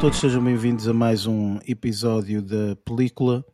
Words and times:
Todos, 0.00 0.18
sejam 0.18 0.42
bem-vindos 0.42 0.88
a 0.88 0.94
mais 0.94 1.26
um 1.26 1.58
episódio 1.68 2.40
da 2.40 2.74
película. 2.86 3.44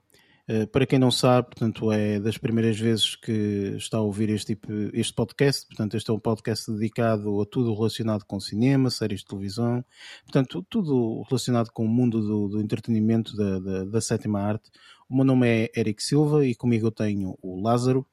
Uh, 0.49 0.65
para 0.69 0.87
quem 0.87 0.97
não 0.97 1.11
sabe, 1.11 1.49
portanto, 1.49 1.91
é 1.91 2.21
das 2.21 2.39
primeiras 2.39 2.79
vezes 2.79 3.17
que 3.17 3.75
está 3.77 3.99
a 3.99 4.01
ouvir 4.01 4.31
este, 4.31 4.57
este 4.93 5.13
podcast. 5.13 5.67
Portanto, 5.67 5.97
este 5.97 6.09
é 6.09 6.15
um 6.15 6.21
podcast 6.21 6.71
dedicado 6.71 7.41
a 7.41 7.47
tudo 7.47 7.75
relacionado 7.75 8.25
com 8.25 8.39
cinema, 8.39 8.91
séries 8.91 9.23
de 9.23 9.27
televisão, 9.27 9.85
portanto, 10.23 10.65
tudo 10.71 11.25
relacionado 11.29 11.73
com 11.73 11.85
o 11.85 11.89
mundo 11.89 12.21
do, 12.21 12.49
do 12.49 12.61
entretenimento 12.61 13.37
da, 13.37 13.59
da, 13.59 13.85
da, 13.85 14.01
sétima 14.01 14.41
arte. 14.41 14.71
O 15.09 15.17
meu 15.17 15.25
nome 15.25 15.49
é 15.49 15.73
Eric 15.77 16.01
Silva 16.01 16.47
e 16.47 16.55
comigo 16.55 16.87
eu 16.87 16.93
tenho 16.93 17.37
o 17.43 17.61
Lázaro. 17.61 18.07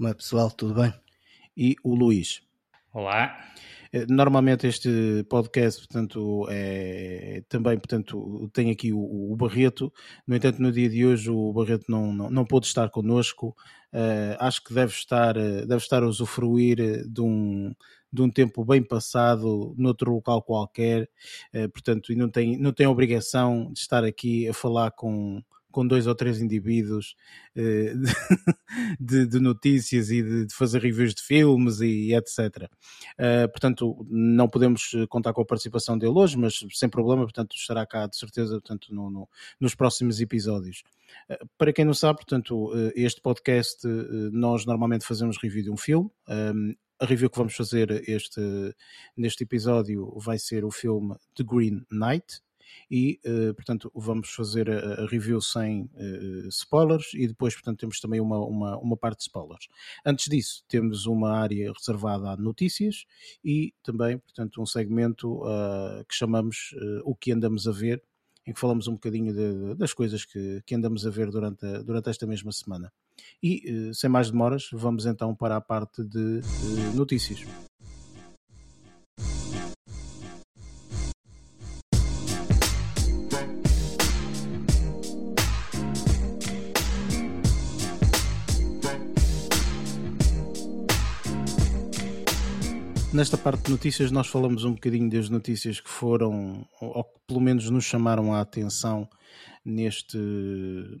Olá 0.00 0.14
pessoal, 0.14 0.50
tudo 0.50 0.80
bem? 0.80 0.94
E 1.54 1.76
o 1.84 1.94
Luís. 1.94 2.40
Olá. 2.94 3.51
Eh, 3.92 4.06
normalmente 4.08 4.66
este 4.66 5.24
podcast, 5.28 5.80
portanto, 5.86 6.46
é 6.50 7.42
também, 7.48 7.76
portanto, 7.78 8.50
tem 8.52 8.70
aqui 8.70 8.92
o, 8.92 9.32
o 9.32 9.36
Barreto. 9.36 9.92
No 10.26 10.34
entanto, 10.34 10.60
no 10.62 10.72
dia 10.72 10.88
de 10.88 11.04
hoje 11.04 11.30
o 11.30 11.52
Barreto 11.52 11.84
não, 11.88 12.12
não, 12.12 12.30
não 12.30 12.44
pôde 12.44 12.66
estar 12.66 12.88
connosco. 12.90 13.54
Uh, 13.92 14.34
acho 14.40 14.64
que 14.64 14.72
deve 14.72 14.92
estar, 14.92 15.36
eh, 15.36 15.66
deve 15.66 15.82
estar 15.82 16.02
a 16.02 16.06
usufruir 16.06 17.06
de 17.06 17.20
um, 17.20 17.74
de 18.10 18.22
um 18.22 18.30
tempo 18.30 18.64
bem 18.64 18.82
passado 18.82 19.74
noutro 19.76 20.12
local 20.14 20.42
qualquer, 20.42 21.08
portanto, 21.72 22.12
e 22.12 22.16
não 22.16 22.28
tem, 22.30 22.58
não 22.58 22.72
tem 22.72 22.86
obrigação 22.86 23.70
de 23.72 23.78
estar 23.80 24.04
aqui 24.04 24.48
a 24.48 24.54
falar 24.54 24.90
com, 24.92 25.42
com 25.72 25.86
dois 25.86 26.06
ou 26.06 26.14
três 26.14 26.40
indivíduos 26.40 27.16
uh, 27.56 27.98
de, 29.00 29.26
de, 29.26 29.40
notícias 29.40 30.10
e 30.10 30.22
de, 30.22 30.46
de, 30.46 30.54
fazer 30.54 30.80
reviews 30.80 31.14
de 31.14 31.22
filmes 31.22 31.80
e 31.80 32.14
etc. 32.14 32.70
Uh, 33.18 33.48
portanto, 33.50 34.06
não 34.08 34.48
podemos 34.48 34.92
contar 35.08 35.32
com 35.32 35.42
a 35.42 35.46
participação 35.46 35.98
dele 35.98 36.12
hoje, 36.12 36.38
mas 36.38 36.60
sem 36.72 36.88
problema, 36.88 37.22
portanto, 37.22 37.56
estará 37.56 37.84
cá 37.84 38.06
de 38.06 38.16
certeza 38.16 38.52
portanto, 38.52 38.94
no, 38.94 39.10
no, 39.10 39.28
nos 39.58 39.74
próximos 39.74 40.20
episódios. 40.20 40.84
Para 41.58 41.72
quem 41.72 41.84
não 41.84 41.92
sabe, 41.92 42.18
portanto, 42.18 42.72
este 42.94 43.20
podcast 43.20 43.86
nós 44.32 44.64
normalmente 44.64 45.04
fazemos 45.04 45.36
review 45.36 45.64
de 45.64 45.70
um 45.70 45.76
filme. 45.76 46.10
A 47.02 47.04
review 47.04 47.28
que 47.28 47.36
vamos 47.36 47.54
fazer 47.54 48.08
este, 48.08 48.40
neste 49.16 49.42
episódio 49.42 50.16
vai 50.18 50.38
ser 50.38 50.64
o 50.64 50.70
filme 50.70 51.16
The 51.34 51.42
Green 51.42 51.84
Knight, 51.90 52.40
e, 52.90 53.20
uh, 53.24 53.54
portanto, 53.54 53.90
vamos 53.94 54.30
fazer 54.30 54.70
a, 54.70 55.06
review 55.06 55.40
sem 55.40 55.82
uh, 55.94 56.48
spoilers 56.48 57.12
e 57.14 57.26
depois, 57.26 57.54
portanto, 57.54 57.80
temos 57.80 58.00
também 58.00 58.20
uma, 58.20 58.38
uma, 58.38 58.78
uma 58.78 58.96
parte 58.96 59.18
de 59.18 59.24
spoilers. 59.24 59.68
Antes 60.04 60.26
disso, 60.26 60.64
temos 60.68 61.06
uma 61.06 61.32
área 61.32 61.72
reservada 61.72 62.30
a 62.30 62.36
notícias 62.36 63.04
e 63.44 63.74
também, 63.82 64.18
portanto, 64.18 64.60
um 64.60 64.66
segmento 64.66 65.42
uh, 65.42 66.04
que 66.08 66.14
chamamos 66.14 66.74
O 67.04 67.14
que 67.14 67.32
andamos 67.32 67.66
a 67.66 67.72
ver, 67.72 68.02
em 68.46 68.52
que 68.52 68.60
falamos 68.60 68.88
um 68.88 68.92
bocadinho 68.92 69.32
de, 69.32 69.74
das 69.76 69.92
coisas 69.92 70.24
que, 70.24 70.62
que 70.66 70.74
andamos 70.74 71.06
a 71.06 71.10
ver 71.10 71.30
durante, 71.30 71.64
a, 71.64 71.82
durante 71.82 72.10
esta 72.10 72.26
mesma 72.26 72.52
semana. 72.52 72.92
E, 73.42 73.92
sem 73.94 74.10
mais 74.10 74.30
demoras, 74.30 74.68
vamos 74.72 75.06
então 75.06 75.34
para 75.34 75.56
a 75.56 75.60
parte 75.60 76.02
de 76.02 76.40
notícias. 76.94 77.46
Nesta 93.12 93.36
parte 93.36 93.64
de 93.64 93.70
notícias, 93.70 94.10
nós 94.10 94.26
falamos 94.26 94.64
um 94.64 94.72
bocadinho 94.72 95.10
das 95.10 95.28
notícias 95.28 95.78
que 95.78 95.90
foram, 95.90 96.66
ou 96.80 97.04
que 97.04 97.20
pelo 97.26 97.42
menos 97.42 97.68
nos 97.68 97.84
chamaram 97.84 98.32
a 98.32 98.40
atenção 98.40 99.06
neste, 99.62 100.16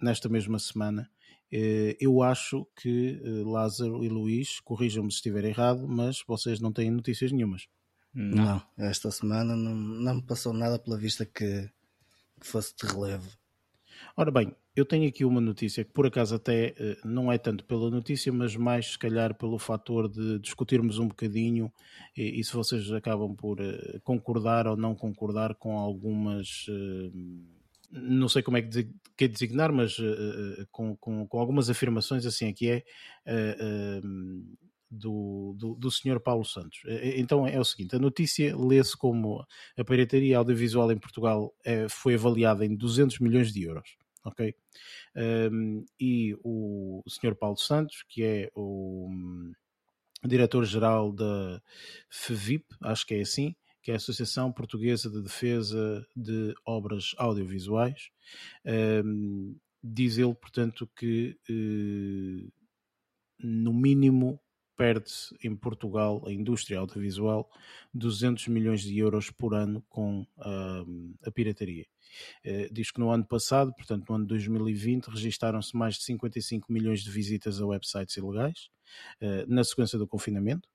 nesta 0.02 0.28
mesma 0.28 0.58
semana. 0.58 1.10
Eh, 1.50 1.96
eu 1.98 2.22
acho 2.22 2.66
que 2.76 3.18
eh, 3.24 3.42
Lázaro 3.48 4.04
e 4.04 4.10
Luís, 4.10 4.60
corrijam-me 4.60 5.10
se 5.10 5.16
estiver 5.16 5.44
errado, 5.44 5.88
mas 5.88 6.22
vocês 6.28 6.60
não 6.60 6.70
têm 6.70 6.90
notícias 6.90 7.32
nenhumas. 7.32 7.66
Não, 8.12 8.62
não 8.76 8.86
esta 8.86 9.10
semana 9.10 9.56
não, 9.56 9.74
não 9.74 10.16
me 10.16 10.22
passou 10.22 10.52
nada 10.52 10.78
pela 10.78 10.98
vista 10.98 11.24
que, 11.24 11.70
que 12.38 12.46
fosse 12.46 12.74
de 12.76 12.86
relevo. 12.86 13.30
Ora 14.16 14.30
bem, 14.30 14.54
eu 14.74 14.84
tenho 14.84 15.08
aqui 15.08 15.24
uma 15.24 15.40
notícia 15.40 15.84
que 15.84 15.92
por 15.92 16.06
acaso 16.06 16.34
até 16.34 16.74
eh, 16.78 16.96
não 17.04 17.30
é 17.30 17.38
tanto 17.38 17.64
pela 17.64 17.90
notícia, 17.90 18.32
mas 18.32 18.56
mais 18.56 18.92
se 18.92 18.98
calhar 18.98 19.34
pelo 19.34 19.58
fator 19.58 20.08
de 20.08 20.38
discutirmos 20.38 20.98
um 20.98 21.08
bocadinho 21.08 21.72
e, 22.16 22.40
e 22.40 22.44
se 22.44 22.52
vocês 22.52 22.90
acabam 22.92 23.34
por 23.34 23.60
uh, 23.60 24.00
concordar 24.02 24.66
ou 24.66 24.76
não 24.76 24.94
concordar 24.94 25.54
com 25.54 25.78
algumas. 25.78 26.66
Uh, 26.68 27.12
não 27.90 28.28
sei 28.28 28.42
como 28.42 28.56
é 28.56 28.62
que 28.62 29.28
designar, 29.28 29.70
mas 29.70 29.98
uh, 29.98 30.66
com, 30.70 30.96
com, 30.96 31.26
com, 31.26 31.38
algumas 31.38 31.68
afirmações, 31.68 32.24
assim 32.24 32.48
aqui 32.48 32.70
é, 32.70 32.82
do, 34.92 35.54
do, 35.58 35.74
do 35.74 35.90
Sr. 35.90 36.20
Paulo 36.20 36.44
Santos. 36.44 36.80
Então 37.16 37.46
é 37.46 37.58
o 37.58 37.64
seguinte: 37.64 37.96
a 37.96 37.98
notícia 37.98 38.56
lê-se 38.56 38.96
como 38.96 39.44
a 39.76 39.84
pirataria 39.84 40.38
audiovisual 40.38 40.92
em 40.92 40.98
Portugal 40.98 41.52
foi 41.88 42.14
avaliada 42.14 42.64
em 42.64 42.76
200 42.76 43.18
milhões 43.18 43.52
de 43.52 43.64
euros 43.64 43.96
ok? 44.24 44.54
Um, 45.16 45.84
e 46.00 46.36
o, 46.42 47.02
Sr. 47.06 47.34
Paulo 47.34 47.56
Santos, 47.56 48.04
que 48.08 48.22
é 48.22 48.50
o 48.54 49.08
um, 49.10 49.52
diretor-geral 50.24 51.12
da 51.12 51.60
FEVIP, 52.08 52.64
acho 52.82 53.06
que 53.06 53.14
é 53.14 53.20
assim, 53.20 53.54
que 53.82 53.90
é 53.90 53.94
a 53.94 53.96
Associação 53.96 54.52
Portuguesa 54.52 55.10
de 55.10 55.20
Defesa 55.22 56.06
de 56.14 56.54
Obras 56.64 57.14
Audiovisuais, 57.18 58.10
um, 59.04 59.56
diz 59.82 60.18
ele, 60.18 60.34
portanto, 60.34 60.88
que 60.96 61.36
no 63.40 63.74
mínimo 63.74 64.40
perde-se 64.82 65.32
em 65.44 65.54
Portugal 65.54 66.20
a 66.26 66.32
indústria 66.32 66.80
audiovisual 66.80 67.48
200 67.94 68.48
milhões 68.48 68.80
de 68.82 68.98
euros 68.98 69.30
por 69.30 69.54
ano 69.54 69.80
com 69.88 70.26
a 71.24 71.30
pirataria. 71.30 71.86
Eh, 72.42 72.68
diz 72.72 72.90
que 72.90 72.98
no 72.98 73.12
ano 73.12 73.24
passado, 73.24 73.72
portanto 73.74 74.08
no 74.08 74.16
ano 74.16 74.24
de 74.24 74.30
2020, 74.30 75.06
registaram-se 75.06 75.76
mais 75.76 75.94
de 75.94 76.02
55 76.02 76.72
milhões 76.72 77.04
de 77.04 77.12
visitas 77.12 77.60
a 77.60 77.66
websites 77.66 78.16
ilegais, 78.16 78.70
eh, 79.20 79.44
na 79.46 79.62
sequência 79.62 79.96
do 79.96 80.08
confinamento. 80.08 80.68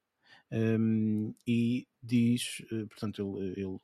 Um, 0.50 1.34
e 1.46 1.86
diz, 2.02 2.64
eh, 2.72 2.86
portanto, 2.86 3.38
ele, 3.38 3.62
ele, 3.62 3.78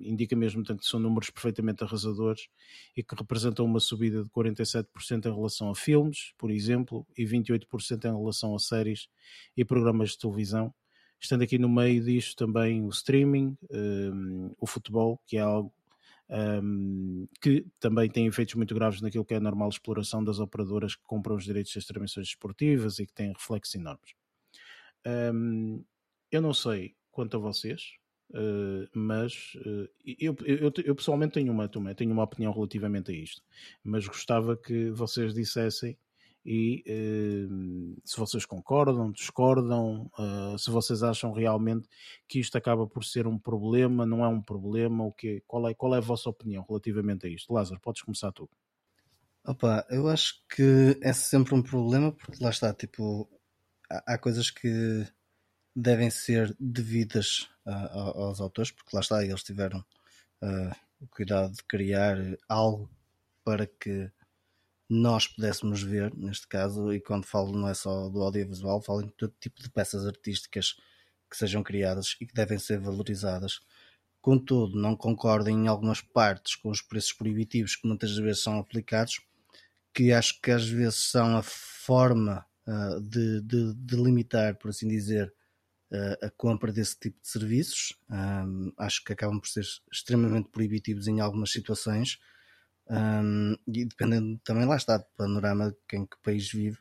indica 0.00 0.34
mesmo 0.34 0.64
que 0.64 0.74
são 0.84 0.98
números 0.98 1.30
perfeitamente 1.30 1.84
arrasadores 1.84 2.48
e 2.96 3.02
que 3.02 3.14
representam 3.14 3.64
uma 3.64 3.78
subida 3.78 4.24
de 4.24 4.30
47% 4.30 5.26
em 5.26 5.34
relação 5.34 5.70
a 5.70 5.74
filmes, 5.74 6.32
por 6.36 6.50
exemplo, 6.50 7.06
e 7.16 7.24
28% 7.24 8.04
em 8.06 8.18
relação 8.18 8.56
a 8.56 8.58
séries 8.58 9.08
e 9.56 9.64
programas 9.64 10.10
de 10.10 10.18
televisão. 10.18 10.74
Estando 11.20 11.42
aqui 11.42 11.58
no 11.58 11.68
meio 11.68 12.02
disto 12.02 12.34
também 12.34 12.82
o 12.82 12.88
streaming, 12.88 13.56
um, 13.70 14.52
o 14.58 14.66
futebol, 14.66 15.20
que 15.26 15.36
é 15.36 15.40
algo 15.40 15.72
um, 16.62 17.26
que 17.40 17.66
também 17.78 18.08
tem 18.08 18.26
efeitos 18.26 18.54
muito 18.54 18.74
graves 18.74 19.00
naquilo 19.00 19.24
que 19.24 19.34
é 19.34 19.36
a 19.36 19.40
normal 19.40 19.68
exploração 19.68 20.24
das 20.24 20.38
operadoras 20.38 20.94
que 20.94 21.02
compram 21.04 21.36
os 21.36 21.44
direitos 21.44 21.74
das 21.74 21.84
transmissões 21.84 22.28
esportivas 22.28 22.98
e 22.98 23.06
que 23.06 23.12
têm 23.12 23.32
reflexos 23.32 23.74
enormes. 23.74 24.14
Um, 25.06 25.84
eu 26.30 26.40
não 26.40 26.54
sei 26.54 26.94
quanto 27.10 27.36
a 27.36 27.40
vocês, 27.40 27.94
uh, 28.30 28.88
mas 28.94 29.54
uh, 29.56 29.88
eu, 30.18 30.36
eu, 30.44 30.72
eu, 30.84 30.94
pessoalmente 30.94 31.34
tenho 31.34 31.52
uma, 31.52 31.68
tenho 31.68 32.12
uma 32.12 32.22
opinião 32.22 32.52
relativamente 32.52 33.10
a 33.10 33.14
isto, 33.14 33.42
mas 33.82 34.06
gostava 34.06 34.56
que 34.56 34.90
vocês 34.90 35.34
dissessem 35.34 35.96
e 36.44 36.82
uh, 36.88 38.00
se 38.04 38.16
vocês 38.16 38.46
concordam, 38.46 39.10
discordam, 39.10 40.10
se 40.58 40.70
vocês 40.70 41.02
acham 41.02 41.32
realmente 41.32 41.88
que 42.26 42.40
isto 42.40 42.56
acaba 42.56 42.86
por 42.86 43.04
ser 43.04 43.26
um 43.26 43.38
problema, 43.38 44.06
não 44.06 44.24
é 44.24 44.28
um 44.28 44.40
problema, 44.40 45.04
o 45.04 45.12
que, 45.12 45.42
qual, 45.46 45.68
é, 45.68 45.74
qual 45.74 45.94
é 45.94 45.98
a 45.98 46.00
vossa 46.00 46.30
opinião 46.30 46.64
relativamente 46.66 47.26
a 47.26 47.30
isto? 47.30 47.52
Lázaro, 47.52 47.80
podes 47.80 48.02
começar 48.02 48.32
tu. 48.32 48.48
Opa, 49.44 49.86
eu 49.90 50.06
acho 50.08 50.42
que 50.48 50.98
é 51.02 51.12
sempre 51.12 51.54
um 51.54 51.62
problema 51.62 52.12
porque 52.12 52.42
lá 52.42 52.50
está, 52.50 52.72
tipo, 52.72 53.28
há, 53.90 54.14
há 54.14 54.18
coisas 54.18 54.50
que 54.50 55.06
devem 55.80 56.10
ser 56.10 56.54
devidas 56.58 57.48
uh, 57.66 58.20
aos 58.20 58.40
autores, 58.40 58.70
porque 58.70 58.94
lá 58.94 59.00
está, 59.00 59.24
eles 59.24 59.42
tiveram 59.42 59.84
o 60.98 61.06
cuidado 61.08 61.52
de 61.52 61.62
criar 61.64 62.16
algo 62.48 62.90
para 63.44 63.66
que 63.66 64.10
nós 64.88 65.28
pudéssemos 65.28 65.82
ver, 65.82 66.12
neste 66.16 66.48
caso, 66.48 66.92
e 66.92 67.00
quando 67.00 67.24
falo 67.24 67.52
não 67.52 67.68
é 67.68 67.74
só 67.74 68.08
do 68.08 68.20
audiovisual, 68.20 68.82
falo 68.82 69.02
em 69.02 69.08
todo 69.08 69.32
tipo 69.38 69.62
de 69.62 69.70
peças 69.70 70.04
artísticas 70.04 70.74
que 71.30 71.36
sejam 71.36 71.62
criadas 71.62 72.16
e 72.20 72.26
que 72.26 72.34
devem 72.34 72.58
ser 72.58 72.80
valorizadas. 72.80 73.60
Contudo, 74.20 74.76
não 74.76 74.96
concordo 74.96 75.48
em 75.48 75.68
algumas 75.68 76.00
partes 76.02 76.56
com 76.56 76.70
os 76.70 76.82
preços 76.82 77.12
proibitivos 77.12 77.76
que 77.76 77.86
muitas 77.86 78.16
vezes 78.16 78.42
são 78.42 78.58
aplicados, 78.58 79.20
que 79.94 80.12
acho 80.12 80.40
que 80.40 80.50
às 80.50 80.68
vezes 80.68 81.10
são 81.10 81.36
a 81.36 81.42
forma 81.42 82.44
uh, 82.66 83.00
de, 83.00 83.40
de, 83.42 83.74
de, 83.74 83.96
limitar, 83.96 84.56
por 84.56 84.70
assim 84.70 84.88
dizer, 84.88 85.32
a, 86.22 86.30
compra 86.30 86.72
desse 86.72 86.98
tipo 86.98 87.20
de 87.20 87.28
serviços. 87.28 87.98
Um, 88.08 88.72
acho 88.78 89.04
que 89.04 89.12
acabam 89.12 89.40
por 89.40 89.48
ser 89.48 89.64
extremamente 89.92 90.48
proibitivos 90.48 91.08
em 91.08 91.20
algumas 91.20 91.50
situações. 91.50 92.18
Um, 92.88 93.56
e 93.66 93.84
dependendo 93.84 94.38
também, 94.44 94.64
lá 94.66 94.76
está, 94.76 94.98
do 94.98 95.06
panorama 95.16 95.70
de 95.70 95.96
em 95.96 96.06
que 96.06 96.16
país 96.22 96.50
vive, 96.50 96.78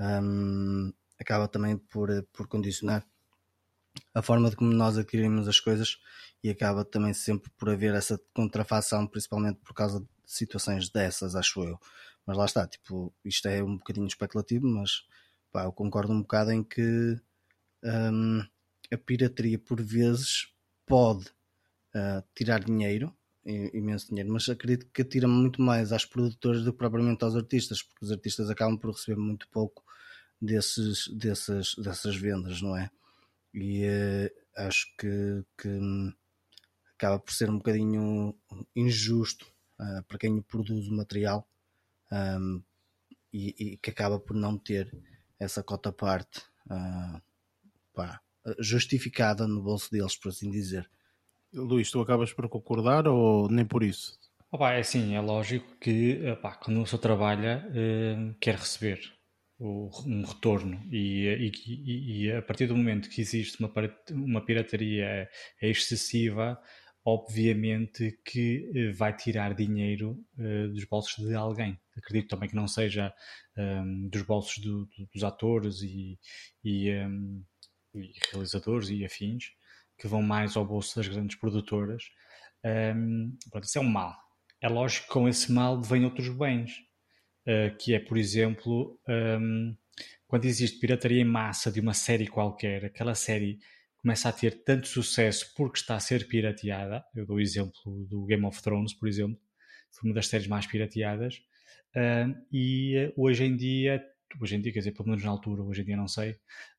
um, 0.00 0.92
acaba 1.18 1.48
também 1.48 1.76
por, 1.76 2.08
por 2.32 2.46
condicionar 2.46 3.06
a 4.14 4.22
forma 4.22 4.50
de 4.50 4.56
como 4.56 4.72
nós 4.72 4.96
adquirimos 4.96 5.48
as 5.48 5.58
coisas 5.58 5.98
e 6.42 6.50
acaba 6.50 6.84
também 6.84 7.12
sempre 7.12 7.50
por 7.58 7.70
haver 7.70 7.94
essa 7.94 8.20
contrafação, 8.32 9.06
principalmente 9.06 9.58
por 9.60 9.74
causa 9.74 10.00
de 10.00 10.06
situações 10.24 10.88
dessas, 10.88 11.34
acho 11.34 11.62
eu. 11.64 11.78
Mas 12.24 12.36
lá 12.36 12.44
está, 12.44 12.66
tipo, 12.66 13.12
isto 13.24 13.48
é 13.48 13.62
um 13.62 13.76
bocadinho 13.76 14.06
especulativo, 14.06 14.66
mas 14.66 15.04
pá, 15.50 15.64
eu 15.64 15.72
concordo 15.72 16.12
um 16.12 16.20
bocado 16.20 16.52
em 16.52 16.62
que 16.62 17.18
um, 17.84 18.40
a 18.92 18.96
pirataria 18.96 19.58
por 19.58 19.80
vezes 19.80 20.48
pode 20.86 21.26
uh, 21.94 22.22
tirar 22.34 22.64
dinheiro, 22.64 23.14
imenso 23.72 24.08
dinheiro, 24.08 24.30
mas 24.30 24.46
acredito 24.46 24.86
que 24.92 25.02
tira 25.02 25.26
muito 25.26 25.62
mais 25.62 25.90
às 25.90 26.04
produtoras 26.04 26.62
do 26.64 26.72
que 26.72 26.78
propriamente 26.78 27.24
aos 27.24 27.34
artistas, 27.34 27.82
porque 27.82 28.04
os 28.04 28.12
artistas 28.12 28.50
acabam 28.50 28.76
por 28.76 28.90
receber 28.90 29.18
muito 29.18 29.48
pouco 29.48 29.82
desses, 30.40 31.08
desses, 31.08 31.74
dessas 31.76 32.14
vendas, 32.14 32.60
não 32.60 32.76
é? 32.76 32.90
E 33.54 33.86
uh, 33.86 34.64
acho 34.66 34.86
que, 34.98 35.44
que 35.56 35.80
acaba 36.94 37.18
por 37.18 37.32
ser 37.32 37.48
um 37.48 37.58
bocadinho 37.58 38.34
injusto 38.74 39.46
uh, 39.80 40.02
para 40.04 40.18
quem 40.18 40.42
produz 40.42 40.88
o 40.88 40.96
material 40.96 41.48
um, 42.10 42.62
e, 43.32 43.54
e, 43.58 43.76
que 43.78 43.90
acaba 43.90 44.18
por 44.18 44.34
não 44.34 44.58
ter 44.58 44.92
essa 45.38 45.62
cota 45.62 45.92
parte 45.92 46.40
uh, 46.66 47.20
pá, 47.98 48.20
justificada 48.60 49.48
no 49.48 49.60
bolso 49.60 49.90
deles, 49.90 50.16
por 50.16 50.28
assim 50.28 50.50
dizer. 50.50 50.88
Luís, 51.52 51.90
tu 51.90 52.00
acabas 52.00 52.32
por 52.32 52.48
concordar 52.48 53.08
ou 53.08 53.48
nem 53.50 53.64
por 53.64 53.82
isso? 53.82 54.16
Opa, 54.52 54.72
é 54.72 54.80
assim, 54.80 55.14
é 55.14 55.20
lógico 55.20 55.76
que 55.78 56.22
opa, 56.30 56.54
quando 56.54 56.78
o 56.78 56.84
pessoa 56.84 57.02
trabalha 57.02 57.66
uh, 57.68 58.34
quer 58.40 58.54
receber 58.54 59.00
o, 59.58 59.90
um 60.06 60.22
retorno 60.22 60.80
e, 60.90 61.52
e, 61.66 62.24
e, 62.24 62.32
a 62.32 62.40
partir 62.40 62.66
do 62.66 62.76
momento 62.76 63.10
que 63.10 63.20
existe 63.20 63.58
uma, 63.58 63.72
uma 64.12 64.44
pirataria 64.44 65.28
excessiva, 65.60 66.58
obviamente 67.04 68.18
que 68.24 68.70
uh, 68.70 68.96
vai 68.96 69.14
tirar 69.16 69.54
dinheiro 69.54 70.24
uh, 70.38 70.68
dos 70.72 70.84
bolsos 70.84 71.26
de 71.26 71.34
alguém. 71.34 71.78
Acredito 71.96 72.28
também 72.28 72.48
que 72.48 72.56
não 72.56 72.68
seja 72.68 73.12
um, 73.56 74.08
dos 74.08 74.22
bolsos 74.22 74.62
do, 74.62 74.84
do, 74.86 75.08
dos 75.12 75.24
atores 75.24 75.82
e, 75.82 76.18
um, 76.64 77.42
e 77.94 78.12
realizadores 78.30 78.88
e 78.90 79.04
afins, 79.04 79.52
que 79.98 80.06
vão 80.06 80.22
mais 80.22 80.56
ao 80.56 80.64
bolso 80.64 80.96
das 80.96 81.08
grandes 81.08 81.36
produtoras. 81.36 82.04
Um, 82.64 83.36
pronto, 83.50 83.64
isso 83.64 83.78
é 83.78 83.80
um 83.80 83.88
mal. 83.88 84.14
É 84.60 84.68
lógico 84.68 85.06
que 85.06 85.12
com 85.12 85.28
esse 85.28 85.52
mal 85.52 85.80
vêm 85.82 86.04
outros 86.04 86.28
bens, 86.28 86.72
uh, 87.46 87.76
que 87.78 87.94
é, 87.94 87.98
por 87.98 88.16
exemplo, 88.16 89.00
um, 89.08 89.76
quando 90.26 90.44
existe 90.44 90.78
pirataria 90.78 91.20
em 91.20 91.24
massa 91.24 91.70
de 91.70 91.80
uma 91.80 91.94
série 91.94 92.26
qualquer, 92.26 92.84
aquela 92.84 93.14
série 93.14 93.58
começa 93.96 94.28
a 94.28 94.32
ter 94.32 94.62
tanto 94.62 94.86
sucesso 94.86 95.52
porque 95.56 95.78
está 95.78 95.96
a 95.96 96.00
ser 96.00 96.28
pirateada. 96.28 97.04
Eu 97.14 97.26
dou 97.26 97.36
o 97.36 97.40
exemplo 97.40 98.06
do 98.08 98.24
Game 98.26 98.44
of 98.44 98.62
Thrones, 98.62 98.94
por 98.94 99.08
exemplo, 99.08 99.40
foi 99.90 100.08
uma 100.08 100.14
das 100.14 100.28
séries 100.28 100.46
mais 100.46 100.66
pirateadas. 100.66 101.36
Uh, 101.96 102.34
e 102.52 103.12
hoje 103.16 103.44
em 103.44 103.56
dia 103.56 104.04
hoje 104.40 104.56
em 104.56 104.60
dia, 104.60 104.72
quer 104.72 104.80
dizer, 104.80 104.92
pelo 104.92 105.08
menos 105.08 105.24
na 105.24 105.30
altura, 105.30 105.62
hoje 105.62 105.82
em 105.82 105.84
dia 105.84 105.96
não 105.96 106.08
sei, 106.08 106.36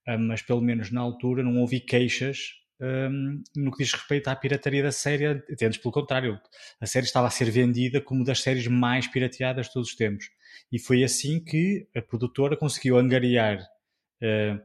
ah, 0.08 0.18
mas 0.18 0.42
pelo 0.42 0.62
menos 0.62 0.92
na 0.92 1.02
altura 1.02 1.44
não 1.44 1.58
ouvi 1.58 1.80
queixas 1.80 2.60
um, 2.82 3.44
no 3.56 3.72
que 3.72 3.84
diz 3.84 3.92
respeito 3.92 4.30
à 4.30 4.36
pirataria 4.36 4.82
da 4.82 4.92
série, 4.92 5.26
até 5.26 5.70
pelo 5.70 5.92
contrário, 5.92 6.40
a 6.80 6.86
série 6.86 7.06
estava 7.06 7.28
a 7.28 7.30
ser 7.30 7.52
vendida 7.52 8.00
como 8.00 8.24
das 8.24 8.42
séries 8.42 8.68
mais 8.68 9.08
pirateadas 9.08 9.68
de 9.68 9.74
todos 9.74 9.90
os 9.90 9.96
tempos. 9.96 10.30
E 10.72 10.80
foi 10.80 11.04
assim 11.04 11.44
que 11.44 11.88
a 11.96 12.02
produtora 12.02 12.56
conseguiu 12.56 12.98
angariar 12.98 13.60
uh, 14.22 14.62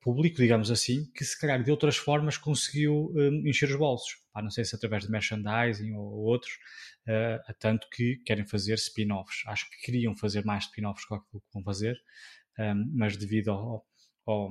público, 0.00 0.36
digamos 0.36 0.70
assim, 0.70 1.10
que 1.14 1.24
se 1.24 1.38
calhar 1.38 1.62
de 1.62 1.70
outras 1.70 1.96
formas 1.96 2.36
conseguiu 2.36 3.12
um, 3.14 3.46
encher 3.46 3.68
os 3.68 3.76
bolsos. 3.76 4.16
Não 4.34 4.50
sei 4.50 4.64
se 4.64 4.74
através 4.74 5.04
de 5.04 5.10
merchandising 5.10 5.92
ou, 5.92 6.04
ou 6.04 6.24
outros, 6.26 6.52
uh, 7.08 7.54
tanto 7.58 7.88
que 7.90 8.16
querem 8.24 8.46
fazer 8.46 8.74
spin-offs. 8.74 9.42
Acho 9.46 9.68
que 9.70 9.84
queriam 9.84 10.16
fazer 10.16 10.44
mais 10.44 10.64
spin-offs 10.64 11.04
que 11.06 11.14
o 11.14 11.40
que 11.40 11.52
vão 11.52 11.62
fazer, 11.62 11.96
um, 12.58 12.92
mas 12.94 13.16
devido 13.16 13.50
ao, 13.50 13.84
ao, 14.26 14.48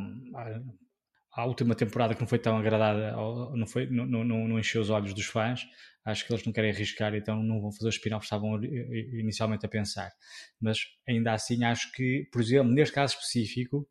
à 1.33 1.45
última 1.45 1.75
temporada 1.75 2.13
que 2.13 2.21
não 2.21 2.27
foi 2.27 2.39
tão 2.39 2.57
agradada, 2.57 3.11
não, 3.55 3.67
foi, 3.67 3.87
não, 3.87 4.05
não, 4.05 4.47
não 4.47 4.59
encheu 4.59 4.81
os 4.81 4.89
olhos 4.89 5.13
dos 5.13 5.25
fãs, 5.25 5.65
acho 6.03 6.25
que 6.25 6.33
eles 6.33 6.45
não 6.45 6.53
querem 6.53 6.71
arriscar, 6.71 7.13
então 7.13 7.41
não 7.43 7.61
vão 7.61 7.71
fazer 7.71 7.89
os 7.89 7.95
spin-offs 7.95 8.25
estavam 8.25 8.61
inicialmente 8.63 9.65
a 9.65 9.69
pensar. 9.69 10.11
Mas 10.59 10.79
ainda 11.07 11.33
assim 11.33 11.63
acho 11.63 11.91
que, 11.93 12.27
por 12.31 12.41
exemplo, 12.41 12.73
neste 12.73 12.93
caso 12.93 13.15
específico, 13.15 13.87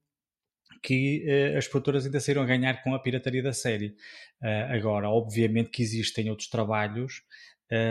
que 0.86 1.24
uh, 1.26 1.58
as 1.58 1.66
produtoras 1.66 2.06
ainda 2.06 2.20
saíram 2.20 2.42
a 2.42 2.46
ganhar 2.46 2.80
com 2.84 2.94
a 2.94 2.98
pirataria 3.00 3.42
da 3.42 3.52
série. 3.52 3.88
Uh, 4.40 4.72
agora, 4.72 5.10
obviamente 5.10 5.70
que 5.70 5.82
existem 5.82 6.30
outros 6.30 6.48
trabalhos 6.48 7.22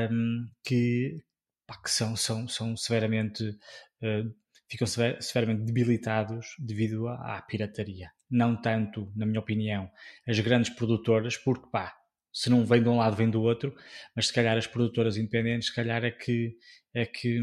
um, 0.10 0.48
que, 0.64 1.22
pá, 1.68 1.76
que 1.76 1.92
são, 1.92 2.16
são, 2.16 2.48
são 2.48 2.78
severamente 2.78 3.44
uh, 3.44 4.34
ficam 4.70 4.88
sever, 4.88 5.22
severamente 5.22 5.66
debilitados 5.66 6.56
devido 6.58 7.10
à, 7.10 7.38
à, 7.38 7.42
pirataria. 7.42 8.10
Não 8.32 8.56
tanto, 8.56 9.12
na 9.14 9.26
minha 9.26 9.42
opinião, 9.42 9.92
as 10.26 10.40
grandes 10.40 10.70
produtoras, 10.70 11.36
porque 11.36 11.68
pá, 11.70 11.94
se 12.32 12.50
não 12.50 12.66
vem 12.66 12.82
de 12.82 12.88
um 12.88 12.96
lado, 12.96 13.18
vem 13.18 13.30
do 13.30 13.42
outro, 13.42 13.76
mas 14.16 14.28
se 14.28 14.34
calhar 14.34 14.58
as 14.58 14.68
produtoras 14.68 15.18
independentes, 15.18 15.68
se 15.68 15.76
calhar 15.76 16.06
é 16.06 16.12
que, 16.12 16.56
é 16.94 17.06
que, 17.06 17.42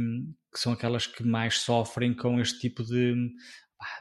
que 0.50 0.59
são 0.59 0.73
aquelas 0.73 1.06
que 1.06 1.23
mais 1.23 1.59
sofrem 1.59 2.14
com 2.14 2.40
este 2.40 2.59
tipo 2.59 2.82
de, 2.82 3.14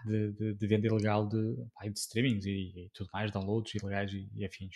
de, 0.05 0.31
de, 0.33 0.53
de 0.53 0.67
venda 0.67 0.87
ilegal 0.87 1.27
de, 1.27 1.55
de 1.55 1.99
streamings 1.99 2.45
e, 2.45 2.71
e, 2.85 2.89
tudo 2.93 3.09
mais, 3.13 3.31
downloads 3.31 3.75
ilegais 3.75 4.11
e, 4.13 4.29
e 4.35 4.45
afins. 4.45 4.75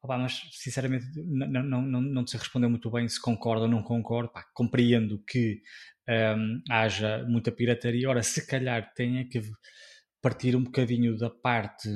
Opa, 0.00 0.16
mas 0.16 0.40
sinceramente 0.52 1.06
não, 1.16 1.62
não, 1.62 1.82
não, 1.82 2.00
não 2.00 2.24
te 2.24 2.36
respondeu 2.36 2.70
muito 2.70 2.90
bem 2.90 3.08
se 3.08 3.20
concorda 3.20 3.62
ou 3.62 3.68
não 3.68 3.82
concorda. 3.82 4.28
Pá, 4.28 4.44
compreendo 4.54 5.22
que 5.26 5.60
um, 6.08 6.62
haja 6.70 7.24
muita 7.28 7.50
pirataria. 7.50 8.08
Ora, 8.08 8.22
se 8.22 8.46
calhar 8.46 8.92
tenha 8.94 9.28
que 9.28 9.42
partir 10.22 10.54
um 10.54 10.62
bocadinho 10.62 11.16
da 11.16 11.30
parte 11.30 11.88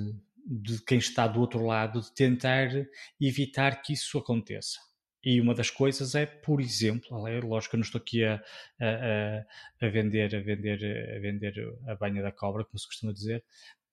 de 0.45 0.85
quem 0.85 0.99
está 0.99 1.29
do 1.29 1.41
outro 1.41 1.65
lado 1.65 2.01
de 2.01 2.13
tentar 2.13 2.69
evitar 3.21 3.81
que 3.83 3.93
isso 3.93 4.19
aconteça. 4.19 4.79
E 5.25 5.41
uma 5.41 5.55
das 5.55 5.71
coisas 5.71 6.15
é, 6.15 6.27
por 6.27 6.61
exemplo, 6.61 7.17
lógico 7.45 7.71
que 7.71 7.77
eu 7.77 7.79
não 7.79 7.85
estou 7.85 8.01
aqui 8.01 8.25
a, 8.25 8.43
a, 8.81 9.87
a, 9.87 9.89
vender, 9.89 10.35
a 10.35 10.41
vender, 10.41 11.15
a 11.17 11.21
vender 11.21 11.79
a 11.87 11.95
banha 11.95 12.23
da 12.23 12.33
cobra, 12.33 12.65
como 12.65 12.79
se 12.79 12.87
costuma 12.87 13.13
dizer, 13.13 13.45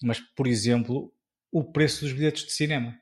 mas, 0.01 0.19
por 0.19 0.47
exemplo, 0.47 1.13
o 1.51 1.63
preço 1.63 2.05
dos 2.05 2.13
bilhetes 2.13 2.45
de 2.45 2.51
cinema 2.51 2.99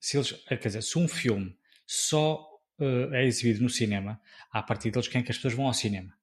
se 0.00 0.16
eles, 0.16 0.42
eh, 0.48 0.56
quer 0.56 0.68
dizer, 0.68 0.82
se 0.82 0.98
um 0.98 1.06
filme 1.06 1.54
só 1.86 2.42
uh, 2.78 3.14
é 3.14 3.26
exibido 3.26 3.62
no 3.62 3.68
cinema, 3.68 4.20
a 4.50 4.62
partir 4.62 4.90
deles 4.90 5.06
quem 5.06 5.20
é 5.20 5.24
que 5.24 5.30
as 5.30 5.36
pessoas 5.36 5.54
vão 5.54 5.66
ao 5.66 5.74
cinema? 5.74 6.14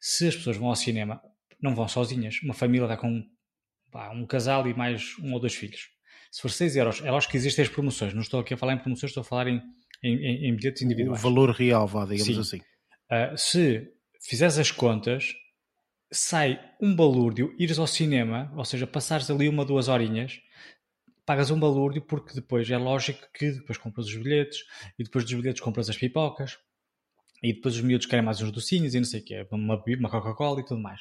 Se 0.00 0.26
as 0.28 0.36
pessoas 0.36 0.56
vão 0.56 0.68
ao 0.68 0.76
cinema, 0.76 1.22
não 1.60 1.74
vão 1.74 1.86
sozinhas. 1.86 2.40
Uma 2.42 2.54
família 2.54 2.88
dá 2.88 2.96
com 2.96 3.28
pá, 3.90 4.10
um 4.10 4.26
casal 4.26 4.66
e 4.66 4.72
mais 4.72 5.18
um 5.18 5.34
ou 5.34 5.40
dois 5.40 5.54
filhos. 5.54 5.90
Se 6.30 6.42
for 6.42 6.50
6 6.50 6.76
euros, 6.76 7.02
é 7.04 7.10
lógico 7.10 7.32
que 7.32 7.36
existem 7.36 7.64
as 7.64 7.70
promoções. 7.70 8.14
Não 8.14 8.20
estou 8.20 8.40
aqui 8.40 8.54
a 8.54 8.56
falar 8.56 8.74
em 8.74 8.78
promoções, 8.78 9.10
estou 9.10 9.22
a 9.22 9.24
falar 9.24 9.48
em, 9.48 9.62
em, 10.02 10.48
em 10.48 10.56
bilhetes 10.56 10.82
individuais. 10.82 11.20
O 11.20 11.22
valor 11.22 11.50
real, 11.50 11.86
vá, 11.86 12.04
digamos 12.04 12.26
Sim. 12.26 12.40
assim. 12.40 12.58
Uh, 13.10 13.36
se 13.36 13.88
fizeres 14.20 14.58
as 14.58 14.70
contas, 14.70 15.32
sai 16.10 16.60
um 16.80 16.94
balúrdio 16.94 17.54
ires 17.58 17.78
ao 17.78 17.86
cinema, 17.86 18.52
ou 18.56 18.64
seja, 18.64 18.86
passares 18.86 19.30
ali 19.30 19.48
uma, 19.48 19.64
duas 19.64 19.88
horinhas, 19.88 20.40
pagas 21.24 21.50
um 21.50 21.58
balúrdio 21.58 22.02
porque 22.02 22.34
depois 22.34 22.70
é 22.70 22.78
lógico 22.78 23.20
que 23.34 23.50
depois 23.50 23.78
compras 23.78 24.06
os 24.06 24.16
bilhetes 24.16 24.60
e 24.98 25.04
depois 25.04 25.24
dos 25.24 25.34
bilhetes 25.34 25.60
compras 25.60 25.90
as 25.90 25.96
pipocas 25.96 26.58
e 27.42 27.52
depois 27.52 27.74
os 27.76 27.82
miúdos 27.82 28.06
querem 28.06 28.24
mais 28.24 28.40
uns 28.40 28.50
docinhos 28.50 28.94
e 28.94 28.98
não 28.98 29.04
sei 29.04 29.20
o 29.20 29.24
que, 29.24 29.46
uma, 29.50 29.82
uma 29.98 30.10
Coca-Cola 30.10 30.60
e 30.60 30.64
tudo 30.64 30.80
mais. 30.80 31.00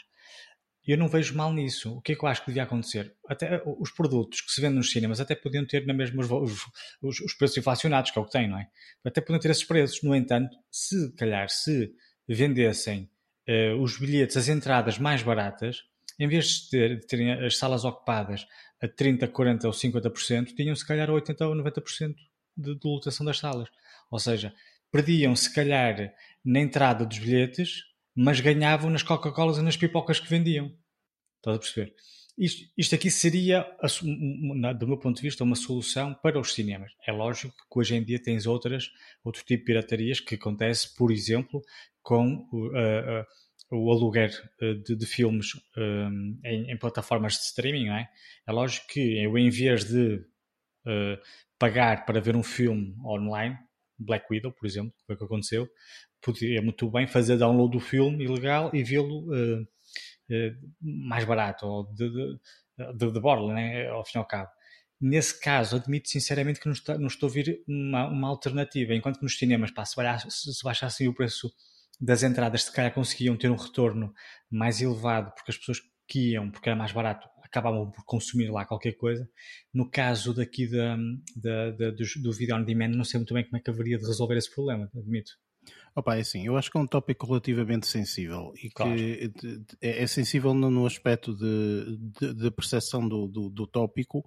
E 0.87 0.91
eu 0.91 0.97
não 0.97 1.09
vejo 1.09 1.35
mal 1.35 1.51
nisso. 1.51 1.97
O 1.97 2.01
que 2.01 2.13
é 2.13 2.15
que 2.15 2.23
eu 2.23 2.29
acho 2.29 2.41
que 2.41 2.47
devia 2.47 2.63
acontecer? 2.63 3.13
Até 3.27 3.61
os 3.65 3.91
produtos 3.91 4.39
que 4.39 4.51
se 4.51 4.61
vendem 4.61 4.77
nos 4.77 4.89
cinemas 4.89 5.19
até 5.19 5.35
podiam 5.35 5.65
ter 5.65 5.85
na 5.85 5.93
mesma 5.93 6.21
os, 6.21 6.65
os, 7.01 7.19
os, 7.19 7.33
preços 7.33 7.57
inflacionados, 7.57 8.09
que 8.09 8.17
é 8.17 8.21
o 8.21 8.25
que 8.25 8.31
tem, 8.31 8.47
não 8.47 8.57
é? 8.57 8.69
Até 9.05 9.19
podiam 9.19 9.39
ter 9.39 9.51
esses 9.51 9.65
preços. 9.65 10.01
No 10.01 10.15
entanto, 10.15 10.55
se 10.71 11.13
calhar 11.15 11.49
se 11.49 11.91
vendessem 12.25 13.09
uh, 13.49 13.81
os 13.81 13.99
bilhetes, 13.99 14.37
as 14.37 14.47
entradas 14.47 14.97
mais 14.97 15.21
baratas, 15.21 15.83
em 16.17 16.27
vez 16.27 16.47
de, 16.47 16.69
ter, 16.69 16.99
de 17.01 17.05
terem 17.05 17.33
as 17.33 17.57
salas 17.57 17.83
ocupadas 17.83 18.47
a 18.81 18.87
30, 18.87 19.27
40 19.27 19.67
ou 19.67 19.73
50%, 19.73 20.55
tinham 20.55 20.75
se 20.75 20.87
calhar 20.87 21.09
80 21.09 21.47
ou 21.47 21.55
90% 21.55 22.15
de, 22.55 22.75
de 22.75 22.87
lotação 22.87 23.25
das 23.25 23.39
salas. 23.39 23.67
Ou 24.09 24.19
seja, 24.19 24.53
perdiam 24.89 25.35
se 25.35 25.53
calhar 25.53 26.13
na 26.45 26.61
entrada 26.61 27.05
dos 27.05 27.19
bilhetes, 27.19 27.83
mas 28.17 28.39
ganhavam 28.39 28.89
nas 28.89 29.03
Coca-Colas 29.03 29.57
e 29.57 29.61
nas 29.61 29.77
pipocas 29.77 30.19
que 30.19 30.29
vendiam. 30.29 30.75
Estás 31.39 31.55
a 31.55 31.59
perceber? 31.59 31.95
isto, 32.37 32.71
isto 32.77 32.93
aqui 32.93 33.09
seria, 33.09 33.65
do 34.77 34.87
meu 34.87 34.97
ponto 34.97 35.15
de 35.17 35.23
vista, 35.23 35.43
uma 35.43 35.55
solução 35.55 36.13
para 36.13 36.39
os 36.39 36.53
cinemas. 36.53 36.91
É 37.05 37.11
lógico 37.11 37.53
que 37.71 37.79
hoje 37.79 37.95
em 37.95 38.03
dia 38.03 38.21
tens 38.21 38.45
outras, 38.45 38.91
outro 39.23 39.43
tipo 39.43 39.61
de 39.61 39.65
piratarias 39.65 40.19
que 40.19 40.35
acontece, 40.35 40.95
por 40.95 41.11
exemplo, 41.11 41.61
com 42.03 42.47
uh, 42.53 42.67
uh, 42.67 43.25
o 43.71 43.91
aluguer 43.91 44.31
de, 44.59 44.95
de 44.95 45.05
filmes 45.05 45.47
um, 45.75 46.39
em, 46.45 46.71
em, 46.71 46.77
plataformas 46.77 47.33
de 47.33 47.39
streaming, 47.39 47.89
é? 47.89 48.07
É 48.47 48.51
lógico 48.51 48.87
que 48.87 49.17
eu, 49.19 49.35
em 49.37 49.49
vez 49.49 49.83
de 49.83 50.17
uh, 50.85 51.17
pagar 51.57 52.05
para 52.05 52.21
ver 52.21 52.35
um 52.35 52.43
filme 52.43 52.95
online, 53.03 53.57
Black 53.97 54.27
Widow, 54.29 54.51
por 54.51 54.67
exemplo, 54.67 54.93
foi 55.07 55.15
o 55.15 55.17
que 55.17 55.25
aconteceu, 55.25 55.67
podia 56.31 56.61
muito 56.61 56.89
bem 56.91 57.07
fazer 57.07 57.37
download 57.37 57.71
do 57.71 57.79
filme 57.79 58.25
ilegal 58.25 58.69
e 58.73 58.83
vê-lo 58.83 59.25
uh, 59.31 59.61
uh, 59.61 60.71
mais 60.81 61.23
barato, 61.23 61.65
ou 61.65 61.93
de, 61.93 62.09
de, 62.09 62.39
de, 62.97 63.11
de 63.11 63.19
borla, 63.19 63.53
né, 63.53 63.87
ao 63.87 64.05
fim 64.05 64.17
e 64.17 64.19
ao 64.19 64.25
cabo. 64.25 64.49
Nesse 64.99 65.39
caso, 65.39 65.75
admito 65.75 66.09
sinceramente 66.09 66.59
que 66.59 66.65
não, 66.65 66.73
está, 66.73 66.97
não 66.97 67.07
estou 67.07 67.29
a 67.29 67.31
vir 67.31 67.63
uma, 67.67 68.07
uma 68.07 68.27
alternativa, 68.27 68.93
enquanto 68.93 69.17
que 69.17 69.23
nos 69.23 69.37
cinemas, 69.37 69.71
pá, 69.71 69.85
se, 69.85 69.95
se 70.29 70.63
baixassem 70.63 71.07
o 71.07 71.13
preço 71.13 71.51
das 71.99 72.23
entradas, 72.23 72.63
se 72.63 72.73
calhar 72.73 72.93
conseguiam 72.93 73.37
ter 73.37 73.49
um 73.49 73.55
retorno 73.55 74.13
mais 74.49 74.81
elevado, 74.81 75.31
porque 75.33 75.51
as 75.51 75.57
pessoas 75.57 75.79
que 76.07 76.31
iam, 76.31 76.49
porque 76.51 76.69
era 76.69 76.75
mais 76.75 76.91
barato, 76.91 77.27
acabavam 77.43 77.89
por 77.91 78.03
consumir 78.05 78.49
lá 78.49 78.65
qualquer 78.65 78.93
coisa. 78.93 79.29
No 79.73 79.89
caso 79.89 80.33
daqui 80.33 80.67
da, 80.67 80.97
da, 81.35 81.71
da 81.71 81.91
do, 81.91 82.03
do 82.21 82.33
vídeo 82.33 82.55
on 82.55 82.63
demand, 82.63 82.89
não 82.89 83.03
sei 83.03 83.19
muito 83.19 83.33
bem 83.33 83.43
como 83.43 83.57
é 83.57 83.59
que 83.59 83.69
haveria 83.69 83.97
de 83.97 84.05
resolver 84.05 84.37
esse 84.37 84.53
problema, 84.53 84.89
admito. 84.95 85.31
Opa, 85.97 86.15
é 86.15 86.19
assim, 86.19 86.45
eu 86.45 86.55
acho 86.55 86.69
que 86.69 86.77
é 86.77 86.79
um 86.79 86.85
tópico 86.85 87.25
relativamente 87.25 87.87
sensível 87.87 88.53
e 88.61 88.69
claro. 88.69 88.95
que 88.95 89.33
é, 89.81 90.03
é 90.03 90.05
sensível 90.05 90.53
no, 90.53 90.85
aspecto 90.85 91.35
de, 91.35 91.97
de, 92.21 92.35
de 92.35 92.51
percepção 92.51 93.09
do, 93.09 93.27
do, 93.27 93.49
do, 93.49 93.65
tópico, 93.65 94.23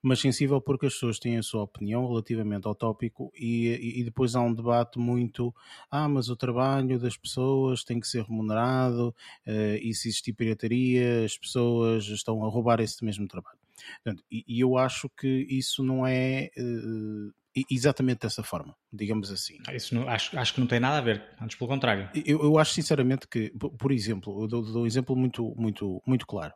mas 0.00 0.18
sensível 0.18 0.62
porque 0.62 0.86
as 0.86 0.94
pessoas 0.94 1.18
têm 1.18 1.36
a 1.36 1.42
sua 1.42 1.64
opinião 1.64 2.08
relativamente 2.08 2.66
ao 2.66 2.74
tópico 2.74 3.30
e, 3.38 3.98
e, 4.00 4.02
depois 4.02 4.34
há 4.34 4.40
um 4.40 4.54
debate 4.54 4.98
muito 4.98 5.54
ah, 5.90 6.08
mas 6.08 6.30
o 6.30 6.36
trabalho 6.36 6.98
das 6.98 7.18
pessoas 7.18 7.84
tem 7.84 8.00
que 8.00 8.08
ser 8.08 8.22
remunerado 8.24 9.14
uh, 9.46 9.76
e 9.78 9.92
se 9.92 10.08
existir 10.08 10.32
pirataria 10.32 11.22
as 11.22 11.36
pessoas 11.36 12.06
estão 12.06 12.42
a 12.46 12.48
roubar 12.48 12.80
esse 12.80 13.04
mesmo 13.04 13.28
trabalho. 13.28 13.58
Portanto, 14.02 14.24
e, 14.30 14.58
eu 14.58 14.78
acho 14.78 15.06
que 15.10 15.46
isso 15.50 15.84
não 15.84 16.06
é 16.06 16.50
uh, 16.56 17.39
exatamente 17.70 18.20
dessa 18.20 18.42
forma, 18.42 18.76
digamos 18.92 19.30
assim. 19.30 19.58
Ah, 19.66 19.74
isso 19.74 19.94
não, 19.94 20.08
acho, 20.08 20.38
acho 20.38 20.54
que 20.54 20.60
não 20.60 20.66
tem 20.66 20.78
nada 20.78 20.98
a 20.98 21.00
ver, 21.00 21.22
antes 21.40 21.56
pelo 21.56 21.68
contrário. 21.68 22.08
Eu, 22.14 22.42
eu 22.42 22.58
acho 22.58 22.72
sinceramente 22.72 23.26
que, 23.28 23.52
por 23.78 23.90
exemplo, 23.90 24.42
eu 24.42 24.48
dou, 24.48 24.62
dou 24.62 24.82
um 24.82 24.86
exemplo 24.86 25.16
muito, 25.16 25.54
muito, 25.56 26.02
muito 26.06 26.26
claro. 26.26 26.54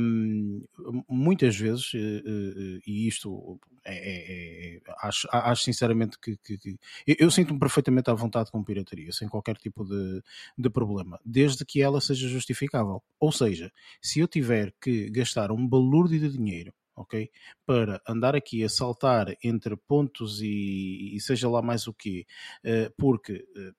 Um, 0.00 0.64
muitas 1.08 1.56
vezes, 1.56 1.92
eh, 1.94 1.98
eh, 1.98 2.80
e 2.86 3.06
isto 3.06 3.60
é, 3.84 3.94
é, 3.94 4.76
é, 4.76 4.80
acho, 5.02 5.28
acho 5.30 5.62
sinceramente 5.62 6.18
que, 6.18 6.36
que, 6.38 6.58
que 6.58 6.78
eu, 7.06 7.16
eu 7.20 7.30
sinto-me 7.30 7.58
perfeitamente 7.58 8.10
à 8.10 8.14
vontade 8.14 8.50
com 8.50 8.64
pirataria, 8.64 9.12
sem 9.12 9.28
qualquer 9.28 9.56
tipo 9.56 9.84
de, 9.84 10.22
de 10.56 10.70
problema, 10.70 11.20
desde 11.24 11.64
que 11.64 11.80
ela 11.80 12.00
seja 12.00 12.28
justificável. 12.28 13.02
Ou 13.20 13.30
seja, 13.30 13.72
se 14.02 14.20
eu 14.20 14.26
tiver 14.26 14.74
que 14.80 15.08
gastar 15.10 15.52
um 15.52 15.66
balúrdio 15.66 16.18
de 16.18 16.36
dinheiro 16.36 16.72
ok? 16.98 17.30
Para 17.64 18.02
andar 18.06 18.34
aqui 18.34 18.64
a 18.64 18.68
saltar 18.68 19.34
entre 19.42 19.76
pontos 19.76 20.42
e, 20.42 21.14
e 21.14 21.20
seja 21.20 21.48
lá 21.48 21.62
mais 21.62 21.86
o 21.86 21.94
quê, 21.94 22.26
uh, 22.64 22.92
porque 22.96 23.46
uh, 23.56 23.74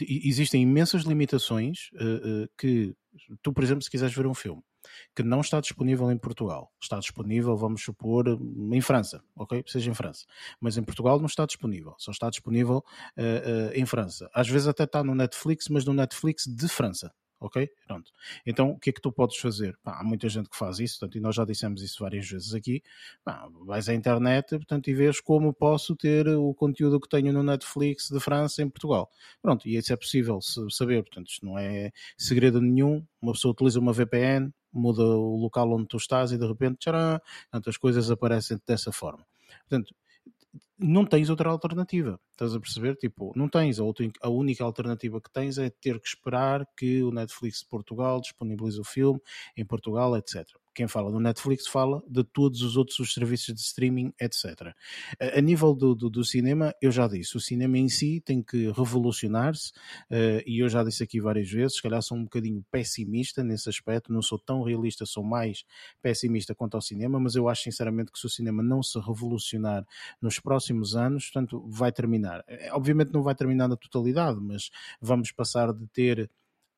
existem 0.00 0.62
imensas 0.62 1.02
limitações 1.02 1.90
uh, 1.94 2.48
que 2.56 2.94
tu, 3.42 3.52
por 3.52 3.62
exemplo, 3.62 3.82
se 3.82 3.90
quiseres 3.90 4.14
ver 4.14 4.26
um 4.26 4.34
filme 4.34 4.62
que 5.14 5.22
não 5.22 5.42
está 5.42 5.60
disponível 5.60 6.10
em 6.10 6.16
Portugal, 6.16 6.72
está 6.80 6.98
disponível, 6.98 7.54
vamos 7.54 7.82
supor, 7.82 8.26
em 8.72 8.80
França, 8.80 9.22
ok? 9.36 9.62
Seja 9.66 9.90
em 9.90 9.94
França, 9.94 10.24
mas 10.58 10.78
em 10.78 10.82
Portugal 10.82 11.18
não 11.18 11.26
está 11.26 11.44
disponível, 11.44 11.94
só 11.98 12.10
está 12.10 12.30
disponível 12.30 12.82
em 13.74 13.84
França. 13.84 14.30
Às 14.32 14.48
vezes 14.48 14.66
até 14.66 14.84
está 14.84 15.04
no 15.04 15.14
Netflix, 15.14 15.68
mas 15.68 15.84
no 15.84 15.92
Netflix 15.92 16.46
de 16.46 16.66
França, 16.66 17.12
ok? 17.40 17.68
Pronto. 17.86 18.12
Então, 18.46 18.70
o 18.70 18.78
que 18.78 18.90
é 18.90 18.92
que 18.92 19.00
tu 19.00 19.10
podes 19.10 19.38
fazer? 19.38 19.76
Pá, 19.82 19.98
há 19.98 20.04
muita 20.04 20.28
gente 20.28 20.48
que 20.50 20.56
faz 20.56 20.78
isso, 20.78 20.98
portanto, 20.98 21.16
e 21.16 21.20
nós 21.20 21.34
já 21.34 21.44
dissemos 21.44 21.82
isso 21.82 22.02
várias 22.02 22.28
vezes 22.28 22.54
aqui. 22.54 22.82
Pá, 23.24 23.48
vais 23.64 23.88
à 23.88 23.94
internet, 23.94 24.50
portanto, 24.50 24.88
e 24.88 24.94
vês 24.94 25.20
como 25.20 25.52
posso 25.52 25.96
ter 25.96 26.28
o 26.28 26.54
conteúdo 26.54 27.00
que 27.00 27.08
tenho 27.08 27.32
no 27.32 27.42
Netflix 27.42 28.10
de 28.10 28.20
França 28.20 28.62
em 28.62 28.68
Portugal. 28.68 29.10
Pronto, 29.40 29.66
e 29.66 29.76
isso 29.76 29.92
é 29.92 29.96
possível 29.96 30.38
saber, 30.70 31.02
portanto, 31.02 31.28
isto 31.28 31.46
não 31.46 31.58
é 31.58 31.90
segredo 32.16 32.60
nenhum. 32.60 33.04
Uma 33.20 33.32
pessoa 33.32 33.52
utiliza 33.52 33.80
uma 33.80 33.92
VPN, 33.92 34.52
muda 34.72 35.02
o 35.02 35.36
local 35.36 35.72
onde 35.72 35.86
tu 35.86 35.96
estás 35.96 36.32
e 36.32 36.38
de 36.38 36.46
repente, 36.46 36.78
tcharam, 36.78 37.20
portanto, 37.50 37.70
as 37.70 37.76
coisas 37.76 38.10
aparecem 38.10 38.60
dessa 38.66 38.92
forma. 38.92 39.26
Portanto, 39.68 39.94
não 40.80 41.04
tens 41.04 41.28
outra 41.30 41.50
alternativa. 41.50 42.18
Estás 42.32 42.54
a 42.54 42.60
perceber? 42.60 42.96
Tipo, 42.96 43.32
não 43.36 43.48
tens. 43.48 43.78
A, 43.78 43.84
outra, 43.84 44.08
a 44.22 44.28
única 44.28 44.64
alternativa 44.64 45.20
que 45.20 45.30
tens 45.30 45.58
é 45.58 45.70
ter 45.70 46.00
que 46.00 46.08
esperar 46.08 46.66
que 46.76 47.02
o 47.02 47.10
Netflix 47.10 47.60
de 47.60 47.68
Portugal 47.68 48.20
disponibilize 48.20 48.80
o 48.80 48.84
filme 48.84 49.20
em 49.56 49.64
Portugal, 49.64 50.16
etc 50.16 50.46
quem 50.74 50.86
fala 50.86 51.10
do 51.10 51.20
Netflix 51.20 51.66
fala 51.66 52.02
de 52.08 52.24
todos 52.24 52.62
os 52.62 52.76
outros 52.76 52.98
os 52.98 53.12
serviços 53.12 53.54
de 53.54 53.60
streaming, 53.60 54.12
etc. 54.20 54.72
A, 55.20 55.38
a 55.38 55.40
nível 55.40 55.74
do, 55.74 55.94
do, 55.94 56.08
do, 56.08 56.24
cinema, 56.24 56.74
eu 56.80 56.90
já 56.90 57.06
disse, 57.06 57.36
o 57.36 57.40
cinema 57.40 57.76
em 57.76 57.88
si 57.88 58.22
tem 58.24 58.42
que 58.42 58.70
revolucionar-se 58.70 59.72
uh, 60.10 60.42
e 60.46 60.62
eu 60.62 60.68
já 60.68 60.82
disse 60.84 61.02
aqui 61.02 61.20
várias 61.20 61.50
vezes, 61.50 61.76
se 61.76 61.82
calhar 61.82 62.00
sou 62.02 62.16
um 62.16 62.24
bocadinho 62.24 62.64
pessimista 62.70 63.42
nesse 63.42 63.68
aspecto, 63.68 64.12
não 64.12 64.22
sou 64.22 64.38
tão 64.38 64.62
realista, 64.62 65.04
sou 65.04 65.24
mais 65.24 65.64
pessimista 66.00 66.54
quanto 66.54 66.76
ao 66.76 66.80
cinema, 66.80 67.18
mas 67.18 67.34
eu 67.34 67.48
acho 67.48 67.64
sinceramente 67.64 68.12
que 68.12 68.18
se 68.18 68.26
o 68.26 68.30
cinema 68.30 68.62
não 68.62 68.82
se 68.82 68.98
revolucionar 68.98 69.84
nos 70.20 70.38
próximos 70.38 70.69
anos, 70.94 71.24
portanto, 71.24 71.64
vai 71.68 71.92
terminar. 71.92 72.44
Eh, 72.48 72.70
obviamente 72.72 73.12
não 73.12 73.22
vai 73.22 73.34
terminar 73.34 73.68
na 73.68 73.76
totalidade, 73.76 74.40
mas 74.40 74.70
vamos 75.00 75.32
passar 75.32 75.72
de 75.72 75.86
ter 75.88 76.30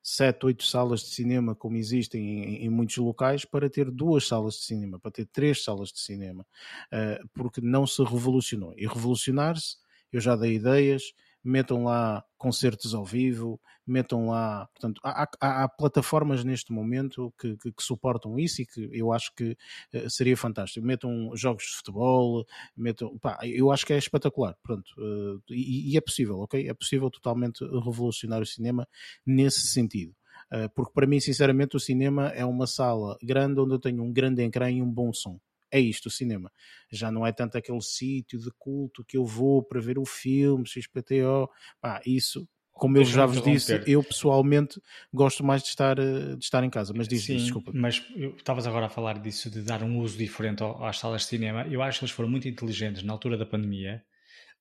sete, 0.03 0.45
oito 0.45 0.65
salas 0.65 1.01
de 1.01 1.07
cinema, 1.07 1.55
como 1.55 1.77
existem 1.77 2.21
em, 2.21 2.65
em, 2.65 2.69
muitos 2.69 2.97
locais, 2.97 3.45
para 3.45 3.69
ter 3.69 3.89
duas 3.89 4.27
salas 4.27 4.55
de 4.55 4.63
cinema, 4.63 4.99
para 4.99 5.11
ter 5.11 5.25
três 5.25 5.63
salas 5.63 5.89
de 5.93 5.99
cinema, 5.99 6.45
uh, 6.91 7.27
porque 7.33 7.61
não 7.61 7.87
se 7.87 8.03
revolucionou. 8.03 8.73
E 8.77 8.85
revolucionar-se, 8.85 9.77
eu 10.11 10.19
já 10.19 10.35
dei 10.35 10.55
ideias, 10.55 11.13
metam 11.43 11.83
lá 11.83 12.23
concertos 12.37 12.93
ao 12.93 13.05
vivo, 13.05 13.59
metam 13.85 14.27
lá. 14.27 14.67
Portanto, 14.67 15.01
há, 15.03 15.29
há, 15.39 15.63
há 15.63 15.69
plataformas 15.69 16.43
neste 16.43 16.71
momento 16.71 17.33
que, 17.39 17.57
que, 17.57 17.71
que, 17.71 17.83
suportam 17.83 18.39
isso 18.39 18.61
e 18.61 18.65
que 18.65 18.89
eu 18.91 19.11
acho 19.11 19.33
que 19.35 19.57
uh, 19.93 20.09
seria 20.09 20.37
fantástico. 20.37 20.85
Metam 20.85 21.31
jogos 21.35 21.63
de 21.63 21.77
futebol, 21.77 22.45
metam. 22.75 23.17
Pá, 23.19 23.39
eu 23.43 23.71
acho 23.71 23.85
que 23.85 23.93
é 23.93 23.97
espetacular. 23.97 24.55
Pronto, 24.63 24.89
uh, 24.97 25.41
e, 25.49 25.93
e, 25.93 25.97
é 25.97 26.01
possível, 26.01 26.39
ok? 26.39 26.67
É 26.67 26.73
possível 26.73 27.09
totalmente 27.09 27.63
revolucionar 27.63 28.41
o 28.41 28.45
cinema 28.45 28.87
nesse 29.25 29.67
sentido. 29.67 30.15
Uh, 30.51 30.69
porque 30.75 30.93
para 30.93 31.07
mim, 31.07 31.19
sinceramente, 31.19 31.75
o 31.75 31.79
cinema 31.79 32.27
é 32.29 32.45
uma 32.45 32.67
sala 32.67 33.17
grande 33.21 33.59
onde 33.59 33.73
eu 33.73 33.79
tenho 33.79 34.03
um 34.03 34.11
grande 34.11 34.43
ecrã 34.43 34.69
e 34.71 34.81
um 34.81 34.91
bom 34.91 35.11
som 35.11 35.39
é 35.73 35.79
isto 35.79 36.05
o 36.05 36.11
cinema. 36.11 36.51
Já 36.91 37.11
não 37.11 37.25
é 37.25 37.31
tanto 37.31 37.57
aquele 37.57 37.81
sítio 37.81 38.39
de 38.39 38.51
culto 38.59 39.03
que 39.03 39.17
eu 39.17 39.25
vou 39.25 39.63
para 39.63 39.81
ver 39.81 39.97
o 39.97 40.05
filme, 40.05 40.67
XPTO. 40.67 41.49
Pá, 41.81 41.99
isso, 42.05 42.47
como 42.71 42.95
eu 42.97 43.03
já 43.03 43.25
vos 43.25 43.41
disse, 43.41 43.81
eu 43.87 44.03
pessoalmente 44.03 44.79
gosto 45.11 45.43
mais 45.43 45.63
de 45.63 45.69
estar, 45.69 45.97
eh, 45.97 46.35
de 46.37 46.43
estar 46.43 46.63
em 46.63 46.69
casa. 46.69 46.93
Mas 46.95 47.07
diz, 47.07 47.23
Sim, 47.23 47.37
desculpa. 47.37 47.71
Mas 47.73 48.05
estavas 48.37 48.67
agora 48.67 48.85
a 48.85 48.89
falar 48.89 49.17
disso, 49.17 49.49
de 49.49 49.63
dar 49.63 49.81
um 49.81 49.97
uso 49.99 50.15
diferente 50.15 50.63
às 50.79 50.99
salas 50.99 51.23
de 51.23 51.29
cinema. 51.29 51.65
Eu 51.67 51.81
acho 51.81 51.99
que 51.99 52.05
eles 52.05 52.13
foram 52.13 52.29
muito 52.29 52.47
inteligentes 52.47 53.01
na 53.01 53.11
altura 53.11 53.35
da 53.35 53.45
pandemia 53.45 54.03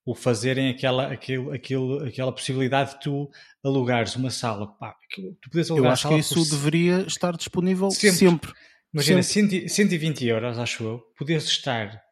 o 0.05 0.15
fazerem 0.15 0.69
aquela, 0.69 1.13
aquele, 1.13 1.55
aquele, 1.55 2.09
aquela 2.09 2.33
possibilidade 2.33 2.95
de 2.95 3.01
tu 3.03 3.31
alugares 3.63 4.17
uma 4.17 4.31
sala. 4.31 4.67
Pá, 4.67 4.97
tu 5.41 5.77
eu 5.77 5.87
acho 5.89 6.09
que 6.09 6.17
isso 6.17 6.35
por... 6.35 6.51
deveria 6.51 7.03
estar 7.07 7.37
disponível 7.37 7.91
sempre. 7.91 8.19
sempre. 8.19 8.53
Imagina, 8.93 9.23
Sempre. 9.23 9.69
120 9.69 10.27
euros, 10.27 10.59
acho 10.59 10.85
eu, 10.85 11.03
podias 11.17 11.45
estar 11.45 12.03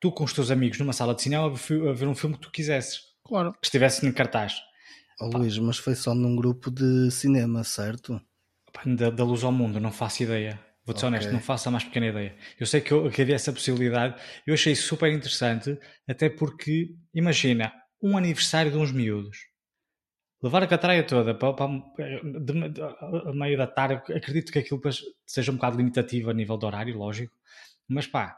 tu 0.00 0.10
com 0.10 0.24
os 0.24 0.32
teus 0.32 0.50
amigos 0.50 0.78
numa 0.78 0.94
sala 0.94 1.14
de 1.14 1.22
cinema 1.22 1.46
a 1.46 1.92
ver 1.92 2.08
um 2.08 2.14
filme 2.14 2.36
que 2.36 2.42
tu 2.42 2.50
quisesses. 2.50 3.00
Claro. 3.24 3.52
Que 3.52 3.66
estivesse 3.66 4.04
no 4.04 4.12
cartaz. 4.12 4.54
Oh, 5.20 5.26
Luís, 5.36 5.58
mas 5.58 5.76
foi 5.76 5.94
só 5.94 6.14
num 6.14 6.34
grupo 6.34 6.70
de 6.70 7.10
cinema, 7.10 7.62
certo? 7.62 8.18
Da, 8.86 9.10
da 9.10 9.22
luz 9.22 9.44
ao 9.44 9.52
mundo, 9.52 9.78
não 9.78 9.92
faço 9.92 10.22
ideia. 10.22 10.58
Vou-te 10.86 11.00
ser 11.00 11.06
okay. 11.06 11.18
honesto, 11.18 11.32
não 11.32 11.40
faço 11.40 11.68
a 11.68 11.72
mais 11.72 11.84
pequena 11.84 12.06
ideia. 12.06 12.34
Eu 12.58 12.66
sei 12.66 12.80
que, 12.80 12.90
eu, 12.90 13.10
que 13.10 13.20
havia 13.20 13.34
essa 13.34 13.52
possibilidade, 13.52 14.18
eu 14.46 14.54
achei 14.54 14.74
super 14.74 15.12
interessante, 15.12 15.78
até 16.08 16.30
porque, 16.30 16.94
imagina, 17.14 17.70
um 18.02 18.16
aniversário 18.16 18.72
de 18.72 18.78
uns 18.78 18.90
miúdos 18.90 19.49
levar 20.42 20.62
a 20.62 20.66
catraia 20.66 21.02
toda 21.02 21.34
para, 21.34 21.52
para 21.52 21.68
de, 21.68 22.68
de, 22.70 22.82
a 22.82 23.32
meio 23.32 23.58
da 23.58 23.66
tarde, 23.66 24.12
acredito 24.12 24.52
que 24.52 24.58
aquilo 24.58 24.80
seja 25.26 25.52
um 25.52 25.56
bocado 25.56 25.76
limitativo 25.76 26.30
a 26.30 26.34
nível 26.34 26.56
de 26.56 26.66
horário, 26.66 26.96
lógico, 26.96 27.34
mas 27.88 28.06
pá, 28.06 28.36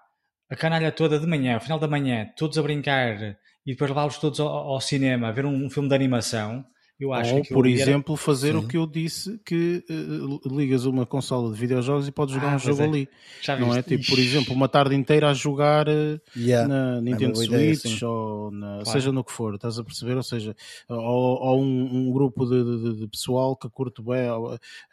a 0.51 0.57
canalha 0.57 0.93
toda 0.93 1.19
de 1.19 1.27
manhã, 1.27 1.55
ao 1.55 1.61
final 1.61 1.79
da 1.79 1.89
manhã, 1.89 2.31
todos 2.37 2.59
a 2.59 2.63
brincar 2.63 3.39
e 3.65 3.73
depois 3.73 3.91
levá-los 3.91 4.19
todos 4.19 4.41
ao, 4.41 4.49
ao, 4.49 4.81
cinema 4.81 5.29
a 5.29 5.33
ver 5.33 5.47
um, 5.47 5.65
um, 5.65 5.71
filme 5.71 5.89
de 5.89 5.95
animação, 5.95 6.65
Eu 7.01 7.13
acho 7.13 7.35
Ou, 7.35 7.43
que 7.43 7.53
por 7.53 7.67
exemplo, 7.67 8.15
era... 8.15 8.23
fazer 8.23 8.53
Sim. 8.53 8.59
o 8.59 8.69
que 8.69 8.77
eu 8.77 8.87
disse, 8.87 9.41
que 9.45 9.85
uh, 9.91 10.57
ligas 10.57 10.85
uma 10.85 11.05
consola 11.05 11.53
de 11.53 11.59
videojogos 11.59 12.07
e 12.07 12.13
podes 12.13 12.35
jogar 12.35 12.53
ah, 12.53 12.57
um 12.57 12.59
jogo 12.61 12.81
é. 12.81 12.85
ali. 12.85 13.09
Já 13.41 13.57
não 13.59 13.75
é? 13.75 13.83
Tipo, 13.83 14.07
por 14.07 14.19
exemplo, 14.21 14.55
uma 14.55 14.69
tarde 14.69 14.95
inteira 14.95 15.29
a 15.29 15.35
jogar 15.35 15.89
uh, 15.89 16.21
yeah. 16.37 16.69
na 16.69 17.01
Nintendo 17.01 17.33
é 17.33 17.45
Switch 17.45 17.85
ideia, 17.85 18.09
ou 18.09 18.53
na, 18.53 18.67
claro. 18.67 18.87
seja 18.87 19.11
no 19.11 19.25
que 19.25 19.33
for, 19.33 19.55
estás 19.55 19.81
a 19.81 19.85
perceber? 19.85 20.17
Ou 20.17 20.23
seja, 20.23 20.55
ou, 20.89 20.99
ou 20.99 21.61
um, 21.61 22.09
um, 22.09 22.13
grupo 22.13 22.47
de, 22.47 22.63
de, 22.63 23.01
de, 23.01 23.09
pessoal 23.09 23.57
que 23.57 23.69
curte 23.69 24.01
bem, 24.01 24.29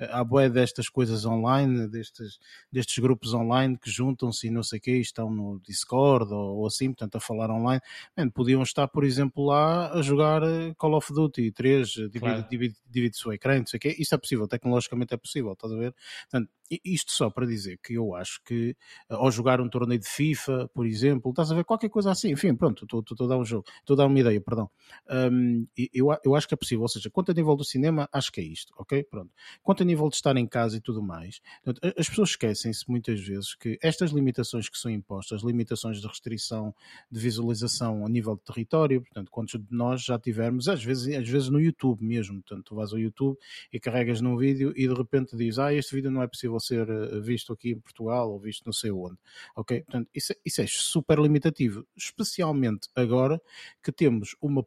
há 0.10 0.24
bué 0.24 0.50
destas 0.50 0.90
coisas 0.90 1.26
online, 1.26 1.88
destes, 1.88 2.40
destes 2.72 2.98
grupos 2.98 3.36
online 3.36 3.78
que 3.78 3.92
juntam-se 3.92 4.48
e 4.48 4.50
não 4.50 4.64
sei 4.64 4.80
o 4.80 4.82
que, 4.82 4.92
estão 4.94 5.30
no 5.30 5.60
Discord 5.60 6.34
ou, 6.34 6.58
ou, 6.58 6.66
assim, 6.66 6.88
portanto, 6.88 7.18
a 7.18 7.20
falar 7.20 7.52
online. 7.52 7.82
Man, 8.18 8.30
podiam 8.30 8.64
estar, 8.64 8.88
por 8.88 9.04
exemplo, 9.04 9.46
lá 9.46 9.92
a 9.94 10.02
jogar 10.02 10.42
Call 10.76 10.96
of 10.96 11.14
Duty 11.14 11.52
3 11.52 11.99
divide, 12.08 12.20
claro. 12.20 12.48
divide, 12.50 12.76
divide 12.90 13.18
o 13.26 13.34
ecrã, 13.34 13.60
não 13.60 13.66
sei 13.66 13.78
o 13.78 13.82
quê. 13.82 13.96
Isso 13.98 14.16
é 14.16 14.18
possível, 14.18 14.48
tecnologicamente 14.48 15.14
é 15.14 15.18
possível, 15.18 15.54
estás 15.54 15.74
a 15.74 15.78
ver? 15.78 15.94
Portanto, 16.30 16.50
isto 16.84 17.12
só 17.12 17.30
para 17.30 17.48
dizer 17.48 17.80
que 17.82 17.96
eu 17.96 18.14
acho 18.16 18.42
que 18.44 18.76
ao 19.10 19.32
jogar 19.32 19.60
um 19.60 19.68
torneio 19.68 20.00
de 20.00 20.08
FIFA, 20.08 20.70
por 20.74 20.86
exemplo, 20.86 21.32
estás 21.32 21.52
a 21.52 21.56
ver 21.56 21.64
qualquer 21.64 21.90
coisa 21.90 22.12
assim, 22.12 22.32
enfim, 22.32 22.54
pronto, 22.56 22.84
estou 22.84 23.26
a 23.26 23.28
dar 23.28 23.38
um 23.38 23.46
jogo, 23.46 23.66
estou 23.80 23.96
a 23.96 23.98
dar 23.98 24.06
uma 24.06 24.20
ideia, 24.20 24.40
perdão. 24.40 24.70
Um, 25.10 25.66
eu, 25.94 26.08
eu 26.24 26.36
acho 26.36 26.48
que 26.48 26.54
é 26.54 26.58
possível, 26.58 26.84
ou 26.84 26.88
seja, 26.88 27.10
quanto 27.10 27.32
a 27.32 27.34
nível 27.34 27.56
do 27.56 27.64
cinema, 27.64 28.08
acho 28.12 28.32
que 28.32 28.40
é 28.40 28.44
isto, 28.44 28.74
ok? 28.78 29.04
Pronto. 29.04 29.32
Quanto 29.64 29.82
a 29.82 29.86
nível 29.86 30.08
de 30.10 30.16
estar 30.16 30.36
em 30.38 30.46
casa 30.46 30.78
e 30.78 30.82
tudo 30.82 31.02
mais, 31.02 31.42
portanto, 31.64 31.94
as 31.98 32.08
pessoas 32.08 32.30
esquecem-se 32.30 32.90
muitas 32.90 33.20
vezes 33.20 33.56
que 33.56 33.80
estas 33.82 34.12
limitações 34.12 34.70
que 34.70 34.78
são 34.78 34.92
impostas, 34.92 35.42
limitações 35.42 36.00
de 36.00 36.08
restrição 36.08 36.74
de 37.10 37.20
visualização 37.20 38.06
a 38.06 38.10
nível 38.10 38.36
de 38.36 38.44
território, 38.44 39.02
portanto, 39.02 39.32
quantos 39.32 39.60
de 39.60 39.76
nós 39.76 40.04
já 40.04 40.20
tivemos, 40.20 40.68
às 40.68 40.84
vezes, 40.84 41.16
às 41.16 41.28
vezes 41.28 41.50
no 41.50 41.60
YouTube 41.60 41.79
mesmo, 42.02 42.42
portanto, 42.42 42.66
tu 42.66 42.76
vais 42.76 42.92
ao 42.92 43.00
YouTube 43.00 43.38
e 43.72 43.80
carregas 43.80 44.22
num 44.22 44.38
vídeo 44.38 44.74
e 44.76 44.88
de 44.88 44.94
repente 44.94 45.36
dizes, 45.36 45.60
ah, 45.60 45.74
este 45.74 45.96
vídeo 45.96 46.12
não 46.12 46.22
é 46.22 46.28
possível 46.28 46.60
ser 46.60 46.90
eh, 46.90 47.20
visto 47.20 47.54
aqui 47.54 47.72
em 47.72 47.80
Portugal 47.80 48.32
ou 48.32 48.40
visto 48.40 48.66
não 48.66 48.74
sei 48.74 48.92
onde. 48.92 49.18
Ok? 49.56 49.82
Portanto, 49.82 50.10
isso, 50.14 50.34
é, 50.34 50.36
isso 50.46 50.62
é 50.62 50.66
super 50.68 51.20
limitativo, 51.20 51.86
especialmente 51.96 52.88
agora 52.96 53.42
que 53.84 53.92
temos 53.92 54.36
uma 54.42 54.66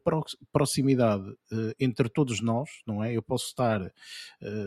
proximidade 0.51 1.29
uh, 1.29 1.73
entre 1.79 2.09
todos 2.09 2.41
nós, 2.41 2.69
não 2.85 3.03
é? 3.03 3.15
Eu 3.15 3.21
posso 3.21 3.47
estar 3.47 3.81
uh, 3.81 3.91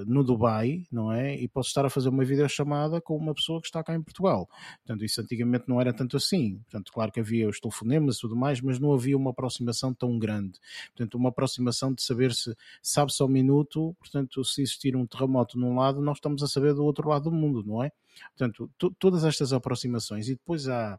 no 0.07 0.25
Dubai, 0.25 0.85
não 0.91 1.13
é? 1.13 1.37
E 1.37 1.49
posso 1.49 1.69
estar 1.69 1.85
a 1.85 1.91
fazer 1.91 2.09
uma 2.09 2.25
videochamada 2.25 3.01
com 3.01 3.17
uma 3.17 3.35
pessoa 3.35 3.61
que 3.61 3.67
está 3.67 3.83
cá 3.83 3.95
em 3.95 4.03
Portugal. 4.03 4.49
Portanto, 4.85 5.05
isso 5.05 5.21
antigamente 5.21 5.65
não 5.69 5.81
era 5.81 5.93
tanto 5.93 6.17
assim. 6.17 6.59
Portanto, 6.59 6.93
claro 6.93 7.13
que 7.13 7.21
havia 7.21 7.49
os 7.49 7.61
telefonemas 7.61 8.17
e 8.17 8.21
tudo 8.21 8.37
mais, 8.37 8.61
mas 8.61 8.79
não 8.79 8.93
havia 8.93 9.17
uma 9.17 9.31
aproximação 9.31 9.93
tão 9.93 10.19
grande. 10.19 10.59
Portanto, 10.89 11.15
uma 11.17 11.29
aproximação 11.29 11.93
de 11.93 12.03
saber 12.03 12.35
se 12.37 12.55
sabe-se 12.83 13.23
ao 13.23 13.29
minuto, 13.29 13.97
portanto, 13.99 14.45
se 14.45 14.63
existir 14.63 14.95
um 14.97 15.07
terremoto 15.07 15.59
num 15.59 15.75
lado, 15.77 16.01
nós 16.01 16.19
estamos 16.19 16.43
a 16.43 16.47
saber 16.47 16.75
do 16.75 16.85
outro 16.85 17.09
lado 17.09 17.25
do 17.25 17.33
mundo 17.33 17.63
não 17.65 17.83
é? 17.83 17.91
Portanto, 18.37 18.71
todas 18.99 19.25
estas 19.25 19.53
aproximações 19.53 20.29
e 20.29 20.35
depois 20.35 20.69
há 20.69 20.99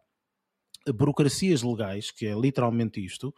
burocracias 0.93 1.63
legais, 1.63 2.11
que 2.11 2.25
é 2.25 2.33
literalmente 2.33 3.03
isto, 3.03 3.33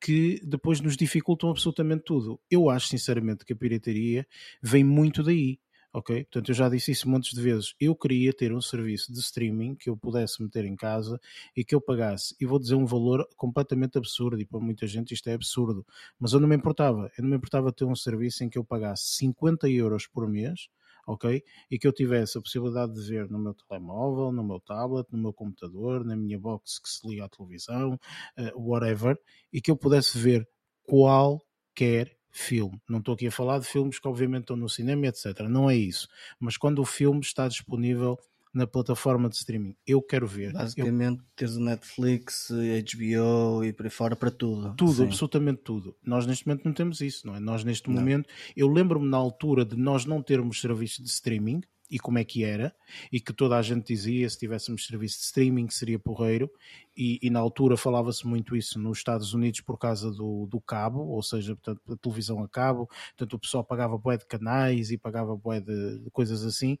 que 0.00 0.40
depois 0.44 0.80
nos 0.80 0.96
dificultam 0.96 1.50
absolutamente 1.50 2.04
tudo. 2.04 2.40
Eu 2.50 2.70
acho 2.70 2.88
sinceramente 2.88 3.44
que 3.44 3.52
a 3.52 3.56
pirataria 3.56 4.26
vem 4.62 4.84
muito 4.84 5.22
daí. 5.22 5.58
Ok? 5.92 6.24
Portanto, 6.24 6.48
eu 6.48 6.54
já 6.54 6.68
disse 6.68 6.90
isso 6.90 7.08
montes 7.08 7.34
de 7.34 7.42
vezes. 7.42 7.74
Eu 7.78 7.94
queria 7.94 8.32
ter 8.32 8.52
um 8.52 8.60
serviço 8.60 9.12
de 9.12 9.18
streaming 9.20 9.74
que 9.74 9.90
eu 9.90 9.96
pudesse 9.96 10.42
meter 10.42 10.64
em 10.64 10.74
casa 10.74 11.20
e 11.56 11.64
que 11.64 11.74
eu 11.74 11.80
pagasse. 11.80 12.34
E 12.40 12.46
vou 12.46 12.58
dizer 12.58 12.76
um 12.76 12.86
valor 12.86 13.28
completamente 13.36 13.98
absurdo, 13.98 14.40
e 14.40 14.46
para 14.46 14.58
muita 14.58 14.86
gente 14.86 15.12
isto 15.12 15.28
é 15.28 15.34
absurdo, 15.34 15.86
mas 16.18 16.32
eu 16.32 16.40
não 16.40 16.48
me 16.48 16.56
importava. 16.56 17.10
Eu 17.18 17.24
não 17.24 17.30
me 17.30 17.36
importava 17.36 17.72
ter 17.72 17.84
um 17.84 17.94
serviço 17.94 18.42
em 18.42 18.48
que 18.48 18.58
eu 18.58 18.64
pagasse 18.64 19.16
50 19.16 19.68
euros 19.68 20.06
por 20.06 20.26
mês 20.28 20.68
ok? 21.06 21.42
E 21.70 21.78
que 21.78 21.86
eu 21.86 21.92
tivesse 21.92 22.38
a 22.38 22.40
possibilidade 22.40 22.94
de 22.94 23.02
ver 23.02 23.28
no 23.28 23.38
meu 23.38 23.54
telemóvel, 23.54 24.32
no 24.32 24.44
meu 24.44 24.60
tablet, 24.60 25.06
no 25.10 25.18
meu 25.18 25.32
computador, 25.32 26.04
na 26.04 26.16
minha 26.16 26.38
box 26.38 26.80
que 26.80 26.88
se 26.88 27.06
liga 27.08 27.24
à 27.24 27.28
televisão, 27.28 27.94
uh, 27.94 28.70
whatever, 28.70 29.18
e 29.52 29.60
que 29.60 29.70
eu 29.70 29.76
pudesse 29.76 30.18
ver 30.18 30.48
qualquer 30.84 32.16
filme. 32.32 32.80
Não 32.88 32.98
estou 32.98 33.14
aqui 33.14 33.26
a 33.26 33.30
falar 33.30 33.58
de 33.58 33.66
filmes 33.66 33.98
que 33.98 34.08
obviamente 34.08 34.42
estão 34.42 34.56
no 34.56 34.68
cinema, 34.68 35.06
etc. 35.06 35.40
Não 35.48 35.70
é 35.70 35.76
isso. 35.76 36.08
Mas 36.40 36.56
quando 36.56 36.80
o 36.80 36.84
filme 36.84 37.20
está 37.20 37.46
disponível 37.46 38.18
na 38.52 38.66
plataforma 38.66 39.28
de 39.28 39.36
streaming. 39.36 39.74
Eu 39.86 40.02
quero 40.02 40.26
ver. 40.26 40.52
Basicamente, 40.52 41.20
eu... 41.20 41.26
tens 41.34 41.56
o 41.56 41.60
Netflix, 41.60 42.50
HBO 42.50 43.64
e 43.64 43.72
por 43.72 43.86
aí 43.86 43.90
fora 43.90 44.14
para 44.14 44.30
tudo. 44.30 44.74
Tudo, 44.76 44.92
Sim. 44.92 45.04
absolutamente 45.04 45.62
tudo. 45.62 45.96
Nós 46.04 46.26
neste 46.26 46.46
momento 46.46 46.64
não 46.64 46.74
temos 46.74 47.00
isso, 47.00 47.26
não 47.26 47.34
é? 47.34 47.40
Nós 47.40 47.64
neste 47.64 47.88
não. 47.88 47.96
momento, 47.96 48.28
eu 48.54 48.68
lembro-me 48.68 49.08
na 49.08 49.16
altura 49.16 49.64
de 49.64 49.76
nós 49.76 50.04
não 50.04 50.22
termos 50.22 50.60
serviço 50.60 51.02
de 51.02 51.08
streaming 51.08 51.62
e 51.92 51.98
como 51.98 52.18
é 52.18 52.24
que 52.24 52.42
era, 52.42 52.74
e 53.12 53.20
que 53.20 53.34
toda 53.34 53.58
a 53.58 53.60
gente 53.60 53.86
dizia 53.86 54.28
se 54.30 54.38
tivéssemos 54.38 54.86
serviço 54.86 55.18
de 55.18 55.24
streaming 55.24 55.68
seria 55.68 55.98
porreiro, 55.98 56.50
e, 56.96 57.18
e 57.22 57.28
na 57.28 57.38
altura 57.38 57.76
falava-se 57.76 58.26
muito 58.26 58.56
isso 58.56 58.78
nos 58.78 58.96
Estados 58.96 59.34
Unidos 59.34 59.60
por 59.60 59.76
causa 59.76 60.10
do, 60.10 60.46
do 60.46 60.58
cabo, 60.58 61.06
ou 61.06 61.22
seja, 61.22 61.54
portanto, 61.54 61.82
a 61.92 61.96
televisão 61.96 62.42
a 62.42 62.48
cabo, 62.48 62.86
portanto 62.86 63.34
o 63.34 63.38
pessoal 63.38 63.62
pagava 63.62 63.98
bué 63.98 64.16
de 64.16 64.24
canais 64.24 64.90
e 64.90 64.96
pagava 64.96 65.36
bué 65.36 65.60
de, 65.60 65.98
de 65.98 66.10
coisas 66.10 66.44
assim, 66.46 66.78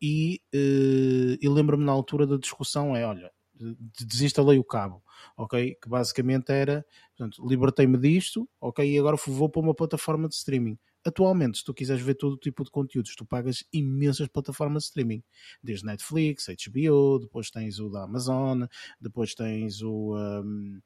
e, 0.00 0.40
uh, 0.54 1.36
e 1.38 1.48
lembro-me 1.48 1.84
na 1.84 1.92
altura 1.92 2.26
da 2.26 2.38
discussão 2.38 2.96
é, 2.96 3.04
olha, 3.04 3.30
desinstalei 3.98 4.58
o 4.58 4.64
cabo, 4.64 5.02
ok? 5.36 5.76
Que 5.82 5.88
basicamente 5.88 6.50
era, 6.50 6.84
portanto, 7.14 7.46
libertei-me 7.46 7.98
disto, 7.98 8.48
ok? 8.58 8.90
E 8.90 8.98
agora 8.98 9.16
vou 9.26 9.50
para 9.50 9.60
uma 9.60 9.74
plataforma 9.74 10.28
de 10.28 10.34
streaming. 10.34 10.78
Atualmente, 11.06 11.58
se 11.58 11.64
tu 11.64 11.72
quiseres 11.72 12.02
ver 12.02 12.16
todo 12.16 12.36
tipo 12.36 12.64
de 12.64 12.70
conteúdos, 12.70 13.14
tu 13.14 13.24
pagas 13.24 13.64
imensas 13.72 14.28
plataformas 14.28 14.82
de 14.82 14.86
streaming, 14.88 15.22
desde 15.62 15.86
Netflix, 15.86 16.48
HBO, 16.48 17.20
depois 17.20 17.48
tens 17.48 17.78
o 17.78 17.88
da 17.88 18.02
Amazon, 18.02 18.66
depois 19.00 19.32
tens 19.32 19.82
o. 19.82 20.16
Um, 20.16 20.80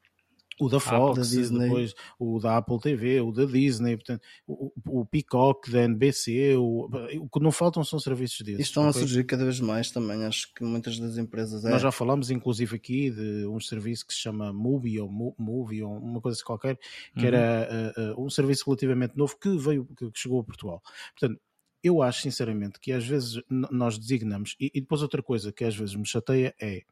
o 0.61 0.69
da 0.69 0.79
Fox, 0.79 1.33
da 1.33 1.59
depois 1.59 1.95
o 2.19 2.39
da 2.39 2.59
Apple 2.59 2.79
TV, 2.79 3.21
o 3.21 3.33
da 3.33 3.45
Disney, 3.45 3.97
portanto, 3.97 4.23
o, 4.47 4.73
o 4.87 5.07
Peacock 5.07 5.71
da 5.71 5.83
NBC, 5.83 6.57
o, 6.57 6.89
o 7.21 7.29
que 7.29 7.41
não 7.41 7.51
faltam 7.51 7.83
são 7.83 7.99
serviços 7.99 8.41
desses. 8.43 8.61
Estão 8.61 8.87
a 8.87 8.93
surgir 8.93 9.25
cada 9.25 9.45
vez 9.45 9.61
mais 9.61 9.91
também, 9.91 10.25
acho 10.25 10.53
que 10.55 10.63
muitas 10.63 10.99
das 10.99 11.17
empresas. 11.17 11.65
É... 11.65 11.71
Nós 11.71 11.83
já 11.83 11.91
falamos 11.91 12.31
inclusive 12.31 12.77
aqui 12.77 13.11
de 13.11 13.47
um 13.47 13.59
serviço 13.59 14.07
que 14.07 14.13
se 14.13 14.21
chama 14.21 14.53
Movie 14.53 15.01
ou 15.01 15.11
Movie 15.39 15.83
ou 15.83 15.97
uma 15.97 16.21
coisa 16.21 16.43
qualquer, 16.45 16.79
que 17.15 17.21
uhum. 17.21 17.27
era 17.27 17.95
uh, 17.97 18.21
uh, 18.21 18.25
um 18.25 18.31
serviço 18.31 18.65
relativamente 18.67 19.17
novo 19.17 19.37
que 19.39 19.57
veio, 19.57 19.87
que 19.97 20.11
chegou 20.15 20.41
a 20.41 20.45
Portugal. 20.45 20.83
Portanto, 21.19 21.41
eu 21.83 22.03
acho 22.03 22.23
sinceramente 22.23 22.79
que 22.79 22.93
às 22.93 23.07
vezes 23.07 23.43
nós 23.49 23.99
designamos, 23.99 24.55
e, 24.61 24.71
e 24.75 24.81
depois 24.81 25.03
outra 25.03 25.23
coisa 25.23 25.53
que 25.53 25.65
às 25.65 25.75
vezes 25.75 25.95
me 25.95 26.07
chateia 26.07 26.55
é 26.61 26.83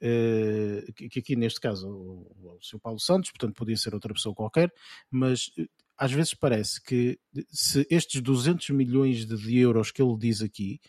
que, 0.00 1.18
aqui 1.18 1.36
neste 1.36 1.60
caso 1.60 1.88
o, 1.88 2.58
Sr. 2.60 2.78
Paulo 2.80 2.98
Santos, 2.98 3.30
portanto 3.30 3.54
podia 3.54 3.76
ser 3.76 3.94
outra 3.94 4.12
pessoa 4.12 4.34
qualquer, 4.34 4.72
mas 5.10 5.50
eh, 5.58 5.66
às 5.96 6.12
vezes 6.12 6.34
parece 6.34 6.82
que 6.82 7.18
se 7.50 7.86
estes 7.90 8.20
200 8.20 8.70
milhões 8.70 9.26
de 9.26 9.58
euros 9.58 9.90
que 9.90 10.00
ele 10.00 10.16
diz 10.16 10.42
aqui, 10.42 10.80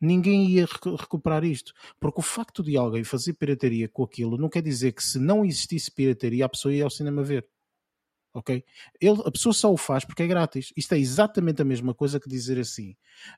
ninguém 0.00 0.50
ia 0.50 0.66
recuperar 0.98 1.44
isto, 1.44 1.72
porque 2.00 2.20
o 2.20 2.22
facto 2.22 2.62
de 2.62 2.76
alguém 2.76 3.04
fazer 3.04 3.34
pirataria 3.34 3.88
com 3.88 4.02
aquilo 4.02 4.38
não 4.38 4.48
quer 4.48 4.62
dizer 4.62 4.92
que 4.92 5.02
se 5.02 5.18
não 5.18 5.44
existisse 5.44 5.90
pirataria 5.90 6.44
a 6.44 6.48
pessoa 6.48 6.74
ia 6.74 6.84
ao 6.84 6.90
cinema 6.90 7.22
ver. 7.22 7.46
Ok? 8.36 8.62
Ele, 9.00 9.22
a 9.24 9.30
pessoa 9.30 9.54
só 9.54 9.72
o 9.72 9.78
faz 9.78 10.04
porque 10.04 10.22
é 10.22 10.26
grátis. 10.26 10.70
Isto 10.76 10.94
é 10.94 10.98
exatamente 10.98 11.62
a 11.62 11.64
mesma 11.64 11.94
coisa 11.94 12.20
que 12.20 12.28
dizer 12.28 12.58
assim: 12.58 12.90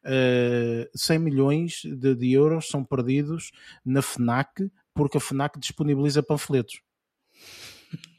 uh, 0.05 0.83
eh, 0.83 0.91
100 0.93 1.19
milhões 1.21 1.83
de, 1.85 2.17
de 2.17 2.33
euros 2.33 2.67
são 2.67 2.83
perdidos 2.83 3.53
na 3.85 4.03
FNAC 4.03 4.69
porque 4.99 5.17
a 5.17 5.21
FNAC 5.21 5.61
disponibiliza 5.61 6.25
panfletos. 6.25 6.83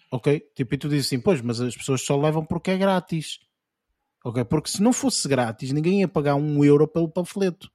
ok? 0.09 0.39
Tipo, 0.55 0.75
e 0.75 0.77
tu 0.77 0.87
dizes 0.87 1.07
assim, 1.07 1.19
pois, 1.19 1.41
mas 1.41 1.59
as 1.59 1.75
pessoas 1.75 2.01
só 2.01 2.15
levam 2.17 2.45
porque 2.45 2.71
é 2.71 2.77
grátis. 2.77 3.37
Ok? 4.23 4.45
Porque 4.45 4.69
se 4.69 4.81
não 4.81 4.93
fosse 4.93 5.27
grátis, 5.27 5.73
ninguém 5.73 5.99
ia 5.99 6.07
pagar 6.07 6.35
um 6.35 6.63
euro 6.63 6.87
pelo 6.87 7.09
panfleto. 7.09 7.69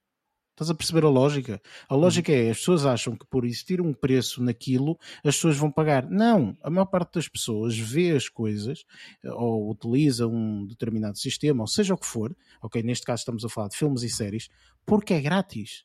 Estás 0.53 0.71
a 0.71 0.75
perceber 0.75 1.05
a 1.05 1.11
lógica? 1.11 1.61
A 1.87 1.95
lógica 1.95 2.33
é, 2.33 2.49
as 2.49 2.59
pessoas 2.59 2.87
acham 2.87 3.15
que 3.15 3.27
por 3.27 3.45
existir 3.45 3.79
um 3.79 3.93
preço 3.93 4.43
naquilo, 4.43 4.99
as 5.17 5.35
pessoas 5.35 5.59
vão 5.59 5.71
pagar. 5.71 6.09
Não, 6.09 6.57
a 6.63 6.71
maior 6.71 6.87
parte 6.87 7.17
das 7.17 7.29
pessoas 7.29 7.77
vê 7.77 8.13
as 8.13 8.31
coisas 8.31 8.87
ou 9.23 9.71
utiliza 9.71 10.27
um 10.27 10.65
determinado 10.65 11.19
sistema, 11.19 11.63
ou 11.63 11.67
seja 11.67 11.93
o 11.93 11.99
que 11.99 12.07
for, 12.07 12.35
ok, 12.63 12.83
neste 12.83 13.05
caso 13.05 13.21
estamos 13.21 13.45
a 13.45 13.51
falar 13.51 13.69
de 13.69 13.77
filmes 13.77 14.03
e 14.03 14.09
séries, 14.09 14.49
porque 14.87 15.13
é 15.13 15.21
grátis. 15.21 15.85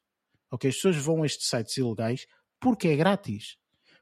Ok, 0.52 0.70
as 0.70 0.76
pessoas 0.78 0.96
vão 0.96 1.22
a 1.22 1.26
estes 1.26 1.48
sites 1.48 1.76
ilegais 1.76 2.26
porque 2.60 2.89
é 2.89 2.95
grátis. 2.95 3.58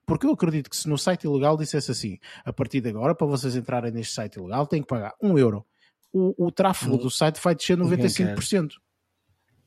Porque 0.05 0.25
eu 0.25 0.31
acredito 0.31 0.69
que 0.69 0.77
se 0.77 0.87
no 0.87 0.97
site 0.97 1.25
ilegal 1.25 1.57
dissesse 1.57 1.91
assim, 1.91 2.17
a 2.45 2.53
partir 2.53 2.79
de 2.79 2.89
agora, 2.89 3.13
para 3.13 3.27
vocês 3.27 3.55
entrarem 3.55 3.91
neste 3.91 4.13
site 4.13 4.37
ilegal, 4.37 4.65
têm 4.65 4.81
que 4.81 4.87
pagar 4.87 5.13
um 5.21 5.37
euro. 5.37 5.65
O, 6.13 6.47
o 6.47 6.51
tráfego 6.51 6.93
uhum. 6.93 7.01
do 7.01 7.11
site 7.11 7.41
vai 7.41 7.53
descer 7.53 7.77
95%. 7.77 8.71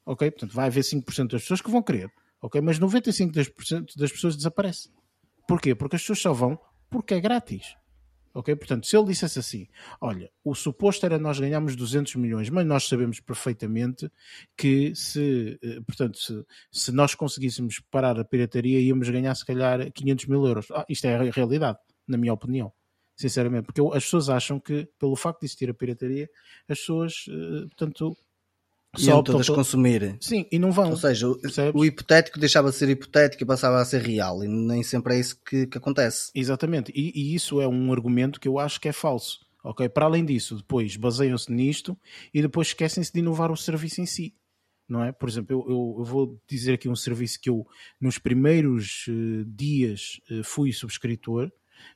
Ok? 0.07 0.31
Portanto, 0.31 0.55
vai 0.55 0.67
haver 0.67 0.83
5% 0.83 1.31
das 1.31 1.43
pessoas 1.43 1.61
que 1.61 1.71
vão 1.71 1.83
querer. 1.83 2.11
Ok? 2.41 2.59
Mas 2.61 2.81
95% 2.81 3.97
das 3.97 4.11
pessoas 4.11 4.35
desaparece. 4.35 4.91
Porquê? 5.47 5.75
Porque 5.75 5.97
as 5.97 6.03
pessoas 6.03 6.21
só 6.21 6.33
vão 6.33 6.59
porque 6.89 7.15
é 7.15 7.21
grátis. 7.21 7.77
Ok? 8.33 8.55
Portanto, 8.55 8.87
se 8.87 8.97
ele 8.97 9.07
dissesse 9.07 9.39
assim: 9.39 9.67
olha, 10.01 10.31
o 10.45 10.55
suposto 10.55 11.05
era 11.05 11.19
nós 11.19 11.41
ganharmos 11.41 11.75
200 11.75 12.15
milhões, 12.17 12.49
mas 12.49 12.65
nós 12.65 12.87
sabemos 12.89 13.19
perfeitamente 13.21 14.11
que 14.57 14.95
se, 14.95 15.59
eh, 15.63 15.81
portanto, 15.81 16.19
se, 16.19 16.45
se 16.71 16.93
nós 16.93 17.15
conseguíssemos 17.15 17.81
parar 17.91 18.19
a 18.21 18.25
pirataria, 18.25 18.81
íamos 18.81 19.09
ganhar 19.09 19.35
se 19.35 19.45
calhar 19.45 19.91
500 19.93 20.27
mil 20.27 20.47
euros. 20.47 20.67
Ah, 20.71 20.87
isto 20.89 21.07
é 21.07 21.17
a 21.17 21.31
realidade, 21.31 21.79
na 22.07 22.17
minha 22.17 22.33
opinião. 22.33 22.73
Sinceramente, 23.17 23.67
porque 23.67 23.81
as 23.97 24.05
pessoas 24.05 24.31
acham 24.31 24.61
que, 24.61 24.89
pelo 24.99 25.17
facto 25.17 25.41
de 25.41 25.47
existir 25.47 25.69
a 25.69 25.75
pirataria, 25.75 26.29
as 26.69 26.79
pessoas, 26.79 27.27
eh, 27.29 27.67
portanto, 27.67 28.17
só 28.97 29.23
todas 29.23 29.47
pelo... 29.47 29.59
consumir. 29.59 30.17
Sim, 30.21 30.47
e 30.51 30.59
não 30.59 30.73
vão. 30.73 30.91
Ou 30.91 30.97
seja, 30.97 31.29
o, 31.29 31.39
o, 31.75 31.85
hipotético 31.85 32.39
deixava 32.39 32.71
de 32.71 32.77
ser 32.77 32.89
hipotético 32.89 33.43
e 33.43 33.47
passava 33.47 33.81
a 33.81 33.85
ser 33.85 34.03
real, 34.03 34.43
e 34.43 34.49
nem 34.49 34.83
sempre 34.83 35.15
é 35.15 35.21
isso 35.21 35.41
que, 35.45 35.67
que 35.67 35.79
acontece. 35.79 36.31
Exatamente, 36.35 36.93
e, 36.95 37.13
e, 37.15 37.35
isso 37.35 37.61
é 37.61 37.69
um 37.69 37.93
argumento 37.93 38.41
que 38.41 38.49
eu 38.49 38.59
acho 38.59 38.81
que 38.81 38.89
é 38.89 38.93
falso. 38.93 39.41
Ok, 39.63 39.89
para 39.91 40.07
além 40.07 40.25
disso, 40.25 40.57
depois 40.57 40.97
baseiam-se 40.97 41.53
nisto 41.53 41.97
e 42.33 42.41
depois 42.41 42.69
esquecem-se 42.69 43.13
de 43.13 43.19
inovar 43.19 43.53
o 43.53 43.57
serviço 43.57 44.01
em 44.01 44.07
si. 44.07 44.35
Não 44.89 45.05
é? 45.05 45.13
Por 45.13 45.29
exemplo, 45.29 45.55
eu, 45.55 45.71
eu, 45.71 45.97
eu, 45.99 46.05
vou 46.05 46.41
dizer 46.49 46.73
aqui 46.73 46.89
um 46.89 46.97
serviço 46.97 47.39
que 47.41 47.49
eu, 47.49 47.65
nos 48.01 48.19
primeiros 48.19 49.07
uh, 49.07 49.45
dias, 49.45 50.21
uh, 50.31 50.43
fui 50.43 50.73
subscritor, 50.73 51.53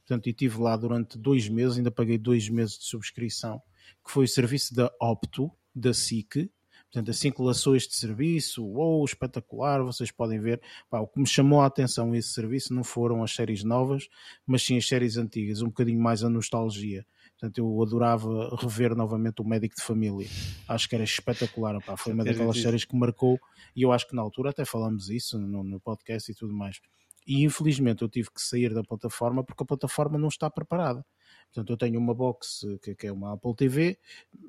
portanto, 0.06 0.26
e 0.26 0.30
estive 0.30 0.60
lá 0.60 0.76
durante 0.76 1.18
dois 1.18 1.48
meses, 1.48 1.78
ainda 1.78 1.90
paguei 1.90 2.18
dois 2.18 2.48
meses 2.48 2.78
de 2.78 2.84
subscrição, 2.84 3.60
que 4.04 4.12
foi 4.12 4.26
o 4.26 4.28
serviço 4.28 4.74
da 4.74 4.92
Opto, 5.00 5.50
da 5.74 5.92
SIC, 5.92 6.50
Portanto, 6.94 7.10
assim 7.10 7.32
que 7.32 7.42
lançou 7.42 7.74
este 7.74 7.96
serviço, 7.96 8.64
uou, 8.64 9.04
espetacular, 9.04 9.82
vocês 9.82 10.12
podem 10.12 10.38
ver. 10.38 10.62
Pá, 10.88 11.00
o 11.00 11.08
que 11.08 11.18
me 11.18 11.26
chamou 11.26 11.60
a 11.60 11.66
atenção 11.66 12.14
esse 12.14 12.28
serviço 12.28 12.72
não 12.72 12.84
foram 12.84 13.20
as 13.24 13.34
séries 13.34 13.64
novas, 13.64 14.08
mas 14.46 14.62
sim 14.62 14.76
as 14.76 14.86
séries 14.86 15.16
antigas, 15.16 15.60
um 15.60 15.66
bocadinho 15.66 16.00
mais 16.00 16.22
a 16.22 16.30
nostalgia. 16.30 17.04
Portanto, 17.32 17.58
eu 17.58 17.82
adorava 17.82 18.56
rever 18.56 18.94
novamente 18.94 19.42
o 19.42 19.44
Médico 19.44 19.74
de 19.74 19.82
Família. 19.82 20.28
Acho 20.68 20.88
que 20.88 20.94
era 20.94 21.02
espetacular. 21.02 21.82
Pá. 21.84 21.96
Foi 21.96 22.12
uma 22.12 22.22
daquelas 22.22 22.62
séries 22.62 22.84
que 22.84 22.96
marcou, 22.96 23.40
e 23.74 23.82
eu 23.82 23.90
acho 23.90 24.06
que 24.06 24.14
na 24.14 24.22
altura 24.22 24.50
até 24.50 24.64
falamos 24.64 25.10
isso 25.10 25.36
no, 25.36 25.64
no 25.64 25.80
podcast 25.80 26.30
e 26.30 26.34
tudo 26.36 26.54
mais. 26.54 26.80
E 27.26 27.42
infelizmente 27.42 28.02
eu 28.02 28.08
tive 28.08 28.30
que 28.30 28.40
sair 28.40 28.72
da 28.72 28.84
plataforma 28.84 29.42
porque 29.42 29.64
a 29.64 29.66
plataforma 29.66 30.16
não 30.16 30.28
está 30.28 30.48
preparada. 30.48 31.04
Portanto, 31.46 31.72
eu 31.72 31.76
tenho 31.76 31.98
uma 31.98 32.14
box 32.14 32.66
que, 32.82 32.94
que 32.94 33.06
é 33.06 33.12
uma 33.12 33.32
Apple 33.34 33.54
TV, 33.54 33.98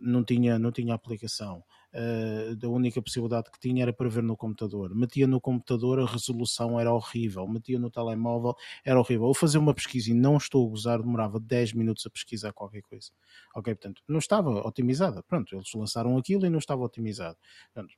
não 0.02 0.24
tinha, 0.24 0.60
não 0.60 0.72
tinha 0.72 0.94
aplicação. 0.94 1.64
Uh, 1.96 2.66
a 2.66 2.70
única 2.70 3.02
possibilidade 3.02 3.50
que 3.50 3.58
tinha 3.58 3.84
era 3.84 3.94
para 3.94 4.10
ver 4.10 4.22
no 4.22 4.36
computador. 4.36 4.94
Metia 4.94 5.26
no 5.26 5.40
computador, 5.40 6.02
a 6.02 6.06
resolução 6.06 6.78
era 6.78 6.94
horrível. 6.94 7.48
Metia 7.48 7.80
no 7.80 7.90
telemóvel, 7.90 8.54
era 8.84 9.00
horrível. 9.00 9.28
Eu 9.28 9.34
fazia 9.34 9.62
uma 9.62 9.74
pesquisa 9.74 10.12
e 10.12 10.14
não 10.14 10.36
estou 10.36 10.68
a 10.68 10.70
gozar, 10.70 11.02
demorava 11.02 11.40
10 11.40 11.72
minutos 11.72 12.06
a 12.06 12.10
pesquisar 12.10 12.52
qualquer 12.52 12.82
coisa. 12.82 13.12
Ok, 13.56 13.74
portanto, 13.74 14.02
não 14.08 14.20
estava 14.20 14.68
otimizada. 14.68 15.24
Pronto, 15.24 15.56
eles 15.56 15.74
lançaram 15.74 16.18
aquilo 16.18 16.46
e 16.46 16.50
não 16.50 16.60
estava 16.60 16.84
otimizado. 16.84 17.38
Portanto, 17.74 17.96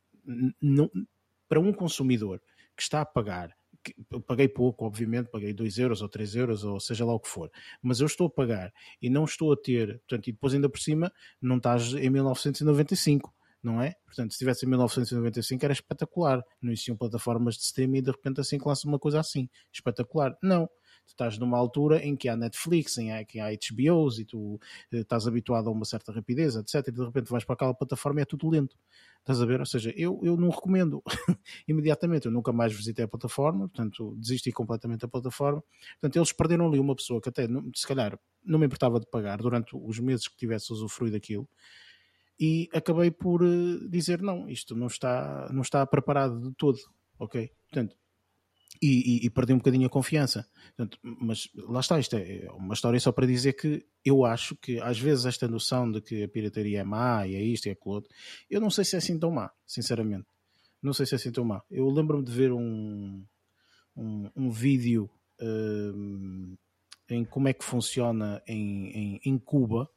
não, 0.61 0.91
para 1.49 1.59
um 1.59 1.73
consumidor 1.73 2.39
que 2.75 2.83
está 2.83 3.01
a 3.01 3.05
pagar 3.05 3.55
paguei 4.25 4.47
pouco, 4.47 4.85
obviamente, 4.85 5.29
paguei 5.29 5.53
2 5.53 5.77
euros 5.77 6.01
ou 6.01 6.09
3 6.09 6.35
euros, 6.35 6.63
ou 6.63 6.79
seja 6.79 7.05
lá 7.05 7.13
o 7.13 7.19
que 7.19 7.27
for, 7.27 7.49
mas 7.81 7.99
eu 7.99 8.05
estou 8.05 8.27
a 8.27 8.29
pagar 8.29 8.73
e 9.01 9.09
não 9.09 9.25
estou 9.25 9.53
a 9.53 9.57
ter, 9.57 9.99
portanto, 9.99 10.27
e 10.27 10.31
depois 10.31 10.53
ainda 10.53 10.69
por 10.69 10.79
cima 10.79 11.11
não 11.41 11.57
estás 11.57 11.93
em 11.93 12.09
1995, 12.09 13.33
não 13.67 13.81
é? 13.81 13.95
Portanto, 14.05 14.31
se 14.31 14.35
estivesse 14.35 14.65
em 14.65 14.69
1995 14.69 15.65
era 15.65 15.73
espetacular, 15.73 16.41
não 16.61 16.71
existiam 16.71 16.95
plataformas 16.95 17.55
de 17.55 17.63
streaming 17.63 17.97
e 17.97 18.01
de 18.01 18.11
repente 18.11 18.39
assim 18.39 18.57
que 18.57 18.65
lança 18.65 18.87
uma 18.87 18.97
coisa 18.97 19.19
assim, 19.19 19.49
espetacular. 19.71 20.37
Não, 20.41 20.67
tu 21.05 21.09
estás 21.09 21.37
numa 21.37 21.57
altura 21.57 22.03
em 22.03 22.15
que 22.15 22.29
há 22.29 22.37
Netflix, 22.37 22.97
em 22.97 23.25
que 23.25 23.39
há 23.39 23.47
HBOs 23.51 24.19
e 24.19 24.25
tu 24.25 24.57
eh, 24.91 24.99
estás 24.99 25.27
habituado 25.27 25.67
a 25.67 25.71
uma 25.71 25.83
certa 25.83 26.13
rapidez, 26.13 26.55
etc. 26.55 26.87
E 26.87 26.91
de 26.91 27.03
repente 27.03 27.29
vais 27.29 27.43
para 27.43 27.55
aquela 27.55 27.73
plataforma 27.73 28.21
e 28.21 28.23
é 28.23 28.25
tudo 28.25 28.49
lento. 28.49 28.77
Estás 29.19 29.41
a 29.41 29.45
ver? 29.45 29.59
Ou 29.59 29.65
seja, 29.65 29.93
eu, 29.97 30.21
eu 30.23 30.37
não 30.37 30.49
recomendo 30.49 31.03
imediatamente. 31.67 32.27
Eu 32.27 32.31
nunca 32.31 32.53
mais 32.53 32.73
visitei 32.73 33.03
a 33.03 33.07
plataforma, 33.07 33.67
portanto, 33.67 34.15
desisti 34.17 34.53
completamente 34.53 35.01
da 35.01 35.07
plataforma. 35.09 35.61
Portanto, 35.99 36.15
eles 36.15 36.31
perderam 36.31 36.67
ali 36.67 36.79
uma 36.79 36.95
pessoa 36.95 37.19
que 37.19 37.27
até, 37.27 37.45
se 37.75 37.85
calhar, 37.85 38.17
não 38.45 38.57
me 38.57 38.65
importava 38.65 38.97
de 38.97 39.05
pagar 39.07 39.39
durante 39.39 39.75
os 39.75 39.99
meses 39.99 40.29
que 40.29 40.37
tivesse 40.37 40.71
usufruído 40.71 41.17
daquilo. 41.17 41.49
E 42.39 42.69
acabei 42.73 43.11
por 43.11 43.43
eh, 43.43 43.87
dizer: 43.89 44.21
não, 44.21 44.49
isto 44.49 44.75
não 44.75 44.87
está, 44.87 45.49
não 45.51 45.61
está 45.61 45.85
preparado 45.85 46.39
de 46.39 46.53
todo. 46.55 46.77
Ok? 47.19 47.51
Portanto, 47.69 47.95
e, 48.81 49.23
e, 49.23 49.25
e, 49.25 49.29
perdi 49.29 49.53
um 49.53 49.57
bocadinho 49.57 49.87
a 49.87 49.89
confiança. 49.89 50.47
Portanto, 50.75 50.99
mas 51.01 51.49
lá 51.55 51.79
está, 51.79 51.99
isto 51.99 52.15
é 52.15 52.47
uma 52.51 52.73
história 52.73 52.99
só 52.99 53.11
para 53.11 53.25
dizer 53.25 53.53
que 53.53 53.85
eu 54.05 54.23
acho 54.23 54.55
que 54.55 54.79
às 54.79 54.99
vezes 54.99 55.25
esta 55.25 55.47
noção 55.47 55.91
de 55.91 56.01
que 56.01 56.23
a 56.23 56.27
pirataria 56.27 56.81
é 56.81 56.83
má 56.83 57.25
e 57.27 57.35
é 57.35 57.41
isto 57.41 57.65
e 57.65 57.69
é 57.69 57.71
aquilo 57.73 57.95
outro, 57.95 58.13
eu 58.49 58.61
não 58.61 58.69
sei 58.69 58.85
se 58.85 58.95
é 58.95 58.99
assim 58.99 59.17
tão 59.17 59.31
má, 59.31 59.51
sinceramente. 59.65 60.27
Não 60.81 60.93
sei 60.93 61.05
se 61.05 61.15
é 61.15 61.17
assim 61.17 61.31
tão 61.31 61.43
má. 61.43 61.61
Eu 61.71 61.89
lembro-me 61.89 62.23
de 62.23 62.31
ver 62.31 62.51
um, 62.51 63.25
um, 63.95 64.29
um 64.35 64.51
vídeo 64.51 65.09
um, 65.41 66.55
em 67.09 67.25
como 67.25 67.47
é 67.47 67.53
que 67.53 67.63
funciona 67.63 68.41
em, 68.47 68.89
em, 68.89 69.21
em 69.25 69.37
Cuba. 69.37 69.89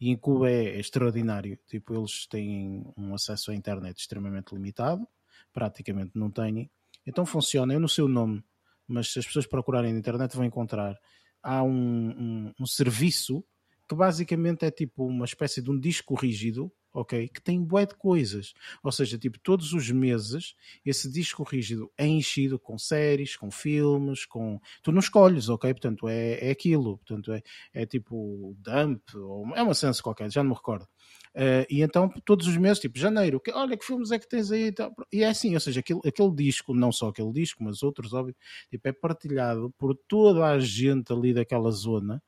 E 0.00 0.10
em 0.10 0.16
Cuba 0.16 0.50
é, 0.50 0.76
é 0.76 0.80
extraordinário. 0.80 1.58
Tipo, 1.66 1.94
eles 1.94 2.26
têm 2.26 2.84
um 2.96 3.14
acesso 3.14 3.50
à 3.50 3.54
internet 3.54 3.98
extremamente 3.98 4.54
limitado, 4.54 5.06
praticamente 5.52 6.12
não 6.14 6.30
têm 6.30 6.70
então 7.06 7.24
funciona, 7.24 7.72
eu 7.72 7.80
não 7.80 7.88
sei 7.88 8.04
o 8.04 8.08
nome, 8.08 8.42
mas 8.86 9.12
se 9.12 9.18
as 9.18 9.26
pessoas 9.26 9.46
procurarem 9.46 9.92
na 9.92 9.98
internet 9.98 10.36
vão 10.36 10.44
encontrar. 10.44 10.98
Há 11.42 11.62
um, 11.62 11.70
um, 11.70 12.52
um 12.60 12.66
serviço 12.66 13.44
que 13.88 13.94
basicamente 13.94 14.64
é 14.64 14.70
tipo 14.70 15.06
uma 15.06 15.24
espécie 15.24 15.62
de 15.62 15.70
um 15.70 15.78
disco 15.78 16.14
rígido, 16.14 16.70
ok? 16.92 17.28
Que 17.28 17.40
tem 17.40 17.62
bué 17.62 17.86
de 17.86 17.94
coisas. 17.94 18.54
Ou 18.82 18.92
seja, 18.92 19.18
tipo, 19.18 19.38
todos 19.38 19.72
os 19.72 19.90
meses 19.90 20.54
esse 20.84 21.10
disco 21.10 21.42
rígido 21.42 21.90
é 21.96 22.06
enchido 22.06 22.58
com 22.58 22.78
séries, 22.78 23.36
com 23.36 23.50
filmes, 23.50 24.24
com. 24.24 24.60
Tu 24.82 24.92
não 24.92 25.00
escolhes, 25.00 25.48
ok? 25.48 25.72
Portanto, 25.72 26.08
é, 26.08 26.48
é 26.48 26.50
aquilo. 26.50 26.98
Portanto, 26.98 27.32
é, 27.32 27.42
é 27.72 27.86
tipo 27.86 28.56
dump, 28.58 29.02
ou 29.14 29.54
é 29.56 29.62
uma 29.62 29.74
sense 29.74 30.02
qualquer, 30.02 30.30
já 30.30 30.42
não 30.42 30.50
me 30.50 30.56
recordo. 30.56 30.86
Uh, 31.32 31.62
e 31.70 31.80
então 31.82 32.08
todos 32.24 32.48
os 32.48 32.56
meses, 32.56 32.80
tipo 32.80 32.98
janeiro, 32.98 33.38
que, 33.38 33.52
olha 33.52 33.76
que 33.76 33.84
filmes 33.84 34.10
é 34.10 34.18
que 34.18 34.28
tens 34.28 34.50
aí 34.50 34.74
e, 35.12 35.22
é 35.22 35.28
assim, 35.28 35.54
ou 35.54 35.60
seja, 35.60 35.78
aquele, 35.78 36.00
aquele 36.04 36.34
disco, 36.34 36.74
não 36.74 36.90
só 36.90 37.08
aquele 37.08 37.32
disco, 37.32 37.62
mas 37.62 37.84
outros, 37.84 38.12
óbvio, 38.12 38.34
tipo, 38.68 38.88
é 38.88 38.92
partilhado 38.92 39.72
por 39.78 39.94
toda 40.08 40.44
a 40.44 40.58
gente 40.58 41.12
ali 41.12 41.32
daquela 41.32 41.70
zona, 41.70 42.20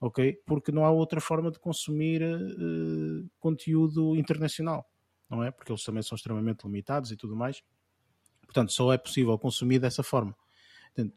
ok? 0.00 0.40
Porque 0.46 0.72
não 0.72 0.84
há 0.84 0.90
outra 0.90 1.20
forma 1.20 1.50
de 1.50 1.58
consumir 1.58 2.22
uh, 2.22 3.30
conteúdo 3.38 4.16
internacional, 4.16 4.88
não 5.28 5.44
é? 5.44 5.50
Porque 5.50 5.70
eles 5.70 5.84
também 5.84 6.02
são 6.02 6.16
extremamente 6.16 6.64
limitados 6.64 7.12
e 7.12 7.16
tudo 7.16 7.36
mais. 7.36 7.62
Portanto, 8.42 8.72
só 8.72 8.92
é 8.92 8.98
possível 8.98 9.38
consumir 9.38 9.78
dessa 9.78 10.02
forma. 10.02 10.34
Portanto, 10.94 11.14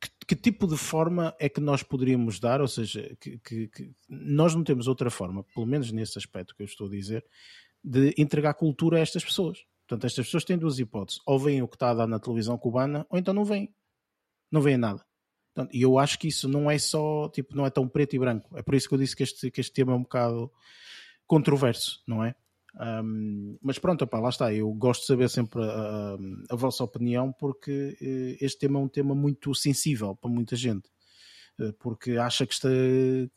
que, 0.00 0.10
que, 0.28 0.36
tipo 0.36 0.68
de 0.68 0.76
forma 0.76 1.34
é 1.40 1.48
que 1.48 1.60
nós 1.60 1.82
poderíamos 1.82 2.38
dar? 2.38 2.60
Ou 2.60 2.68
seja, 2.68 3.16
que, 3.18 3.38
que, 3.38 3.68
que, 3.68 3.92
nós 4.08 4.54
não 4.54 4.62
temos 4.62 4.86
outra 4.86 5.10
forma, 5.10 5.42
pelo 5.42 5.66
menos 5.66 5.90
nesse 5.90 6.16
aspecto 6.18 6.54
que 6.54 6.62
eu 6.62 6.66
estou 6.66 6.86
a 6.86 6.90
dizer, 6.90 7.24
de 7.82 8.14
entregar 8.16 8.54
cultura 8.54 8.98
a 8.98 9.00
estas 9.00 9.24
pessoas. 9.24 9.64
Portanto, 9.88 10.06
estas 10.06 10.26
pessoas 10.26 10.44
têm 10.44 10.56
duas 10.56 10.78
hipóteses: 10.78 11.20
ou 11.26 11.38
veem 11.38 11.62
o 11.62 11.68
que 11.68 11.74
está 11.74 11.90
a 11.90 11.94
dar 11.94 12.06
na 12.06 12.20
televisão 12.20 12.56
cubana, 12.56 13.04
ou 13.10 13.18
então 13.18 13.34
não 13.34 13.44
veem. 13.44 13.74
Não 14.50 14.60
veem 14.60 14.76
nada. 14.76 15.04
E 15.72 15.82
eu 15.82 15.98
acho 15.98 16.18
que 16.18 16.28
isso 16.28 16.48
não 16.48 16.70
é 16.70 16.78
só, 16.78 17.28
tipo, 17.28 17.54
não 17.54 17.66
é 17.66 17.70
tão 17.70 17.86
preto 17.86 18.16
e 18.16 18.18
branco. 18.18 18.56
É 18.56 18.62
por 18.62 18.74
isso 18.74 18.88
que 18.88 18.94
eu 18.94 18.98
disse 18.98 19.14
que 19.14 19.22
este, 19.22 19.50
que 19.50 19.60
este 19.60 19.72
tema 19.72 19.92
é 19.92 19.96
um 19.96 20.02
bocado 20.02 20.50
controverso, 21.26 22.02
não 22.06 22.24
é? 22.24 22.34
Um, 22.80 23.58
mas 23.60 23.78
pronto, 23.78 24.02
opa, 24.02 24.18
lá 24.18 24.30
está. 24.30 24.52
Eu 24.52 24.72
gosto 24.72 25.02
de 25.02 25.06
saber 25.08 25.28
sempre 25.28 25.62
a, 25.62 25.66
a, 25.66 26.16
a 26.50 26.56
vossa 26.56 26.82
opinião 26.82 27.32
porque 27.32 27.96
uh, 28.00 28.44
este 28.44 28.60
tema 28.60 28.78
é 28.78 28.82
um 28.82 28.88
tema 28.88 29.14
muito 29.14 29.54
sensível 29.54 30.16
para 30.16 30.30
muita 30.30 30.56
gente. 30.56 30.88
Uh, 31.60 31.72
porque 31.74 32.12
acha 32.12 32.46
que, 32.46 32.54
está, 32.54 32.70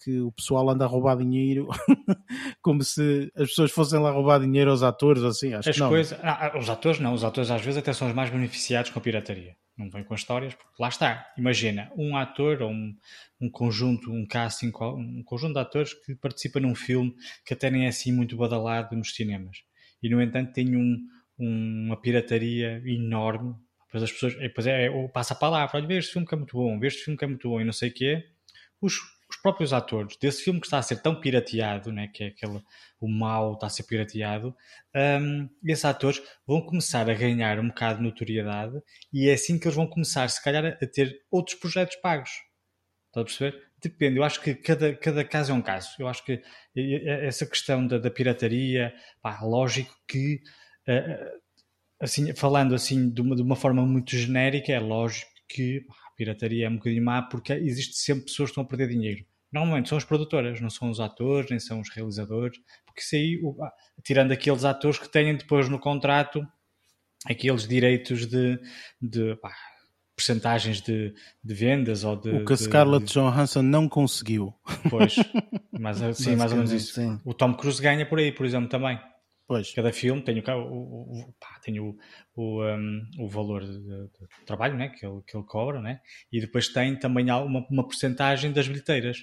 que 0.02 0.22
o 0.22 0.32
pessoal 0.32 0.70
anda 0.70 0.86
a 0.86 0.88
roubar 0.88 1.18
dinheiro 1.18 1.68
como 2.62 2.82
se 2.82 3.30
as 3.36 3.50
pessoas 3.50 3.72
fossem 3.72 4.00
lá 4.00 4.10
roubar 4.10 4.40
dinheiro 4.40 4.72
aos 4.72 4.84
atores, 4.84 5.22
assim. 5.24 5.54
Acho 5.54 5.70
as 5.70 5.76
que 5.76 5.82
não. 5.82 5.90
Coisas, 5.90 6.18
ah, 6.24 6.52
ah, 6.54 6.58
os 6.58 6.70
atores 6.70 7.00
não, 7.00 7.14
os 7.14 7.26
atores 7.26 7.52
às 7.52 7.62
vezes 7.62 7.78
até 7.78 7.92
são 7.92 8.08
os 8.08 8.14
mais 8.14 8.30
beneficiados 8.30 8.90
com 8.90 9.00
a 9.00 9.02
pirataria 9.02 9.58
não 9.78 9.90
vem 9.90 10.04
com 10.04 10.16
histórias, 10.16 10.54
porque 10.54 10.82
lá 10.82 10.88
está. 10.88 11.34
Imagina, 11.38 11.92
um 11.98 12.16
ator 12.16 12.62
ou 12.62 12.72
um, 12.72 12.96
um 13.42 13.50
conjunto, 13.50 14.12
um 14.12 14.26
casting, 14.26 14.72
um 14.80 15.24
conjunto 15.24 15.54
de 15.54 15.60
atores 15.60 15.94
que 15.94 16.16
participa 16.16 16.60
num 16.60 16.74
filme 16.74 17.14
que 17.46 17.54
até 17.54 17.70
nem 17.70 17.86
é 17.86 17.90
assim 17.90 18.12
muito 18.12 18.38
badalado 18.38 18.96
nos 18.96 19.14
cinemas. 19.14 19.64
E, 20.02 20.10
no 20.10 20.22
entanto, 20.22 20.54
tem 20.54 20.76
um, 20.76 20.98
uma 21.38 22.00
pirataria 22.00 22.82
enorme. 22.86 23.56
Depois 23.86 24.04
as 24.04 24.12
pessoas, 24.12 24.36
depois 24.36 24.68
é, 24.68 24.88
é, 24.88 25.08
passa 25.10 25.34
a 25.34 25.38
palavra, 25.38 25.78
olha, 25.78 25.88
vê 25.88 25.98
este 25.98 26.14
filme 26.14 26.28
que 26.28 26.34
é 26.34 26.38
muito 26.38 26.56
bom, 26.56 26.80
vê 26.80 26.88
este 26.88 27.04
filme 27.04 27.18
que 27.18 27.26
é 27.26 27.28
muito 27.28 27.50
bom 27.50 27.62
e 27.62 27.66
não 27.66 27.74
sei 27.74 27.90
o 27.90 27.94
quê. 27.94 28.26
Os 28.82 29.00
próprios 29.46 29.72
atores 29.74 30.18
desse 30.18 30.42
filme 30.42 30.60
que 30.60 30.66
está 30.66 30.80
a 30.80 30.82
ser 30.82 31.04
tão 31.04 31.20
pirateado, 31.22 31.92
né, 31.92 32.08
que 32.12 32.24
é 32.24 32.28
aquele, 32.30 32.60
o 33.00 33.08
mal 33.08 33.54
está 33.54 33.68
a 33.68 33.70
ser 33.70 33.84
pirateado, 33.84 34.56
um, 35.22 35.48
esses 35.64 35.86
atores 35.86 36.20
vão 36.48 36.66
começar 36.66 37.08
a 37.08 37.14
ganhar 37.14 37.60
um 37.60 37.68
bocado 37.68 38.00
de 38.00 38.06
notoriedade 38.06 38.82
e 39.14 39.30
é 39.30 39.34
assim 39.34 39.60
que 39.60 39.68
eles 39.68 39.76
vão 39.76 39.86
começar, 39.86 40.28
se 40.32 40.44
calhar, 40.44 40.66
a 40.66 40.88
ter 40.88 41.16
outros 41.30 41.60
projetos 41.60 41.96
pagos. 41.98 42.32
Estás 43.12 43.22
a 43.22 43.24
perceber? 43.24 43.66
depende. 43.80 44.18
Eu 44.18 44.24
acho 44.24 44.42
que 44.42 44.56
cada, 44.56 44.96
cada 44.96 45.24
caso 45.24 45.52
é 45.52 45.56
um 45.56 45.62
caso. 45.62 45.90
Eu 46.00 46.08
acho 46.08 46.26
que 46.26 46.42
essa 46.76 47.46
questão 47.46 47.86
da, 47.86 48.00
da 48.00 48.10
pirataria, 48.10 48.92
pá, 49.22 49.40
lógico 49.44 49.96
que, 50.08 50.42
uh, 50.88 51.40
assim, 52.02 52.34
falando 52.34 52.74
assim 52.74 53.12
de 53.12 53.22
uma, 53.22 53.36
de 53.36 53.44
uma 53.44 53.56
forma 53.56 53.86
muito 53.86 54.18
genérica, 54.18 54.72
é 54.72 54.80
lógico 54.80 55.32
que 55.48 55.82
pá, 55.82 55.94
a 56.12 56.16
pirataria 56.16 56.66
é 56.66 56.70
um 56.70 56.78
bocadinho 56.78 57.06
má 57.06 57.22
porque 57.22 57.54
existe 57.54 57.96
sempre 57.96 58.26
pessoas 58.26 58.50
que 58.50 58.54
estão 58.54 58.64
a 58.64 58.68
perder 58.68 58.90
dinheiro. 58.90 59.24
Normalmente 59.56 59.88
são 59.88 59.98
as 59.98 60.04
produtoras, 60.04 60.60
não 60.60 60.70
são 60.70 60.90
os 60.90 61.00
atores, 61.00 61.50
nem 61.50 61.62
são 61.62 61.80
os 61.80 61.90
realizadores, 61.90 62.60
porque 62.86 63.00
isso 63.00 63.16
aí, 63.16 63.40
tirando 64.04 64.34
aqueles 64.34 64.66
atores 64.66 65.00
que 65.00 65.08
têm 65.08 65.34
depois 65.34 65.70
no 65.70 65.80
contrato 65.80 66.46
aqueles 67.26 67.66
direitos 67.66 68.26
de, 68.26 68.60
de 69.02 69.34
pá, 69.38 69.56
percentagens 70.14 70.82
de, 70.82 71.14
de, 71.42 71.54
vendas 71.54 72.04
ou 72.04 72.18
de. 72.18 72.32
O 72.32 72.44
que 72.44 72.52
a 72.52 72.58
Scarlett 72.58 73.06
de... 73.06 73.14
Johansson 73.14 73.62
não 73.62 73.88
conseguiu. 73.88 74.54
Pois, 74.90 75.16
mas 75.80 76.00
sim, 76.18 76.36
mais 76.36 76.52
ou 76.52 76.58
menos 76.58 76.74
isso. 76.74 76.96
Sim. 76.96 77.18
O 77.24 77.34
Tom 77.34 77.54
Cruise 77.54 77.82
ganha 77.82 78.06
por 78.06 78.20
aí, 78.20 78.34
por 78.34 78.46
exemplo, 78.46 78.68
também. 78.68 79.00
Pois. 79.48 79.74
Cada 79.74 79.94
filme 79.94 80.22
tem 80.22 80.38
o, 80.38 80.42
o, 80.42 81.20
o, 81.30 81.34
pá, 81.40 81.60
tem 81.64 81.80
o, 81.80 81.96
o, 82.36 82.62
um, 82.62 83.02
o 83.20 83.30
valor 83.30 83.64
de, 83.64 83.80
de, 83.80 84.10
trabalho 84.46 84.76
né, 84.76 84.90
que, 84.90 85.06
ele, 85.06 85.22
que 85.26 85.38
ele 85.38 85.46
cobra, 85.46 85.80
né? 85.80 86.02
e 86.30 86.42
depois 86.42 86.68
tem 86.68 86.98
também 86.98 87.26
uma, 87.32 87.66
uma 87.70 87.84
porcentagem 87.84 88.52
das 88.52 88.68
bilheteiras. 88.68 89.20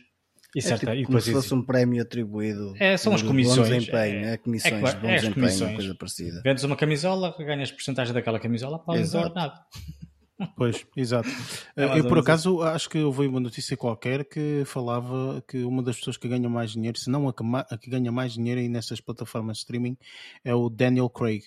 E, 0.55 0.59
é 0.59 0.63
certa, 0.63 0.87
tipo, 0.87 1.03
e 1.03 1.07
como 1.07 1.21
se 1.21 1.33
fosse 1.33 1.55
um 1.55 1.63
prémio 1.63 2.03
atribuído. 2.03 2.75
É, 2.79 2.97
são 2.97 3.15
as 3.15 3.23
comissões. 3.23 3.69
Bom 3.69 3.79
desempenho, 3.79 4.27
é, 4.27 4.33
é 4.35 4.37
comissões, 4.37 4.73
é, 4.73 4.97
bom 4.97 5.09
é 5.09 5.15
desempenho, 5.15 5.35
comissões. 5.35 5.75
coisa 5.75 5.95
parecida. 5.95 6.43
Vendes 6.45 6.65
uma 6.65 6.77
camisola, 6.77 7.35
ganhas 7.39 7.71
porcentagem 7.71 8.13
daquela 8.13 8.39
camisola, 8.39 8.79
pode 8.79 9.11
nada. 9.35 9.55
Pois, 10.57 10.85
exato. 10.97 11.29
É 11.77 11.99
eu 11.99 12.07
por 12.09 12.19
acaso 12.19 12.55
isso. 12.55 12.63
acho 12.63 12.91
que 12.91 12.99
houve 12.99 13.27
uma 13.27 13.41
notícia 13.41 13.77
qualquer 13.77 14.25
que 14.25 14.63
falava 14.67 15.43
que 15.49 15.63
uma 15.63 15.83
das 15.83 15.97
pessoas 15.97 16.17
que 16.17 16.29
ganha 16.29 16.49
mais 16.49 16.73
dinheiro, 16.73 16.99
se 16.99 17.09
não 17.09 17.29
a 17.29 17.33
que, 17.33 17.43
a 17.71 17.79
que 17.79 17.89
ganha 17.89 18.13
mais 18.13 18.35
dinheiro 18.35 18.61
aí 18.61 18.69
nessas 18.69 19.01
plataformas 19.01 19.59
de 19.59 19.61
streaming, 19.61 19.97
é 20.45 20.55
o 20.55 20.69
Daniel 20.69 21.09
Craig 21.09 21.45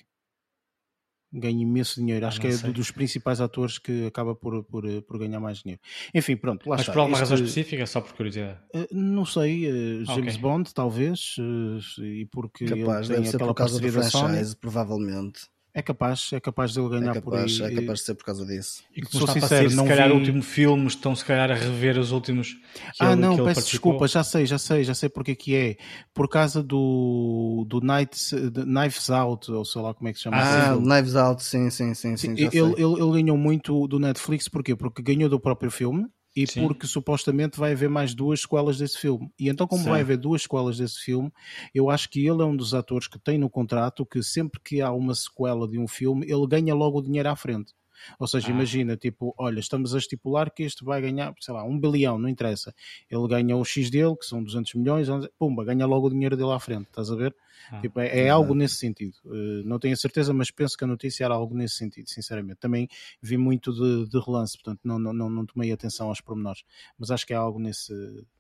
ganha 1.36 1.62
imenso 1.62 2.00
dinheiro. 2.00 2.26
Ah, 2.26 2.30
Acho 2.30 2.40
que 2.40 2.48
é 2.48 2.52
sei. 2.52 2.72
dos 2.72 2.92
principais 2.92 3.42
atores 3.42 3.78
que 3.78 4.08
acaba 4.08 4.34
por, 4.34 4.64
por, 4.64 4.84
por 5.04 5.20
ganhar 5.20 5.40
mais 5.40 5.60
dinheiro. 5.60 5.82
Enfim, 6.14 6.36
pronto, 6.38 6.68
lá 6.70 6.76
Mas 6.76 6.82
está. 6.82 6.94
por 6.94 7.00
alguma 7.00 7.18
razão 7.18 7.36
específica, 7.36 7.86
só 7.86 8.02
por 8.02 8.14
curiosidade? 8.14 8.58
Uh, 8.74 8.88
não 8.92 9.26
sei, 9.26 9.70
uh, 9.70 10.06
James 10.06 10.36
okay. 10.36 10.42
Bond, 10.42 10.74
talvez, 10.74 11.36
uh, 11.40 12.04
e 12.04 12.26
porque 12.26 12.66
Capaz, 12.66 13.10
ele 13.10 13.22
tem 13.22 13.30
aquela 13.30 13.48
por 13.48 13.56
causa 13.56 13.80
do 13.80 13.92
franchise, 13.92 14.56
provavelmente. 14.56 15.42
É 15.78 15.82
capaz, 15.82 16.30
é 16.32 16.40
capaz 16.40 16.74
dele 16.74 16.88
ganhar 16.88 17.12
é 17.12 17.14
capaz, 17.16 17.58
por 17.58 17.66
aí. 17.66 17.74
É 17.74 17.82
capaz 17.82 18.00
de 18.00 18.06
ser 18.06 18.16
por 18.16 18.24
causa 18.24 18.46
disso. 18.46 18.82
E 18.96 19.02
como 19.02 19.26
sou 19.26 19.28
sincero, 19.28 19.70
se 19.70 19.76
calhar 19.86 20.08
vi... 20.08 20.14
o 20.14 20.18
último 20.18 20.42
filme, 20.42 20.88
estão 20.88 21.14
se 21.14 21.26
calhar 21.26 21.52
a 21.52 21.54
rever 21.54 22.00
os 22.00 22.14
últimos. 22.14 22.56
ah, 22.98 23.12
ele, 23.12 23.18
não, 23.18 23.44
peço 23.44 23.70
desculpa, 23.70 24.08
já 24.08 24.24
sei, 24.24 24.46
já 24.46 24.58
sei, 24.58 24.86
já 24.86 24.94
sei 24.94 25.10
porque 25.10 25.36
que 25.36 25.54
é. 25.54 25.76
Por 26.14 26.30
causa 26.30 26.64
do, 26.64 27.66
do 27.68 27.82
Nights, 27.82 28.34
Knives 28.54 29.10
Out, 29.10 29.52
ou 29.52 29.66
sei 29.66 29.82
lá 29.82 29.94
como 29.94 30.08
é 30.08 30.14
que 30.14 30.18
se 30.18 30.24
chama. 30.24 30.38
Ah, 30.38 30.72
assim, 30.72 30.82
Knives 30.82 31.16
Out, 31.18 31.44
sim, 31.44 31.70
sim, 31.70 31.94
sim. 31.94 32.16
sim, 32.16 32.38
sim 32.38 32.44
ele, 32.46 32.74
ele, 32.78 32.94
ele, 32.94 33.12
ganhou 33.12 33.36
muito 33.36 33.86
do 33.86 34.00
Netflix, 34.00 34.48
porquê? 34.48 34.78
Porque 34.78 35.02
ganhou 35.02 35.30
do 35.30 35.42
próprio 35.42 35.70
filme 35.70 36.08
e 36.36 36.46
Sim. 36.46 36.68
porque 36.68 36.86
supostamente 36.86 37.58
vai 37.58 37.72
haver 37.72 37.90
mais 37.90 38.14
duas 38.14 38.42
sequelas 38.42 38.78
desse 38.78 38.98
filme. 38.98 39.32
E 39.40 39.48
então, 39.48 39.66
como 39.66 39.84
Sim. 39.84 39.90
vai 39.90 40.02
haver 40.02 40.18
duas 40.18 40.42
sequelas 40.42 40.78
desse 40.78 41.00
filme, 41.00 41.32
eu 41.74 41.90
acho 41.90 42.10
que 42.10 42.20
ele 42.20 42.42
é 42.42 42.46
um 42.46 42.56
dos 42.56 42.74
atores 42.74 43.08
que 43.08 43.18
tem 43.18 43.38
no 43.38 43.50
contrato 43.50 44.06
que 44.06 44.22
sempre 44.22 44.60
que 44.62 44.82
há 44.82 44.92
uma 44.92 45.16
sequela 45.16 45.68
de 45.68 45.80
um 45.80 45.88
filme, 45.88 46.26
ele 46.30 46.46
ganha 46.48 46.76
logo 46.76 47.00
o 47.00 47.02
dinheiro 47.02 47.30
à 47.30 47.36
frente. 47.36 47.74
Ou 48.20 48.28
seja, 48.28 48.48
ah. 48.50 48.52
imagina, 48.52 48.98
tipo, 48.98 49.34
olha, 49.38 49.60
estamos 49.60 49.96
a 49.96 49.98
estipular 49.98 50.52
que 50.52 50.64
este 50.64 50.84
vai 50.84 51.02
ganhar, 51.02 51.34
sei 51.40 51.54
lá, 51.54 51.64
um 51.64 51.80
bilhão, 51.80 52.18
não 52.18 52.28
interessa. 52.28 52.74
Ele 53.10 53.28
ganha 53.28 53.56
o 53.56 53.64
X 53.64 53.90
dele, 53.90 54.16
que 54.18 54.26
são 54.26 54.44
200 54.44 54.74
milhões, 54.76 55.08
pumba, 55.40 55.64
ganha 55.64 55.86
logo 55.86 56.08
o 56.08 56.10
dinheiro 56.10 56.36
dele 56.36 56.52
à 56.52 56.60
frente, 56.60 56.88
estás 56.88 57.10
a 57.10 57.16
ver? 57.16 57.36
Ah, 57.72 57.82
tipo, 57.82 58.00
é, 58.00 58.26
é 58.26 58.30
algo 58.30 58.54
nesse 58.54 58.76
sentido. 58.76 59.16
Uh, 59.26 59.64
não 59.66 59.80
tenho 59.80 59.94
a 59.94 59.98
certeza, 59.98 60.34
mas 60.34 60.52
penso 60.52 60.78
que 60.78 60.84
a 60.84 60.88
notícia 60.88 61.26
era 61.26 61.34
algo 61.34 61.56
nesse 61.56 61.76
sentido, 61.76 62.10
sinceramente. 62.10 62.60
Também 62.60 62.88
vi 63.22 63.38
muito 63.38 63.74
de, 63.74 64.10
de 64.10 64.20
relance, 64.20 64.58
portanto 64.58 64.82
não, 64.84 65.00
não, 65.00 65.14
não, 65.14 65.30
não, 65.30 65.46
tomei 65.46 65.72
atenção 65.72 66.10
aos 66.10 66.22
pormenores, 66.22 66.64
mas 66.98 67.12
acho 67.12 67.26
que 67.26 67.34
é 67.34 67.36
algo 67.36 67.60
nesse, 67.60 67.94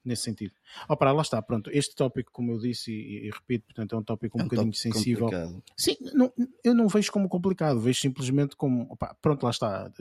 nesse 0.03 0.23
sentido. 0.23 0.53
Oh, 0.87 0.95
para 0.95 1.11
lá 1.11 1.21
está, 1.21 1.41
pronto. 1.41 1.69
Este 1.71 1.95
tópico, 1.95 2.31
como 2.31 2.51
eu 2.51 2.59
disse 2.59 2.91
e, 2.91 3.27
e 3.27 3.29
repito, 3.31 3.65
portanto, 3.65 3.95
é 3.95 3.97
um 3.97 4.03
tópico 4.03 4.37
um, 4.37 4.41
é 4.41 4.43
um 4.43 4.47
bocadinho 4.47 4.73
sensível. 4.73 5.25
Complicado. 5.25 5.63
Sim, 5.77 5.95
não, 6.13 6.31
eu 6.63 6.73
não 6.73 6.87
vejo 6.87 7.11
como 7.11 7.29
complicado, 7.29 7.79
vejo 7.79 7.99
simplesmente 7.99 8.55
como, 8.55 8.87
opa, 8.89 9.15
pronto, 9.21 9.43
lá 9.43 9.49
está. 9.49 9.91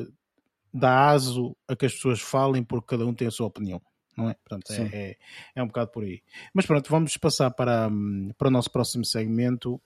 Dá 0.72 1.11
aso 1.11 1.57
a 1.68 1.77
que 1.77 1.87
as 1.87 1.94
pessoas 1.94 2.20
falem 2.20 2.64
porque 2.64 2.88
cada 2.88 3.07
um 3.07 3.14
tem 3.14 3.29
a 3.29 3.31
sua 3.31 3.46
opinião 3.46 3.81
não 4.16 4.29
é? 4.31 4.35
Portanto, 4.35 4.72
é, 4.72 4.83
é, 4.92 5.16
é, 5.57 5.62
um 5.62 5.66
bocado 5.66 5.90
por 5.90 6.05
aí. 6.05 6.22
Mas 6.53 6.66
pronto, 6.66 6.90
vamos 6.90 7.16
passar 7.16 7.50
para, 7.50 7.88
hum, 7.88 8.31
para 8.38 8.48
o 8.48 8.50
nosso 8.50 8.70
próximo 8.70 9.05
segmento 9.05 9.81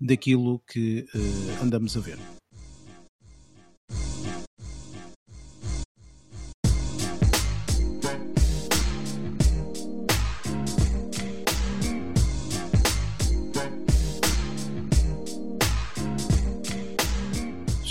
daquilo 0.00 0.60
que 0.66 1.06
uh, 1.14 1.62
andamos 1.62 1.96
a 1.96 2.00
ver. 2.00 2.18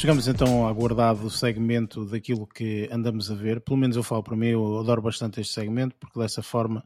Chegamos 0.02 0.28
então 0.28 0.64
ao 0.64 0.68
aguardado 0.68 1.30
segmento 1.30 2.04
daquilo 2.06 2.48
que 2.48 2.90
andamos 2.92 3.30
a 3.30 3.36
ver. 3.36 3.62
Pelo 3.62 3.78
menos 3.78 3.96
eu 3.96 4.02
falo 4.02 4.24
para 4.24 4.36
mim, 4.36 4.48
eu 4.48 4.80
adoro 4.80 5.00
bastante 5.00 5.40
este 5.40 5.54
segmento, 5.54 5.96
porque 6.00 6.18
dessa 6.18 6.42
forma 6.42 6.84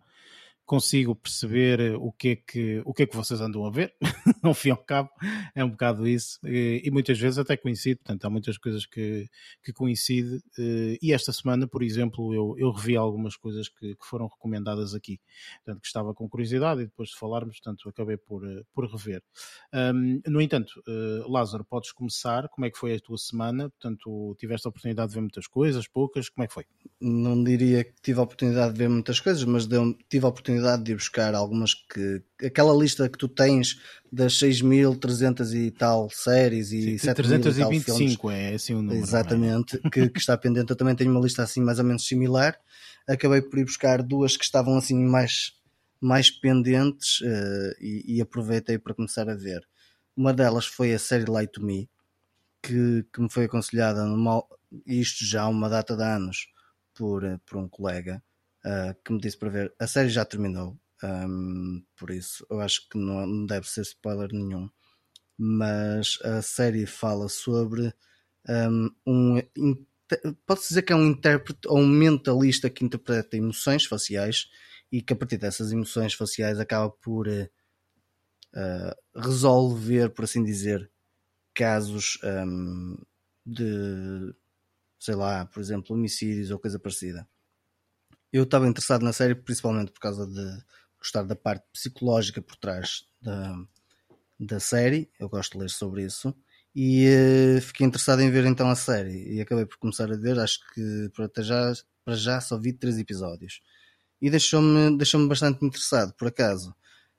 consigo 0.66 1.16
perceber 1.16 1.80
eh, 1.80 1.96
o 1.96 2.12
que 2.12 2.30
é 2.30 2.36
que, 2.36 2.82
o 2.86 2.94
que, 2.94 3.04
é 3.04 3.06
que 3.06 3.16
vocês 3.16 3.40
andam 3.40 3.66
a 3.66 3.70
ver, 3.70 3.94
ao 4.44 4.54
fim 4.54 4.70
e 4.70 4.72
ao 4.72 4.78
cabo, 4.78 5.10
é 5.54 5.64
um 5.64 5.70
bocado 5.70 6.08
isso, 6.08 6.40
e, 6.44 6.82
e, 6.84 6.92
muitas 6.92 7.20
vezes 7.20 7.38
até 7.38 7.56
coincide, 7.56 7.98
portanto 7.98 8.26
há 8.26 8.30
muitas 8.30 8.58
coisas 8.58 8.86
que, 8.86 9.30
que 9.64 9.72
coincide, 9.72 10.42
eh, 10.58 10.98
e 11.02 11.14
esta 11.14 11.32
semana, 11.32 11.68
por 11.68 11.84
exemplo, 11.84 12.34
eu, 12.34 12.56
eu 12.58 12.72
revi 12.72 12.98
algumas 12.98 13.38
coisas 13.38 13.70
que, 13.70 13.96
que, 13.96 14.06
foram 14.06 14.28
recomendadas 14.28 14.96
aqui, 14.96 15.20
portanto 15.64 15.82
que 15.82 15.88
estava 15.88 16.14
com 16.14 16.28
curiosidade 16.28 16.82
e 16.82 16.86
depois 16.86 17.10
de 17.10 17.16
falarmos, 17.16 17.60
portanto 17.60 17.88
acabei 17.88 18.18
por, 18.18 18.44
eh, 18.44 18.64
por 18.74 18.90
rever. 18.90 19.22
Um, 19.74 20.22
no 20.28 20.42
entanto, 20.42 20.82
Lázaro, 21.28 21.64
podes 21.64 21.92
começar, 21.92 22.48
como 22.50 22.66
é 22.66 22.72
que 22.72 22.78
foi 22.78 22.96
a 22.96 23.00
tua 23.00 23.18
semana, 23.18 23.70
portanto 23.70 24.36
tiveste 24.40 24.68
a 24.68 24.70
oportunidade 24.70 25.10
de 25.10 25.16
ver 25.16 25.22
muitas 25.22 25.48
coisas, 25.48 25.88
poucas, 25.88 26.30
como 26.30 26.44
é 26.44 26.48
que 26.48 26.54
foi? 26.54 26.66
Não 27.00 27.44
diria 27.44 27.84
que 27.84 27.94
tive 28.02 28.20
a 28.20 28.24
oportunidade 28.24 28.74
de 28.74 28.80
ver 28.80 28.90
muitas 28.90 29.20
coisas, 29.20 29.44
mas 29.44 29.68
deu, 29.68 29.96
tive 30.10 30.26
a 30.26 30.30
oportunidade 30.30 30.55
oportunidade 30.56 30.84
de 30.84 30.92
ir 30.92 30.96
buscar 30.96 31.36
algumas 31.36 31.74
que. 31.74 32.24
aquela 32.44 32.74
lista 32.74 33.10
que 33.10 33.18
tu 33.18 33.28
tens 33.28 33.80
das 34.12 34.34
6.300 34.34 35.54
e 35.54 35.72
tal 35.72 36.10
séries 36.10 36.72
e 36.72 36.96
7.325 36.96 38.32
é 38.32 38.56
assim 38.56 38.74
o 38.74 38.82
número. 38.82 39.00
É? 39.00 39.02
Exatamente, 39.02 39.80
é? 39.84 39.90
que, 39.90 40.10
que, 40.10 40.20
está 40.20 40.38
pendente. 40.38 40.72
Eu 40.72 40.76
também 40.76 40.96
tenho 40.96 41.12
uma 41.12 41.20
lista 41.20 41.44
assim 41.44 41.62
mais 41.62 41.80
ou 41.80 41.86
menos 41.86 42.08
similar. 42.08 42.58
Acabei 43.08 43.42
por 43.42 43.60
ir 43.60 43.66
buscar 43.66 44.02
duas 44.02 44.36
que 44.36 44.46
estavam 44.46 44.78
assim 44.78 44.96
mais, 45.06 45.54
mais 46.02 46.32
pendentes 46.32 47.22
uh, 47.22 47.76
e, 47.80 48.18
e, 48.18 48.22
aproveitei 48.22 48.78
para 48.80 48.96
começar 48.96 49.30
a 49.30 49.36
ver. 49.36 49.62
Uma 50.16 50.34
delas 50.34 50.66
foi 50.66 50.94
a 50.94 51.00
série 51.00 51.30
Light 51.30 51.52
to 51.52 51.64
Me, 51.64 51.90
que, 52.64 53.06
que 53.14 53.22
me 53.22 53.30
foi 53.30 53.46
aconselhada, 53.46 54.06
numa, 54.06 54.44
isto 54.88 55.26
já 55.26 55.44
há 55.44 55.48
uma 55.50 55.70
data 55.70 55.96
de 55.96 56.04
anos, 56.04 56.48
por, 56.96 57.24
eh, 57.26 57.38
por 57.46 57.58
um 57.58 57.68
colega 57.68 58.24
uh, 58.66 58.96
que 59.04 59.14
me 59.14 59.20
disse 59.20 59.38
para 59.38 59.50
ver. 59.50 59.74
A 59.80 59.88
série 59.88 60.10
já 60.10 60.26
terminou, 60.26 60.78
um, 61.04 61.84
por 61.96 62.10
isso 62.10 62.46
eu 62.50 62.60
acho 62.60 62.90
que 62.90 62.98
não, 62.98 63.26
não 63.26 63.46
deve 63.46 63.70
ser 63.70 63.82
spoiler 63.82 64.34
nenhum. 64.34 64.70
Mas 65.38 66.18
a 66.24 66.42
série 66.42 66.86
fala 66.86 67.28
sobre 67.30 67.94
um, 68.48 68.90
um 69.06 69.86
pode-se 70.46 70.70
dizer 70.70 70.84
que 70.84 70.94
é 70.94 70.96
um 70.96 71.08
intérprete 71.08 71.68
ou 71.68 71.80
um 71.80 71.88
mentalista 71.88 72.70
que 72.70 72.86
interpreta 72.86 73.36
emoções 73.36 73.86
faciais 73.86 74.48
e 74.92 75.02
que 75.02 75.14
a 75.14 75.16
partir 75.16 75.38
dessas 75.38 75.72
emoções 75.72 76.14
faciais 76.14 76.60
acaba 76.60 76.90
por 76.90 77.28
uh, 77.28 77.50
resolver, 79.16 80.10
por 80.10 80.24
assim 80.26 80.44
dizer, 80.44 80.90
casos 81.54 82.20
um, 82.24 82.98
de 83.46 84.34
sei 85.00 85.16
lá, 85.16 85.46
por 85.46 85.60
exemplo, 85.60 85.96
homicídios 85.96 86.52
ou 86.52 86.60
coisa 86.60 86.80
parecida 86.80 87.28
eu 88.38 88.44
estava 88.44 88.68
interessado 88.68 89.04
na 89.04 89.14
série 89.14 89.36
principalmente 89.36 89.92
por 89.92 90.00
causa 90.00 90.28
de 90.28 90.64
gostar 91.00 91.24
da 91.24 91.36
parte 91.36 91.66
psicológica 91.72 92.42
por 92.42 92.56
trás 92.58 93.08
da, 93.22 93.56
da 94.40 94.60
série. 94.60 95.10
Eu 95.20 95.30
gosto 95.30 95.54
de 95.54 95.60
ler 95.60 95.70
sobre 95.70 96.04
isso. 96.04 96.36
E 96.76 97.08
uh, 97.08 97.62
fiquei 97.62 97.88
interessado 97.88 98.22
em 98.22 98.30
ver 98.30 98.46
então 98.46 98.70
a 98.70 98.76
série. 98.76 99.36
E 99.36 99.42
acabei 99.42 99.66
por 99.66 99.78
começar 99.78 100.12
a 100.12 100.18
ver. 100.18 100.38
Acho 100.40 100.60
que 100.74 101.10
para 101.16 101.44
já, 101.44 101.74
para 102.04 102.16
já 102.16 102.42
só 102.42 102.58
vi 102.58 102.74
três 102.74 102.98
episódios. 102.98 103.62
E 104.22 104.30
deixou-me 104.30 104.98
deixou 104.98 105.26
bastante 105.28 105.64
interessado, 105.66 106.14
por 106.14 106.28
acaso. 106.28 106.76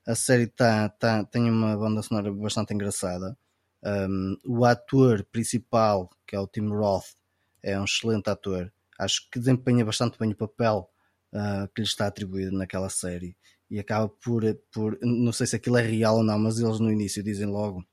A 0.06 0.14
série 0.14 0.46
tá, 0.46 0.88
tá, 0.88 1.24
tem 1.24 1.50
uma 1.50 1.76
banda 1.76 2.02
sonora 2.02 2.32
bastante 2.32 2.74
engraçada. 2.74 3.36
Um, 3.82 4.36
o 4.44 4.64
ator 4.64 5.24
principal, 5.24 6.10
que 6.26 6.36
é 6.36 6.40
o 6.40 6.46
Tim 6.46 6.68
Roth, 6.68 7.14
é 7.62 7.78
um 7.78 7.84
excelente 7.84 8.28
ator. 8.28 8.72
Acho 8.98 9.28
que 9.30 9.38
desempenha 9.38 9.84
bastante 9.84 10.18
bem 10.18 10.32
o 10.32 10.36
papel 10.36 10.90
uh, 11.36 11.68
que 11.74 11.82
lhe 11.82 11.86
está 11.86 12.06
atribuído 12.06 12.56
naquela 12.56 12.88
série 12.88 13.36
e 13.70 13.78
acaba 13.78 14.08
por, 14.08 14.42
por. 14.72 14.98
Não 15.02 15.32
sei 15.32 15.46
se 15.46 15.56
aquilo 15.56 15.76
é 15.76 15.82
real 15.82 16.16
ou 16.16 16.22
não, 16.24 16.38
mas 16.38 16.58
eles 16.58 16.80
no 16.80 16.90
início 16.90 17.22
dizem 17.22 17.46
logo 17.46 17.84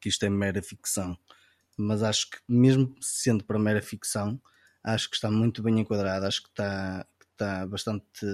que 0.00 0.08
isto 0.08 0.24
é 0.24 0.30
mera 0.30 0.62
ficção. 0.62 1.16
Mas 1.76 2.02
acho 2.02 2.30
que, 2.30 2.38
mesmo 2.48 2.94
sendo 3.00 3.44
para 3.44 3.58
mera 3.58 3.80
ficção, 3.80 4.40
acho 4.84 5.08
que 5.08 5.16
está 5.16 5.30
muito 5.30 5.62
bem 5.62 5.80
enquadrado, 5.80 6.26
acho 6.26 6.42
que 6.42 6.48
está, 6.48 7.06
que 7.18 7.26
está 7.26 7.66
bastante 7.66 8.26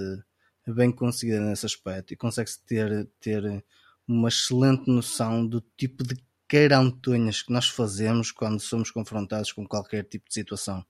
bem 0.67 0.91
conseguida 0.91 1.39
nesse 1.39 1.65
aspecto 1.65 2.13
e 2.13 2.17
consegue-se 2.17 2.63
ter, 2.63 3.09
ter 3.19 3.63
uma 4.07 4.27
excelente 4.27 4.89
noção 4.89 5.45
do 5.45 5.61
tipo 5.77 6.03
de 6.03 6.15
queirantonhas 6.47 7.41
que 7.41 7.53
nós 7.53 7.69
fazemos 7.69 8.31
quando 8.31 8.59
somos 8.59 8.91
confrontados 8.91 9.51
com 9.51 9.65
qualquer 9.67 10.03
tipo 10.03 10.27
de 10.27 10.33
situação. 10.33 10.85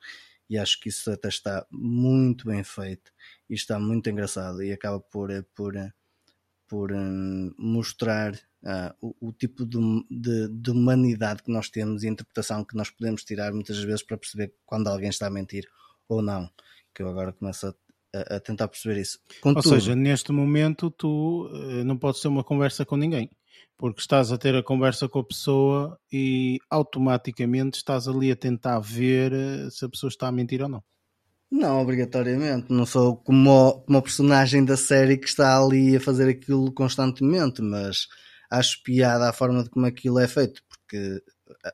E 0.49 0.57
acho 0.57 0.79
que 0.79 0.89
isso 0.89 1.12
até 1.12 1.27
está 1.27 1.65
muito 1.71 2.45
bem 2.45 2.63
feito 2.63 3.12
e 3.49 3.53
está 3.53 3.79
muito 3.79 4.09
engraçado 4.09 4.63
e 4.63 4.71
acaba 4.71 4.99
por, 4.99 5.29
por, 5.55 5.73
por 6.67 6.91
um, 6.91 7.53
mostrar 7.57 8.33
uh, 8.33 8.93
o, 8.99 9.27
o, 9.27 9.31
tipo 9.31 9.65
de, 9.65 9.77
de, 10.09 10.47
de, 10.49 10.71
humanidade 10.71 11.43
que 11.43 11.51
nós 11.51 11.69
temos 11.69 12.03
e 12.03 12.07
a 12.07 12.12
interpretação 12.12 12.65
que 12.65 12.75
nós 12.75 12.89
podemos 12.89 13.23
tirar 13.23 13.53
muitas 13.53 13.77
vezes 13.83 14.03
para 14.03 14.17
perceber 14.17 14.53
quando 14.65 14.88
alguém 14.88 15.09
está 15.09 15.27
a 15.27 15.31
mentir 15.31 15.65
ou 16.07 16.21
não. 16.21 16.49
Que 16.95 17.03
eu 17.03 17.09
agora 17.09 17.31
começo 17.31 17.67
a 17.67 17.75
a, 18.13 18.35
a 18.35 18.39
tentar 18.39 18.67
perceber 18.67 18.99
isso. 18.99 19.19
Contudo, 19.41 19.67
Ou 19.67 19.73
seja, 19.75 19.95
neste 19.95 20.31
momento 20.31 20.89
tu 20.89 21.49
não 21.85 21.97
podes 21.97 22.21
ter 22.21 22.27
uma 22.27 22.43
conversa 22.43 22.85
com 22.85 22.97
ninguém, 22.97 23.29
porque 23.78 24.02
estás 24.02 24.32
a 24.32 24.38
ter 24.38 24.56
a 24.56 24.63
conversa 24.63 25.08
com 25.08 25.19
a 25.19 25.24
pessoa 25.24 25.98
e 26.12 26.60
automaticamente 26.69 27.78
estás 27.78 28.08
ali 28.08 28.32
a 28.32 28.36
tentar 28.36 28.80
ver 28.80 29.32
uh, 29.32 29.72
se 29.72 29.86
a 29.86 29.89
pessoa 29.89 30.10
está 30.10 30.28
a 30.28 30.32
mentir 30.32 30.62
ou 30.62 30.69
não. 30.69 30.84
Não, 31.52 31.82
obrigatoriamente. 31.82 32.72
Não 32.72 32.86
sou 32.86 33.17
como, 33.17 33.84
o 33.88 34.02
personagem 34.02 34.63
da 34.63 34.78
série 34.78 35.17
que 35.17 35.28
está 35.28 35.58
ali 35.58 35.95
a 35.95 36.00
fazer 36.00 36.30
aquilo 36.30 36.72
constantemente, 36.74 37.62
mas 37.62 38.08
acho 38.52 38.84
piada 38.84 39.30
a 39.30 39.34
forma 39.34 39.63
de 39.63 39.69
como 39.69 39.86
aquilo 39.86 40.19
é 40.19 40.28
feito, 40.28 40.62
porque 40.67 41.22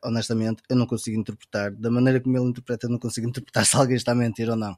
honestamente 0.04 0.62
eu 0.69 0.76
não 0.76 0.86
consigo 0.86 1.19
interpretar 1.19 1.71
da 1.71 1.91
maneira 1.91 2.21
como 2.21 2.38
ele 2.38 2.50
interpreta, 2.50 2.86
eu 2.88 2.91
não 2.91 3.00
consigo 3.00 3.28
interpretar 3.30 3.65
se 3.65 3.76
alguém 3.76 3.98
está 3.98 4.12
a 4.13 4.15
mentir 4.15 4.50
ou 4.50 4.56
não. 4.56 4.78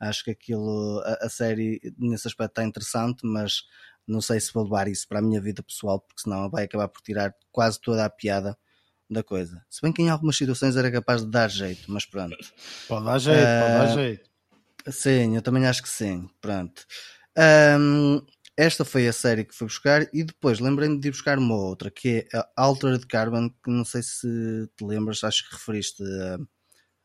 Acho 0.00 0.24
que 0.24 0.30
aquilo, 0.32 1.00
a, 1.04 1.26
a 1.26 1.28
série 1.28 1.80
nesse 1.98 2.28
aspecto 2.28 2.52
está 2.52 2.64
interessante, 2.64 3.20
mas 3.24 3.62
não 4.06 4.20
sei 4.20 4.40
se 4.40 4.52
vou 4.52 4.64
levar 4.64 4.88
isso 4.88 5.06
para 5.08 5.18
a 5.18 5.22
minha 5.22 5.40
vida 5.40 5.62
pessoal, 5.62 6.00
porque 6.00 6.22
senão 6.22 6.50
vai 6.50 6.64
acabar 6.64 6.88
por 6.88 7.00
tirar 7.02 7.34
quase 7.50 7.80
toda 7.80 8.04
a 8.04 8.10
piada 8.10 8.56
da 9.10 9.22
coisa. 9.22 9.64
Se 9.70 9.80
bem 9.82 9.92
que 9.92 10.02
em 10.02 10.08
algumas 10.08 10.36
situações 10.36 10.76
era 10.76 10.90
capaz 10.90 11.22
de 11.22 11.30
dar 11.30 11.48
jeito, 11.48 11.90
mas 11.90 12.06
pronto. 12.06 12.36
Pode 12.88 13.04
dar 13.04 13.18
jeito, 13.18 13.38
uh, 13.38 13.60
pode 13.60 13.72
dar 13.72 13.82
ah, 13.82 13.94
jeito. 13.94 14.30
Sim, 14.88 15.36
eu 15.36 15.42
também 15.42 15.66
acho 15.66 15.82
que 15.82 15.88
sim. 15.88 16.28
Pronto. 16.40 16.84
Um, 17.36 18.20
esta 18.56 18.84
foi 18.84 19.08
a 19.08 19.12
série 19.12 19.44
que 19.44 19.54
fui 19.54 19.66
buscar 19.66 20.08
e 20.12 20.22
depois 20.22 20.60
lembrei-me 20.60 21.00
de 21.00 21.08
ir 21.08 21.10
buscar 21.10 21.38
uma 21.38 21.56
outra 21.56 21.90
que 21.90 22.26
é 22.32 22.38
a 22.38 22.48
Altered 22.56 23.04
Carbon, 23.06 23.48
que 23.48 23.70
não 23.70 23.84
sei 23.84 24.02
se 24.02 24.28
te 24.76 24.84
lembras, 24.84 25.24
acho 25.24 25.48
que 25.48 25.56
referiste 25.56 26.02
a, 26.02 26.38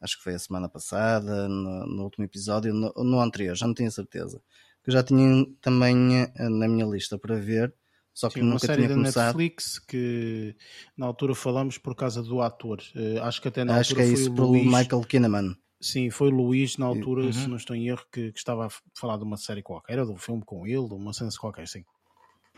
acho 0.01 0.17
que 0.17 0.23
foi 0.23 0.35
a 0.35 0.39
semana 0.39 0.69
passada, 0.69 1.47
no, 1.47 1.87
no 1.87 2.03
último 2.03 2.25
episódio, 2.25 2.73
no, 2.73 2.93
no, 2.97 3.19
anterior, 3.19 3.55
já 3.55 3.65
não 3.65 3.73
tenho 3.73 3.91
certeza. 3.91 4.41
Que 4.83 4.89
eu 4.89 4.93
já 4.93 5.03
tinha 5.03 5.45
também 5.61 6.17
eh, 6.17 6.49
na 6.49 6.67
minha 6.67 6.85
lista 6.85 7.17
para 7.17 7.35
ver, 7.35 7.73
só 8.13 8.27
que 8.29 8.39
Sim, 8.39 8.45
nunca 8.45 8.75
tinha 8.75 8.89
começado. 8.89 9.37
Netflix 9.37 9.79
que 9.79 10.55
na 10.97 11.05
altura 11.05 11.33
falamos 11.33 11.77
por 11.77 11.95
causa 11.95 12.21
do 12.21 12.41
ator. 12.41 12.79
Uh, 12.95 13.21
acho 13.23 13.41
que 13.41 13.47
até 13.47 13.63
na 13.63 13.77
acho 13.77 13.93
altura 13.93 14.07
que 14.07 14.09
é 14.09 14.13
isso 14.13 14.33
pelo 14.33 14.53
Michael 14.53 15.01
Kinnaman. 15.07 15.55
Sim, 15.81 16.09
foi 16.09 16.27
o 16.27 16.31
Luís 16.31 16.75
na 16.75 16.85
altura, 16.85 17.23
uhum. 17.23 17.31
se 17.31 17.47
não 17.47 17.55
estou 17.55 17.73
em 17.73 17.87
erro, 17.87 18.05
que, 18.11 18.33
que, 18.33 18.37
estava 18.37 18.67
a 18.67 18.69
falar 18.93 19.15
de 19.15 19.23
uma 19.23 19.37
série 19.37 19.63
qualquer, 19.63 19.97
ou 19.99 20.05
de 20.05 20.11
um 20.11 20.17
filme 20.17 20.43
com 20.43 20.67
ele, 20.67 20.85
de 20.85 20.93
uma 20.93 21.13
cena 21.13 21.29
qualquer, 21.39 21.65
sim. 21.69 21.85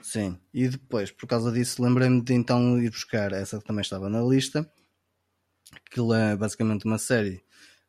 Sim, 0.01 0.39
e 0.51 0.67
depois, 0.67 1.11
por 1.11 1.27
causa 1.27 1.51
disso, 1.51 1.83
lembrei-me 1.83 2.23
de 2.23 2.33
então 2.33 2.81
ir 2.81 2.89
buscar 2.89 3.31
essa 3.31 3.59
que 3.59 3.65
também 3.65 3.83
estava 3.83 4.09
na 4.09 4.23
lista. 4.23 4.67
Aquilo 5.85 6.15
é 6.15 6.35
basicamente 6.35 6.85
uma 6.85 6.97
série, 6.97 7.43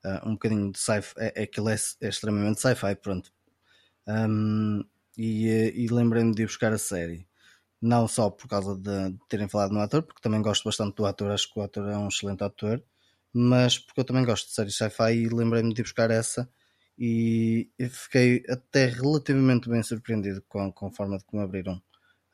uh, 0.05 0.29
um 0.29 0.33
bocadinho 0.33 0.71
de 0.71 0.79
sci-fi, 0.79 1.14
é, 1.16 1.45
aquilo 1.45 1.71
é, 1.71 1.77
é 2.03 2.09
extremamente 2.09 2.61
sci-fi, 2.61 2.95
pronto. 2.97 3.33
Um, 4.07 4.85
e, 5.17 5.73
e 5.77 5.87
lembrei-me 5.88 6.35
de 6.35 6.43
ir 6.43 6.47
buscar 6.47 6.73
a 6.73 6.79
série. 6.79 7.27
Não 7.81 8.07
só 8.09 8.31
por 8.31 8.49
causa 8.49 8.77
de, 8.77 9.11
de 9.12 9.19
terem 9.29 9.49
falado 9.49 9.73
no 9.73 9.81
ator, 9.81 10.03
porque 10.03 10.23
também 10.23 10.41
gosto 10.43 10.65
bastante 10.65 10.97
do 10.97 11.07
ator, 11.07 11.31
acho 11.31 11.53
que 11.53 11.59
o 11.59 11.62
ator 11.62 11.88
é 11.88 11.97
um 11.97 12.09
excelente 12.09 12.45
ator 12.45 12.83
mas 13.33 13.79
porque 13.79 14.01
eu 14.01 14.05
também 14.05 14.25
gosto 14.25 14.49
de 14.49 14.55
séries 14.55 14.77
sci-fi 14.77 15.15
e 15.15 15.29
lembrei-me 15.29 15.73
de 15.73 15.81
ir 15.81 15.85
buscar 15.85 16.11
essa 16.11 16.49
e 16.99 17.71
fiquei 17.91 18.45
até 18.49 18.87
relativamente 18.87 19.69
bem 19.69 19.83
surpreendido 19.83 20.43
com, 20.49 20.71
com 20.71 20.87
a 20.87 20.91
forma 20.91 21.17
de 21.19 21.25
como 21.25 21.43
abriram 21.43 21.83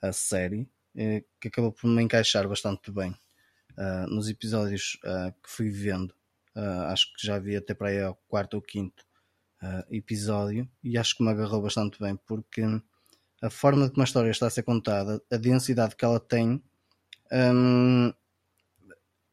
a 0.03 0.13
série, 0.13 0.69
eh, 0.97 1.25
que 1.41 1.49
acabou 1.49 1.73
por 1.73 1.89
me 1.89 2.03
encaixar 2.03 2.49
bastante 2.49 2.91
bem 2.91 3.11
uh, 3.77 4.07
nos 4.09 4.29
episódios 4.29 4.99
uh, 5.05 5.33
que 5.43 5.49
fui 5.49 5.71
vendo. 5.71 6.13
Uh, 6.57 6.83
acho 6.89 7.13
que 7.15 7.25
já 7.25 7.39
vi 7.39 7.57
até 7.57 7.73
para 7.73 7.89
aí 7.89 8.01
ao 8.01 8.17
quarto 8.29 8.55
ou 8.55 8.63
quinto 8.63 9.07
episódio 9.91 10.69
e 10.83 10.97
acho 10.97 11.17
que 11.17 11.23
me 11.23 11.31
agarrou 11.31 11.63
bastante 11.63 11.99
bem 11.99 12.17
porque 12.27 12.63
a 13.43 13.51
forma 13.51 13.89
como 13.89 14.03
a 14.03 14.05
história 14.05 14.31
está 14.31 14.47
a 14.47 14.51
ser 14.51 14.63
contada, 14.63 15.23
a 15.31 15.37
densidade 15.37 15.97
que 15.97 16.05
ela 16.05 16.21
tem, 16.21 16.63
um, 17.33 18.13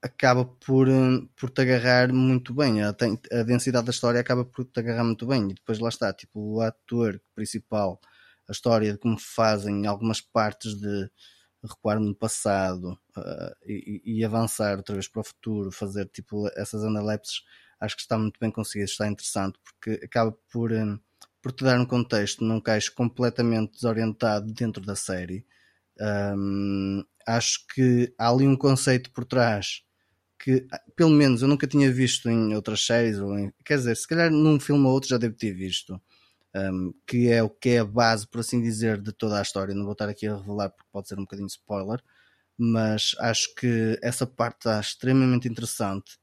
acaba 0.02 0.46
por, 0.46 0.88
hum, 0.88 1.28
por 1.36 1.50
te 1.50 1.62
agarrar 1.62 2.14
muito 2.14 2.54
bem. 2.54 2.84
A, 2.84 2.94
tem, 2.94 3.20
a 3.32 3.44
densidade 3.44 3.86
da 3.86 3.92
história 3.92 4.20
acaba 4.22 4.46
por 4.46 4.66
te 4.66 4.80
agarrar 4.80 5.04
muito 5.04 5.26
bem. 5.26 5.50
E 5.50 5.54
depois 5.56 5.80
lá 5.80 5.90
está, 5.90 6.14
tipo, 6.14 6.40
o 6.40 6.62
ator 6.62 7.20
principal, 7.34 8.00
a 8.48 8.52
história 8.52 8.94
de 8.94 9.00
como 9.00 9.18
fazem 9.20 9.88
algumas 9.88 10.22
partes 10.22 10.76
de 10.80 11.10
recuar 11.64 12.00
no 12.00 12.14
passado 12.14 12.92
uh, 13.18 13.56
e, 13.66 14.20
e, 14.20 14.24
avançar 14.24 14.78
outra 14.78 14.94
vez 14.94 15.08
para 15.08 15.22
o 15.22 15.24
futuro, 15.24 15.72
fazer 15.72 16.08
tipo 16.10 16.48
essas 16.56 16.84
analepses, 16.84 17.42
acho 17.80 17.96
que 17.96 18.02
está 18.02 18.18
muito 18.18 18.40
bem 18.40 18.52
conseguido, 18.52 18.90
está 18.90 19.08
interessante, 19.08 19.60
porque 19.64 20.04
acaba 20.06 20.32
por, 20.52 20.72
um, 20.72 21.00
por 21.42 21.52
te 21.52 21.64
dar 21.64 21.80
um 21.80 21.86
contexto, 21.86 22.44
não 22.44 22.62
cais 22.62 22.90
completamente 22.90 23.74
desorientado 23.74 24.52
dentro 24.54 24.84
da 24.86 24.96
série. 24.96 25.46
Um, 26.00 27.04
acho 27.28 27.66
que 27.74 28.14
há 28.18 28.30
ali 28.30 28.48
um 28.48 28.56
conceito 28.56 29.12
por 29.12 29.26
trás 29.26 29.84
que 30.40 30.68
pelo 30.96 31.12
menos 31.12 31.42
eu 31.42 31.48
nunca 31.48 31.66
tinha 31.68 31.92
visto 31.92 32.30
em 32.30 32.54
outras 32.56 32.86
séries, 32.86 33.20
ou 33.20 33.38
em, 33.38 33.52
quer 33.64 33.78
dizer, 33.78 33.96
se 33.98 34.08
calhar 34.08 34.30
num 34.30 34.60
filme 34.60 34.86
ou 34.86 34.92
outro 34.92 35.10
já 35.10 35.18
devo 35.18 35.36
ter 35.36 35.54
visto, 35.54 36.00
um, 36.56 36.94
que 37.08 37.30
é 37.30 37.42
o 37.44 37.50
que 37.50 37.70
é 37.70 37.80
a 37.80 37.86
base, 37.86 38.28
por 38.28 38.42
assim 38.42 38.62
dizer, 38.62 39.02
de 39.02 39.12
toda 39.12 39.40
a 39.40 39.42
história. 39.42 39.74
Não 39.74 39.84
vou 39.84 39.94
estar 39.94 40.10
aqui 40.10 40.28
a 40.28 40.38
revelar 40.38 40.70
porque 40.70 40.90
pode 40.92 41.08
ser 41.08 41.16
um 41.16 41.24
bocadinho 41.24 41.48
spoiler, 41.48 42.02
mas 42.58 43.16
acho 43.20 43.54
que 43.56 44.00
essa 44.02 44.28
parte 44.28 44.60
está 44.60 44.80
extremamente 44.80 45.48
interessante 45.48 46.18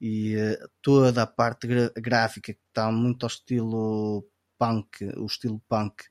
e 0.00 0.36
uh, 0.36 0.68
toda 0.82 1.22
a 1.22 1.26
parte 1.26 1.66
gráfica 1.96 2.52
que 2.52 2.60
está 2.68 2.90
muito 2.90 3.24
ao 3.24 3.28
estilo 3.28 4.28
punk, 4.58 5.04
o 5.16 5.26
estilo 5.26 5.60
punk 5.68 6.04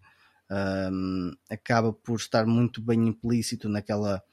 um, 0.49 1.31
acaba 1.49 1.91
por 1.93 2.15
estar 2.15 2.45
muito 2.45 2.81
bem 2.81 3.07
implícito 3.07 3.67
naquela, 3.69 4.23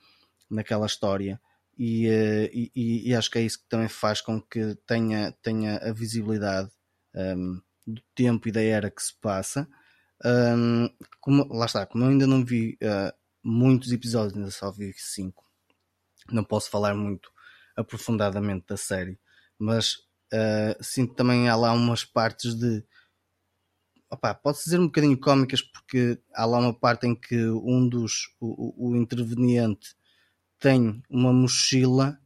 naquela 0.51 0.87
história. 0.87 1.41
Eh, 1.79 2.51
e, 2.53 2.71
e, 2.75 3.11
e, 3.11 3.15
acho 3.15 3.31
que 3.31 3.39
é 3.39 3.43
isso 3.43 3.59
que 3.59 3.69
também 3.69 3.89
faz 3.89 4.21
com 4.21 4.41
que 4.41 4.75
tenha, 4.87 5.33
tenha 5.43 5.79
a 5.79 5.93
visibilidade 5.93 6.71
um, 7.15 7.61
do 7.87 8.03
tempo 8.15 8.49
e 8.49 8.53
da 8.53 8.63
era 8.63 8.91
que 8.91 9.03
se 9.03 9.15
passa. 9.21 9.67
Um, 10.25 10.89
como, 11.21 11.45
lá 11.53 11.67
está, 11.67 11.87
como 11.87 12.05
eu 12.05 12.11
ainda 12.11 12.27
não 12.27 12.45
vi 12.45 12.79
uh, 12.83 13.13
muitos 13.43 13.91
episódios, 13.91 14.37
ainda 14.37 14.51
só 14.51 14.71
vi 14.71 14.93
cinco, 14.97 15.45
não 16.31 16.45
posso 16.45 16.71
falar 16.71 16.95
muito 16.95 17.33
aprofundadamente 17.77 18.67
da 18.69 18.77
série, 18.77 19.19
mas 19.59 19.95
uh, 20.33 20.83
sinto 20.83 21.15
também 21.15 21.49
há 21.49 21.57
lá 21.57 21.73
umas 21.73 22.05
partes 22.05 22.55
de 22.55 22.85
opa, 24.11 24.35
pode 24.35 24.59
dizer 24.63 24.79
um 24.79 24.87
bocadinho 24.87 25.19
cómicas 25.19 25.63
porque 25.63 26.19
há 26.35 26.45
lá 26.45 26.59
uma 26.59 26.75
parte 26.75 27.07
em 27.07 27.15
que 27.15 27.49
um 27.49 27.89
dos 27.89 28.35
o, 28.41 28.91
o 28.91 28.97
interveniente 28.97 29.97
tem 30.59 31.03
uma 31.11 31.33
mochila 31.33 32.19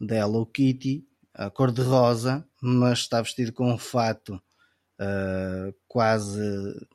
da 0.00 0.16
Hello 0.16 0.46
Kitty, 0.46 1.06
a 1.34 1.50
cor 1.50 1.72
de 1.72 1.82
rosa, 1.82 2.46
mas 2.62 3.00
está 3.00 3.20
vestido 3.20 3.52
com 3.52 3.72
um 3.72 3.78
fato 3.78 4.40
uh, 5.00 5.74
quase 5.88 6.40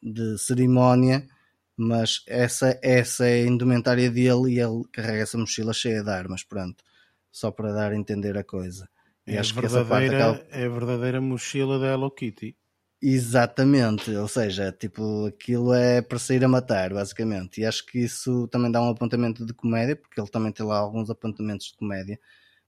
de 0.01 0.37
cerimónia, 0.37 1.27
mas 1.75 2.23
essa, 2.27 2.79
essa 2.81 3.25
é 3.27 3.43
a 3.43 3.47
indumentária 3.47 4.09
dele 4.09 4.53
e 4.53 4.59
ele 4.59 4.83
carrega 4.91 5.23
essa 5.23 5.37
mochila 5.37 5.73
cheia 5.73 6.03
de 6.03 6.09
armas, 6.09 6.43
pronto, 6.43 6.83
só 7.31 7.51
para 7.51 7.73
dar 7.73 7.91
a 7.91 7.95
entender 7.95 8.37
a 8.37 8.43
coisa. 8.43 8.89
E 9.29 9.35
é, 9.35 9.39
acho 9.39 9.53
que 9.53 9.65
essa 9.65 9.85
parte 9.85 10.13
acaba... 10.13 10.43
é 10.49 10.65
a 10.65 10.69
verdadeira 10.69 11.21
mochila 11.21 11.77
da 11.77 11.87
Hello 11.93 12.09
Kitty. 12.09 12.55
Exatamente, 13.01 14.11
ou 14.11 14.27
seja, 14.27 14.73
tipo, 14.73 15.27
aquilo 15.27 15.73
é 15.73 16.01
para 16.01 16.19
sair 16.19 16.43
a 16.43 16.49
matar, 16.49 16.93
basicamente. 16.93 17.61
E 17.61 17.65
acho 17.65 17.85
que 17.85 17.99
isso 17.99 18.47
também 18.49 18.69
dá 18.69 18.81
um 18.81 18.89
apontamento 18.89 19.45
de 19.45 19.53
comédia, 19.53 19.95
porque 19.95 20.19
ele 20.19 20.29
também 20.29 20.51
tem 20.51 20.65
lá 20.65 20.77
alguns 20.77 21.09
apontamentos 21.09 21.67
de 21.67 21.77
comédia 21.77 22.19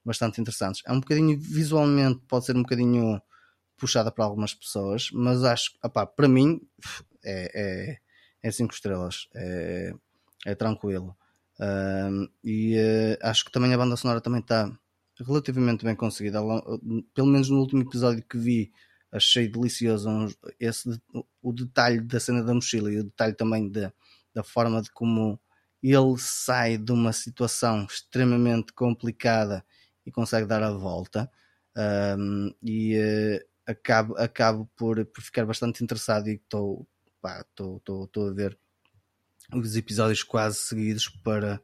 bastante 0.06 0.40
interessantes. 0.40 0.82
É 0.86 0.92
um 0.92 1.02
bocadinho, 1.02 1.38
visualmente, 1.38 2.22
pode 2.30 2.46
ser 2.46 2.56
um 2.56 2.62
bocadinho 2.62 3.22
puxada 3.76 4.12
para 4.12 4.24
algumas 4.24 4.54
pessoas, 4.54 5.10
mas 5.12 5.44
acho 5.44 5.74
que, 5.74 5.80
para 5.90 6.28
mim, 6.28 6.62
é 7.26 7.48
5 7.48 7.52
é, 7.56 7.98
é 8.44 8.52
cinco 8.52 8.74
estrelas, 8.74 9.28
é, 9.36 9.94
é 10.46 10.56
tranquilo. 10.56 11.18
E 12.44 12.76
uh, 12.78 13.18
acho 13.22 13.46
que 13.46 13.52
também 13.52 13.74
a 13.74 13.78
banda 13.78 13.96
sonora 13.96 14.22
também 14.22 14.40
está 14.40 14.72
relativamente 15.26 15.86
bem 15.86 15.96
conseguida. 15.96 16.40
Pelo 17.14 17.28
menos 17.28 17.50
no 17.50 17.60
último 17.60 17.82
episódio 17.82 18.24
que 18.24 18.38
vi, 18.38 18.72
achei 19.12 19.48
delicioso 19.48 20.10
esse, 20.60 21.02
o 21.42 21.52
detalhe 21.52 22.00
da 22.00 22.20
cena 22.20 22.44
da 22.44 22.54
mochila 22.54 22.92
e 22.92 23.00
o 23.00 23.04
detalhe 23.04 23.34
também 23.34 23.70
da, 23.70 23.92
da 24.34 24.44
forma 24.44 24.82
de 24.82 24.92
como 24.92 25.40
ele 25.84 26.18
sai 26.18 26.78
de 26.78 26.92
uma 26.92 27.12
situação 27.12 27.86
extremamente 27.86 28.72
complicada 28.74 29.66
e 30.06 30.12
consegue 30.12 30.46
dar 30.46 30.64
a 30.64 30.72
volta. 30.72 31.30
Um, 31.76 32.54
e 32.62 32.98
uh, 32.98 33.46
acabo, 33.66 34.16
acabo 34.18 34.70
por, 34.76 35.04
por 35.06 35.22
ficar 35.22 35.46
bastante 35.46 35.84
interessado 35.84 36.28
e 36.30 36.34
estou 36.34 36.88
a 37.24 38.34
ver 38.34 38.58
os 39.54 39.76
episódios 39.76 40.24
quase 40.24 40.58
seguidos 40.58 41.10
para, 41.10 41.62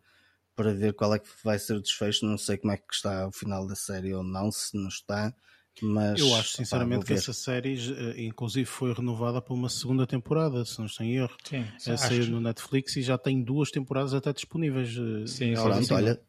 para 0.57 0.73
ver 0.73 0.93
qual 0.93 1.13
é 1.13 1.19
que 1.19 1.29
vai 1.43 1.59
ser 1.59 1.75
o 1.75 1.81
desfecho. 1.81 2.25
Não 2.25 2.37
sei 2.37 2.57
como 2.57 2.73
é 2.73 2.77
que 2.77 2.93
está 2.93 3.27
o 3.27 3.31
final 3.31 3.65
da 3.67 3.75
série 3.75 4.13
ou 4.13 4.23
não, 4.23 4.51
se 4.51 4.75
não 4.75 4.87
está. 4.87 5.33
Mas, 5.79 6.19
eu 6.19 6.33
acho 6.33 6.57
sinceramente 6.57 7.05
que 7.05 7.13
essa 7.13 7.31
série, 7.31 7.77
eh, 7.77 8.25
inclusive, 8.25 8.65
foi 8.65 8.91
renovada 8.91 9.39
para 9.39 9.53
uma 9.53 9.69
segunda 9.69 10.07
temporada, 10.07 10.65
se 10.65 10.79
não 10.79 10.87
estou 10.87 11.05
em 11.05 11.17
erro. 11.17 11.37
Sim, 11.43 11.95
saiu 11.95 12.25
no 12.29 12.41
Netflix 12.41 12.95
e 12.95 13.03
já 13.03 13.15
tem 13.15 13.43
duas 13.43 13.69
temporadas 13.69 14.15
até 14.15 14.33
disponíveis. 14.33 14.89
Eh, 14.97 15.27
sim, 15.27 15.53
pronto, 15.53 15.93
olha, 15.93 16.19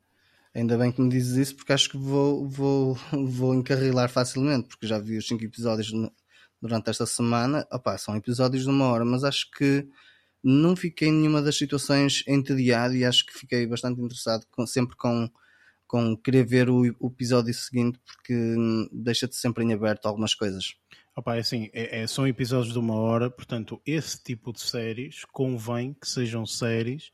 ainda 0.54 0.76
bem 0.76 0.92
que 0.92 1.00
me 1.00 1.08
dizes 1.08 1.38
isso, 1.38 1.56
porque 1.56 1.72
acho 1.72 1.88
que 1.88 1.96
vou, 1.96 2.46
vou, 2.46 2.94
vou 3.26 3.54
encarrilar 3.54 4.10
facilmente, 4.10 4.68
porque 4.68 4.86
já 4.86 4.98
vi 4.98 5.16
os 5.16 5.26
cinco 5.26 5.42
episódios 5.42 5.90
durante 6.60 6.90
esta 6.90 7.06
semana. 7.06 7.66
Opa, 7.72 7.96
são 7.96 8.14
episódios 8.14 8.64
de 8.64 8.68
uma 8.68 8.84
hora, 8.88 9.06
mas 9.06 9.24
acho 9.24 9.50
que 9.52 9.88
não 10.42 10.76
fiquei 10.76 11.08
em 11.08 11.12
nenhuma 11.12 11.42
das 11.42 11.56
situações 11.56 12.22
entediado 12.26 12.94
e 12.94 13.04
acho 13.04 13.26
que 13.26 13.38
fiquei 13.38 13.66
bastante 13.66 14.00
interessado 14.00 14.46
com, 14.50 14.66
sempre 14.66 14.96
com, 14.96 15.28
com 15.86 16.16
querer 16.16 16.44
ver 16.44 16.70
o, 16.70 16.82
o 17.00 17.08
episódio 17.08 17.52
seguinte 17.52 17.98
porque 18.04 18.34
deixa-te 18.92 19.36
sempre 19.36 19.64
em 19.64 19.72
aberto 19.72 20.06
algumas 20.06 20.34
coisas. 20.34 20.74
Opa, 21.18 21.34
é 21.34 21.40
assim, 21.40 21.68
é, 21.72 22.02
é, 22.02 22.06
são 22.06 22.28
episódios 22.28 22.72
de 22.72 22.78
uma 22.78 22.94
hora, 22.94 23.28
portanto, 23.28 23.82
esse 23.84 24.22
tipo 24.22 24.52
de 24.52 24.60
séries 24.60 25.24
convém 25.32 25.92
que 25.92 26.08
sejam 26.08 26.46
séries 26.46 27.10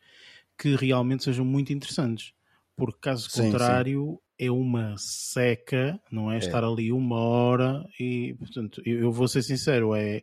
que 0.58 0.76
realmente 0.76 1.24
sejam 1.24 1.42
muito 1.42 1.72
interessantes, 1.72 2.34
porque 2.76 2.98
caso 3.00 3.30
sim, 3.30 3.50
contrário 3.50 4.20
sim. 4.38 4.46
é 4.46 4.50
uma 4.50 4.94
seca, 4.98 5.98
não 6.10 6.30
é? 6.30 6.34
é? 6.34 6.38
Estar 6.38 6.62
ali 6.62 6.92
uma 6.92 7.18
hora 7.18 7.82
e, 7.98 8.34
portanto, 8.34 8.82
eu, 8.84 9.00
eu 9.00 9.10
vou 9.10 9.26
ser 9.26 9.42
sincero, 9.42 9.94
é 9.94 10.22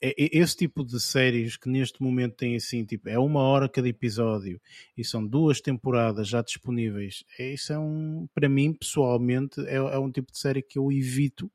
é, 0.00 0.10
é, 0.10 0.38
esse 0.38 0.56
tipo 0.56 0.84
de 0.84 1.00
séries 1.00 1.56
que 1.56 1.68
neste 1.68 2.02
momento 2.02 2.36
tem 2.36 2.56
assim, 2.56 2.84
tipo, 2.84 3.08
é 3.08 3.18
uma 3.18 3.40
hora 3.40 3.68
cada 3.68 3.88
episódio 3.88 4.60
e 4.96 5.04
são 5.04 5.26
duas 5.26 5.60
temporadas 5.60 6.28
já 6.28 6.40
disponíveis, 6.42 7.24
é, 7.38 7.52
isso 7.52 7.72
é 7.72 7.78
um, 7.78 8.28
para 8.34 8.48
mim, 8.48 8.72
pessoalmente, 8.72 9.60
é, 9.66 9.76
é 9.76 9.98
um 9.98 10.10
tipo 10.10 10.32
de 10.32 10.38
série 10.38 10.62
que 10.62 10.78
eu 10.78 10.90
evito 10.92 11.50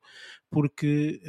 porque, 0.54 1.20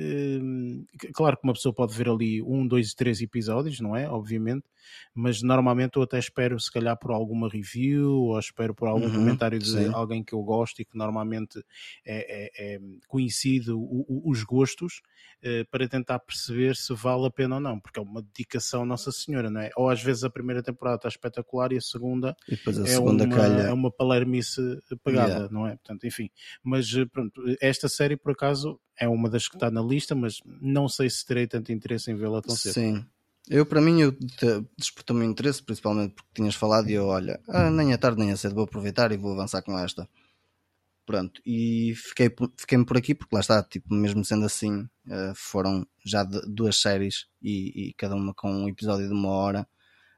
hum, 0.42 0.86
claro 1.14 1.36
que 1.36 1.44
uma 1.44 1.54
pessoa 1.54 1.74
pode 1.74 1.94
ver 1.96 2.08
ali 2.08 2.42
um, 2.42 2.68
dois, 2.68 2.94
três 2.94 3.22
episódios, 3.22 3.80
não 3.80 3.96
é? 3.96 4.08
Obviamente, 4.08 4.66
mas 5.14 5.42
normalmente 5.42 5.98
eu 5.98 6.04
até 6.04 6.20
espero, 6.20 6.60
se 6.60 6.72
calhar, 6.72 6.98
por 6.98 7.12
alguma 7.12 7.50
review 7.50 8.12
ou 8.12 8.40
espero 8.40 8.74
por 8.74 8.88
algum 8.88 9.08
uhum, 9.08 9.14
comentário 9.14 9.58
de 9.58 9.70
sim. 9.70 9.92
alguém 9.94 10.24
que 10.24 10.34
eu 10.34 10.44
gosto 10.44 10.82
e 10.82 10.86
que 10.86 10.98
normalmente 10.98 11.60
é, 12.06 12.74
é, 12.74 12.76
é 12.76 12.80
conhecido 13.08 13.80
o, 13.80 14.06
o, 14.08 14.30
os 14.30 14.44
gostos 14.44 15.02
eh, 15.42 15.64
para 15.66 15.88
tentar 15.88 16.18
perceber 16.20 16.76
se 16.76 16.94
vale 16.94 17.28
a 17.28 17.30
pena 17.30 17.56
ou 17.56 17.62
não, 17.62 17.80
porque 17.80 18.00
é 18.00 18.02
uma 18.02 18.22
dedicação 18.22 18.86
Nossa 18.86 19.12
Senhora, 19.12 19.50
não 19.50 19.62
é? 19.62 19.70
Ou 19.76 19.90
às 19.90 20.02
vezes 20.02 20.24
a 20.24 20.30
primeira 20.30 20.64
temporada 20.64 20.96
está 20.96 21.08
espetacular 21.08 21.72
e 21.72 21.78
a 21.78 21.82
segunda, 21.82 22.36
e 22.50 22.54
a 22.54 22.82
é, 22.82 22.86
segunda 22.86 23.26
uma, 23.26 23.36
calha... 23.36 23.62
é 23.62 23.72
uma 23.72 23.92
palermice 23.92 24.60
pegada, 25.04 25.32
yeah. 25.32 25.50
não 25.52 25.68
é? 25.68 25.76
Portanto, 25.76 26.08
enfim, 26.08 26.32
mas 26.64 26.92
eh, 26.96 27.06
pronto, 27.06 27.44
esta 27.62 27.88
série 27.88 28.18
por 28.18 28.32
acaso 28.32 28.80
é 29.00 29.08
uma 29.08 29.30
das 29.30 29.48
que 29.48 29.56
está 29.56 29.70
na 29.70 29.82
lista, 29.82 30.16
mas 30.16 30.42
não 30.62 30.88
sei 30.88 31.10
se 31.10 31.26
terei 31.26 31.48
tanto 31.48 31.72
interesse 31.72 32.12
em 32.12 32.16
vê-la 32.16 32.42
tão 32.42 32.56
cedo. 32.56 32.74
Sim. 32.74 33.06
Eu, 33.48 33.66
para 33.66 33.82
mim, 33.82 34.02
eu 34.02 34.16
despertou-me 34.78 35.26
interesse, 35.26 35.62
principalmente 35.62 36.16
porque 36.16 36.30
tinhas 36.34 36.56
falado, 36.56 36.90
e 36.90 36.94
eu, 36.94 37.06
olha, 37.06 37.40
ah, 37.48 37.70
nem 37.70 37.94
é 37.94 37.98
tarde 37.98 38.20
nem 38.20 38.32
é 38.32 38.36
cedo, 38.36 38.56
vou 38.56 38.64
aproveitar 38.64 39.12
e 39.12 39.18
vou 39.18 39.34
avançar 39.34 39.62
com 39.62 39.78
esta. 39.78 40.10
Pronto, 41.06 41.40
e 41.46 41.94
fiquei, 41.96 42.32
fiquei-me 42.58 42.86
por 42.86 42.98
aqui, 42.98 43.14
porque 43.14 43.36
lá 43.36 43.40
está, 43.40 43.62
tipo, 43.62 43.94
mesmo 43.94 44.26
sendo 44.26 44.46
assim, 44.46 44.90
eh, 45.08 45.34
foram 45.36 45.86
já 46.04 46.24
duas 46.24 46.82
séries 46.82 47.28
e, 47.40 47.90
e 47.90 47.94
cada 47.94 48.16
uma 48.16 48.34
com 48.34 48.52
um 48.52 48.68
episódio 48.68 49.08
de 49.08 49.14
uma 49.14 49.30
hora, 49.30 49.68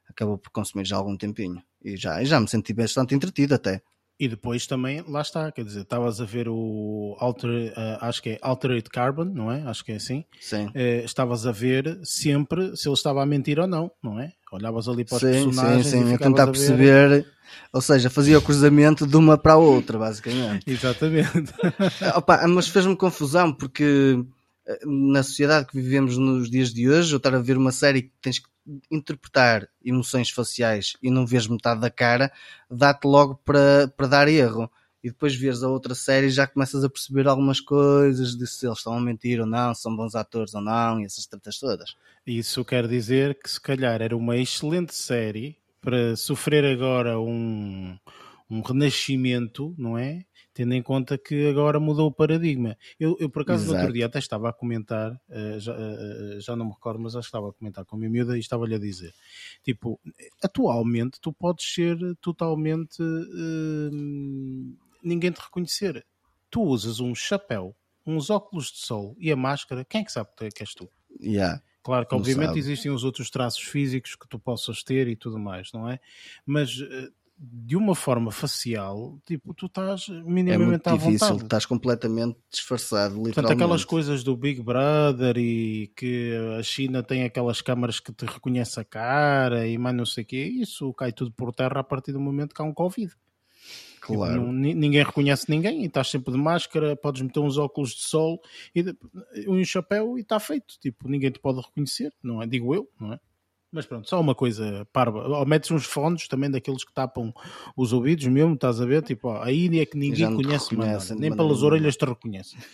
acabou 0.10 0.38
por 0.38 0.50
consumir 0.50 0.86
já 0.86 0.96
algum 0.96 1.18
tempinho. 1.18 1.62
E 1.84 1.98
já, 1.98 2.24
já 2.24 2.40
me 2.40 2.48
senti 2.48 2.74
bastante 2.74 3.14
entretido 3.14 3.56
até. 3.56 3.82
E 4.20 4.28
depois 4.28 4.66
também, 4.66 5.04
lá 5.08 5.22
está, 5.22 5.52
quer 5.52 5.64
dizer, 5.64 5.82
estavas 5.82 6.20
a 6.20 6.26
ver 6.26 6.50
o 6.50 7.16
Alter, 7.20 7.72
uh, 7.72 7.98
acho 8.02 8.22
que 8.24 8.32
é 8.32 8.40
Altered 8.42 8.90
Carbon, 8.90 9.26
não 9.26 9.52
é? 9.52 9.62
Acho 9.62 9.86
que 9.86 9.92
é 9.92 9.96
assim. 9.98 10.26
Sim. 10.42 10.66
Uh, 10.68 11.06
estavas 11.06 11.46
a 11.46 11.52
ver 11.52 12.00
sempre 12.04 12.76
se 12.76 12.88
ele 12.88 12.96
estava 12.96 13.22
a 13.22 13.26
mentir 13.28 13.60
ou 13.60 13.68
não, 13.68 13.92
não 14.02 14.20
é? 14.20 14.32
Olhavas 14.52 14.88
ali 14.88 15.06
para 15.06 15.16
os 15.18 15.22
sim, 15.22 15.32
personagens. 15.32 15.88
Sim, 15.88 16.06
sim, 16.08 16.14
a 16.16 16.18
tentar 16.18 16.44
a 16.44 16.48
perceber, 16.48 17.28
ou 17.72 17.82
seja, 17.82 18.10
fazia 18.10 18.40
o 18.40 18.42
cruzamento 18.42 19.06
de 19.06 19.16
uma 19.16 19.38
para 19.38 19.54
a 19.54 19.58
outra, 19.58 20.00
basicamente. 20.00 20.64
Exatamente. 20.72 21.54
Opa, 22.16 22.48
mas 22.48 22.68
fez-me 22.68 22.96
confusão 22.96 23.54
porque 23.54 24.20
eh, 24.68 24.80
na 24.86 25.22
sociedade 25.22 25.68
que 25.68 25.76
vivemos 25.80 26.18
nos 26.18 26.50
dias 26.50 26.74
de 26.74 26.90
hoje, 26.90 27.14
eu 27.14 27.18
estar 27.18 27.36
a 27.36 27.40
ver 27.40 27.58
uma 27.58 27.72
série 27.72 28.04
que 28.04 28.12
tens 28.22 28.40
que 28.40 28.50
interpretar 28.92 29.68
emoções 29.84 30.30
faciais 30.30 30.96
e 31.02 31.10
não 31.10 31.26
vês 31.26 31.48
metade 31.48 31.82
da 31.82 31.90
cara, 31.90 32.32
dá-te 32.70 33.06
logo 33.06 33.36
para, 33.36 34.08
dar 34.10 34.28
erro. 34.28 34.70
E 35.04 35.10
depois 35.10 35.36
vês 35.36 35.64
a 35.64 35.70
outra 35.70 35.96
série 35.96 36.30
já 36.30 36.48
começas 36.48 36.84
a 36.84 36.90
perceber 36.90 37.28
algumas 37.28 37.62
coisas 37.62 38.36
de 38.36 38.48
se 38.48 38.66
eles 38.66 38.80
estão 38.80 38.94
a 38.94 39.02
mentir 39.02 39.40
ou 39.40 39.46
não, 39.46 39.74
se 39.74 39.84
são 39.84 39.96
bons 39.96 40.16
atores 40.16 40.54
ou 40.54 40.62
não, 40.62 41.00
e 41.00 41.06
essas 41.06 41.26
tretas 41.26 41.60
todas. 41.60 41.96
Isso 42.26 42.66
quer 42.66 42.88
dizer 42.88 43.40
que 43.40 43.50
se 43.50 43.62
calhar 43.62 44.02
era 44.02 44.18
uma 44.18 44.36
excelente 44.36 44.94
série 44.94 45.56
para 45.80 46.16
sofrer 46.18 46.66
agora 46.66 47.20
um, 47.20 47.98
um 48.50 48.62
renascimento, 48.62 49.76
não 49.78 49.98
é? 49.98 50.26
tendo 50.58 50.74
em 50.74 50.82
conta 50.82 51.20
que 51.20 51.48
agora 51.48 51.80
mudou 51.80 52.08
o 52.08 52.12
paradigma. 52.12 52.76
Eu, 53.00 53.16
eu 53.20 53.30
por 53.30 53.44
acaso, 53.44 53.66
Exato. 53.66 53.74
no 53.74 53.80
outro 53.80 53.94
dia 53.94 54.08
até 54.08 54.18
estava 54.18 54.50
a 54.50 54.54
comentar, 54.54 55.12
uh, 55.12 55.60
já, 55.60 55.72
uh, 55.72 56.42
já, 56.42 56.56
não 56.56 56.66
me 56.66 56.72
recordo, 56.72 57.00
mas 57.00 57.16
acho 57.16 57.28
que 57.28 57.30
estava 57.30 57.50
a 57.50 57.54
comentar 57.54 57.86
com 57.86 57.96
a 57.96 58.00
minha 58.00 58.10
miúda 58.10 58.36
e 58.36 58.40
estava-lhe 58.40 58.74
a 58.74 58.80
dizer: 58.80 59.14
tipo, 59.64 60.00
atualmente 60.44 61.22
tu 61.22 61.32
podes 61.32 61.72
ser 61.72 61.96
totalmente. 62.20 63.00
Uh, 63.04 64.76
ninguém 65.04 65.32
te 65.32 65.40
reconhecer. 65.40 66.04
Tu 66.50 66.60
usas 66.60 67.00
um 67.00 67.14
chapéu, 67.14 67.76
uns 68.04 68.32
óculos 68.32 68.72
de 68.72 68.80
sol 68.80 69.16
e 69.20 69.32
a 69.32 69.36
máscara, 69.36 69.86
quem 69.86 70.02
é 70.02 70.04
que 70.04 70.12
sabe 70.12 70.30
que 70.36 70.64
és 70.64 70.74
tu? 70.74 70.90
Yeah. 71.22 71.62
Claro 71.84 72.06
que, 72.06 72.16
obviamente, 72.16 72.58
existem 72.58 72.92
os 72.92 73.04
outros 73.04 73.30
traços 73.30 73.62
físicos 73.62 74.16
que 74.16 74.28
tu 74.28 74.38
possas 74.40 74.84
ter 74.84 75.08
e 75.08 75.16
tudo 75.16 75.38
mais, 75.38 75.72
não 75.72 75.88
é? 75.88 76.00
Mas 76.46 76.82
de 77.40 77.76
uma 77.76 77.94
forma 77.94 78.32
facial, 78.32 79.20
tipo, 79.24 79.54
tu 79.54 79.68
estás 79.68 80.08
minimamente 80.10 80.50
é 80.50 80.58
muito 80.58 80.90
difícil, 80.92 81.28
vontade. 81.28 81.44
estás 81.44 81.66
completamente 81.68 82.38
disfarçado, 82.50 83.14
literalmente. 83.14 83.36
Portanto, 83.36 83.52
aquelas 83.52 83.86
coisas 83.86 84.24
do 84.24 84.36
Big 84.36 84.62
Brother 84.62 85.38
e 85.38 85.92
que 85.96 86.34
a 86.58 86.64
China 86.64 87.04
tem 87.04 87.24
aquelas 87.24 87.62
câmaras 87.62 88.00
que 88.00 88.12
te 88.12 88.26
reconhece 88.26 88.80
a 88.80 88.84
cara 88.84 89.68
e 89.68 89.78
mais 89.78 89.96
não 89.96 90.06
sei 90.06 90.24
o 90.24 90.28
quê, 90.28 90.44
isso 90.46 90.92
cai 90.94 91.12
tudo 91.12 91.32
por 91.32 91.54
terra 91.54 91.80
a 91.80 91.84
partir 91.84 92.12
do 92.12 92.20
momento 92.20 92.56
que 92.56 92.62
há 92.62 92.66
um 92.66 92.74
Covid. 92.74 93.14
Tipo, 94.08 94.20
claro. 94.20 94.40
Tipo, 94.40 94.52
ninguém 94.52 95.04
reconhece 95.04 95.46
ninguém 95.50 95.84
e 95.84 95.86
estás 95.86 96.08
sempre 96.10 96.32
de 96.32 96.40
máscara, 96.40 96.96
podes 96.96 97.22
meter 97.22 97.40
uns 97.40 97.58
óculos 97.58 97.92
de 97.92 98.04
sol 98.04 98.42
e 98.74 98.84
um 99.48 99.64
chapéu 99.64 100.18
e 100.18 100.22
está 100.22 100.40
feito. 100.40 100.80
Tipo, 100.80 101.08
ninguém 101.08 101.30
te 101.30 101.40
pode 101.40 101.60
reconhecer, 101.60 102.12
não 102.24 102.42
é? 102.42 102.48
Digo 102.48 102.74
eu, 102.74 102.90
não 103.00 103.14
é? 103.14 103.20
Mas 103.72 103.86
pronto, 103.86 104.08
só 104.08 104.20
uma 104.20 104.34
coisa 104.34 104.88
parva. 104.94 105.28
Ou 105.28 105.46
metes 105.46 105.70
uns 105.72 105.86
fones 105.86 106.28
também 106.28 106.50
daqueles 106.50 106.84
que 106.86 106.94
tapam 106.94 107.34
os 107.76 107.92
ouvidos 107.92 108.26
mesmo, 108.28 108.54
estás 108.54 108.80
a 108.80 108.86
ver? 108.86 109.02
Tipo, 109.04 109.28
ó, 109.30 109.44
aí 109.44 109.80
é 109.80 109.86
que 109.86 109.98
ninguém 109.98 110.34
conhece, 110.36 110.72
reconhece, 110.72 111.16
nem 111.16 111.36
pelas 111.36 111.64
orelhas 111.64 111.98
te 111.98 112.06
reconhece. 112.06 112.56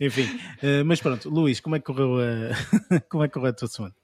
Enfim, 0.00 0.24
uh, 0.24 0.84
mas 0.84 1.00
pronto, 1.00 1.28
Luís, 1.30 1.60
como 1.60 1.76
é 1.76 1.78
que 1.78 1.86
correu 1.86 2.18
a, 2.18 3.00
como 3.08 3.24
é 3.24 3.28
que 3.28 3.34
correu 3.34 3.50
a 3.50 3.52
tua 3.52 3.68
semana? 3.68 3.94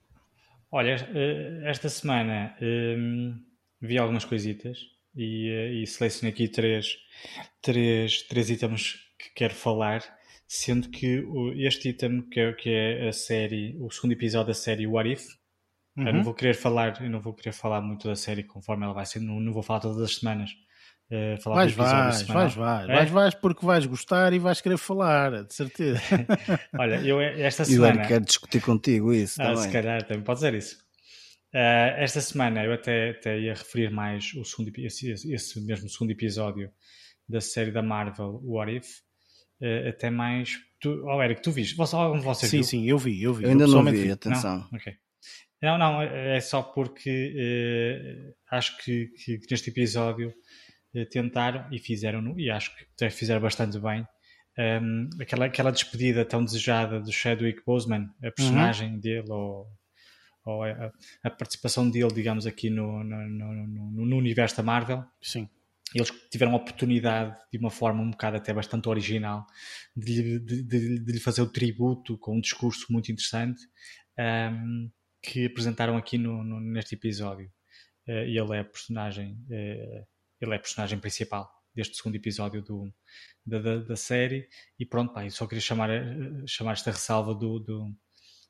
Olha, 0.70 0.96
eh, 1.14 1.60
esta 1.64 1.90
semana 1.90 2.56
um, 2.58 2.64
ehm, 2.64 3.34
vi 3.78 3.98
algumas 3.98 4.24
coisitas 4.24 4.78
e, 5.14 5.82
e 5.82 5.86
selecionei 5.86 6.32
aqui 6.32 6.48
três, 6.48 6.96
três, 7.60 8.22
três 8.22 8.48
itens 8.48 8.94
que 9.18 9.30
quero 9.34 9.54
falar 9.54 10.02
sendo 10.52 10.90
que 10.90 11.24
este 11.56 11.88
item 11.88 12.20
que 12.28 12.38
é, 12.38 12.52
que 12.52 12.68
é 12.68 13.08
a 13.08 13.12
série, 13.12 13.74
o 13.80 13.90
segundo 13.90 14.12
episódio 14.12 14.48
da 14.48 14.54
série 14.54 14.86
What 14.86 15.10
If, 15.10 15.24
uhum. 15.96 16.06
eu 16.06 16.12
não 16.12 16.22
vou 16.22 16.34
querer 16.34 16.54
falar, 16.54 17.02
eu 17.02 17.08
não 17.08 17.22
vou 17.22 17.32
querer 17.32 17.52
falar 17.52 17.80
muito 17.80 18.06
da 18.06 18.14
série 18.14 18.42
conforme 18.42 18.84
ela 18.84 18.92
vai 18.92 19.06
ser, 19.06 19.20
não, 19.20 19.40
não 19.40 19.50
vou 19.50 19.62
falar 19.62 19.80
todas 19.80 19.98
as 20.02 20.16
semanas, 20.16 20.50
uh, 21.10 21.40
falar 21.40 21.56
vais, 21.56 21.72
vais, 21.72 22.22
vais, 22.24 22.54
vais, 22.54 22.84
é? 22.86 22.94
vais, 22.94 23.10
vais, 23.10 23.34
porque 23.34 23.64
vais 23.64 23.86
gostar 23.86 24.34
e 24.34 24.38
vais 24.38 24.60
querer 24.60 24.76
falar, 24.76 25.42
de 25.42 25.54
certeza. 25.54 25.98
Olha, 26.78 26.96
eu 26.96 27.18
esta 27.18 27.64
semana. 27.64 28.02
Eu 28.02 28.08
quero 28.08 28.24
discutir 28.26 28.60
contigo 28.60 29.10
isso. 29.10 29.40
Ah, 29.40 29.46
também. 29.46 29.62
se 29.62 29.72
calhar 29.72 30.02
também 30.02 30.22
pode 30.22 30.40
ser 30.40 30.52
isso. 30.52 30.76
Uh, 31.54 31.96
esta 31.96 32.20
semana 32.20 32.62
eu 32.62 32.74
até, 32.74 33.12
até 33.12 33.40
ia 33.40 33.54
referir 33.54 33.90
mais 33.90 34.34
o 34.34 34.44
segundo, 34.44 34.70
esse, 34.76 35.10
esse 35.10 35.60
mesmo 35.62 35.88
segundo 35.88 36.10
episódio 36.10 36.70
da 37.26 37.40
série 37.40 37.70
da 37.70 37.82
Marvel, 37.82 38.38
What 38.44 38.70
If, 38.70 39.00
uh, 39.62 39.88
até 39.88 40.10
mais. 40.10 40.58
Tu, 40.80 41.02
oh, 41.06 41.22
Eric, 41.22 41.42
tu 41.42 41.50
viste? 41.50 41.76
Você, 41.76 41.94
algum 41.96 42.18
de 42.18 42.24
vocês 42.24 42.50
sim, 42.50 42.58
viu? 42.58 42.64
sim, 42.64 42.88
eu 42.88 42.98
vi, 42.98 43.22
eu 43.22 43.32
vi. 43.32 43.44
Eu 43.44 43.50
ainda 43.50 43.66
não 43.66 43.84
vi, 43.84 44.10
atenção. 44.10 44.58
Não? 44.58 44.78
Okay. 44.78 44.94
não, 45.62 45.78
não, 45.78 46.02
é 46.02 46.40
só 46.40 46.62
porque 46.62 47.34
uh, 47.36 48.34
acho 48.50 48.76
que, 48.78 49.06
que, 49.16 49.38
que, 49.38 49.46
neste 49.50 49.70
episódio 49.70 50.34
tentaram 51.10 51.66
e 51.72 51.78
fizeram, 51.78 52.38
e 52.38 52.50
acho 52.50 52.76
que 52.76 52.84
até 52.94 53.08
fizeram 53.08 53.40
bastante 53.40 53.78
bem, 53.78 54.06
um, 54.58 55.08
aquela, 55.18 55.46
aquela 55.46 55.70
despedida 55.72 56.22
tão 56.22 56.44
desejada 56.44 57.00
do 57.00 57.10
Chadwick 57.10 57.62
Boseman, 57.64 58.10
a 58.22 58.30
personagem 58.30 58.92
uhum. 58.92 59.00
dele, 59.00 59.30
ou 59.30 59.66
ou 60.44 60.64
a, 60.64 60.92
a, 61.22 61.30
participação 61.30 61.88
dele, 61.88 62.12
digamos, 62.12 62.46
aqui 62.46 62.68
no, 62.68 63.04
no, 63.04 63.28
no, 63.28 64.06
no, 64.06 64.16
universo 64.16 64.56
da 64.56 64.62
Marvel. 64.62 65.04
Sim. 65.20 65.48
Eles 65.94 66.10
tiveram 66.30 66.52
a 66.52 66.56
oportunidade, 66.56 67.36
de 67.52 67.58
uma 67.58 67.70
forma 67.70 68.02
um 68.02 68.10
bocado 68.10 68.36
até 68.36 68.52
bastante 68.52 68.88
original, 68.88 69.46
de, 69.96 70.38
de, 70.38 70.62
de, 70.62 70.98
de 70.98 71.12
lhe 71.12 71.20
fazer 71.20 71.42
o 71.42 71.46
tributo 71.46 72.16
com 72.18 72.36
um 72.36 72.40
discurso 72.40 72.86
muito 72.90 73.12
interessante 73.12 73.60
um, 74.18 74.90
que 75.22 75.46
apresentaram 75.46 75.96
aqui 75.96 76.18
no, 76.18 76.42
neste 76.60 76.94
episódio. 76.94 77.50
Uh, 78.08 78.24
ele 78.26 78.56
é 78.56 78.60
a 78.60 78.64
personagem, 78.64 79.34
uh, 79.48 80.06
ele 80.40 80.54
é 80.54 80.58
personagem 80.58 80.98
principal 80.98 81.50
deste 81.74 81.96
segundo 81.96 82.16
episódio 82.16 82.62
do, 82.62 82.92
da, 83.46 83.58
da, 83.58 83.76
da 83.78 83.96
série 83.96 84.48
e 84.78 84.84
pronto, 84.84 85.12
pá, 85.12 85.24
eu 85.24 85.30
só 85.30 85.46
queria 85.46 85.62
chamar, 85.62 85.88
chamar 86.46 86.72
esta 86.72 86.90
ressalva 86.90 87.34
do, 87.34 87.58
do 87.58 87.94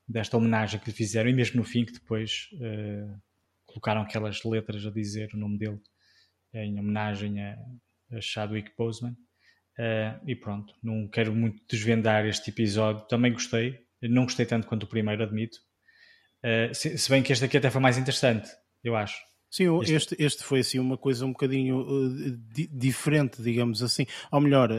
desta 0.08 0.36
homenagem 0.36 0.80
que 0.80 0.86
lhe 0.90 0.96
fizeram 0.96 1.30
e 1.30 1.32
mesmo 1.32 1.58
no 1.58 1.64
fim 1.64 1.84
que 1.84 1.92
depois 1.92 2.48
uh, 2.54 3.22
colocaram 3.64 4.02
aquelas 4.02 4.42
letras 4.42 4.84
a 4.84 4.90
dizer 4.90 5.30
o 5.32 5.38
nome 5.38 5.58
dele 5.58 5.80
em 6.54 6.78
homenagem 6.78 7.40
a, 7.42 7.56
a 8.12 8.20
Chadwick 8.20 8.72
Boseman 8.76 9.12
uh, 9.12 10.20
e 10.26 10.36
pronto, 10.36 10.74
não 10.82 11.08
quero 11.08 11.34
muito 11.34 11.62
desvendar 11.68 12.26
este 12.26 12.50
episódio, 12.50 13.06
também 13.06 13.32
gostei 13.32 13.80
não 14.02 14.24
gostei 14.24 14.44
tanto 14.44 14.66
quanto 14.66 14.82
o 14.82 14.88
primeiro, 14.88 15.22
admito 15.22 15.58
uh, 16.44 16.74
se, 16.74 16.98
se, 16.98 17.10
bem 17.10 17.22
que 17.22 17.32
este 17.32 17.44
aqui 17.44 17.56
até 17.56 17.70
foi 17.70 17.80
mais 17.80 17.98
interessante, 17.98 18.48
eu 18.82 18.96
acho 18.96 19.16
Sim, 19.50 19.66
este, 19.82 19.94
este, 19.94 20.22
este 20.22 20.44
foi 20.44 20.60
assim 20.60 20.78
uma 20.78 20.96
coisa 20.96 21.26
um 21.26 21.32
bocadinho 21.32 21.80
uh, 21.80 22.36
di 22.54 22.66
diferente, 22.68 23.42
digamos 23.42 23.82
assim. 23.82 24.06
Ou 24.30 24.40
melhor, 24.40 24.70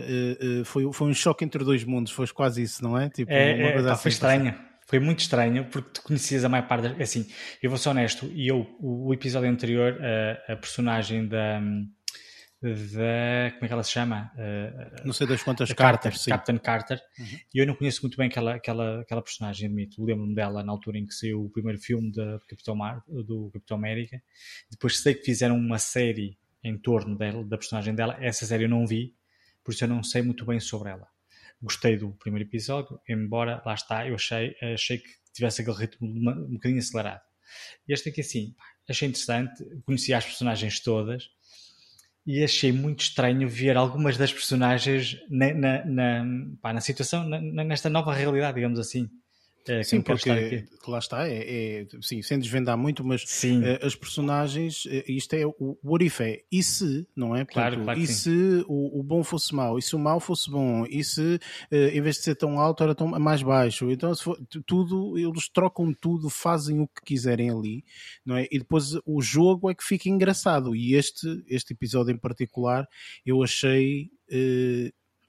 foi, 0.66 0.92
foi 0.92 1.10
um 1.10 1.14
choque 1.14 1.46
entre 1.46 1.64
dois 1.64 1.84
mundos, 1.84 2.12
foi 2.12 2.26
quase 2.30 2.64
isso, 2.64 2.84
não 2.84 2.98
é? 2.98 3.08
Tipo, 3.08 3.32
é, 3.32 3.54
uma 3.54 3.72
coisa 3.72 3.90
é, 3.90 3.92
assim, 3.92 4.02
foi 4.02 4.10
estranha. 4.10 4.73
Foi 4.88 5.00
muito 5.00 5.20
estranho, 5.20 5.66
porque 5.66 5.90
tu 5.94 6.02
conhecias 6.04 6.44
a 6.44 6.50
maior 6.50 6.68
parte. 6.68 6.90
Das... 6.90 7.02
Assim, 7.02 7.28
eu 7.62 7.70
vou 7.70 7.78
ser 7.78 7.90
honesto, 7.90 8.30
e 8.34 8.48
eu, 8.48 8.68
o, 8.80 9.08
o 9.10 9.14
episódio 9.14 9.50
anterior, 9.50 9.98
a, 10.02 10.54
a, 10.54 10.56
personagem 10.58 11.28
da. 11.28 11.60
da. 11.60 13.52
como 13.54 13.66
é 13.66 13.68
que 13.68 13.74
ela 13.74 13.84
se 13.84 13.92
chama? 13.92 14.32
Uh, 14.36 15.06
não 15.06 15.14
sei 15.14 15.26
das 15.28 15.42
quantas 15.42 15.72
Carter, 15.72 16.14
Captain 16.28 16.58
Carter. 16.58 17.02
Uhum. 17.18 17.40
E 17.54 17.62
eu 17.62 17.68
não 17.68 17.76
conheço 17.76 18.02
muito 18.02 18.18
bem 18.18 18.28
aquela, 18.28 18.56
aquela, 18.56 19.02
aquela 19.02 19.22
personagem, 19.22 19.68
admito. 19.68 20.04
Lembro-me 20.04 20.36
dela 20.36 20.64
na 20.64 20.72
altura 20.72 20.98
em 20.98 21.06
que 21.06 21.14
saiu 21.14 21.46
o 21.46 21.50
primeiro 21.50 21.80
filme 21.80 22.12
do 22.12 22.40
Capitão, 22.48 22.76
Mar, 22.76 23.04
do 23.08 23.50
Capitão 23.54 23.78
América. 23.78 24.22
Depois 24.70 25.00
sei 25.00 25.14
que 25.14 25.24
fizeram 25.24 25.56
uma 25.56 25.80
série 25.80 26.38
em 26.64 26.78
torno 26.78 27.18
dela, 27.18 27.44
da 27.44 27.58
personagem 27.58 27.96
dela. 27.96 28.18
Essa 28.20 28.46
série 28.46 28.66
eu 28.66 28.70
não 28.70 28.86
vi, 28.86 29.14
por 29.64 29.74
isso 29.74 29.84
eu 29.84 29.88
não 29.88 30.04
sei 30.04 30.22
muito 30.22 30.46
bem 30.46 30.60
sobre 30.60 30.90
ela 30.90 31.13
gostei 31.64 31.98
do 31.98 32.12
primeiro 32.12 32.48
episódio, 32.48 33.00
embora, 33.08 33.64
lá 33.66 33.74
está, 33.74 34.08
eu 34.08 34.16
achei, 34.16 34.56
achei 34.62 34.98
que 34.98 35.10
tivesse 35.34 35.62
aquele 35.62 35.78
ritmo 35.78 36.08
um 36.08 36.54
bocadinho 36.54 36.80
acelerado. 36.80 37.22
Este 37.88 38.10
aqui, 38.10 38.22
assim, 38.22 38.54
achei 38.88 39.08
interessante, 39.08 39.64
conheci 39.86 40.14
as 40.14 40.26
personagens 40.26 40.80
todas 40.82 41.30
e 42.26 42.44
achei 42.44 42.72
muito 42.72 43.02
estranho 43.02 43.48
ver 43.48 43.78
algumas 43.78 44.18
das 44.18 44.32
personagens 44.32 45.18
na, 45.30 45.54
na, 45.54 45.86
na, 45.86 46.26
pá, 46.62 46.74
na 46.74 46.82
situação, 46.82 47.28
nesta 47.28 47.90
nova 47.90 48.14
realidade, 48.14 48.56
digamos 48.56 48.80
assim. 48.80 49.10
É, 49.68 49.82
sim, 49.82 50.02
porque 50.02 50.66
lá 50.88 51.00
está, 51.00 51.28
é, 51.28 51.82
é, 51.82 51.88
sim, 52.02 52.22
sem 52.22 52.38
desvendar 52.38 52.78
muito, 52.78 53.04
mas 53.04 53.24
uh, 53.24 53.86
as 53.86 53.96
personagens, 53.96 54.84
uh, 54.86 55.04
isto 55.08 55.34
é 55.36 55.46
o 55.46 55.78
what 55.82 56.06
if 56.06 56.20
é, 56.20 56.44
e 56.52 56.62
se, 56.62 57.08
não 57.16 57.34
é? 57.34 57.46
Portanto, 57.46 57.54
claro, 57.54 57.84
claro 57.84 58.00
e 58.00 58.06
se 58.06 58.66
o, 58.68 59.00
o, 59.00 59.04
bom 59.04 59.24
fosse 59.24 59.56
mau, 59.56 59.78
e 59.78 59.82
se 59.82 59.96
o 59.96 60.00
mau 60.00 60.20
fosse 60.20 60.52
bom, 60.52 60.86
e 60.90 61.02
se 61.02 61.36
uh, 61.72 61.76
em 61.76 62.02
vez 62.02 62.18
de 62.18 62.24
ser 62.24 62.36
tão 62.36 62.60
alto 62.60 62.84
era 62.84 62.94
tão 62.94 63.08
mais 63.08 63.42
baixo, 63.42 63.90
então 63.90 64.14
for, 64.16 64.38
tudo, 64.66 65.18
eles 65.18 65.48
trocam 65.48 65.94
tudo, 65.94 66.30
fazem 66.30 66.82
o 66.82 66.88
que 66.88 67.02
quiserem 67.06 67.50
ali, 67.50 67.86
não 68.26 68.36
é? 68.36 68.46
E 68.52 68.60
depois 68.60 68.98
o 69.06 69.22
jogo 69.22 69.72
é 69.72 69.76
que 69.76 69.84
fica 69.84 70.10
engraçado, 70.10 70.76
e 70.76 70.96
este, 70.96 71.42
este 71.48 71.72
episódio 71.74 72.12
em 72.12 72.18
particular 72.18 72.86
eu 73.26 73.42
achei 73.42 74.10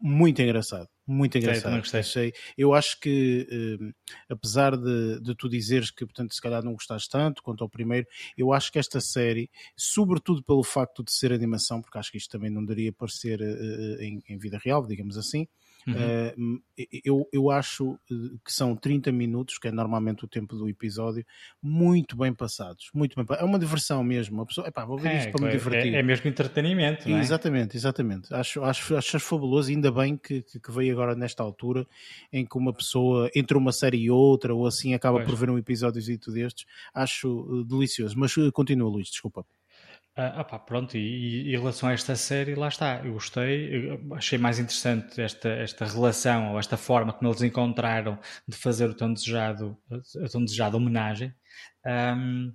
muito 0.00 0.40
engraçado. 0.42 0.88
Muito 1.06 1.36
engraçado. 1.36 1.76
Gostei, 1.78 2.00
Achei. 2.00 2.32
Eu 2.56 2.72
acho 2.72 2.98
que, 2.98 3.46
eh, 3.50 4.12
apesar 4.28 4.76
de, 4.76 5.20
de 5.20 5.34
tu 5.34 5.48
dizeres 5.48 5.90
que, 5.90 6.04
portanto, 6.06 6.34
se 6.34 6.40
calhar 6.40 6.64
não 6.64 6.72
gostaste 6.72 7.10
tanto 7.10 7.42
quanto 7.42 7.62
ao 7.62 7.68
primeiro, 7.68 8.06
eu 8.36 8.52
acho 8.52 8.72
que 8.72 8.78
esta 8.78 9.00
série, 9.00 9.50
sobretudo 9.76 10.42
pelo 10.42 10.64
facto 10.64 11.04
de 11.04 11.12
ser 11.12 11.32
animação, 11.32 11.82
porque 11.82 11.98
acho 11.98 12.10
que 12.10 12.18
isto 12.18 12.30
também 12.30 12.50
não 12.50 12.64
daria 12.64 12.92
para 12.92 13.08
ser 13.08 13.40
eh, 13.42 14.04
em, 14.04 14.22
em 14.28 14.38
vida 14.38 14.58
real, 14.62 14.86
digamos 14.86 15.18
assim, 15.18 15.46
Uhum. 15.86 16.56
Uh, 16.56 16.62
eu, 17.04 17.28
eu 17.32 17.50
acho 17.50 17.98
eh, 18.10 18.36
que 18.44 18.52
são 18.52 18.74
30 18.74 19.12
minutos, 19.12 19.58
que 19.58 19.68
é 19.68 19.70
normalmente 19.70 20.24
o 20.24 20.28
tempo 20.28 20.56
do 20.56 20.68
episódio, 20.68 21.24
muito 21.62 22.16
bem 22.16 22.32
passados. 22.32 22.90
Muito 22.94 23.14
bem, 23.16 23.26
é 23.38 23.44
uma 23.44 23.58
diversão 23.58 24.02
mesmo. 24.02 24.40
A 24.40 24.46
pessoa, 24.46 24.66
epá, 24.66 24.84
vou 24.84 24.98
ver 24.98 25.10
é, 25.10 25.18
isto 25.18 25.32
para 25.32 25.46
me 25.46 25.52
divertir. 25.52 25.94
É, 25.94 25.98
é 25.98 26.02
mesmo 26.02 26.28
entretenimento, 26.28 27.08
não 27.08 27.18
é? 27.18 27.20
Exatamente, 27.20 27.76
exatamente. 27.76 28.34
Acho, 28.34 28.62
acho, 28.64 28.96
acho 28.96 29.20
fabuloso, 29.20 29.70
ainda 29.70 29.92
bem 29.92 30.16
que, 30.16 30.42
que, 30.42 30.72
veio 30.72 30.92
agora 30.92 31.14
nesta 31.14 31.42
altura 31.42 31.86
em 32.32 32.44
que 32.44 32.56
uma 32.56 32.72
pessoa, 32.72 33.30
entre 33.34 33.56
uma 33.56 33.72
série 33.72 33.98
e 33.98 34.10
outra, 34.10 34.54
ou 34.54 34.66
assim, 34.66 34.94
acaba 34.94 35.18
pois. 35.18 35.30
por 35.30 35.36
ver 35.36 35.50
um 35.50 35.58
episódio 35.58 36.02
destes. 36.32 36.64
Acho 36.94 37.28
uh, 37.28 37.64
delicioso. 37.64 38.18
Mas 38.18 38.36
uh, 38.36 38.50
continua, 38.52 38.88
Luís, 38.88 39.08
desculpa. 39.08 39.44
Ah, 40.16 40.44
pronto, 40.44 40.96
e, 40.96 41.48
e, 41.50 41.54
em 41.54 41.58
relação 41.58 41.88
a 41.88 41.92
esta 41.92 42.14
série, 42.14 42.54
lá 42.54 42.68
está, 42.68 43.04
eu 43.04 43.14
gostei, 43.14 43.90
eu 43.90 44.14
achei 44.14 44.38
mais 44.38 44.60
interessante 44.60 45.20
esta, 45.20 45.48
esta 45.48 45.84
relação 45.84 46.52
ou 46.52 46.58
esta 46.60 46.76
forma 46.76 47.12
como 47.12 47.28
eles 47.30 47.42
encontraram 47.42 48.16
de 48.46 48.56
fazer 48.56 48.88
o 48.88 48.94
tão 48.94 49.12
desejado, 49.12 49.76
a 50.24 50.28
tão 50.28 50.44
desejada 50.44 50.76
homenagem. 50.76 51.34
Um, 51.84 52.52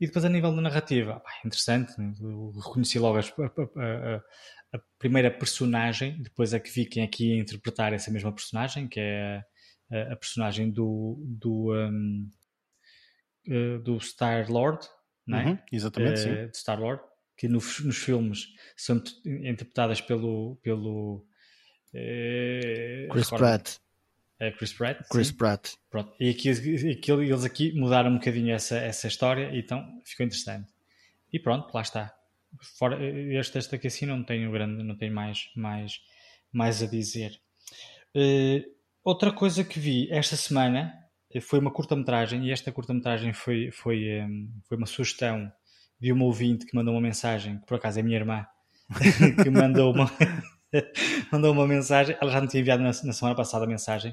e 0.00 0.06
depois 0.06 0.24
a 0.24 0.28
nível 0.28 0.54
da 0.54 0.62
narrativa, 0.62 1.20
interessante, 1.44 1.92
né? 1.98 2.12
eu 2.20 2.52
reconheci 2.52 2.98
logo 3.00 3.18
a, 3.18 3.20
a, 3.20 4.16
a, 4.76 4.80
primeira 4.98 5.30
personagem, 5.30 6.22
depois 6.22 6.54
é 6.54 6.60
que 6.60 6.70
vi 6.70 6.86
quem 6.86 7.02
aqui 7.02 7.34
ia 7.34 7.40
interpretar 7.40 7.92
essa 7.92 8.12
mesma 8.12 8.32
personagem, 8.32 8.86
que 8.88 9.00
é 9.00 9.42
a, 9.90 10.16
personagem 10.16 10.70
do, 10.70 11.16
do, 11.20 11.72
um, 11.74 12.30
eh, 13.48 13.78
do 13.78 13.98
Star-Lord, 14.00 14.86
não 15.26 15.38
é? 15.38 15.46
Uhum, 15.46 15.58
exatamente, 15.72 16.20
uh, 16.20 16.22
sim. 16.22 16.46
de 16.48 16.56
Star 16.56 16.80
Lord, 16.80 17.02
que 17.36 17.48
no, 17.48 17.54
nos 17.54 17.98
filmes 17.98 18.48
são 18.76 19.02
interpretadas 19.24 20.00
pelo, 20.00 20.56
pelo 20.62 21.26
uh, 21.94 23.08
Chris 23.10 23.30
Pratt. 23.30 23.76
É 24.38 24.50
Chris 24.50 24.72
Pratt. 24.72 25.06
Chris 25.08 25.28
sim. 25.28 25.34
Pratt. 25.34 25.74
Pronto. 25.88 26.12
E 26.18 26.30
aqui, 26.30 26.50
aqui, 26.50 27.12
eles 27.12 27.44
aqui 27.44 27.72
mudaram 27.72 28.10
um 28.10 28.14
bocadinho 28.14 28.52
essa, 28.52 28.76
essa 28.76 29.06
história, 29.06 29.50
então 29.56 29.86
ficou 30.04 30.26
interessante. 30.26 30.72
E 31.32 31.38
pronto, 31.38 31.72
lá 31.72 31.80
está. 31.80 32.12
Fora, 32.76 32.98
este, 33.00 33.58
este 33.58 33.76
aqui 33.76 33.86
assim 33.86 34.04
não 34.04 34.22
tenho 34.24 34.50
grande, 34.50 34.82
não 34.82 34.96
tenho 34.96 35.14
mais, 35.14 35.48
mais, 35.56 36.00
mais 36.52 36.82
a 36.82 36.86
dizer. 36.86 37.40
Uh, 38.14 38.62
outra 39.02 39.32
coisa 39.32 39.64
que 39.64 39.78
vi 39.78 40.10
esta 40.10 40.36
semana 40.36 40.92
foi 41.40 41.58
uma 41.58 41.72
curta-metragem 41.72 42.46
e 42.46 42.52
esta 42.52 42.70
curta-metragem 42.70 43.32
foi, 43.32 43.70
foi, 43.70 44.22
um, 44.22 44.50
foi 44.68 44.76
uma 44.76 44.86
sugestão 44.86 45.50
de 46.00 46.12
uma 46.12 46.24
ouvinte 46.24 46.66
que 46.66 46.74
mandou 46.74 46.94
uma 46.94 47.00
mensagem, 47.00 47.58
que 47.58 47.66
por 47.66 47.76
acaso 47.76 48.00
é 48.00 48.02
minha 48.02 48.18
irmã, 48.18 48.44
que 49.42 49.50
mandou 49.50 49.92
uma, 49.92 50.10
mandou 51.30 51.52
uma 51.52 51.66
mensagem, 51.66 52.16
ela 52.20 52.30
já 52.30 52.40
me 52.40 52.48
tinha 52.48 52.60
enviado 52.60 52.82
na, 52.82 52.88
na 52.88 53.12
semana 53.12 53.36
passada 53.36 53.64
a 53.64 53.68
mensagem, 53.68 54.12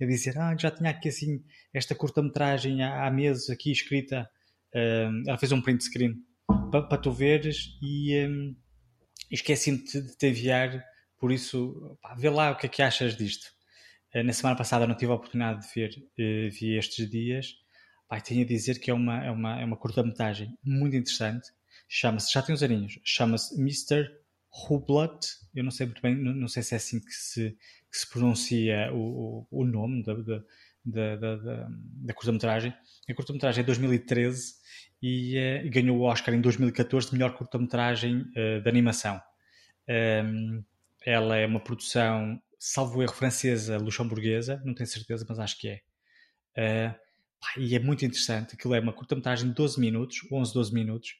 a 0.00 0.04
dizer, 0.04 0.36
ah, 0.38 0.54
já 0.58 0.70
tinha 0.70 0.90
aqui 0.90 1.08
assim 1.08 1.42
esta 1.72 1.94
curta-metragem 1.94 2.82
há, 2.82 3.06
há, 3.06 3.10
meses 3.10 3.48
aqui 3.48 3.70
escrita, 3.70 4.28
um, 4.74 5.22
ela 5.26 5.38
fez 5.38 5.52
um 5.52 5.62
print 5.62 5.84
screen 5.84 6.14
para 6.70 6.82
pa 6.82 6.98
tu 6.98 7.12
veres 7.12 7.78
e 7.80 8.26
um, 8.26 8.54
esqueci-me 9.30 9.78
de 9.78 10.16
te 10.16 10.26
enviar, 10.26 10.82
por 11.18 11.30
isso, 11.30 11.96
pá, 12.02 12.14
vê 12.14 12.28
lá 12.28 12.50
o 12.50 12.56
que 12.56 12.66
é 12.66 12.68
que 12.68 12.82
achas 12.82 13.16
disto. 13.16 13.46
Eh, 14.12 14.22
na 14.22 14.32
semana 14.32 14.56
passada 14.56 14.86
não 14.86 14.94
tive 14.94 15.12
a 15.12 15.14
oportunidade 15.14 15.66
de 15.66 15.74
ver, 15.74 15.90
uh, 15.90 16.50
vi 16.50 16.76
estes 16.76 17.08
dias. 17.08 17.54
Pai, 18.08 18.20
tenho 18.20 18.42
a 18.42 18.46
dizer 18.46 18.80
que 18.80 18.90
é 18.90 18.94
uma, 18.94 19.24
é 19.24 19.30
uma, 19.30 19.60
é 19.60 19.64
uma 19.64 19.76
curta-metragem 19.76 20.56
muito 20.64 20.96
interessante. 20.96 21.50
Chama-se, 21.88 22.32
já 22.32 22.42
tem 22.42 22.54
uns 22.54 22.62
aninhos, 22.62 22.98
chama-se 23.04 23.60
Mr. 23.60 24.08
Hublet, 24.68 25.26
eu 25.54 25.62
não 25.62 25.70
sei 25.70 25.86
muito 25.86 26.02
bem, 26.02 26.16
não, 26.16 26.34
não 26.34 26.48
sei 26.48 26.62
se 26.62 26.74
é 26.74 26.76
assim 26.76 27.00
que 27.00 27.12
se, 27.12 27.56
que 27.90 27.98
se 27.98 28.08
pronuncia 28.10 28.92
o, 28.92 29.46
o, 29.50 29.60
o 29.62 29.64
nome 29.64 30.02
da, 30.02 30.14
da, 30.14 30.42
da, 30.84 31.16
da, 31.16 31.68
da 31.70 32.14
curta-metragem. 32.14 32.74
A 33.08 33.14
curta-metragem 33.14 33.62
é 33.62 33.64
2013 33.64 34.54
e 35.02 35.36
uh, 35.38 35.70
ganhou 35.70 35.98
o 35.98 36.02
Oscar 36.02 36.34
em 36.34 36.40
2014 36.40 37.08
de 37.08 37.12
melhor 37.14 37.34
curta-metragem 37.36 38.24
de 38.34 38.68
animação. 38.68 39.20
Um, 39.88 39.92
ehm, 39.92 40.64
ela 41.06 41.36
é 41.36 41.46
uma 41.46 41.60
produção, 41.60 42.40
salvo 42.60 43.02
erro, 43.02 43.14
francesa, 43.14 43.78
luxemburguesa, 43.78 44.62
não 44.64 44.74
tenho 44.74 44.86
certeza, 44.86 45.24
mas 45.26 45.38
acho 45.38 45.58
que 45.58 45.68
é. 45.68 45.80
Uh, 46.58 46.94
pá, 47.40 47.48
e 47.58 47.74
é 47.74 47.78
muito 47.80 48.04
interessante. 48.04 48.54
Aquilo 48.54 48.74
é 48.74 48.80
uma 48.80 48.92
curta-metragem 48.92 49.48
de 49.48 49.54
12 49.54 49.80
minutos, 49.80 50.20
11, 50.30 50.52
12 50.52 50.74
minutos. 50.74 51.14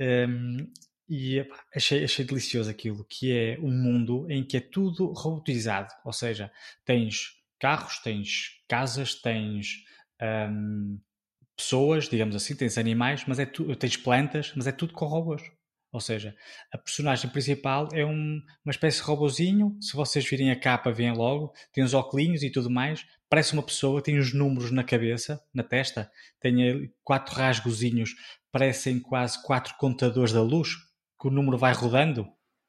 Um, 0.00 0.04
ehm, 0.04 0.72
e 1.08 1.44
pá, 1.44 1.62
achei, 1.74 2.02
achei 2.04 2.24
delicioso 2.24 2.70
aquilo, 2.70 3.04
que 3.04 3.32
é 3.32 3.58
um 3.60 3.70
mundo 3.70 4.26
em 4.30 4.42
que 4.44 4.56
é 4.56 4.60
tudo 4.60 5.12
robotizado. 5.12 5.92
Ou 6.04 6.12
seja, 6.12 6.50
tens 6.84 7.34
carros, 7.58 7.98
tens 7.98 8.62
casas, 8.68 9.14
tens 9.14 9.84
um, 10.20 10.24
ehm, 10.24 10.98
pessoas, 11.56 12.08
digamos 12.08 12.34
assim, 12.34 12.56
tens 12.56 12.78
animais, 12.78 13.24
mas 13.26 13.38
é 13.38 13.44
tu, 13.46 13.74
tens 13.76 13.96
plantas, 13.96 14.52
mas 14.56 14.66
é 14.66 14.72
tudo 14.72 14.94
com 14.94 15.06
robôs. 15.06 15.42
Ou 15.92 16.00
seja, 16.00 16.36
a 16.72 16.78
personagem 16.78 17.28
principal 17.30 17.88
é 17.92 18.06
um, 18.06 18.40
uma 18.64 18.70
espécie 18.70 18.98
de 18.98 19.02
robozinho. 19.02 19.76
Se 19.80 19.96
vocês 19.96 20.24
virem 20.24 20.50
a 20.50 20.58
capa, 20.58 20.92
veem 20.92 21.12
logo. 21.12 21.52
Tem 21.72 21.82
os 21.82 21.94
óculos 21.94 22.42
e 22.42 22.50
tudo 22.50 22.70
mais. 22.70 23.04
Parece 23.28 23.54
uma 23.54 23.62
pessoa, 23.62 24.02
tem 24.02 24.18
os 24.18 24.32
números 24.32 24.70
na 24.70 24.84
cabeça, 24.84 25.42
na 25.52 25.64
testa. 25.64 26.10
Tem 26.40 26.92
quatro 27.02 27.34
rasgozinhos, 27.34 28.14
parecem 28.52 29.00
quase 29.00 29.42
quatro 29.42 29.74
contadores 29.78 30.32
da 30.32 30.42
luz, 30.42 30.76
que 31.20 31.26
o 31.26 31.30
número 31.30 31.58
vai 31.58 31.72
rodando. 31.72 32.28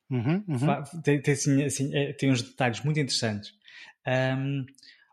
Uhum, 0.09 0.43
uhum. 0.47 1.01
Tem, 1.03 1.21
tem, 1.21 1.33
assim, 1.33 1.63
assim, 1.63 1.95
é, 1.95 2.13
tem 2.13 2.31
uns 2.31 2.41
detalhes 2.41 2.81
muito 2.81 2.99
interessantes. 2.99 3.53
Um, 4.37 4.65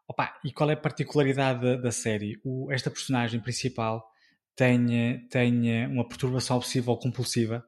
opa, 0.08 0.34
e 0.44 0.50
qual 0.50 0.70
é 0.70 0.72
a 0.72 0.76
particularidade 0.76 1.60
da, 1.60 1.76
da 1.76 1.92
série? 1.92 2.40
O, 2.42 2.72
esta 2.72 2.90
personagem 2.90 3.38
principal 3.40 4.06
tem, 4.56 5.26
tem 5.28 5.86
uma 5.86 6.08
perturbação 6.08 6.56
obsessiva 6.56 6.90
ou 6.90 6.98
compulsiva 6.98 7.64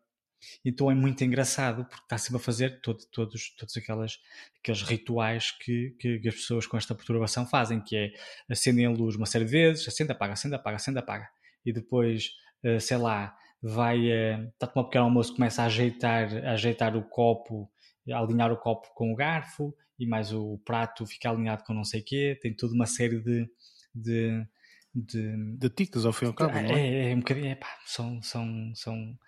então 0.65 0.91
é 0.91 0.95
muito 0.95 1.23
engraçado 1.25 1.85
porque 1.85 2.05
está 2.05 2.19
sempre 2.19 2.37
a 2.41 2.45
fazer 2.45 2.81
todo, 2.81 3.05
todos, 3.11 3.55
todos 3.57 3.77
aquelas, 3.77 4.19
aqueles 4.59 4.83
rituais 4.83 5.51
que, 5.53 5.91
que, 5.99 6.19
que, 6.19 6.29
as 6.29 6.35
pessoas 6.35 6.67
com 6.67 6.77
esta 6.77 6.95
perturbação 6.95 7.47
fazem, 7.47 7.81
que 7.81 7.97
é 7.97 8.13
acendem 8.49 8.87
a 8.87 8.91
luz 8.91 9.17
uma 9.17 9.27
série 9.27 9.45
de 9.45 9.51
vezes, 9.51 9.87
acende, 9.87 10.13
apaga, 10.13 10.33
acende, 10.33 10.55
apaga, 10.55 10.77
acende, 10.77 10.99
apaga. 10.99 11.29
E 11.65 11.73
depois, 11.73 12.33
uh, 12.65 12.81
sei 12.81 12.97
lá, 12.97 13.37
vai, 13.63 13.99
está 14.07 14.67
a 14.67 14.69
tomar 14.69 14.85
um 14.85 14.89
pequeno 14.89 15.05
almoço, 15.05 15.35
começa 15.35 15.63
a 15.63 15.67
ajeitar, 15.67 16.35
a 16.47 16.53
ajeitar 16.53 16.97
o 16.97 17.03
copo, 17.03 17.71
a 18.11 18.19
alinhar 18.19 18.53
o 18.53 18.57
copo 18.57 18.89
com 18.95 19.13
o 19.13 19.17
garfo 19.17 19.75
e 19.99 20.07
mais 20.07 20.33
o 20.33 20.59
prato 20.65 21.07
fica 21.07 21.31
alinhado 21.31 21.65
com 21.65 21.75
não 21.75 21.85
sei 21.85 22.01
o 22.01 22.05
quê. 22.05 22.39
Tem 22.41 22.55
toda 22.55 22.75
uma 22.75 22.87
série 22.87 23.21
de, 23.21 23.49
de 23.95 24.47
de, 24.95 25.57
de 25.57 25.71
tiques 25.71 26.05
ao 26.05 26.13
fim 26.13 26.27
e 26.27 26.29
ao 26.29 26.35
cabo, 26.35 26.57
é, 26.57 26.63
não 26.63 26.71
é? 26.71 26.89
É, 26.89 27.11
é 27.11 27.15
um 27.15 27.21
bocadinho, 27.21 27.47
é, 27.47 27.55
pá, 27.55 27.79
são, 27.87 28.21
são, 28.23 28.73
são 28.75 29.19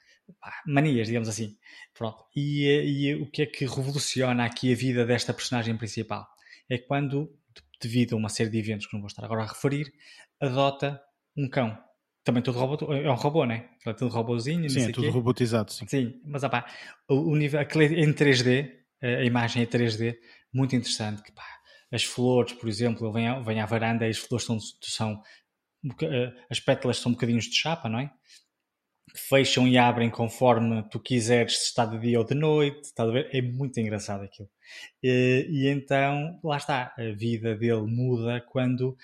manias, 0.67 1.07
digamos 1.07 1.29
assim. 1.29 1.57
Pronto. 1.95 2.25
E, 2.35 2.67
e, 2.67 3.15
o 3.15 3.31
que 3.31 3.43
é 3.43 3.47
que 3.47 3.65
revoluciona 3.65 4.45
aqui 4.45 4.73
a 4.73 4.77
vida 4.77 5.05
desta 5.05 5.33
personagem 5.33 5.77
principal? 5.77 6.27
É 6.69 6.79
quando, 6.79 7.33
devido 7.81 8.15
a 8.15 8.17
uma 8.17 8.29
série 8.29 8.51
de 8.51 8.59
eventos 8.59 8.87
que 8.87 8.95
não 8.95 9.01
vou 9.01 9.09
estar 9.09 9.25
agora 9.25 9.43
a 9.43 9.47
referir, 9.47 9.93
adota 10.41 11.01
um 11.37 11.49
cão. 11.49 11.77
Também 12.25 12.43
todo 12.43 12.59
robô, 12.59 12.93
é 12.93 13.11
um 13.11 13.17
robô, 13.17 13.45
né? 13.45 13.69
É 13.85 13.93
tudo 13.93 14.15
robôzinho, 14.15 14.71
sim, 14.71 14.83
é 14.83 14.93
tudo 14.93 15.07
quê. 15.07 15.11
robotizado, 15.11 15.73
sim. 15.73 15.87
Sim, 15.89 16.21
mas 16.25 16.45
opá, 16.45 16.65
o, 17.09 17.33
o 17.33 17.37
nível, 17.37 17.61
aquele 17.61 18.01
em 18.01 18.13
3D, 18.13 18.71
a 19.03 19.25
imagem 19.25 19.63
é 19.63 19.67
3D, 19.67 20.17
muito 20.53 20.77
interessante. 20.77 21.21
Que, 21.21 21.33
pá, 21.33 21.43
as 21.93 22.05
flores, 22.05 22.53
por 22.53 22.69
exemplo, 22.69 23.07
ele 23.07 23.13
vem, 23.13 23.43
vem 23.43 23.61
à 23.61 23.67
varanda 23.67 24.07
e 24.07 24.11
as 24.11 24.19
flores 24.19 24.47
são, 24.47 24.59
são 24.81 25.21
eh, 26.03 26.33
as 26.49 26.61
pétalas 26.61 26.99
são 26.99 27.11
um 27.11 27.15
bocadinhos 27.15 27.47
de 27.47 27.57
chapa, 27.57 27.89
não 27.89 27.99
é? 27.99 28.11
Fecham 29.15 29.67
e 29.69 29.77
abrem 29.77 30.11
conforme 30.11 30.83
tu 30.91 30.99
quiseres, 30.99 31.59
se 31.59 31.65
está 31.67 31.85
de 31.85 31.99
dia 31.99 32.19
ou 32.19 32.25
de 32.25 32.35
noite, 32.35 32.83
está 32.83 33.03
a 33.03 33.07
ver? 33.07 33.29
É 33.33 33.43
muito 33.43 33.79
engraçado 33.79 34.25
aquilo. 34.25 34.49
E, 35.03 35.47
e, 35.51 35.69
então, 35.69 36.39
lá 36.43 36.57
está, 36.57 36.95
a 36.97 37.13
vida 37.15 37.55
dele 37.55 37.83
muda 37.87 38.41
quando, 38.49 38.97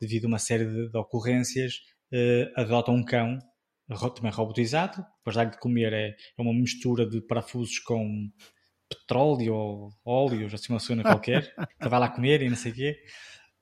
devido 0.00 0.26
a 0.26 0.28
uma 0.28 0.38
série 0.38 0.64
de, 0.64 0.90
de 0.90 0.96
ocorrências, 0.96 1.80
uh, 2.12 2.60
adota 2.60 2.90
um 2.90 3.04
cão, 3.04 3.38
também 4.14 4.30
robotizado, 4.30 5.04
depois 5.18 5.34
dar-lhe 5.34 5.50
de 5.50 5.58
comer 5.58 5.92
é, 5.92 6.08
é 6.08 6.42
uma 6.42 6.52
mistura 6.52 7.08
de 7.08 7.20
parafusos 7.22 7.78
com 7.78 8.30
petróleo 8.88 9.54
ou 9.54 9.92
óleos, 10.04 10.52
assim 10.52 10.72
uma 10.72 10.80
cena 10.80 11.02
qualquer, 11.02 11.54
que 11.80 11.88
vai 11.88 12.00
lá 12.00 12.08
comer 12.08 12.42
e 12.42 12.48
não 12.48 12.56
sei 12.56 12.72
o 12.72 12.74
quê. 12.74 12.98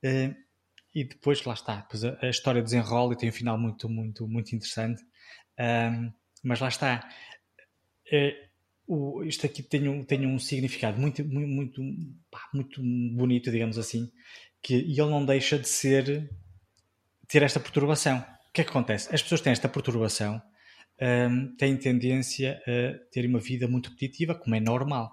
Uh, 0.05 0.47
e 0.95 1.05
depois, 1.05 1.45
lá 1.45 1.53
está, 1.53 1.77
depois 1.77 2.05
a, 2.05 2.19
a 2.23 2.31
história 2.31 2.63
desenrola 2.63 3.13
e 3.13 3.17
tem 3.17 3.29
um 3.29 3.33
final 3.33 3.59
muito, 3.59 3.89
muito, 3.89 4.27
muito 4.27 4.55
interessante. 4.57 5.03
Um, 5.59 6.13
mas 6.43 6.61
lá 6.61 6.69
está. 6.69 7.09
É, 8.13 8.49
o, 8.87 9.25
isto 9.25 9.47
aqui 9.47 9.63
tem 9.63 9.89
um, 9.89 10.05
tem 10.05 10.27
um 10.27 10.39
significado 10.39 11.01
muito, 11.01 11.25
muito, 11.25 11.49
muito, 11.49 11.83
pá, 12.31 12.49
muito 12.55 12.81
bonito, 12.81 13.51
digamos 13.51 13.79
assim, 13.79 14.11
que 14.63 14.75
ele 14.75 15.11
não 15.11 15.25
deixa 15.25 15.59
de 15.59 15.69
ser 15.69 16.31
ter 17.29 17.43
esta 17.43 17.59
perturbação. 17.59 18.19
O 18.49 18.53
que 18.53 18.61
é 18.61 18.65
que 18.65 18.71
acontece? 18.71 19.13
As 19.15 19.23
pessoas 19.23 19.41
têm 19.41 19.53
esta 19.53 19.69
perturbação, 19.69 20.41
um, 21.01 21.57
têm 21.57 21.77
tendência 21.77 22.61
a 22.67 23.11
ter 23.11 23.27
uma 23.27 23.41
vida 23.41 23.67
muito 23.69 23.91
repetitiva, 23.91 24.35
como 24.35 24.55
é 24.55 24.61
normal. 24.61 25.11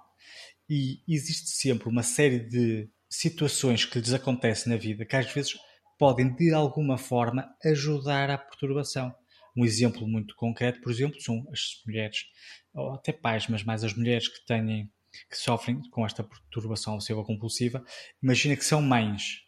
E 0.70 1.02
existe 1.08 1.50
sempre 1.50 1.90
uma 1.90 2.04
série 2.04 2.40
de 2.40 2.90
situações 3.10 3.86
que 3.86 4.00
lhes 4.00 4.14
acontecem 4.14 4.72
na 4.72 4.78
vida 4.78 5.06
que 5.06 5.16
às 5.16 5.32
vezes 5.32 5.54
podem 6.00 6.34
de 6.34 6.54
alguma 6.54 6.98
forma 6.98 7.48
ajudar 7.64 8.30
à 8.30 8.38
perturbação. 8.38 9.14
Um 9.56 9.66
exemplo 9.66 10.08
muito 10.08 10.36
concreto, 10.36 10.82
por 10.82 10.92
exemplo, 10.92 11.22
são 11.22 11.46
as 11.52 11.82
mulheres, 11.86 12.26
ou 12.74 12.94
até 12.94 13.12
pais, 13.12 13.48
mas 13.48 13.64
mais 13.64 13.84
as 13.84 13.94
mulheres 13.94 14.28
que 14.28 14.46
têm 14.46 14.90
que 15.30 15.38
sofrem 15.38 15.80
com 15.92 16.06
esta 16.06 16.24
perturbação 16.24 16.96
obsessiva 16.96 17.24
compulsiva. 17.24 17.84
Imagina 18.22 18.56
que 18.56 18.66
são 18.66 18.82
mães, 18.82 19.44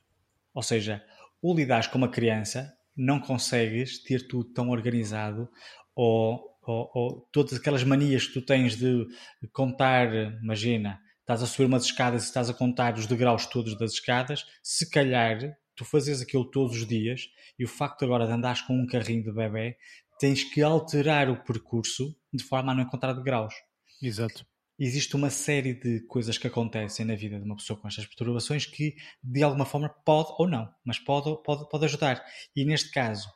ou 0.53 0.61
seja, 0.61 1.03
ou 1.41 1.87
com 1.87 1.97
uma 1.97 2.09
criança, 2.09 2.71
não 2.95 3.19
consegues 3.19 4.01
ter 4.03 4.27
tudo 4.27 4.53
tão 4.53 4.69
organizado 4.69 5.49
ou, 5.95 6.39
ou, 6.61 6.91
ou 6.93 7.29
todas 7.31 7.53
aquelas 7.53 7.83
manias 7.83 8.27
que 8.27 8.33
tu 8.33 8.41
tens 8.41 8.75
de 8.75 9.07
contar, 9.51 10.13
imagina, 10.41 10.99
estás 11.19 11.41
a 11.41 11.47
subir 11.47 11.65
umas 11.65 11.85
escadas 11.85 12.23
e 12.23 12.27
estás 12.27 12.49
a 12.49 12.53
contar 12.53 12.95
os 12.95 13.07
degraus 13.07 13.45
todos 13.47 13.77
das 13.77 13.93
escadas, 13.93 14.45
se 14.61 14.89
calhar 14.89 15.57
tu 15.75 15.85
fazes 15.85 16.21
aquilo 16.21 16.49
todos 16.49 16.75
os 16.77 16.87
dias 16.87 17.27
e 17.57 17.65
o 17.65 17.67
facto 17.67 18.03
agora 18.03 18.25
de 18.25 18.33
andares 18.33 18.61
com 18.61 18.73
um 18.73 18.87
carrinho 18.87 19.23
de 19.23 19.31
bebê, 19.31 19.77
tens 20.19 20.43
que 20.43 20.61
alterar 20.61 21.29
o 21.29 21.43
percurso 21.43 22.15
de 22.33 22.43
forma 22.43 22.71
a 22.71 22.75
não 22.75 22.83
encontrar 22.83 23.13
degraus. 23.13 23.53
Exato. 24.01 24.45
Existe 24.77 25.15
uma 25.15 25.29
série 25.29 25.73
de 25.73 26.01
coisas 26.01 26.37
que 26.37 26.47
acontecem 26.47 27.05
na 27.05 27.15
vida 27.15 27.39
de 27.39 27.45
uma 27.45 27.55
pessoa 27.55 27.79
com 27.79 27.87
estas 27.87 28.05
perturbações 28.05 28.65
que, 28.65 28.95
de 29.23 29.41
alguma 29.41 29.65
forma, 29.65 29.89
pode 29.89 30.29
ou 30.37 30.49
não, 30.49 30.69
mas 30.83 30.99
pode, 30.99 31.41
pode, 31.43 31.69
pode 31.69 31.85
ajudar. 31.85 32.21
E 32.53 32.65
neste 32.65 32.91
caso, 32.91 33.29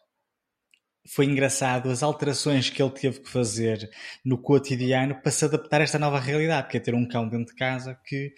foi 1.08 1.26
engraçado 1.26 1.90
as 1.90 2.04
alterações 2.04 2.70
que 2.70 2.82
ele 2.82 2.92
teve 2.92 3.22
que 3.22 3.30
fazer 3.30 3.90
no 4.24 4.38
cotidiano 4.38 5.22
para 5.22 5.32
se 5.32 5.46
adaptar 5.46 5.80
a 5.80 5.84
esta 5.84 5.98
nova 5.98 6.20
realidade, 6.20 6.68
que 6.68 6.78
é 6.78 6.80
ter 6.80 6.94
um 6.94 7.08
cão 7.08 7.28
dentro 7.28 7.54
de 7.54 7.56
casa 7.56 8.00
que, 8.06 8.34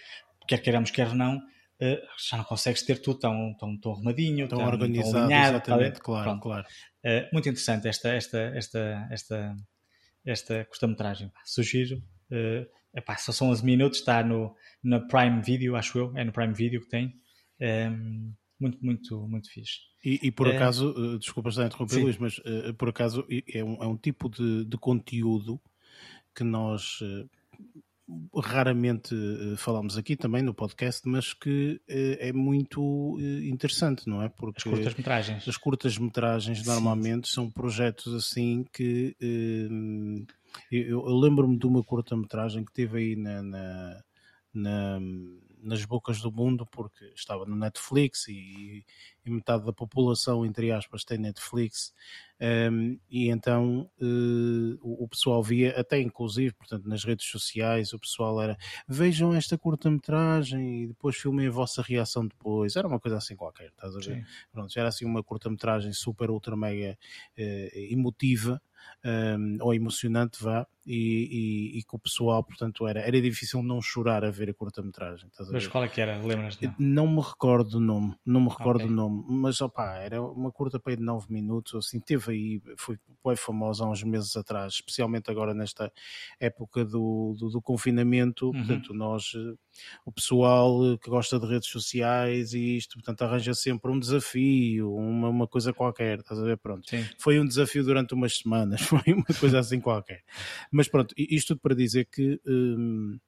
quer 0.47 0.62
queiramos, 0.62 0.91
quer 0.91 1.14
não, 1.16 1.39
eh, 1.82 1.99
já 2.29 2.38
não 2.38 2.43
consegues 2.43 2.84
ter 2.84 3.01
tudo 3.01 3.17
tão, 3.17 3.55
tão, 3.57 3.75
tão 3.75 3.93
arrumadinho, 3.93 4.47
tão, 4.47 4.59
tão 4.59 4.67
organizado, 4.67 5.11
tão 5.13 5.23
alinhado, 5.23 5.55
exatamente, 5.55 5.99
claro, 5.99 6.29
Pronto. 6.29 6.43
claro. 6.43 6.67
Uh, 7.03 7.27
muito 7.34 7.49
interessante 7.49 7.88
esta, 7.88 8.09
esta, 8.09 8.38
esta, 8.55 9.07
esta, 9.09 9.55
esta 10.23 10.65
curta-metragem. 10.65 11.32
Sugiro. 11.43 11.97
Uh, 12.29 12.69
epá, 12.95 13.17
só 13.17 13.32
são 13.32 13.49
11 13.49 13.65
minutos, 13.65 13.97
está 13.97 14.23
no, 14.23 14.55
na 14.84 14.99
Prime 14.99 15.41
Video, 15.41 15.75
acho 15.75 15.97
eu, 15.97 16.15
é 16.15 16.23
no 16.23 16.32
Prime 16.32 16.53
Video 16.53 16.82
que 16.82 16.88
tem. 16.88 17.07
Um, 17.59 17.65
ehm, 17.65 18.34
muito, 18.59 18.86
muito, 18.86 19.27
muito 19.27 19.49
fixe. 19.51 19.79
E, 20.05 20.19
e 20.21 20.32
por 20.32 20.47
acaso, 20.47 20.91
uh, 20.91 21.17
desculpa 21.17 21.49
estar 21.49 21.63
a 21.63 21.65
interromper, 21.65 21.97
Luís, 21.97 22.17
mas 22.19 22.38
uh, 22.38 22.75
por 22.77 22.89
acaso 22.89 23.25
é 23.51 23.63
um, 23.63 23.84
é 23.84 23.88
um 23.88 23.97
tipo 23.97 24.29
de, 24.29 24.65
de 24.65 24.77
conteúdo 24.77 25.59
que 26.36 26.43
nós 26.43 26.99
raramente 28.36 29.14
uh, 29.14 29.57
falamos 29.57 29.97
aqui 29.97 30.16
também 30.16 30.41
no 30.41 30.53
podcast, 30.53 31.07
mas 31.07 31.34
que 31.34 31.82
uh, 31.89 32.18
é 32.20 32.32
muito 32.32 32.82
uh, 32.82 33.43
interessante, 33.43 34.07
não 34.07 34.22
é? 34.22 34.30
Porque 34.30 34.57
as 34.57 34.64
curtas-metragens. 34.64 35.47
As 35.47 35.57
curtas-metragens 35.57 36.66
normalmente 36.66 37.28
são 37.28 37.49
projetos 37.49 38.14
assim 38.14 38.66
que 38.74 39.16
eu, 40.72 41.05
eu 41.07 41.16
lembro-me 41.18 41.57
de 41.57 41.66
uma 41.66 41.84
curta-metragem 41.84 42.66
que 42.66 42.74
teve 42.74 42.97
aí 42.97 43.16
na, 43.16 43.41
na, 43.41 44.03
na, 44.53 44.99
nas 45.62 45.86
bocas 45.86 46.22
do 46.22 46.32
mundo 46.32 46.66
porque 46.66 47.05
estava 47.16 47.45
no 47.45 47.55
Netflix 47.55 48.28
e, 48.28 48.86
e 49.26 49.30
metade 49.30 49.66
da 49.66 49.74
população, 49.74 50.45
entre 50.45 50.72
aspas, 50.72 51.03
tem 51.03 51.18
Netflix. 51.18 51.93
Um, 52.41 52.99
e 53.07 53.30
então 53.30 53.89
uh, 54.01 54.80
o, 54.82 55.03
o, 55.03 55.07
pessoal 55.07 55.43
via, 55.43 55.80
até 55.80 55.99
inclusive, 56.01 56.53
portanto, 56.55 56.89
nas 56.89 57.03
redes 57.03 57.28
sociais, 57.28 57.93
o 57.93 57.99
pessoal 57.99 58.41
era 58.41 58.57
vejam 58.88 59.34
esta 59.36 59.57
curta-metragem 59.57 60.84
e 60.84 60.88
depois 60.88 61.16
filmem 61.16 61.47
a 61.47 61.51
vossa 61.51 61.84
reação 61.84 62.26
depois. 62.26 62.76
Era 62.76 62.88
uma 62.88 62.99
coisa 62.99 63.18
assim 63.18 63.36
qualquer, 63.36 63.70
estás 63.70 63.95
a 63.95 63.99
ver? 63.99 64.26
Pronto, 64.51 64.76
era 64.76 64.89
assim 64.89 65.05
uma 65.05 65.24
curta-metragem 65.24 65.93
super, 65.93 66.32
ultra, 66.32 66.57
mega 66.57 66.97
uh, 67.38 67.78
emotiva 67.91 68.59
um, 69.03 69.57
ou 69.61 69.73
emocionante, 69.73 70.43
vá, 70.43 70.65
e, 70.86 70.93
e, 71.75 71.79
e, 71.79 71.84
que 71.84 71.95
o 71.95 71.99
pessoal, 71.99 72.43
portanto, 72.43 72.88
era, 72.88 73.01
era 73.01 73.21
difícil 73.21 73.61
não 73.61 73.82
chorar 73.82 74.25
a 74.25 74.32
ver 74.32 74.49
a 74.49 74.53
curta-metragem. 74.53 75.29
Mas 75.51 75.67
qual 75.67 75.84
é 75.84 75.88
que 75.88 76.01
era? 76.01 76.17
Lembras? 76.17 76.59
Não? 76.59 76.75
não 76.79 77.07
me 77.07 77.21
recordo 77.21 77.71
do 77.71 77.79
nome, 77.79 78.15
não 78.25 78.41
me 78.41 78.49
recordo 78.49 78.77
okay. 78.77 78.88
do 78.88 78.93
nome, 78.93 79.23
mas 79.27 79.61
opá, 79.61 79.97
era 79.97 80.21
uma 80.21 80.51
curta 80.51 80.79
para 80.79 80.95
de 80.95 81.03
9 81.03 81.27
minutos, 81.32 81.75
assim, 81.75 81.99
teve 81.99 82.32
aí, 82.32 82.61
foi, 82.77 82.97
foi 83.21 83.36
famosa 83.36 83.86
há 83.86 83.89
uns 83.89 84.03
meses 84.03 84.36
atrás, 84.36 84.73
especialmente 84.73 85.29
agora 85.29 85.53
nesta 85.53 85.91
época 86.39 86.84
do, 86.84 87.36
do, 87.38 87.49
do 87.49 87.61
confinamento, 87.61 88.47
uhum. 88.47 88.53
portanto, 88.53 88.93
nós, 88.93 89.34
o 90.05 90.11
pessoal 90.11 90.97
que 90.97 91.09
gosta 91.09 91.39
de 91.39 91.45
redes 91.45 91.69
sociais 91.69 92.53
e 92.53 92.78
isto, 92.78 92.95
portanto, 92.95 93.22
arranja 93.22 93.53
sempre 93.53 93.91
um 93.91 93.99
desafio, 93.99 94.93
uma, 94.93 95.30
uma 95.30 95.47
coisa 95.47 95.74
qualquer, 95.74 96.19
estás 96.19 96.39
a 96.39 96.43
ver? 96.43 96.57
Pronto. 96.57 96.89
Sim. 96.89 97.05
Foi 97.19 97.39
um 97.39 97.45
desafio 97.45 97.84
durante 97.84 98.13
umas 98.13 98.38
semanas, 98.38 98.82
foi 98.84 99.13
uma 99.13 99.39
coisa 99.39 99.59
assim 99.59 99.80
qualquer. 99.80 100.24
Mas 100.72 100.88
pronto, 100.88 101.13
isto 101.17 101.49
tudo 101.49 101.61
para 101.61 101.76
dizer 101.76 102.05
que 102.05 102.39
hum, 102.47 103.19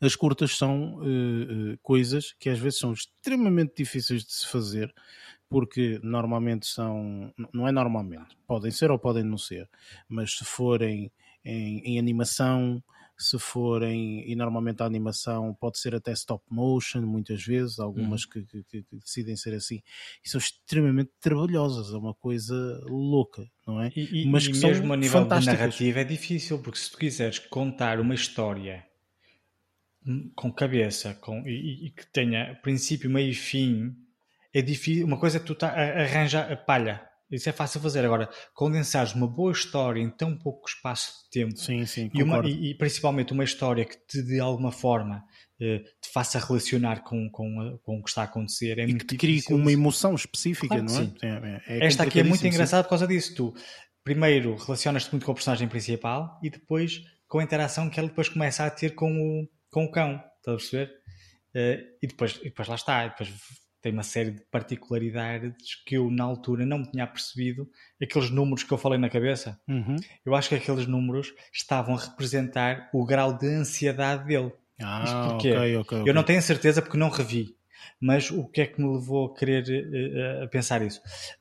as 0.00 0.14
curtas 0.14 0.56
são 0.56 0.96
uh, 0.96 1.72
uh, 1.72 1.78
coisas 1.82 2.34
que 2.38 2.50
às 2.50 2.58
vezes 2.58 2.78
são 2.78 2.92
extremamente 2.92 3.74
difíceis 3.76 4.24
de 4.24 4.32
se 4.32 4.46
fazer, 4.46 4.94
porque 5.48 5.98
normalmente 6.02 6.66
são, 6.66 7.32
não 7.52 7.66
é 7.66 7.72
normalmente, 7.72 8.36
podem 8.46 8.70
ser 8.70 8.90
ou 8.90 8.98
podem 8.98 9.22
não 9.22 9.38
ser, 9.38 9.68
mas 10.08 10.36
se 10.36 10.44
forem 10.44 11.10
em, 11.44 11.78
em 11.80 11.98
animação, 11.98 12.82
se 13.22 13.38
forem, 13.38 14.30
e 14.30 14.34
normalmente 14.36 14.82
a 14.82 14.86
animação 14.86 15.54
pode 15.54 15.78
ser 15.78 15.94
até 15.94 16.12
stop 16.12 16.44
motion, 16.50 17.00
muitas 17.02 17.42
vezes, 17.42 17.78
algumas 17.78 18.24
uhum. 18.24 18.30
que, 18.30 18.62
que, 18.64 18.82
que, 18.82 18.96
decidem 18.96 19.36
ser 19.36 19.54
assim, 19.54 19.82
e 20.24 20.28
são 20.28 20.38
extremamente 20.38 21.10
trabalhosas, 21.20 21.92
é 21.92 21.96
uma 21.96 22.14
coisa 22.14 22.54
louca, 22.86 23.46
não 23.66 23.80
é? 23.80 23.90
E, 23.96 24.22
e, 24.22 24.26
Mas 24.26 24.44
e 24.46 24.52
mesmo 24.52 24.92
a 24.92 24.96
nível 24.96 25.24
de 25.24 25.46
narrativa 25.46 26.00
é 26.00 26.04
difícil, 26.04 26.58
porque 26.58 26.78
se 26.78 26.90
tu 26.90 26.98
quiseres 26.98 27.38
contar 27.38 28.00
uma 28.00 28.14
história 28.14 28.84
com 30.34 30.52
cabeça 30.52 31.14
com, 31.14 31.42
e, 31.46 31.86
e 31.86 31.90
que 31.90 32.06
tenha 32.06 32.54
princípio, 32.62 33.10
meio 33.10 33.30
e 33.30 33.34
fim, 33.34 33.96
é 34.52 34.62
difícil. 34.62 35.06
Uma 35.06 35.18
coisa 35.18 35.38
é 35.38 35.40
tu 35.40 35.54
tá, 35.54 35.68
arranjar 35.68 36.50
a 36.50 36.56
palha 36.56 37.06
isso 37.30 37.48
é 37.48 37.52
fácil 37.52 37.80
fazer. 37.80 38.04
Agora, 38.04 38.28
condensares 38.54 39.14
uma 39.14 39.26
boa 39.26 39.52
história 39.52 40.00
em 40.00 40.10
tão 40.10 40.36
pouco 40.36 40.68
espaço 40.68 41.24
de 41.24 41.40
tempo 41.40 41.56
sim, 41.56 41.84
sim, 41.84 42.10
e, 42.14 42.22
uma, 42.22 42.46
e, 42.46 42.70
e, 42.70 42.74
principalmente 42.74 43.32
uma 43.32 43.44
história 43.44 43.84
que 43.84 43.96
te 44.06 44.22
de 44.22 44.38
alguma 44.38 44.70
forma 44.70 45.24
eh, 45.60 45.78
te 46.00 46.12
faça 46.12 46.38
relacionar 46.38 47.02
com, 47.02 47.28
com, 47.30 47.78
com 47.82 47.98
o 47.98 48.02
que 48.02 48.10
está 48.10 48.22
a 48.22 48.24
acontecer 48.26 48.78
é 48.78 48.84
e 48.84 48.86
muito 48.86 49.06
que 49.06 49.14
te 49.14 49.18
crie 49.18 49.42
com 49.42 49.54
uma 49.54 49.72
emoção 49.72 50.14
específica, 50.14 50.68
claro 50.68 50.84
não 50.84 50.94
é? 50.94 51.04
Sim. 51.04 51.14
é, 51.22 51.62
é 51.66 51.86
Esta 51.86 52.04
aqui 52.04 52.20
é 52.20 52.22
muito 52.22 52.46
engraçada 52.46 52.84
por 52.84 52.90
causa 52.90 53.06
disso. 53.06 53.34
Tu 53.34 53.54
primeiro 54.04 54.54
relacionas-te 54.54 55.10
muito 55.10 55.26
com 55.26 55.32
o 55.32 55.34
personagem 55.34 55.66
principal 55.66 56.38
e 56.42 56.50
depois 56.50 57.02
com 57.26 57.40
a 57.40 57.42
interação 57.42 57.90
que 57.90 57.98
ele 57.98 58.08
depois 58.08 58.28
começa 58.28 58.64
a 58.64 58.70
ter 58.70 58.94
com 58.94 59.10
o, 59.10 59.48
com 59.70 59.84
o 59.84 59.90
cão. 59.90 60.22
Estás 60.38 60.54
a 60.54 60.56
perceber? 60.56 60.92
Uh, 61.56 61.82
e, 62.02 62.06
depois, 62.06 62.36
e 62.36 62.44
depois 62.44 62.68
lá 62.68 62.74
está. 62.74 63.06
E 63.06 63.08
depois 63.08 63.32
tem 63.80 63.92
uma 63.92 64.02
série 64.02 64.32
de 64.32 64.40
particularidades 64.50 65.76
que 65.86 65.96
eu 65.96 66.10
na 66.10 66.24
altura 66.24 66.66
não 66.66 66.78
me 66.78 66.90
tinha 66.90 67.06
percebido. 67.06 67.68
Aqueles 68.02 68.30
números 68.30 68.64
que 68.64 68.72
eu 68.72 68.78
falei 68.78 68.98
na 68.98 69.08
cabeça, 69.08 69.60
uhum. 69.68 69.96
eu 70.24 70.34
acho 70.34 70.48
que 70.48 70.54
aqueles 70.54 70.86
números 70.86 71.32
estavam 71.52 71.94
a 71.94 72.00
representar 72.00 72.90
o 72.92 73.04
grau 73.04 73.36
de 73.36 73.46
ansiedade 73.46 74.26
dele. 74.26 74.52
Ah, 74.80 75.04
Isto 75.04 75.30
porquê? 75.30 75.52
Okay, 75.52 75.76
okay, 75.76 75.98
okay. 75.98 76.10
Eu 76.10 76.14
não 76.14 76.22
tenho 76.22 76.42
certeza 76.42 76.82
porque 76.82 76.98
não 76.98 77.08
revi, 77.08 77.54
mas 78.00 78.30
o 78.30 78.46
que 78.48 78.60
é 78.60 78.66
que 78.66 78.80
me 78.80 78.92
levou 78.92 79.26
a 79.26 79.34
querer 79.34 79.64
uh, 79.64 80.44
a 80.44 80.48
pensar 80.48 80.82
isso? 80.82 81.00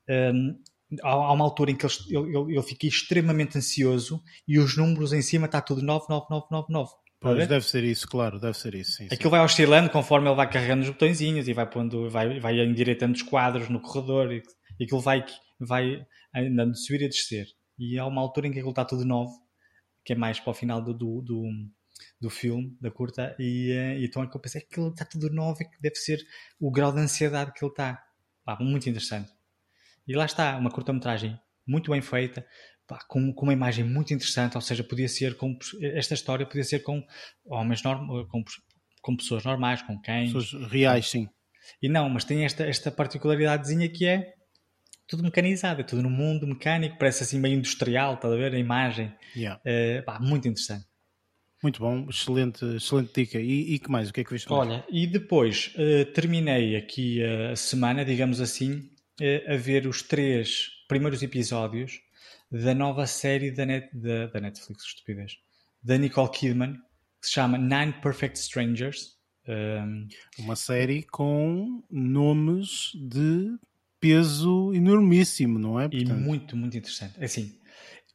Um, 0.10 0.58
há 1.02 1.34
uma 1.34 1.44
altura 1.44 1.72
em 1.72 1.76
que 1.76 1.86
eu, 1.86 1.90
eu, 2.32 2.52
eu 2.52 2.64
fiquei 2.64 2.90
extremamente 2.90 3.58
ansioso 3.58 4.22
e 4.48 4.60
os 4.60 4.78
números 4.78 5.14
em 5.14 5.22
cima 5.22 5.46
está 5.46 5.62
tudo 5.62 5.82
99999. 5.82 7.05
Pois, 7.20 7.48
deve 7.48 7.66
ser 7.66 7.84
isso, 7.84 8.08
claro, 8.08 8.40
deve 8.40 8.58
ser 8.58 8.76
isso. 8.76 8.98
Sim, 8.98 9.06
Aquilo 9.06 9.24
sim. 9.24 9.30
vai 9.30 9.40
oscilando 9.42 9.90
conforme 9.90 10.28
ele 10.28 10.36
vai 10.36 10.50
carregando 10.50 10.84
os 10.84 10.90
botõezinhos 10.90 11.48
e 11.48 11.54
vai 11.54 11.68
pondo, 11.68 12.10
vai, 12.10 12.40
vai 12.40 12.60
endireitando 12.60 13.16
os 13.16 13.22
quadros 13.22 13.70
no 13.70 13.82
corredor 13.82 14.32
e, 14.32 14.44
e 14.80 14.84
aquilo 14.84 15.02
vai, 15.02 15.26
vai 15.60 16.06
andando 16.36 16.74
de 16.74 16.86
subir 16.86 17.02
e 17.02 17.10
descer. 17.10 17.48
E 17.80 17.98
há 17.98 18.06
uma 18.06 18.22
altura 18.22 18.48
em 18.48 18.52
que 18.52 18.60
aquilo 18.60 18.72
está 18.72 18.86
tudo 18.86 19.06
novo, 19.06 19.32
que 20.04 20.14
é 20.14 20.16
mais 20.16 20.40
para 20.40 20.52
o 20.52 20.54
final 20.54 20.82
do, 20.82 20.94
do, 20.94 21.22
do, 21.22 21.44
do 22.22 22.30
filme, 22.30 22.78
da 22.80 22.92
curta, 22.92 23.36
e, 23.40 23.72
eh, 23.72 24.00
e 24.00 24.06
então 24.06 24.24
é 24.24 24.28
que 24.28 24.36
eu 24.36 24.42
pensei 24.42 24.62
que 24.62 24.68
aquilo 24.68 24.90
está 24.90 25.06
tudo 25.06 25.30
novo 25.30 25.62
e 25.62 25.66
que 25.66 25.82
deve 25.82 25.96
ser 25.96 26.20
o 26.60 26.72
grau 26.72 26.92
de 26.94 27.00
ansiedade 27.00 27.52
que 27.54 27.64
ele 27.64 27.72
está. 27.72 28.02
Ah, 28.46 28.58
muito 28.62 28.88
interessante. 28.88 29.32
E 30.08 30.16
lá 30.16 30.26
está, 30.26 30.56
uma 30.58 30.70
curta-metragem 30.70 31.38
muito 31.68 31.90
bem 31.90 32.02
feita, 32.02 32.46
pá, 32.88 33.00
com, 33.08 33.34
com, 33.34 33.46
uma 33.46 33.54
imagem 33.54 33.84
muito 33.84 34.14
interessante, 34.14 34.56
ou 34.56 34.62
seja, 34.62 34.84
podia 34.84 35.08
ser 35.08 35.36
com 35.36 35.58
esta 35.82 36.14
história 36.14 36.46
podia 36.46 36.64
ser 36.64 36.80
com 36.80 37.04
homens 37.46 37.84
norm, 37.84 38.26
com, 38.28 38.44
com 39.02 39.16
pessoas 39.16 39.44
normais, 39.44 39.82
com 39.82 40.00
cães. 40.02 40.32
Pessoas 40.32 40.70
reais, 40.72 41.10
sim. 41.10 41.28
E 41.82 41.90
não, 41.90 42.10
mas 42.10 42.24
tem 42.24 42.46
esta, 42.46 42.66
esta 42.66 42.92
particularidadezinha 42.92 43.90
que 43.90 44.06
é 44.06 44.34
tudo 45.08 45.24
mecanizado, 45.24 45.82
é 45.82 45.84
tudo 45.84 46.02
no 46.02 46.10
mundo 46.10 46.48
mecânico, 46.48 46.98
parece 46.98 47.24
assim 47.24 47.40
meio 47.40 47.58
industrial, 47.58 48.16
está 48.16 48.28
a 48.28 48.36
ver? 48.36 48.54
A 48.54 48.60
imagem. 48.60 49.14
Yeah. 49.36 49.62
Uh, 49.62 50.04
pá, 50.04 50.20
muito 50.20 50.48
interessante. 50.48 50.86
Muito 51.62 51.80
bom, 51.80 52.08
excelente, 52.10 52.66
excelente 52.76 53.12
dica. 53.14 53.40
E, 53.40 53.76
e 53.76 53.80
que 53.80 53.90
mais? 53.90 54.10
O 54.10 54.14
que 54.14 54.22
é 54.22 54.24
que 54.24 54.32
viste 54.32 54.50
mais? 54.50 54.68
Olha, 54.68 54.86
e 54.90 55.08
depois 55.08 55.74
uh, 55.76 56.06
terminei 56.14 56.76
aqui 56.76 57.24
a 57.24 57.56
semana, 57.56 58.04
digamos 58.04 58.42
assim, 58.42 58.90
uh, 59.22 59.54
a 59.54 59.56
ver 59.56 59.88
os 59.88 60.02
três 60.02 60.70
primeiros 60.88 61.24
episódios 61.24 62.00
da 62.52 62.74
nova 62.74 63.08
série 63.08 63.52
da, 63.52 63.66
net, 63.66 63.90
da, 63.94 64.28
da 64.28 64.40
Netflix, 64.40 64.86
estupidez, 64.86 65.38
da 65.82 65.98
Nicole 65.98 66.30
Kidman, 66.32 66.74
que 67.22 67.28
se 67.28 67.34
chama 67.34 67.58
Nine 67.58 67.94
Perfect 68.02 68.38
Strangers. 68.38 69.16
Um, 69.48 70.08
Uma 70.40 70.56
série 70.56 71.04
com 71.04 71.84
nomes 71.90 72.92
de 72.96 73.58
peso 74.00 74.74
enormíssimo, 74.74 75.60
não 75.60 75.80
é? 75.80 75.88
Portanto... 75.88 76.12
E 76.12 76.14
muito, 76.14 76.58
muito 76.58 76.78
interessante. 76.78 77.24
Assim, 77.24 77.60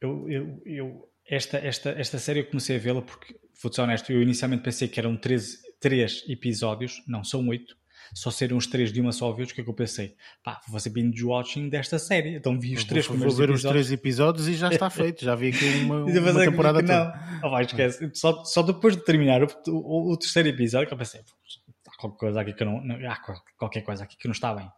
eu, 0.01 0.29
eu, 0.29 0.61
eu, 0.65 1.09
esta, 1.25 1.57
esta, 1.57 1.91
esta 1.91 2.19
série 2.19 2.41
eu 2.41 2.47
comecei 2.47 2.75
a 2.75 2.79
vê-la 2.79 3.01
porque, 3.01 3.39
vou 3.61 3.71
ser 3.71 3.81
honesto, 3.81 4.11
eu 4.11 4.21
inicialmente 4.21 4.63
pensei 4.63 4.87
que 4.87 4.99
eram 4.99 5.15
13, 5.15 5.57
3 5.79 6.25
episódios, 6.27 7.01
não, 7.07 7.23
são 7.23 7.47
8 7.47 7.77
só 8.13 8.29
serem 8.29 8.57
os 8.57 8.67
três 8.67 8.91
de 8.91 8.99
uma 8.99 9.11
só 9.11 9.31
vez, 9.31 9.51
o 9.51 9.53
que 9.53 9.61
é 9.61 9.63
que 9.63 9.69
eu 9.69 9.73
pensei? 9.73 10.15
Pá, 10.43 10.59
vou 10.67 10.73
fazer 10.73 10.89
binge-watching 10.89 11.69
desta 11.69 11.97
série. 11.97 12.35
Então 12.35 12.59
vi 12.59 12.73
os 12.73 12.83
três 12.83 13.05
vou, 13.05 13.13
primeiros 13.15 13.37
vou 13.37 13.47
ver 13.47 13.53
episódios. 13.53 13.65
os 13.65 13.71
três 13.71 13.91
episódios 13.91 14.47
e 14.47 14.53
já 14.53 14.69
está 14.69 14.89
feito. 14.91 15.23
Já 15.23 15.35
vi 15.35 15.49
aqui 15.49 15.65
uma, 15.83 16.03
uma 16.03 16.45
temporada 16.45 16.79
toda. 16.81 17.39
Não, 17.41 17.47
oh, 17.47 17.51
vai, 17.51 17.63
esquece. 17.63 18.11
Só, 18.13 18.43
só 18.43 18.61
depois 18.61 18.95
de 18.95 19.03
terminar 19.03 19.43
o, 19.43 19.47
o, 19.67 20.13
o, 20.13 20.17
terceiro 20.17 20.49
episódio 20.49 20.87
que 20.87 20.93
eu 20.93 20.97
pensei, 20.97 21.21
há 21.21 21.97
qualquer 21.97 22.17
coisa 22.17 22.41
aqui 22.41 22.53
que 22.53 22.65
não, 22.65 22.83
não 22.83 22.95
há 23.09 23.17
qualquer 23.57 23.81
coisa 23.81 24.03
aqui 24.03 24.17
que 24.17 24.27
não 24.27 24.33
está 24.33 24.53
bem. 24.53 24.69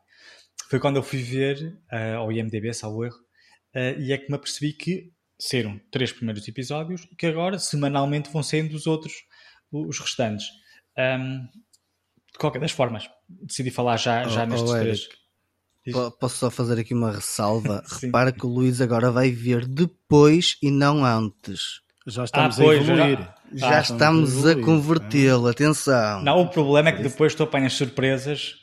Foi 0.69 0.79
quando 0.79 0.97
eu 0.97 1.03
fui 1.03 1.21
ver 1.21 1.79
uh, 1.91 2.17
ao 2.17 2.31
IMDB, 2.31 2.73
salvo 2.73 3.03
erro, 3.03 3.17
uh, 3.75 3.99
e 3.99 4.13
é 4.13 4.17
que 4.17 4.29
me 4.29 4.35
apercebi 4.35 4.73
que 4.73 5.11
serão 5.39 5.79
três 5.91 6.11
primeiros 6.11 6.47
episódios 6.47 7.07
e 7.11 7.15
que 7.15 7.25
agora 7.25 7.57
semanalmente 7.57 8.29
vão 8.31 8.43
sendo 8.43 8.75
os 8.75 8.87
outros, 8.87 9.13
os 9.71 9.99
restantes. 9.99 10.47
Um, 10.97 11.47
de 12.33 12.39
qualquer 12.39 12.59
das 12.59 12.71
formas, 12.71 13.09
decidi 13.29 13.71
falar 13.71 13.97
já, 13.97 14.27
já 14.27 14.43
oh, 14.43 14.45
nestes 14.47 14.71
oh, 14.71 14.79
três. 14.79 15.09
Posso 16.19 16.37
só 16.37 16.49
fazer 16.49 16.79
aqui 16.79 16.93
uma 16.93 17.11
ressalva? 17.11 17.83
Repara 18.01 18.31
que 18.31 18.45
o 18.45 18.49
Luís 18.49 18.81
agora 18.81 19.11
vai 19.11 19.31
ver 19.31 19.65
depois 19.65 20.57
e 20.61 20.71
não 20.71 21.05
antes. 21.05 21.81
Já 22.07 22.23
estamos 22.23 22.59
ah, 22.59 22.63
pois, 22.63 22.79
a 22.79 22.81
evoluir. 22.81 23.19
Já, 23.53 23.69
já 23.69 23.77
ah, 23.77 23.81
estamos 23.81 24.45
a, 24.45 24.51
a 24.51 24.61
convertê-lo, 24.61 25.47
atenção. 25.47 26.21
Não, 26.23 26.41
o 26.41 26.49
problema 26.49 26.89
é 26.89 26.91
que 26.93 27.03
depois 27.03 27.35
tu 27.35 27.43
apanhas 27.43 27.73
surpresas 27.73 28.55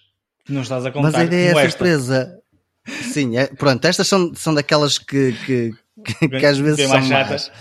que 0.45 0.53
não 0.53 0.63
estás 0.63 0.85
a 0.85 0.91
contar. 0.91 1.13
Mas 1.13 1.15
a 1.15 1.25
ideia 1.25 1.51
é 1.51 1.53
a 1.53 1.71
surpresa. 1.71 2.41
Sim, 2.87 3.37
é, 3.37 3.47
pronto, 3.47 3.85
estas 3.85 4.09
são, 4.09 4.35
são 4.35 4.55
daquelas 4.55 4.99
que, 4.99 5.33
que, 5.45 5.71
que, 6.05 6.29
que 6.29 6.47
às 6.47 6.59
vezes 6.59 6.81
são 6.81 6.91
mais 6.91 7.07
chatas. 7.07 7.53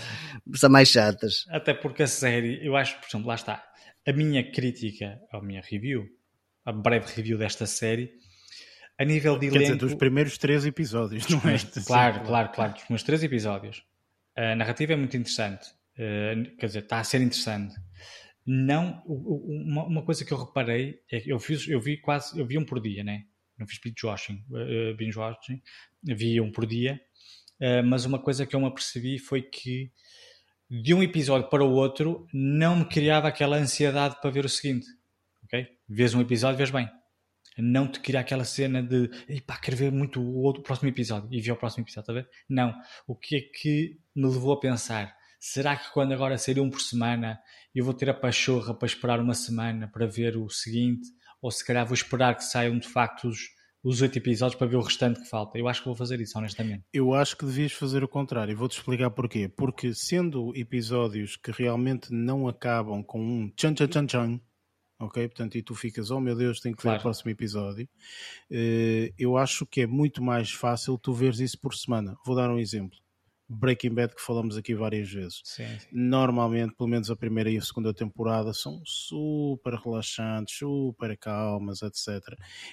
Mais, 0.46 0.60
são 0.60 0.70
mais 0.70 0.88
chatas. 0.88 1.44
Até 1.50 1.74
porque 1.74 2.02
a 2.02 2.06
série, 2.06 2.58
eu 2.66 2.76
acho, 2.76 2.98
por 2.98 3.08
exemplo, 3.08 3.28
lá 3.28 3.34
está, 3.34 3.62
a 4.06 4.12
minha 4.12 4.50
crítica, 4.50 5.20
a 5.32 5.40
minha 5.40 5.62
review, 5.62 6.08
a 6.64 6.72
breve 6.72 7.06
review 7.14 7.38
desta 7.38 7.66
série, 7.66 8.12
a 8.98 9.04
nível 9.04 9.38
de 9.38 9.48
Quer 9.48 9.56
elenco... 9.56 9.74
dizer, 9.74 9.78
dos 9.78 9.94
primeiros 9.94 10.36
três 10.38 10.64
episódios, 10.66 11.28
não 11.28 11.38
é? 11.50 11.56
Claro, 11.86 12.22
claro, 12.24 12.52
claro, 12.52 12.72
dos 12.72 12.82
primeiros 12.82 13.02
três 13.02 13.22
episódios. 13.22 13.84
A 14.36 14.54
narrativa 14.54 14.92
é 14.92 14.96
muito 14.96 15.16
interessante, 15.16 15.70
uh, 15.96 16.56
quer 16.56 16.66
dizer, 16.66 16.80
está 16.80 17.00
a 17.00 17.04
ser 17.04 17.20
interessante. 17.20 17.74
não 18.46 19.02
uma, 19.06 19.84
uma, 19.84 20.02
coisa 20.04 20.24
que 20.24 20.32
eu 20.32 20.44
reparei 20.44 21.00
é 21.10 21.20
que 21.20 21.30
eu 21.30 21.38
fiz 21.38 21.68
eu 21.68 21.80
vi 21.80 21.98
quase 21.98 22.38
eu 22.38 22.46
vi 22.46 22.58
um 22.58 22.64
por 22.64 22.80
dia 22.80 23.04
né 23.04 23.24
não 23.58 23.66
fiz 23.66 23.78
binge 23.78 24.04
watching, 24.04 24.42
uh, 24.50 24.96
binge 24.96 25.18
watching 25.18 25.62
vi 26.02 26.40
um 26.40 26.50
por 26.50 26.66
dia 26.66 27.00
uh, 27.60 27.84
mas 27.84 28.06
uma 28.06 28.18
coisa 28.18 28.46
que 28.46 28.56
eu 28.56 28.60
me 28.60 28.66
apercebi 28.66 29.18
foi 29.18 29.42
que 29.42 29.92
de 30.70 30.94
um 30.94 31.02
episódio 31.02 31.48
para 31.48 31.64
o 31.64 31.72
outro 31.72 32.26
não 32.32 32.76
me 32.76 32.84
criava 32.84 33.28
aquela 33.28 33.56
ansiedade 33.56 34.20
para 34.20 34.30
ver 34.30 34.44
o 34.44 34.48
seguinte 34.48 34.86
ok 35.44 35.66
vês 35.88 36.14
um 36.14 36.20
episódio 36.20 36.56
vês 36.56 36.70
bem 36.70 36.88
não 37.58 37.88
te 37.88 38.00
cria 38.00 38.20
aquela 38.20 38.44
cena 38.44 38.82
de 38.82 39.10
pá, 39.46 39.58
quero 39.58 39.76
ver 39.76 39.92
muito 39.92 40.20
o, 40.20 40.42
outro, 40.42 40.62
próximo 40.62 40.88
episódio 40.88 41.28
e 41.32 41.40
vi 41.40 41.50
o 41.50 41.56
próximo 41.56 41.84
episódio, 41.84 42.00
está 42.00 42.12
a 42.12 42.14
ver? 42.14 42.28
Não. 42.48 42.74
O 43.06 43.14
que 43.14 43.36
é 43.36 43.40
que 43.40 43.98
me 44.14 44.26
levou 44.26 44.52
a 44.52 44.60
pensar? 44.60 45.14
Será 45.38 45.76
que 45.76 45.90
quando 45.92 46.12
agora 46.12 46.38
sair 46.38 46.60
um 46.60 46.70
por 46.70 46.80
semana 46.80 47.40
eu 47.74 47.84
vou 47.84 47.94
ter 47.94 48.10
a 48.10 48.14
pachorra 48.14 48.74
para 48.74 48.86
esperar 48.86 49.20
uma 49.20 49.34
semana 49.34 49.88
para 49.88 50.06
ver 50.06 50.36
o 50.36 50.48
seguinte? 50.48 51.08
Ou 51.40 51.50
se 51.50 51.64
calhar 51.64 51.86
vou 51.86 51.94
esperar 51.94 52.36
que 52.36 52.44
saiam 52.44 52.78
de 52.78 52.88
facto 52.88 53.28
os, 53.28 53.48
os 53.82 54.02
oito 54.02 54.18
episódios 54.18 54.58
para 54.58 54.66
ver 54.66 54.76
o 54.76 54.82
restante 54.82 55.20
que 55.20 55.28
falta. 55.28 55.58
Eu 55.58 55.66
acho 55.66 55.80
que 55.80 55.86
vou 55.86 55.94
fazer 55.94 56.20
isso, 56.20 56.38
honestamente. 56.38 56.84
Eu 56.92 57.14
acho 57.14 57.36
que 57.36 57.46
devias 57.46 57.72
fazer 57.72 58.04
o 58.04 58.08
contrário. 58.08 58.56
Vou-te 58.56 58.76
explicar 58.76 59.10
porquê. 59.10 59.48
Porque 59.48 59.94
sendo 59.94 60.54
episódios 60.54 61.36
que 61.36 61.50
realmente 61.50 62.12
não 62.12 62.46
acabam 62.46 63.02
com 63.02 63.20
um 63.20 63.50
tchan 63.50 63.72
tchan 63.74 63.88
tchan 63.88 64.06
tchan, 64.06 64.40
ok? 64.98 65.26
Portanto, 65.28 65.56
e 65.56 65.62
tu 65.62 65.74
ficas, 65.74 66.10
oh 66.10 66.20
meu 66.20 66.36
Deus, 66.36 66.60
tenho 66.60 66.76
que 66.76 66.82
ver 66.82 66.98
o 66.98 67.00
próximo 67.00 67.30
episódio. 67.30 67.88
Uh, 68.50 69.12
eu 69.18 69.36
acho 69.36 69.64
que 69.64 69.80
é 69.80 69.86
muito 69.86 70.22
mais 70.22 70.50
fácil 70.52 70.98
tu 70.98 71.12
veres 71.12 71.40
isso 71.40 71.58
por 71.58 71.74
semana. 71.74 72.16
Vou 72.24 72.36
dar 72.36 72.50
um 72.50 72.58
exemplo. 72.58 72.98
Breaking 73.52 73.94
Bad 73.94 74.14
que 74.14 74.22
falamos 74.22 74.56
aqui 74.56 74.74
várias 74.74 75.10
vezes. 75.10 75.40
Sim, 75.44 75.66
sim. 75.78 75.88
Normalmente, 75.90 76.74
pelo 76.76 76.88
menos 76.88 77.10
a 77.10 77.16
primeira 77.16 77.50
e 77.50 77.58
a 77.58 77.60
segunda 77.60 77.92
temporada 77.92 78.52
são 78.52 78.80
super 78.84 79.74
relaxantes, 79.74 80.56
super 80.58 81.18
calmas, 81.18 81.82
etc. 81.82 82.20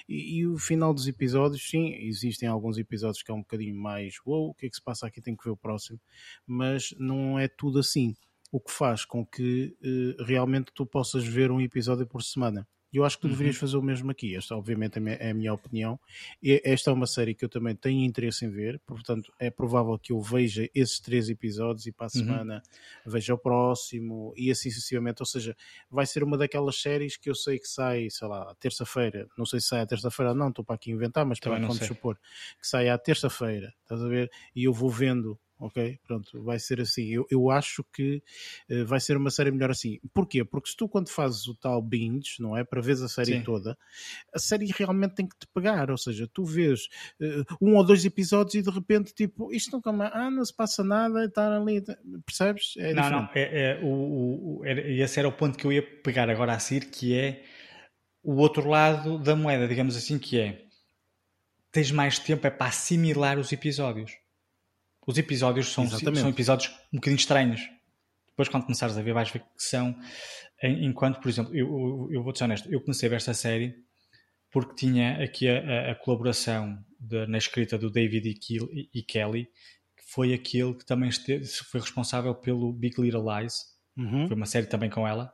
E, 0.08 0.38
e, 0.38 0.46
o 0.46 0.56
final 0.56 0.94
dos 0.94 1.08
episódios, 1.08 1.68
sim, 1.68 1.92
existem 1.94 2.48
alguns 2.48 2.78
episódios 2.78 3.22
que 3.22 3.30
é 3.30 3.34
um 3.34 3.40
bocadinho 3.40 3.74
mais, 3.74 4.14
wow, 4.24 4.50
o 4.50 4.54
que 4.54 4.66
é 4.66 4.68
que 4.70 4.76
se 4.76 4.82
passa 4.82 5.06
aqui, 5.08 5.20
tenho 5.20 5.36
que 5.36 5.44
ver 5.44 5.50
o 5.50 5.56
próximo, 5.56 6.00
mas 6.46 6.94
não 6.96 7.38
é 7.38 7.48
tudo 7.48 7.80
assim 7.80 8.14
o 8.50 8.60
que 8.60 8.72
faz 8.72 9.04
com 9.04 9.26
que 9.26 9.76
uh, 9.82 10.24
realmente 10.24 10.72
tu 10.74 10.86
possas 10.86 11.26
ver 11.26 11.50
um 11.50 11.60
episódio 11.60 12.06
por 12.06 12.22
semana. 12.22 12.66
E 12.92 12.96
eu 12.96 13.04
acho 13.04 13.16
que 13.16 13.22
tu 13.22 13.24
uhum. 13.26 13.32
deverias 13.32 13.56
fazer 13.56 13.76
o 13.76 13.82
mesmo 13.82 14.10
aqui. 14.10 14.34
Esta, 14.34 14.56
obviamente, 14.56 14.98
é 14.98 15.30
a 15.30 15.34
minha 15.34 15.52
opinião. 15.52 15.98
E 16.42 16.60
esta 16.64 16.90
é 16.90 16.92
uma 16.92 17.06
série 17.06 17.34
que 17.34 17.44
eu 17.44 17.48
também 17.48 17.74
tenho 17.74 18.04
interesse 18.04 18.44
em 18.44 18.50
ver, 18.50 18.80
portanto, 18.86 19.32
é 19.38 19.50
provável 19.50 19.98
que 19.98 20.12
eu 20.12 20.20
veja 20.20 20.68
esses 20.74 20.98
três 20.98 21.28
episódios 21.28 21.86
e 21.86 21.92
para 21.92 22.06
a 22.06 22.10
uhum. 22.14 22.24
semana 22.24 22.62
veja 23.04 23.34
o 23.34 23.38
próximo 23.38 24.32
e 24.36 24.50
assim 24.50 24.70
sucessivamente. 24.70 25.22
Ou 25.22 25.26
seja, 25.26 25.56
vai 25.90 26.06
ser 26.06 26.22
uma 26.22 26.38
daquelas 26.38 26.80
séries 26.80 27.16
que 27.16 27.28
eu 27.28 27.34
sei 27.34 27.58
que 27.58 27.68
sai, 27.68 28.08
sei 28.10 28.28
lá, 28.28 28.54
terça-feira. 28.58 29.28
Não 29.36 29.44
sei 29.44 29.60
se 29.60 29.68
sai 29.68 29.80
à 29.80 29.86
terça-feira 29.86 30.30
ou 30.30 30.36
não, 30.36 30.48
estou 30.48 30.64
para 30.64 30.74
aqui 30.74 30.90
inventar, 30.90 31.26
mas 31.26 31.38
também 31.38 31.60
vamos 31.60 31.78
supor 31.78 32.16
que 32.60 32.66
sai 32.66 32.88
à 32.88 32.98
terça-feira, 32.98 33.74
estás 33.82 34.02
a 34.02 34.08
ver? 34.08 34.30
E 34.54 34.64
eu 34.64 34.72
vou 34.72 34.90
vendo 34.90 35.38
ok? 35.58 35.98
Pronto, 36.06 36.42
vai 36.42 36.58
ser 36.58 36.80
assim. 36.80 37.08
Eu, 37.08 37.26
eu 37.30 37.50
acho 37.50 37.84
que 37.92 38.22
uh, 38.70 38.86
vai 38.86 39.00
ser 39.00 39.16
uma 39.16 39.30
série 39.30 39.50
melhor 39.50 39.70
assim. 39.70 39.98
Porquê? 40.14 40.44
Porque 40.44 40.70
se 40.70 40.76
tu, 40.76 40.88
quando 40.88 41.08
fazes 41.08 41.46
o 41.46 41.54
tal 41.54 41.82
binge, 41.82 42.36
não 42.40 42.56
é? 42.56 42.64
Para 42.64 42.80
ver 42.80 42.92
a 42.92 43.08
série 43.08 43.38
Sim. 43.38 43.42
toda, 43.42 43.76
a 44.32 44.38
série 44.38 44.66
realmente 44.66 45.14
tem 45.14 45.26
que 45.26 45.36
te 45.38 45.46
pegar. 45.52 45.90
Ou 45.90 45.98
seja, 45.98 46.28
tu 46.32 46.44
vês 46.44 46.88
uh, 47.20 47.44
um 47.60 47.76
ou 47.76 47.84
dois 47.84 48.04
episódios 48.04 48.54
e 48.54 48.62
de 48.62 48.70
repente, 48.70 49.12
tipo, 49.12 49.52
isto 49.52 49.72
nunca 49.72 49.92
mais, 49.92 50.10
ah, 50.14 50.30
não 50.30 50.44
se 50.44 50.54
passa 50.54 50.82
nada, 50.82 51.24
está 51.24 51.56
ali, 51.56 51.82
percebes? 52.24 52.74
É 52.78 52.94
não, 52.94 53.02
diferente. 53.02 53.12
não, 53.12 53.30
é, 53.34 53.70
é, 53.70 53.80
o, 53.82 54.60
o, 54.60 54.66
esse 54.66 55.18
era 55.18 55.28
o 55.28 55.32
ponto 55.32 55.58
que 55.58 55.66
eu 55.66 55.72
ia 55.72 55.82
pegar 55.82 56.30
agora 56.30 56.54
a 56.54 56.58
seguir, 56.58 56.86
que 56.86 57.14
é 57.18 57.42
o 58.22 58.36
outro 58.36 58.68
lado 58.68 59.18
da 59.18 59.34
moeda, 59.34 59.66
digamos 59.66 59.96
assim, 59.96 60.18
que 60.18 60.38
é 60.38 60.64
tens 61.70 61.90
mais 61.90 62.18
tempo 62.18 62.46
é 62.46 62.50
para 62.50 62.68
assimilar 62.68 63.38
os 63.38 63.52
episódios. 63.52 64.12
Os 65.08 65.16
episódios 65.16 65.72
são, 65.72 65.88
são 65.88 66.28
episódios 66.28 66.70
um 66.92 66.98
bocadinho 66.98 67.18
estranhos. 67.18 67.62
Depois, 68.28 68.46
quando 68.46 68.64
começares 68.64 68.94
a 68.98 69.00
ver, 69.00 69.14
vais 69.14 69.30
ver 69.30 69.38
que 69.40 69.46
são. 69.56 69.98
Enquanto, 70.62 71.18
por 71.18 71.30
exemplo, 71.30 71.56
eu, 71.56 72.10
eu 72.12 72.22
vou 72.22 72.36
ser 72.36 72.44
honesto, 72.44 72.70
eu 72.70 72.78
comecei 72.82 73.06
a 73.06 73.10
ver 73.10 73.16
esta 73.16 73.32
série 73.32 73.74
porque 74.50 74.74
tinha 74.74 75.24
aqui 75.24 75.48
a, 75.48 75.92
a 75.92 75.94
colaboração 75.94 76.78
de, 77.00 77.26
na 77.26 77.38
escrita 77.38 77.78
do 77.78 77.90
David 77.90 78.28
e, 78.28 78.34
Kiel, 78.34 78.68
e, 78.72 79.02
Kelly, 79.02 79.44
que 79.96 80.12
foi 80.12 80.34
aquele 80.34 80.74
que 80.74 80.84
também 80.84 81.08
esteve, 81.08 81.46
foi 81.46 81.80
responsável 81.80 82.34
pelo 82.34 82.70
Big 82.70 83.00
Little 83.00 83.24
Lies. 83.24 83.64
Uhum. 83.96 84.28
Foi 84.28 84.36
uma 84.36 84.46
série 84.46 84.66
também 84.66 84.90
com 84.90 85.08
ela. 85.08 85.32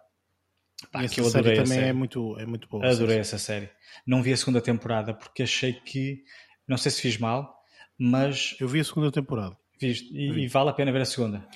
Pá, 0.93 1.09
que 1.09 1.21
eu 1.21 1.27
adorei 1.27 1.57
série 1.57 1.65
também 1.65 1.79
série. 1.79 1.89
É, 1.89 1.93
muito, 1.93 2.39
é 2.39 2.47
muito 2.47 2.69
boa. 2.69 2.87
Adorei 2.87 3.19
essa 3.19 3.39
série. 3.39 3.69
Não 4.07 4.23
vi 4.23 4.33
a 4.33 4.37
segunda 4.37 4.61
temporada 4.61 5.13
porque 5.13 5.43
achei 5.43 5.73
que, 5.73 6.23
não 6.69 6.77
sei 6.77 6.93
se 6.93 7.03
fiz 7.03 7.19
mal, 7.19 7.53
mas. 7.99 8.57
Eu 8.61 8.69
vi 8.69 8.79
a 8.79 8.85
segunda 8.85 9.11
temporada. 9.11 9.64
Viste? 9.81 10.13
E, 10.15 10.45
e, 10.45 10.49
vale 10.49 10.71
a 10.71 10.73
pena 10.73 10.93
ver 10.93 11.03
a 11.03 11.05
segunda. 11.05 11.47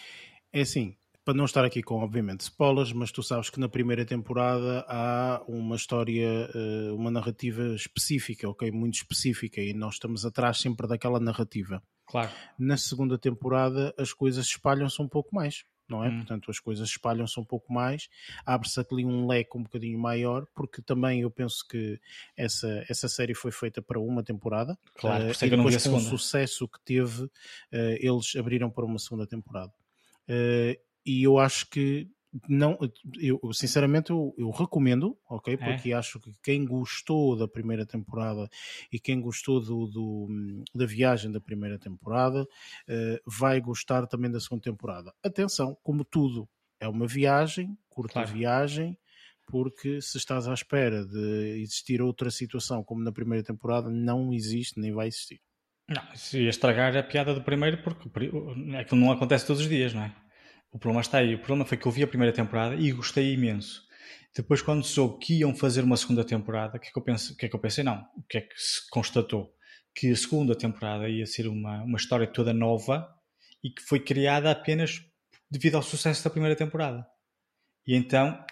É 0.53 0.61
assim, 0.61 0.97
para 1.25 1.35
não 1.35 1.45
estar 1.45 1.65
aqui 1.65 1.83
com, 1.83 1.97
obviamente, 1.97 2.41
spoilers, 2.41 2.93
mas 2.93 3.13
tu 3.13 3.23
sabes 3.23 3.51
que 3.51 3.61
na 3.61 3.69
primeira 3.69 4.05
temporada 4.05 4.85
há 4.89 5.43
uma 5.47 5.77
história, 5.77 6.51
eh, 6.55 6.91
uma 6.93 7.11
narrativa 7.11 7.75
específica, 7.75 8.49
ok? 8.49 8.71
Muito 8.71 8.95
específica, 8.95 9.61
e 9.61 9.75
nós 9.75 9.95
estamos 9.95 10.25
atrás 10.25 10.59
sempre 10.59 10.89
daquela 10.89 11.21
narrativa. 11.21 11.83
Claro. 12.07 12.31
Na 12.59 12.79
segunda 12.79 13.19
temporada 13.19 13.95
as 13.99 14.13
coisas 14.13 14.47
espalham-se 14.47 15.03
um 15.03 15.09
pouco 15.09 15.35
mais 15.35 15.65
não 15.89 16.05
é? 16.05 16.09
Hum. 16.09 16.19
Portanto, 16.19 16.51
as 16.51 16.59
coisas 16.59 16.89
espalham-se 16.89 17.39
um 17.39 17.45
pouco 17.45 17.73
mais, 17.73 18.09
abre-se 18.45 18.81
ali 18.81 19.05
um 19.05 19.27
leque 19.27 19.57
um 19.57 19.63
bocadinho 19.63 19.99
maior, 19.99 20.47
porque 20.55 20.83
também 20.83 21.23
eu 21.23 21.31
penso 21.31 21.67
que 21.67 22.01
essa, 22.37 22.85
essa 22.89 23.09
série 23.09 23.35
foi 23.35 23.51
feita 23.51 23.81
para 23.81 23.99
uma 23.99 24.23
temporada. 24.23 24.79
Claro, 24.95 25.27
uh, 25.27 25.45
e 25.45 25.51
depois 25.51 25.87
com 25.87 25.97
o 25.97 26.01
sucesso 26.01 26.69
que 26.69 26.81
teve, 26.85 27.25
uh, 27.25 27.31
eles 27.73 28.35
abriram 28.37 28.71
para 28.71 28.85
uma 28.85 28.99
segunda 28.99 29.27
temporada. 29.27 29.73
Uh, 30.29 30.79
e 31.05 31.23
eu 31.23 31.39
acho 31.39 31.69
que 31.71 32.07
não, 32.49 32.79
eu 33.19 33.41
sinceramente 33.53 34.11
eu, 34.11 34.35
eu 34.37 34.51
recomendo, 34.51 35.19
ok? 35.29 35.55
É. 35.55 35.57
Porque 35.57 35.93
é. 35.93 35.95
acho 35.95 36.21
que 36.21 36.31
quem 36.43 36.65
gostou 36.65 37.37
da 37.37 37.49
primeira 37.49 37.87
temporada 37.87 38.49
e 38.93 39.01
quem 39.01 39.21
gostou 39.21 39.61
do, 39.61 39.87
do 39.87 40.65
da 40.75 40.85
viagem 40.85 41.33
da 41.33 41.41
primeira 41.41 41.79
temporada 41.79 42.43
uh, 42.43 43.19
vai 43.27 43.61
gostar 43.61 44.07
também 44.07 44.31
da 44.31 44.41
segunda 44.41 44.63
temporada. 44.63 45.13
Atenção, 45.23 45.77
como 45.83 46.05
tudo, 46.05 46.49
é 46.81 46.87
uma 46.87 47.07
viagem, 47.07 47.77
curta 47.89 48.15
claro. 48.15 48.33
viagem, 48.33 48.99
porque 49.47 50.01
se 50.03 50.19
estás 50.19 50.47
à 50.47 50.53
espera 50.53 51.07
de 51.07 51.61
existir 51.63 52.03
outra 52.03 52.31
situação 52.31 52.85
como 52.85 53.03
na 53.03 53.13
primeira 53.13 53.43
temporada, 53.43 53.89
não 53.89 54.33
existe 54.33 54.79
nem 54.79 54.93
vai 54.93 55.09
existir. 55.09 55.41
Não, 55.89 56.03
se 56.15 56.43
ia 56.43 56.51
estragar 56.51 56.95
a 56.95 57.03
piada 57.03 57.33
do 57.33 57.43
primeiro, 57.43 57.83
porque 57.83 58.11
aquilo 58.79 59.01
não 59.01 59.11
acontece 59.11 59.47
todos 59.47 59.63
os 59.63 59.69
dias, 59.69 59.95
não 59.95 60.03
é? 60.03 60.15
O 60.71 60.79
problema 60.79 61.01
está 61.01 61.19
aí. 61.19 61.35
O 61.35 61.39
problema 61.39 61.65
foi 61.65 61.79
que 61.79 61.87
eu 61.87 61.93
vi 61.93 62.03
a 62.03 62.07
primeira 62.07 62.33
temporada 62.33 62.75
e 62.75 62.93
gostei 62.93 63.33
imenso. 63.33 63.83
Depois, 64.37 64.63
quando 64.63 64.85
soube 64.85 65.19
que 65.19 65.39
iam 65.41 65.55
fazer 65.55 65.83
uma 65.83 65.97
segunda 65.97 66.25
temporada, 66.25 66.77
o 66.77 66.81
que, 66.81 66.89
é 66.89 66.91
que, 66.93 66.99
eu 66.99 67.03
pensei, 67.03 67.37
que 67.37 67.47
é 67.47 67.49
que 67.49 67.57
eu 67.57 67.61
pensei? 67.61 67.83
Não. 67.83 68.07
O 68.17 68.23
que 68.29 68.39
é 68.39 68.41
que 68.43 68.55
se 68.57 68.89
constatou? 68.91 69.53
Que 69.95 70.11
a 70.13 70.17
segunda 70.17 70.55
temporada 70.55 71.09
ia 71.09 71.27
ser 71.27 71.49
uma, 71.49 71.83
uma 71.83 71.97
história 71.97 72.27
toda 72.27 72.53
nova 72.53 73.09
e 73.65 73.71
que 73.71 73.83
foi 73.83 73.99
criada 73.99 74.51
apenas 74.51 75.03
devido 75.51 75.77
ao 75.77 75.83
sucesso 75.83 76.23
da 76.23 76.31
primeira 76.31 76.55
temporada. 76.55 77.07
E 77.87 77.97
então 77.97 78.45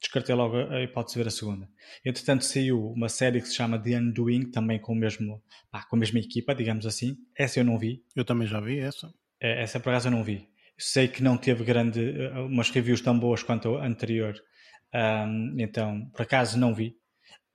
descartei 0.00 0.34
logo 0.34 0.56
a 0.56 0.82
hipótese 0.82 1.14
de 1.14 1.22
ver 1.22 1.28
a 1.28 1.30
segunda. 1.30 1.68
Entretanto, 2.04 2.44
saiu 2.44 2.92
uma 2.92 3.08
série 3.08 3.40
que 3.40 3.48
se 3.48 3.56
chama 3.56 3.78
The 3.78 3.98
Undoing, 3.98 4.50
também 4.50 4.78
com, 4.78 4.92
o 4.92 4.96
mesmo, 4.96 5.42
pá, 5.70 5.84
com 5.84 5.96
a 5.96 5.98
mesma 5.98 6.18
equipa, 6.20 6.54
digamos 6.54 6.86
assim. 6.86 7.16
Essa 7.36 7.60
eu 7.60 7.64
não 7.64 7.78
vi. 7.78 8.04
Eu 8.14 8.24
também 8.24 8.46
já 8.46 8.60
vi 8.60 8.78
essa. 8.78 9.12
É, 9.40 9.62
essa 9.62 9.80
por 9.80 9.90
acaso 9.90 10.08
eu 10.08 10.12
não 10.12 10.22
vi. 10.22 10.48
Sei 10.76 11.08
que 11.08 11.22
não 11.22 11.36
teve 11.36 11.64
grande, 11.64 12.00
eh, 12.00 12.40
umas 12.40 12.70
reviews 12.70 13.00
tão 13.00 13.18
boas 13.18 13.42
quanto 13.42 13.76
a 13.76 13.86
anterior, 13.86 14.34
um, 14.94 15.56
então 15.58 16.08
por 16.10 16.22
acaso 16.22 16.58
não 16.58 16.74
vi. 16.74 16.96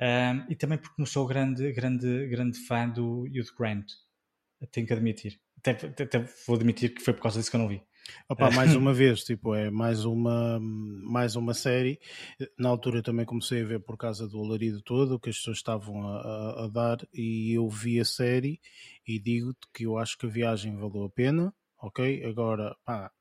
Um, 0.02 0.50
e 0.50 0.56
também 0.56 0.78
porque 0.78 0.96
não 0.98 1.06
sou 1.06 1.28
grande, 1.28 1.72
grande, 1.74 2.28
grande 2.28 2.58
fã 2.60 2.88
do 2.88 3.24
Hugh 3.24 3.54
Grant, 3.58 3.86
tenho 4.72 4.88
que 4.88 4.94
admitir. 4.94 5.40
Até, 5.58 5.72
até, 6.04 6.20
vou 6.48 6.56
admitir 6.56 6.94
que 6.94 7.02
foi 7.02 7.14
por 7.14 7.22
causa 7.22 7.40
disso 7.40 7.52
que 7.52 7.58
eu 7.58 7.62
não 7.62 7.68
vi. 7.68 7.82
Opa, 8.30 8.50
mais 8.52 8.76
uma 8.76 8.94
vez, 8.94 9.24
tipo, 9.24 9.54
é 9.54 9.70
mais 9.70 10.06
uma, 10.06 10.58
mais 10.62 11.36
uma 11.36 11.54
série. 11.54 12.00
Na 12.58 12.70
altura 12.70 13.00
eu 13.00 13.04
também 13.04 13.26
comecei 13.26 13.62
a 13.62 13.66
ver 13.66 13.80
por 13.82 13.98
causa 13.98 14.28
do 14.28 14.40
alarido 14.40 14.82
todo, 14.82 15.20
que 15.20 15.30
as 15.30 15.38
pessoas 15.38 15.58
estavam 15.58 16.08
a, 16.08 16.22
a, 16.22 16.66
a 16.66 16.68
dar, 16.68 16.98
e 17.14 17.58
eu 17.58 17.68
vi 17.68 18.00
a 18.00 18.06
série 18.06 18.60
e 19.06 19.20
digo-te 19.20 19.68
que 19.74 19.86
eu 19.86 19.98
acho 19.98 20.18
que 20.18 20.26
a 20.26 20.30
viagem 20.30 20.78
valeu 20.78 21.04
a 21.04 21.10
pena 21.10 21.54
ok? 21.80 22.24
Agora, 22.26 22.76
pá, 22.86 23.12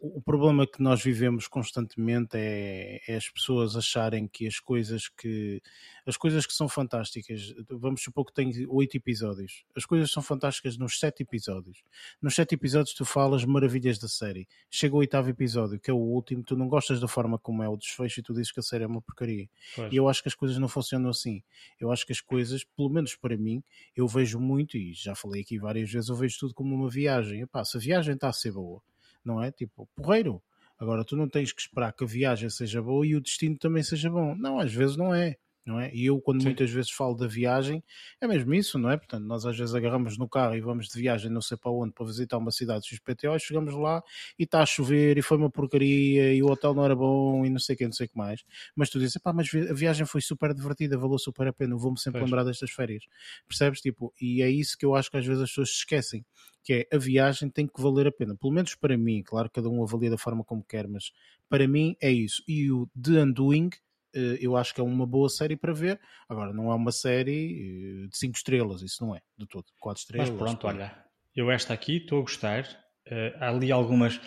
o 0.00 0.20
problema 0.20 0.66
que 0.66 0.82
nós 0.82 1.02
vivemos 1.02 1.48
constantemente 1.48 2.36
é, 2.36 3.00
é, 3.06 3.16
as 3.16 3.28
pessoas 3.28 3.74
acharem 3.76 4.28
que 4.28 4.46
as 4.46 4.60
coisas 4.60 5.08
que 5.08 5.62
as 6.06 6.16
coisas 6.16 6.46
que 6.46 6.54
são 6.54 6.68
fantásticas, 6.68 7.54
vamos 7.68 8.02
supor 8.02 8.24
que 8.24 8.32
tem 8.32 8.66
oito 8.68 8.96
episódios, 8.96 9.64
as 9.76 9.84
coisas 9.84 10.10
são 10.10 10.22
fantásticas 10.22 10.78
nos 10.78 10.98
sete 10.98 11.22
episódios. 11.22 11.82
Nos 12.20 12.34
sete 12.34 12.54
episódios 12.54 12.94
tu 12.94 13.04
falas 13.04 13.44
maravilhas 13.44 13.98
da 13.98 14.08
série. 14.08 14.48
Chega 14.70 14.94
o 14.94 14.98
oitavo 14.98 15.28
episódio, 15.28 15.78
que 15.78 15.90
é 15.90 15.94
o 15.94 15.98
último, 15.98 16.42
tu 16.42 16.56
não 16.56 16.66
gostas 16.66 16.98
da 16.98 17.08
forma 17.08 17.38
como 17.38 17.62
é 17.62 17.68
o 17.68 17.76
desfecho 17.76 18.20
e 18.20 18.22
tu 18.22 18.32
dizes 18.32 18.50
que 18.50 18.60
a 18.60 18.62
série 18.62 18.84
é 18.84 18.86
uma 18.86 19.02
porcaria. 19.02 19.48
Pois. 19.76 19.92
E 19.92 19.96
eu 19.96 20.08
acho 20.08 20.22
que 20.22 20.28
as 20.28 20.34
coisas 20.34 20.56
não 20.56 20.68
funcionam 20.68 21.10
assim. 21.10 21.42
Eu 21.78 21.92
acho 21.92 22.06
que 22.06 22.12
as 22.12 22.20
coisas, 22.20 22.64
pelo 22.64 22.88
menos 22.88 23.14
para 23.14 23.36
mim, 23.36 23.62
eu 23.94 24.08
vejo 24.08 24.40
muito, 24.40 24.76
e 24.78 24.94
já 24.94 25.14
falei 25.14 25.42
aqui 25.42 25.58
várias 25.58 25.90
vezes, 25.90 26.08
eu 26.08 26.16
vejo 26.16 26.38
tudo 26.38 26.54
como 26.54 26.74
uma 26.74 26.88
viagem. 26.88 27.42
Epá, 27.42 27.64
se 27.64 27.76
a 27.76 27.80
viagem 27.80 28.14
está 28.14 28.28
a 28.28 28.32
ser 28.32 28.52
boa, 28.52 28.82
não 29.24 29.42
é? 29.42 29.50
Tipo, 29.50 29.88
porreiro. 29.94 30.42
Agora 30.78 31.04
tu 31.04 31.16
não 31.16 31.28
tens 31.28 31.52
que 31.52 31.60
esperar 31.60 31.92
que 31.92 32.04
a 32.04 32.06
viagem 32.06 32.48
seja 32.48 32.80
boa 32.80 33.04
e 33.04 33.16
o 33.16 33.20
destino 33.20 33.58
também 33.58 33.82
seja 33.82 34.08
bom. 34.08 34.34
Não, 34.36 34.60
às 34.60 34.72
vezes 34.72 34.96
não 34.96 35.14
é 35.14 35.36
não 35.64 35.78
é? 35.78 35.90
E 35.94 36.06
eu, 36.06 36.20
quando 36.20 36.40
Sim. 36.40 36.48
muitas 36.48 36.70
vezes 36.70 36.90
falo 36.90 37.14
da 37.14 37.26
viagem, 37.26 37.82
é 38.20 38.26
mesmo 38.26 38.54
isso, 38.54 38.78
não 38.78 38.90
é? 38.90 38.96
Portanto, 38.96 39.24
nós 39.24 39.44
às 39.44 39.56
vezes 39.56 39.74
agarramos 39.74 40.16
no 40.16 40.28
carro 40.28 40.56
e 40.56 40.60
vamos 40.60 40.88
de 40.88 40.98
viagem 40.98 41.30
não 41.30 41.40
sei 41.40 41.56
para 41.56 41.70
onde 41.70 41.92
para 41.92 42.06
visitar 42.06 42.38
uma 42.38 42.50
cidade 42.50 42.86
XPTO 42.86 43.36
e 43.36 43.40
chegamos 43.40 43.74
lá 43.74 44.02
e 44.38 44.44
está 44.44 44.62
a 44.62 44.66
chover 44.66 45.18
e 45.18 45.22
foi 45.22 45.36
uma 45.36 45.50
porcaria 45.50 46.32
e 46.32 46.42
o 46.42 46.46
hotel 46.46 46.74
não 46.74 46.84
era 46.84 46.96
bom 46.96 47.44
e 47.44 47.50
não 47.50 47.58
sei 47.58 47.74
o 47.74 47.78
que, 47.78 47.84
não 47.84 47.92
sei 47.92 48.06
o 48.06 48.08
que 48.08 48.16
mais. 48.16 48.42
Mas 48.74 48.88
tu 48.88 48.98
dizes, 48.98 49.18
pá, 49.18 49.32
mas 49.32 49.48
a 49.54 49.74
viagem 49.74 50.06
foi 50.06 50.20
super 50.20 50.54
divertida, 50.54 50.96
valeu 50.96 51.18
super 51.18 51.46
a 51.48 51.52
pena, 51.52 51.76
vou-me 51.76 51.98
sempre 51.98 52.20
pois. 52.20 52.30
lembrar 52.30 52.44
destas 52.44 52.70
férias. 52.70 53.04
Percebes? 53.46 53.80
Tipo, 53.80 54.12
e 54.20 54.42
é 54.42 54.50
isso 54.50 54.76
que 54.76 54.86
eu 54.86 54.94
acho 54.94 55.10
que 55.10 55.16
às 55.16 55.26
vezes 55.26 55.42
as 55.42 55.50
pessoas 55.50 55.70
se 55.70 55.76
esquecem, 55.76 56.24
que 56.64 56.72
é 56.72 56.96
a 56.96 56.98
viagem 56.98 57.48
tem 57.50 57.66
que 57.66 57.80
valer 57.80 58.06
a 58.06 58.12
pena, 58.12 58.36
pelo 58.36 58.52
menos 58.52 58.74
para 58.74 58.96
mim, 58.96 59.22
claro, 59.22 59.50
cada 59.50 59.68
um 59.68 59.82
avalia 59.82 60.10
da 60.10 60.18
forma 60.18 60.44
como 60.44 60.62
quer, 60.62 60.86
mas 60.88 61.12
para 61.48 61.66
mim 61.66 61.96
é 62.00 62.10
isso. 62.10 62.42
E 62.46 62.70
o 62.70 62.88
The 63.00 63.22
Undoing 63.22 63.70
eu 64.12 64.56
acho 64.56 64.74
que 64.74 64.80
é 64.80 64.84
uma 64.84 65.06
boa 65.06 65.28
série 65.28 65.56
para 65.56 65.72
ver. 65.72 66.00
Agora, 66.28 66.52
não 66.52 66.70
é 66.70 66.74
uma 66.74 66.92
série 66.92 68.04
eh, 68.04 68.08
de 68.08 68.16
5 68.16 68.36
estrelas, 68.36 68.82
isso 68.82 69.04
não 69.04 69.14
é, 69.14 69.20
de 69.36 69.46
todo. 69.46 69.66
4 69.80 70.00
estrelas. 70.00 70.30
Mas 70.30 70.38
pronto, 70.38 70.66
olha, 70.66 71.04
eu 71.34 71.50
esta 71.50 71.74
aqui 71.74 71.98
estou 71.98 72.18
a 72.18 72.22
gostar. 72.22 72.64
Uh, 73.06 73.36
há 73.40 73.48
ali 73.48 73.72
algumas. 73.72 74.20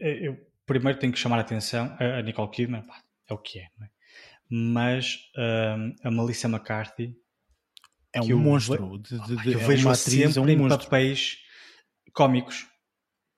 Eu 0.00 0.36
primeiro 0.64 0.98
tenho 0.98 1.12
que 1.12 1.18
chamar 1.18 1.38
a 1.38 1.40
atenção 1.42 1.94
a 1.98 2.22
Nicole 2.22 2.50
Kidman, 2.50 2.82
pá, 2.82 3.02
é 3.28 3.34
o 3.34 3.38
que 3.38 3.58
é, 3.58 3.68
não 3.78 3.86
é? 3.86 3.90
Mas 4.48 5.16
uh, 5.36 5.94
a 6.06 6.10
Melissa 6.10 6.48
McCarthy 6.48 7.16
é 8.12 8.22
um 8.22 8.38
monstro. 8.38 8.98
De, 8.98 9.18
de, 9.18 9.36
de, 9.36 9.52
eu 9.52 9.60
é 9.60 9.66
vejo 9.66 9.86
uma 9.86 9.94
atriz, 9.94 10.14
sempre 10.14 10.38
é 10.38 10.40
um 10.40 10.48
em 10.48 10.56
monstro. 10.56 10.84
papéis 10.84 11.38
cómicos. 12.12 12.66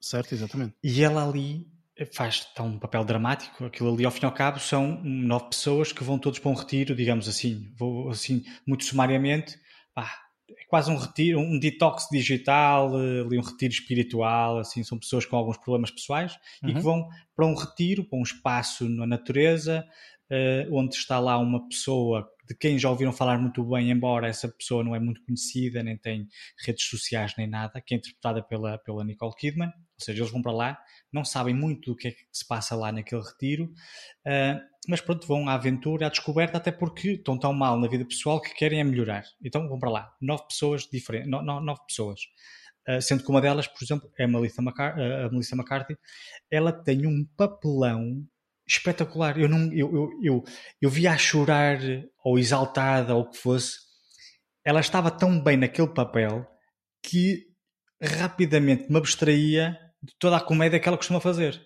Certo, 0.00 0.34
exatamente. 0.34 0.76
E 0.84 1.02
ela 1.02 1.26
ali 1.26 1.66
faz 2.12 2.44
tá 2.54 2.62
um 2.62 2.78
papel 2.78 3.04
dramático. 3.04 3.64
Aquilo 3.64 3.92
ali, 3.92 4.04
ao 4.04 4.10
fim 4.10 4.22
e 4.22 4.26
ao 4.26 4.32
cabo, 4.32 4.58
são 4.58 5.00
nove 5.02 5.50
pessoas 5.50 5.92
que 5.92 6.04
vão 6.04 6.18
todos 6.18 6.38
para 6.38 6.50
um 6.50 6.54
retiro, 6.54 6.94
digamos 6.94 7.28
assim, 7.28 7.72
vou 7.78 8.10
assim, 8.10 8.44
muito 8.66 8.84
sumariamente. 8.84 9.58
Pá, 9.94 10.10
é 10.50 10.64
quase 10.68 10.90
um 10.90 10.96
retiro, 10.96 11.40
um 11.40 11.58
detox 11.58 12.06
digital, 12.10 12.94
ali 12.94 13.38
um 13.38 13.42
retiro 13.42 13.72
espiritual, 13.72 14.58
assim, 14.58 14.84
são 14.84 14.98
pessoas 14.98 15.24
com 15.24 15.36
alguns 15.36 15.56
problemas 15.56 15.90
pessoais 15.90 16.34
uhum. 16.62 16.68
e 16.68 16.72
que 16.72 16.78
uhum. 16.78 16.84
vão 16.84 17.08
para 17.34 17.46
um 17.46 17.54
retiro, 17.54 18.04
para 18.04 18.18
um 18.18 18.22
espaço 18.22 18.88
na 18.88 19.06
natureza, 19.06 19.84
uh, 20.30 20.76
onde 20.76 20.94
está 20.94 21.18
lá 21.18 21.38
uma 21.38 21.66
pessoa 21.68 22.28
de 22.48 22.54
quem 22.54 22.78
já 22.78 22.88
ouviram 22.88 23.12
falar 23.12 23.38
muito 23.38 23.64
bem, 23.64 23.90
embora 23.90 24.28
essa 24.28 24.48
pessoa 24.48 24.84
não 24.84 24.94
é 24.94 25.00
muito 25.00 25.20
conhecida, 25.24 25.82
nem 25.82 25.96
tem 25.96 26.28
redes 26.64 26.84
sociais 26.84 27.34
nem 27.36 27.48
nada, 27.48 27.80
que 27.80 27.94
é 27.94 27.96
interpretada 27.96 28.40
pela, 28.42 28.78
pela 28.78 29.04
Nicole 29.04 29.34
Kidman, 29.34 29.72
ou 29.98 30.04
seja, 30.04 30.20
eles 30.20 30.30
vão 30.30 30.42
para 30.42 30.52
lá, 30.52 30.78
não 31.12 31.24
sabem 31.24 31.54
muito 31.54 31.92
do 31.92 31.96
que 31.96 32.08
é 32.08 32.10
que 32.10 32.26
se 32.30 32.46
passa 32.46 32.76
lá 32.76 32.92
naquele 32.92 33.22
retiro, 33.22 33.64
uh, 33.64 34.60
mas 34.88 35.00
pronto, 35.00 35.26
vão 35.26 35.48
à 35.48 35.54
aventura, 35.54 36.06
à 36.06 36.10
descoberta, 36.10 36.58
até 36.58 36.70
porque 36.70 37.12
estão 37.12 37.38
tão 37.38 37.52
mal 37.52 37.78
na 37.78 37.88
vida 37.88 38.04
pessoal 38.04 38.40
que 38.40 38.54
querem 38.54 38.80
é 38.80 38.84
melhorar. 38.84 39.24
Então 39.42 39.68
vão 39.68 39.78
para 39.78 39.90
lá, 39.90 40.14
nove 40.20 40.46
pessoas 40.46 40.86
diferentes, 40.90 41.30
no, 41.30 41.42
no, 41.42 41.60
nove 41.60 41.80
pessoas. 41.88 42.20
Uh, 42.88 43.00
sendo 43.00 43.24
que 43.24 43.30
uma 43.30 43.40
delas, 43.40 43.66
por 43.66 43.82
exemplo, 43.82 44.10
é 44.18 44.24
a 44.24 44.28
Melissa, 44.28 44.62
McCar 44.62 44.96
uh, 44.96 45.26
a 45.26 45.30
Melissa 45.30 45.56
McCarthy, 45.56 45.96
ela 46.50 46.72
tem 46.72 47.06
um 47.06 47.24
papelão 47.36 48.24
espetacular. 48.66 49.38
Eu, 49.38 49.48
não, 49.48 49.72
eu, 49.72 49.92
eu, 49.94 50.10
eu, 50.22 50.44
eu 50.82 50.90
via 50.90 51.12
a 51.12 51.18
chorar 51.18 51.78
ou 52.22 52.38
exaltada 52.38 53.14
ou 53.14 53.22
o 53.22 53.30
que 53.30 53.38
fosse. 53.38 53.78
Ela 54.64 54.80
estava 54.80 55.10
tão 55.10 55.40
bem 55.40 55.56
naquele 55.56 55.88
papel 55.88 56.46
que 57.02 57.46
rapidamente 58.02 58.90
me 58.90 58.98
abstraía 58.98 59.78
de 60.06 60.14
toda 60.18 60.36
a 60.36 60.40
comédia 60.40 60.80
que 60.80 60.88
ela 60.88 60.96
costuma 60.96 61.20
fazer. 61.20 61.60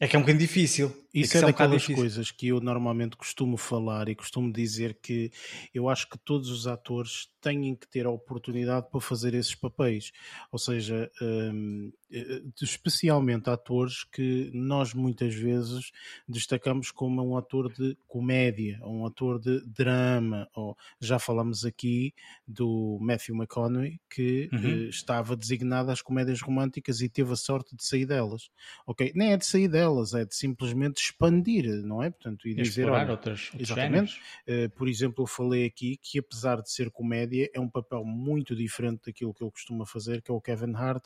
É 0.00 0.08
que 0.08 0.16
é 0.16 0.18
um 0.18 0.22
bocadinho 0.22 0.46
difícil. 0.46 1.03
Isso 1.14 1.36
é, 1.36 1.40
é 1.40 1.42
daquelas 1.44 1.86
coisas 1.86 2.30
que 2.30 2.48
eu 2.48 2.60
normalmente 2.60 3.16
costumo 3.16 3.56
falar 3.56 4.08
e 4.08 4.14
costumo 4.14 4.52
dizer 4.52 4.98
que 5.00 5.30
eu 5.72 5.88
acho 5.88 6.08
que 6.10 6.18
todos 6.18 6.50
os 6.50 6.66
atores 6.66 7.28
têm 7.40 7.74
que 7.76 7.86
ter 7.86 8.06
a 8.06 8.10
oportunidade 8.10 8.88
para 8.90 9.00
fazer 9.00 9.34
esses 9.34 9.54
papéis. 9.54 10.12
Ou 10.50 10.58
seja, 10.58 11.10
um, 11.20 11.92
eh, 12.10 12.42
especialmente 12.62 13.50
atores 13.50 14.02
que 14.04 14.50
nós 14.54 14.94
muitas 14.94 15.34
vezes 15.34 15.92
destacamos 16.26 16.90
como 16.90 17.22
um 17.22 17.36
ator 17.36 17.72
de 17.72 17.96
comédia, 18.08 18.80
um 18.82 19.04
ator 19.04 19.38
de 19.38 19.60
drama. 19.66 20.48
Ou 20.54 20.76
já 20.98 21.18
falamos 21.18 21.64
aqui 21.64 22.14
do 22.48 22.98
Matthew 23.00 23.36
McConaughey 23.36 24.00
que 24.08 24.48
uhum. 24.52 24.58
uh, 24.60 24.88
estava 24.88 25.36
designado 25.36 25.90
às 25.90 26.00
comédias 26.00 26.40
românticas 26.40 27.00
e 27.00 27.08
teve 27.08 27.32
a 27.32 27.36
sorte 27.36 27.76
de 27.76 27.84
sair 27.84 28.06
delas. 28.06 28.50
Ok, 28.86 29.12
nem 29.14 29.32
é 29.32 29.36
de 29.36 29.44
sair 29.44 29.68
delas, 29.68 30.14
é 30.14 30.24
de 30.24 30.34
simplesmente 30.34 31.03
expandir, 31.04 31.64
não 31.84 32.02
é? 32.02 32.10
Portanto, 32.10 32.48
e 32.48 32.54
dizer, 32.54 32.88
olha, 32.88 33.10
outras, 33.10 33.50
outros 33.52 33.70
exatamente. 33.70 34.20
Uh, 34.48 34.70
por 34.70 34.88
exemplo, 34.88 35.22
eu 35.22 35.26
falei 35.26 35.66
aqui 35.66 35.96
que 35.96 36.18
apesar 36.18 36.60
de 36.62 36.70
ser 36.70 36.90
comédia, 36.90 37.50
é 37.54 37.60
um 37.60 37.68
papel 37.68 38.04
muito 38.04 38.54
diferente 38.54 39.02
daquilo 39.06 39.32
que 39.34 39.42
ele 39.42 39.50
costuma 39.50 39.86
fazer, 39.86 40.22
que 40.22 40.30
é 40.30 40.34
o 40.34 40.40
Kevin 40.40 40.74
Hart 40.74 41.04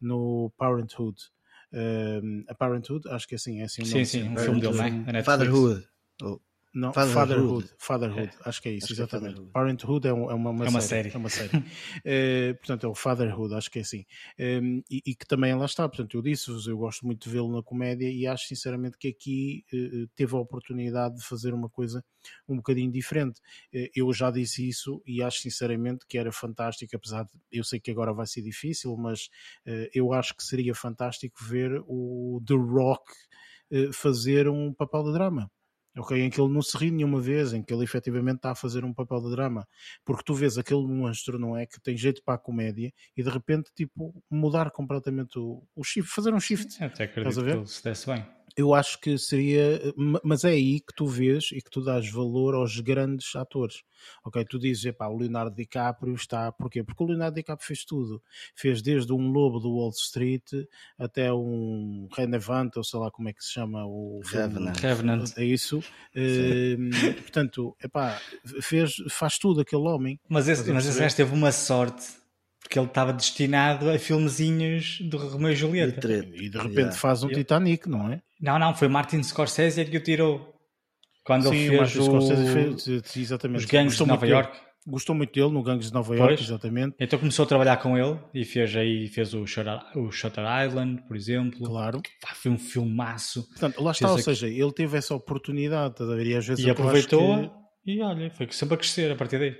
no 0.00 0.52
Parenthood. 0.56 1.18
Uh, 1.72 2.44
a 2.48 2.54
Parenthood, 2.54 3.08
acho 3.08 3.26
que 3.28 3.34
é 3.34 3.36
assim, 3.36 3.60
é 3.60 3.64
assim 3.64 3.82
o 3.82 3.86
nome. 3.86 4.04
Sim, 4.06 4.22
sim, 4.22 4.28
um 4.28 4.36
filme 4.36 4.60
dele, 4.60 4.76
não 4.76 5.18
é? 5.18 5.22
Fatherhood. 5.22 5.86
Oh. 6.22 6.40
Não, 6.72 6.92
Fatherhood. 6.92 7.68
Fatherhood, 7.78 8.30
é. 8.32 8.48
acho 8.48 8.62
que 8.62 8.68
é 8.68 8.72
isso, 8.72 8.92
acho 8.92 8.92
é 8.92 9.04
exatamente. 9.04 9.40
É 9.40 9.44
Parenthood 9.52 10.06
é, 10.06 10.12
um, 10.12 10.30
é, 10.30 10.34
uma, 10.34 10.50
uma, 10.50 10.66
é 10.66 10.68
uma 10.68 10.80
série. 10.80 11.10
série. 11.10 11.14
É 11.14 11.18
uma 11.18 11.28
série. 11.28 11.56
uh, 11.56 12.54
portanto, 12.62 12.86
é 12.86 12.88
o 12.88 12.94
Fatherhood, 12.94 13.54
acho 13.54 13.70
que 13.70 13.80
é 13.80 13.82
assim. 13.82 14.04
Um, 14.38 14.44
ehm, 14.44 14.82
e, 14.88 15.02
e, 15.04 15.14
que 15.16 15.26
também 15.26 15.52
lá 15.54 15.64
está. 15.64 15.88
Portanto, 15.88 16.16
eu 16.16 16.22
disse-vos, 16.22 16.68
eu 16.68 16.78
gosto 16.78 17.04
muito 17.04 17.24
de 17.24 17.30
vê-lo 17.30 17.52
na 17.52 17.62
comédia 17.62 18.08
e 18.08 18.24
acho 18.24 18.46
sinceramente 18.46 18.96
que 18.98 19.08
aqui 19.08 19.64
uh, 19.72 20.08
teve 20.14 20.36
a 20.36 20.38
oportunidade 20.38 21.16
de 21.16 21.24
fazer 21.24 21.52
uma 21.52 21.68
coisa 21.68 22.04
um 22.48 22.56
bocadinho 22.56 22.92
diferente. 22.92 23.40
Uh, 23.74 23.88
eu 23.92 24.12
já 24.12 24.30
disse 24.30 24.68
isso 24.68 25.02
e 25.04 25.22
acho 25.24 25.40
sinceramente 25.40 26.06
que 26.08 26.18
era 26.18 26.30
fantástico, 26.30 26.94
apesar 26.94 27.24
de 27.24 27.32
eu 27.50 27.64
sei 27.64 27.80
que 27.80 27.90
agora 27.90 28.12
vai 28.12 28.26
ser 28.26 28.42
difícil, 28.42 28.96
mas 28.96 29.28
eu 29.92 30.12
acho 30.12 30.36
que 30.36 30.42
seria 30.42 30.74
fantástico 30.74 31.42
ver 31.42 31.82
o 31.86 32.40
The 32.46 32.54
Rock 32.54 33.12
fazer 33.92 34.48
um 34.48 34.72
papel 34.72 35.04
de 35.04 35.12
drama 35.12 35.50
ok? 35.96 36.20
Em 36.20 36.30
que 36.30 36.40
ele 36.40 36.52
não 36.52 36.62
se 36.62 36.76
ri 36.76 36.90
nenhuma 36.90 37.20
vez, 37.20 37.52
em 37.52 37.62
que 37.62 37.72
ele 37.72 37.84
efetivamente 37.84 38.36
está 38.36 38.52
a 38.52 38.54
fazer 38.54 38.84
um 38.84 38.92
papel 38.92 39.20
de 39.20 39.30
drama, 39.30 39.66
porque 40.04 40.22
tu 40.24 40.34
vês 40.34 40.58
aquele 40.58 40.86
monstro, 40.86 41.38
não 41.38 41.56
é? 41.56 41.66
Que 41.66 41.80
tem 41.80 41.96
jeito 41.96 42.22
para 42.24 42.34
a 42.34 42.38
comédia 42.38 42.92
e 43.16 43.22
de 43.22 43.30
repente, 43.30 43.70
tipo, 43.74 44.14
mudar 44.30 44.70
completamente 44.70 45.38
o, 45.38 45.62
o 45.74 45.84
shift, 45.84 46.10
fazer 46.10 46.32
um 46.34 46.40
shift. 46.40 46.72
Sim, 46.72 46.84
até 46.84 47.04
acredito 47.04 47.42
que 47.42 47.50
ele 47.50 47.66
se 47.66 47.82
desse 47.82 48.06
bem 48.06 48.24
eu 48.56 48.74
acho 48.74 49.00
que 49.00 49.16
seria. 49.18 49.80
Mas 50.22 50.44
é 50.44 50.50
aí 50.50 50.80
que 50.80 50.94
tu 50.94 51.06
vês 51.06 51.50
e 51.52 51.60
que 51.60 51.70
tu 51.70 51.82
dás 51.82 52.10
valor 52.10 52.54
aos 52.54 52.78
grandes 52.80 53.34
atores. 53.36 53.82
Ok? 54.24 54.44
Tu 54.44 54.58
dizes, 54.58 54.84
epá, 54.86 55.08
o 55.08 55.16
Leonardo 55.16 55.54
DiCaprio 55.54 56.14
está. 56.14 56.50
Porquê? 56.52 56.82
Porque 56.82 57.02
o 57.02 57.06
Leonardo 57.06 57.34
DiCaprio 57.34 57.66
fez 57.66 57.84
tudo. 57.84 58.22
Fez 58.54 58.82
desde 58.82 59.12
um 59.12 59.30
lobo 59.30 59.60
do 59.60 59.72
Wall 59.72 59.90
Street 59.90 60.52
até 60.98 61.32
um 61.32 62.08
Renevant, 62.12 62.76
ou 62.76 62.84
sei 62.84 62.98
lá 63.00 63.10
como 63.10 63.28
é 63.28 63.32
que 63.32 63.44
se 63.44 63.52
chama 63.52 63.84
o. 63.86 64.20
Revenant. 64.24 64.78
Revenant. 64.78 65.32
É 65.36 65.44
isso. 65.44 65.78
Uh, 66.14 67.22
portanto, 67.22 67.76
epá, 67.82 68.20
fez, 68.62 68.94
faz 69.10 69.38
tudo 69.38 69.60
aquele 69.60 69.82
homem. 69.82 70.18
Mas 70.28 70.48
esse, 70.48 70.70
mas 70.72 70.86
esse 70.86 71.16
teve 71.16 71.34
uma 71.34 71.52
sorte 71.52 72.20
porque 72.60 72.78
ele 72.78 72.86
estava 72.86 73.12
destinado 73.12 73.90
a 73.90 73.98
filmezinhos 73.98 75.00
do 75.00 75.16
Romeu 75.16 75.50
e 75.50 75.56
Julieta. 75.56 76.08
E 76.08 76.48
de 76.48 76.56
repente 76.56 76.76
yeah. 76.76 76.96
faz 76.96 77.24
um 77.24 77.28
Titanic, 77.28 77.88
não 77.88 78.12
é? 78.12 78.22
Não, 78.40 78.58
não, 78.58 78.74
foi 78.74 78.88
Martin 78.88 79.22
Scorsese 79.22 79.84
que 79.84 79.96
o 79.96 80.02
tirou. 80.02 80.54
Quando 81.24 81.48
Sim, 81.50 81.56
ele 81.56 81.86
fez, 81.86 81.96
o... 81.96 83.02
fez 83.02 83.16
exatamente. 83.16 83.60
os 83.60 83.64
gangues 83.66 83.96
de 83.96 84.06
Nova 84.06 84.26
York. 84.26 84.58
Gostou 84.86 85.14
muito 85.14 85.32
dele 85.32 85.52
no 85.52 85.62
Gangues 85.62 85.88
de 85.88 85.92
Nova 85.92 86.16
York, 86.16 86.36
pois. 86.36 86.48
exatamente. 86.48 86.96
Então 86.98 87.18
começou 87.18 87.44
a 87.44 87.46
trabalhar 87.46 87.76
com 87.76 87.98
ele 87.98 88.18
e 88.32 88.46
fez 88.46 88.74
aí 88.74 89.08
fez 89.08 89.34
o 89.34 89.46
Shutter, 89.46 89.78
o 89.94 90.10
Shutter 90.10 90.44
Island, 90.66 91.02
por 91.06 91.16
exemplo. 91.16 91.66
Claro. 91.66 92.00
foi 92.34 92.50
um 92.50 92.58
filmaço. 92.58 93.46
Portanto, 93.50 93.82
lá 93.82 93.90
está, 93.90 94.08
fez 94.08 94.26
ou 94.26 94.34
seja, 94.34 94.48
ele 94.48 94.72
teve 94.72 94.96
essa 94.96 95.14
oportunidade, 95.14 95.96
e 96.02 96.34
às 96.34 96.46
vezes 96.46 96.64
e 96.64 96.70
aproveitou 96.70 97.50
que... 97.84 97.92
e 97.92 98.00
olha, 98.00 98.30
foi 98.30 98.48
sempre 98.50 98.74
a 98.74 98.78
crescer 98.78 99.12
a 99.12 99.16
partir 99.16 99.38
daí. 99.38 99.54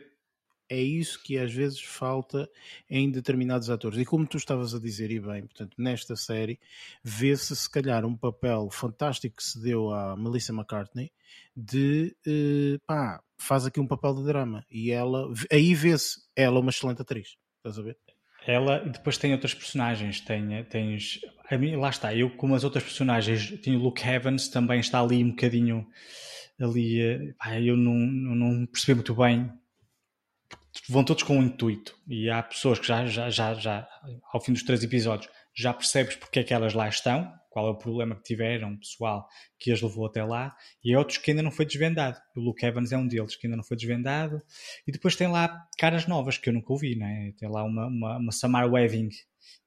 É 0.71 0.81
isso 0.81 1.21
que 1.21 1.37
às 1.37 1.53
vezes 1.53 1.81
falta 1.81 2.49
em 2.89 3.11
determinados 3.11 3.69
atores. 3.69 3.99
E 3.99 4.05
como 4.05 4.25
tu 4.25 4.37
estavas 4.37 4.73
a 4.73 4.79
dizer, 4.79 5.11
e 5.11 5.19
bem, 5.19 5.43
portanto, 5.43 5.75
nesta 5.77 6.15
série, 6.15 6.61
vê-se 7.03 7.57
se 7.57 7.69
calhar 7.69 8.07
um 8.07 8.17
papel 8.17 8.71
fantástico 8.71 9.37
que 9.37 9.43
se 9.43 9.61
deu 9.61 9.93
à 9.93 10.17
Melissa 10.17 10.53
McCartney 10.53 11.11
de 11.57 12.17
eh, 12.25 12.79
pá, 12.87 13.21
faz 13.37 13.67
aqui 13.67 13.81
um 13.81 13.87
papel 13.87 14.15
de 14.15 14.25
drama. 14.25 14.65
E 14.71 14.93
ela, 14.93 15.29
aí 15.51 15.75
vê-se, 15.75 16.21
ela 16.37 16.59
é 16.59 16.61
uma 16.61 16.71
excelente 16.71 17.03
atriz. 17.03 17.37
Estás 17.57 17.77
a 17.77 17.83
ver? 17.83 17.99
Ela, 18.47 18.85
e 18.87 18.91
depois 18.91 19.19
tem 19.19 19.33
outras 19.33 19.53
personagens. 19.53 20.21
Tem, 20.21 20.63
tens, 20.65 21.21
a 21.51 21.59
mim, 21.59 21.75
lá 21.75 21.91
está, 21.91 22.15
eu 22.15 22.31
como 22.37 22.55
as 22.55 22.63
outras 22.63 22.85
personagens, 22.85 23.61
tenho 23.61 23.81
o 23.81 23.83
Luke 23.83 24.07
Evans, 24.07 24.49
também 24.49 24.79
está 24.79 25.01
ali 25.01 25.25
um 25.25 25.31
bocadinho 25.31 25.85
ali, 26.61 27.01
eh, 27.01 27.35
pá, 27.37 27.59
eu 27.59 27.77
não, 27.77 27.95
não 27.95 28.67
percebi 28.67 28.95
muito 28.95 29.17
bem 29.17 29.51
vão 30.89 31.05
todos 31.05 31.23
com 31.23 31.39
um 31.39 31.43
intuito 31.43 31.97
e 32.07 32.31
há 32.31 32.43
pessoas 32.43 32.79
que 32.79 32.87
já, 32.87 33.07
já, 33.07 33.31
já, 33.31 33.55
já 33.55 33.89
ao 34.33 34.41
fim 34.41 34.53
dos 34.53 34.63
três 34.63 34.83
episódios 34.83 35.31
já 35.55 35.73
percebes 35.75 36.17
porque 36.17 36.41
é 36.41 36.45
que 36.45 36.55
elas 36.55 36.75
lá 36.75 36.89
estão, 36.89 37.33
qual 37.51 37.67
é 37.67 37.71
o 37.71 37.77
problema 37.77 38.15
que 38.15 38.23
tiveram, 38.23 38.79
pessoal, 38.79 39.27
que 39.59 39.73
as 39.73 39.83
levou 39.83 40.07
até 40.07 40.23
lá, 40.23 40.55
e 40.83 40.97
outros 40.97 41.19
que 41.19 41.33
ainda 41.33 41.43
não 41.43 41.51
foi 41.51 41.67
desvendado. 41.67 42.17
O 42.37 42.41
Luke 42.41 42.65
Evans 42.65 42.93
é 42.93 42.97
um 42.97 43.07
deles 43.07 43.37
que 43.37 43.47
ainda 43.47 43.57
não 43.57 43.65
foi 43.65 43.77
desvendado, 43.77 44.41
e 44.87 44.93
depois 44.93 45.17
tem 45.17 45.27
lá 45.27 45.67
caras 45.77 46.07
novas 46.07 46.39
que 46.39 46.49
eu 46.49 46.53
nunca 46.53 46.73
ouvi, 46.73 46.97
né? 46.97 47.33
tem 47.37 47.51
lá 47.51 47.65
uma, 47.65 47.87
uma, 47.87 48.19
uma 48.19 48.33
Samar 48.33 48.73
Weaving, 48.73 49.09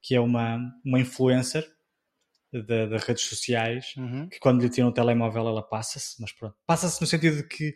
que 0.02 0.14
é 0.14 0.20
uma, 0.20 0.58
uma 0.84 0.98
influencer 0.98 1.70
das 2.62 3.02
redes 3.02 3.24
sociais, 3.24 3.94
uhum. 3.96 4.28
que 4.28 4.38
quando 4.38 4.62
lhe 4.62 4.70
tiram 4.70 4.88
o 4.88 4.92
telemóvel 4.92 5.48
ela 5.48 5.62
passa-se, 5.62 6.20
mas 6.20 6.32
pronto, 6.32 6.54
passa-se 6.64 7.00
no 7.00 7.06
sentido 7.06 7.38
de 7.38 7.48
que 7.48 7.74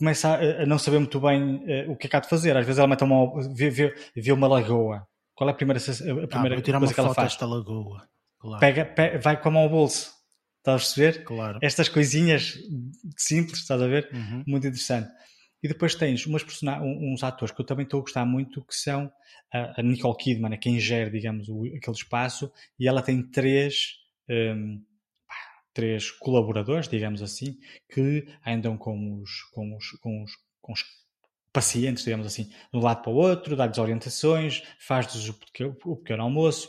começa 0.00 0.30
a, 0.30 0.62
a, 0.62 0.66
não 0.66 0.78
saber 0.78 0.98
muito 0.98 1.20
bem 1.20 1.56
uh, 1.56 1.92
o 1.92 1.96
que 1.96 2.06
é 2.06 2.10
que 2.10 2.16
há 2.16 2.20
de 2.20 2.28
fazer. 2.28 2.56
Às 2.56 2.64
vezes 2.64 2.78
ela 2.78 2.88
mete 2.88 3.04
uma, 3.04 3.54
vê, 3.54 3.68
vê, 3.68 3.94
vê 4.16 4.32
uma 4.32 4.48
lagoa. 4.48 5.06
Qual 5.34 5.48
é 5.48 5.52
a 5.52 5.54
primeira, 5.54 5.78
a 5.78 6.26
primeira 6.26 6.58
ah, 6.58 6.62
tirar 6.62 6.78
coisa 6.78 6.94
que 6.94 7.00
ela 7.00 7.14
faz? 7.14 7.32
Esta 7.32 7.46
lagoa. 7.46 8.08
Claro. 8.38 8.60
Pega, 8.60 8.84
pega, 8.86 9.18
vai 9.18 9.40
com 9.40 9.50
a 9.50 9.52
mão 9.52 9.62
ao 9.62 9.68
bolso. 9.68 10.10
Estás 10.58 10.74
a 10.74 10.84
perceber? 10.84 11.24
Claro. 11.24 11.58
Estas 11.62 11.88
coisinhas 11.88 12.58
simples, 13.16 13.60
estás 13.60 13.80
a 13.80 13.86
ver? 13.86 14.08
Uhum. 14.12 14.42
Muito 14.46 14.66
interessante. 14.66 15.10
E 15.62 15.68
depois 15.68 15.94
tens 15.94 16.26
umas 16.26 16.44
uns 16.82 17.22
atores 17.22 17.54
que 17.54 17.60
eu 17.60 17.66
também 17.66 17.84
estou 17.84 18.00
a 18.00 18.02
gostar 18.02 18.24
muito, 18.24 18.64
que 18.64 18.74
são 18.74 19.12
a, 19.52 19.82
Nicole 19.82 20.16
Kidman, 20.16 20.54
é 20.54 20.56
quem 20.56 20.80
gera, 20.80 21.10
digamos, 21.10 21.48
o, 21.48 21.64
aquele 21.66 21.96
espaço, 21.96 22.50
e 22.78 22.88
ela 22.88 23.02
tem 23.02 23.22
três 23.22 23.98
um, 24.28 24.82
três 25.72 26.10
colaboradores, 26.10 26.88
digamos 26.88 27.22
assim, 27.22 27.58
que 27.92 28.26
andam 28.46 28.76
com 28.76 29.20
os, 29.20 29.42
com 29.52 29.76
os, 29.76 29.90
com 30.00 30.22
os, 30.22 30.32
com 30.60 30.72
os 30.72 30.84
pacientes, 31.52 32.04
digamos 32.04 32.26
assim, 32.26 32.44
de 32.44 32.76
um 32.76 32.80
lado 32.80 33.02
para 33.02 33.10
o 33.10 33.16
outro, 33.16 33.56
dá-lhes 33.56 33.78
orientações, 33.78 34.62
faz-lhes 34.78 35.28
o, 35.28 35.38
o 35.84 35.96
pequeno 35.96 36.22
almoço 36.22 36.68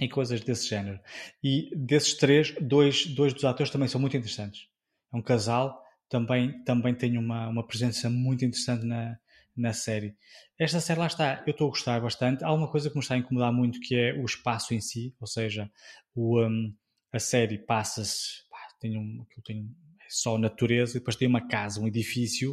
e 0.00 0.08
coisas 0.08 0.40
desse 0.40 0.68
género. 0.68 0.98
E 1.42 1.70
desses 1.76 2.14
três, 2.14 2.54
dois, 2.60 3.06
dois 3.06 3.32
dos 3.32 3.44
atores 3.44 3.70
também 3.70 3.88
são 3.88 4.00
muito 4.00 4.16
interessantes. 4.16 4.68
É 5.12 5.16
um 5.16 5.22
casal, 5.22 5.82
também, 6.08 6.62
também 6.64 6.94
tem 6.94 7.18
uma, 7.18 7.48
uma 7.48 7.66
presença 7.66 8.08
muito 8.08 8.44
interessante 8.44 8.84
na, 8.84 9.16
na 9.56 9.72
série. 9.72 10.16
Esta 10.58 10.80
série 10.80 11.00
lá 11.00 11.06
está, 11.06 11.42
eu 11.46 11.52
estou 11.52 11.66
a 11.66 11.70
gostar 11.70 12.00
bastante. 12.00 12.44
Há 12.44 12.52
uma 12.52 12.70
coisa 12.70 12.88
que 12.88 12.96
me 12.96 13.02
está 13.02 13.14
a 13.14 13.18
incomodar 13.18 13.52
muito 13.52 13.80
que 13.80 13.94
é 13.94 14.14
o 14.14 14.24
espaço 14.24 14.74
em 14.74 14.80
si, 14.80 15.14
ou 15.20 15.26
seja, 15.26 15.70
o, 16.14 16.40
um, 16.40 16.74
a 17.12 17.18
série 17.18 17.58
passa-se, 17.58 18.42
tem 18.80 18.96
um, 18.96 19.24
tem 19.44 19.68
é 20.00 20.06
só 20.08 20.38
natureza, 20.38 20.96
e 20.96 21.00
depois 21.00 21.16
tem 21.16 21.28
uma 21.28 21.46
casa, 21.46 21.80
um 21.80 21.86
edifício, 21.86 22.52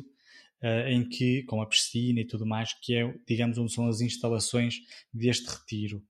uh, 0.61 0.87
em 0.87 1.07
que, 1.07 1.43
com 1.43 1.61
a 1.61 1.67
piscina 1.67 2.19
e 2.19 2.25
tudo 2.25 2.45
mais, 2.45 2.73
que 2.73 2.95
é, 2.95 3.13
digamos, 3.27 3.57
onde 3.57 3.73
são 3.73 3.87
as 3.87 4.01
instalações 4.01 4.75
deste 5.13 5.47
retiro. 5.47 6.03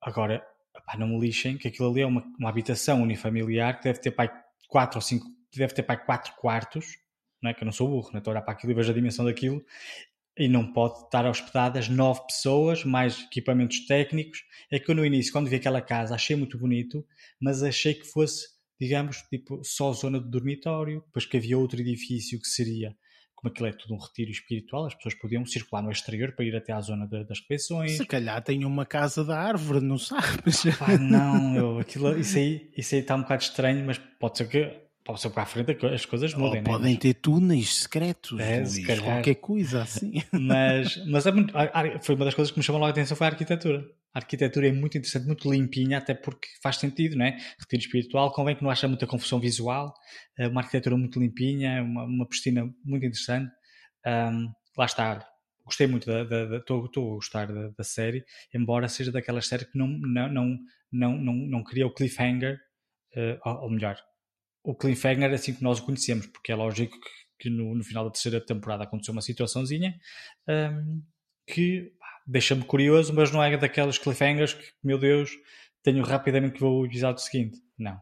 Agora, 0.00 0.44
pá, 0.84 0.96
não 0.98 1.08
me 1.08 1.20
lixem 1.20 1.56
que 1.56 1.68
aquilo 1.68 1.90
ali 1.90 2.00
é 2.00 2.06
uma, 2.06 2.22
uma 2.38 2.48
habitação 2.48 3.02
unifamiliar 3.02 3.78
que 3.78 3.84
deve 3.84 4.00
ter 4.00 4.10
pai 4.10 4.30
quatro 4.68 4.98
ou 4.98 5.02
cinco, 5.02 5.26
deve 5.54 5.74
ter 5.74 5.82
pai 5.82 6.02
quatro 6.04 6.34
quartos, 6.36 6.98
não 7.42 7.50
é? 7.50 7.54
Que 7.54 7.62
eu 7.62 7.66
não 7.66 7.72
sou 7.72 7.88
burro, 7.88 8.08
não 8.08 8.16
é? 8.16 8.18
estou 8.18 8.32
a 8.32 8.34
olhar 8.34 8.42
para 8.42 8.52
aquilo 8.52 8.72
e 8.72 8.74
vejo 8.74 8.90
a 8.90 8.94
dimensão 8.94 9.24
daquilo, 9.24 9.64
e 10.36 10.48
não 10.48 10.72
pode 10.72 11.04
estar 11.04 11.24
hospedadas 11.26 11.88
nove 11.88 12.20
pessoas, 12.26 12.84
mais 12.84 13.22
equipamentos 13.22 13.86
técnicos. 13.86 14.44
É 14.70 14.78
que 14.78 14.90
eu 14.90 14.94
no 14.94 15.04
início, 15.04 15.32
quando 15.32 15.48
vi 15.48 15.56
aquela 15.56 15.80
casa, 15.80 16.14
achei 16.14 16.36
muito 16.36 16.58
bonito, 16.58 17.04
mas 17.40 17.62
achei 17.62 17.94
que 17.94 18.06
fosse, 18.06 18.46
digamos, 18.78 19.22
tipo, 19.30 19.60
só 19.64 19.92
zona 19.92 20.20
de 20.20 20.28
dormitório, 20.28 21.02
depois 21.06 21.24
que 21.24 21.38
havia 21.38 21.56
outro 21.56 21.80
edifício 21.80 22.38
que 22.38 22.46
seria, 22.46 22.94
como 23.34 23.50
aquilo 23.50 23.68
é 23.68 23.72
tudo 23.72 23.94
um 23.94 23.98
retiro 23.98 24.30
espiritual, 24.30 24.86
as 24.86 24.94
pessoas 24.94 25.14
podiam 25.14 25.44
circular 25.46 25.82
no 25.82 25.90
exterior 25.90 26.32
para 26.32 26.44
ir 26.44 26.54
até 26.54 26.72
à 26.72 26.80
zona 26.80 27.06
de, 27.06 27.24
das 27.24 27.40
refeições. 27.40 27.96
Se 27.96 28.04
calhar 28.04 28.42
tem 28.42 28.64
uma 28.64 28.84
casa 28.84 29.24
da 29.24 29.38
árvore, 29.38 29.80
não 29.80 29.98
sabes? 29.98 30.64
Ah, 30.80 30.98
não, 30.98 31.56
eu, 31.56 31.78
aquilo, 31.78 32.18
isso, 32.18 32.36
aí, 32.36 32.70
isso 32.76 32.94
aí 32.94 33.00
está 33.00 33.16
um 33.16 33.22
bocado 33.22 33.42
estranho, 33.42 33.86
mas 33.86 33.98
pode 34.18 34.36
ser 34.36 34.48
que 34.48 34.85
pode 35.06 35.20
ser 35.20 35.30
para 35.30 35.44
a 35.44 35.46
frente 35.46 35.86
as 35.86 36.04
coisas 36.04 36.34
mudem, 36.34 36.58
Ou 36.58 36.64
podem 36.64 36.96
ter 36.96 37.14
túneis 37.14 37.76
secretos, 37.76 38.38
é, 38.40 38.58
Luís, 38.58 39.00
qualquer 39.00 39.36
coisa 39.36 39.82
assim. 39.82 40.14
Mas, 40.32 40.96
mas 41.06 41.26
é 41.26 41.32
muito, 41.32 41.54
foi 42.02 42.16
uma 42.16 42.24
das 42.24 42.34
coisas 42.34 42.50
que 42.50 42.58
me 42.58 42.64
chamou 42.64 42.80
logo 42.80 42.88
a 42.88 42.90
atenção 42.90 43.16
foi 43.16 43.26
a 43.26 43.30
arquitetura. 43.30 43.86
A 44.12 44.18
arquitetura 44.18 44.68
é 44.68 44.72
muito 44.72 44.98
interessante, 44.98 45.26
muito 45.26 45.50
limpinha, 45.50 45.98
até 45.98 46.14
porque 46.14 46.48
faz 46.62 46.76
sentido, 46.76 47.16
né? 47.16 47.38
Retiro 47.58 47.82
espiritual, 47.82 48.32
convém 48.32 48.56
que 48.56 48.62
não 48.62 48.70
haja 48.70 48.88
muita 48.88 49.06
confusão 49.06 49.38
visual, 49.38 49.94
é 50.38 50.48
uma 50.48 50.60
arquitetura 50.60 50.96
muito 50.96 51.20
limpinha, 51.20 51.82
uma, 51.82 52.04
uma 52.04 52.26
piscina 52.28 52.64
muito 52.84 53.06
interessante. 53.06 53.50
Um, 54.04 54.50
lá 54.76 54.86
está, 54.86 55.26
gostei 55.64 55.86
muito 55.86 56.06
da, 56.06 56.56
estou 56.56 56.84
a 56.84 57.14
gostar 57.14 57.46
da, 57.46 57.68
da, 57.68 57.84
série, 57.84 58.24
embora 58.54 58.88
seja 58.88 59.12
daquelas 59.12 59.46
séries 59.46 59.68
que 59.70 59.78
não, 59.78 59.86
não, 59.86 60.28
não, 60.28 60.58
não, 60.92 61.16
não, 61.18 61.34
não 61.34 61.64
cria 61.64 61.86
o 61.86 61.94
cliffhanger, 61.94 62.58
uh, 63.16 63.48
ou 63.62 63.70
melhor, 63.70 63.96
o 64.66 64.74
cliffhanger 64.74 65.32
assim 65.32 65.54
que 65.54 65.62
nós 65.62 65.78
o 65.78 65.84
conhecemos, 65.84 66.26
porque 66.26 66.50
é 66.50 66.56
lógico 66.56 66.98
que, 66.98 67.44
que 67.44 67.50
no, 67.50 67.72
no, 67.72 67.84
final 67.84 68.04
da 68.04 68.10
terceira 68.10 68.44
temporada 68.44 68.82
aconteceu 68.82 69.12
uma 69.12 69.22
situaçãozinha 69.22 69.94
um, 70.48 71.02
que 71.46 71.92
deixa-me 72.26 72.64
curioso, 72.64 73.14
mas 73.14 73.30
não 73.30 73.40
é 73.40 73.56
daquelas 73.56 73.96
cliffhangers 73.96 74.54
que, 74.54 74.64
meu 74.82 74.98
Deus, 74.98 75.30
tenho 75.84 76.02
rapidamente 76.02 76.54
que 76.54 76.60
vou 76.60 76.80
ao 76.80 76.86
episódio 76.86 77.22
seguinte. 77.22 77.58
Não. 77.78 77.96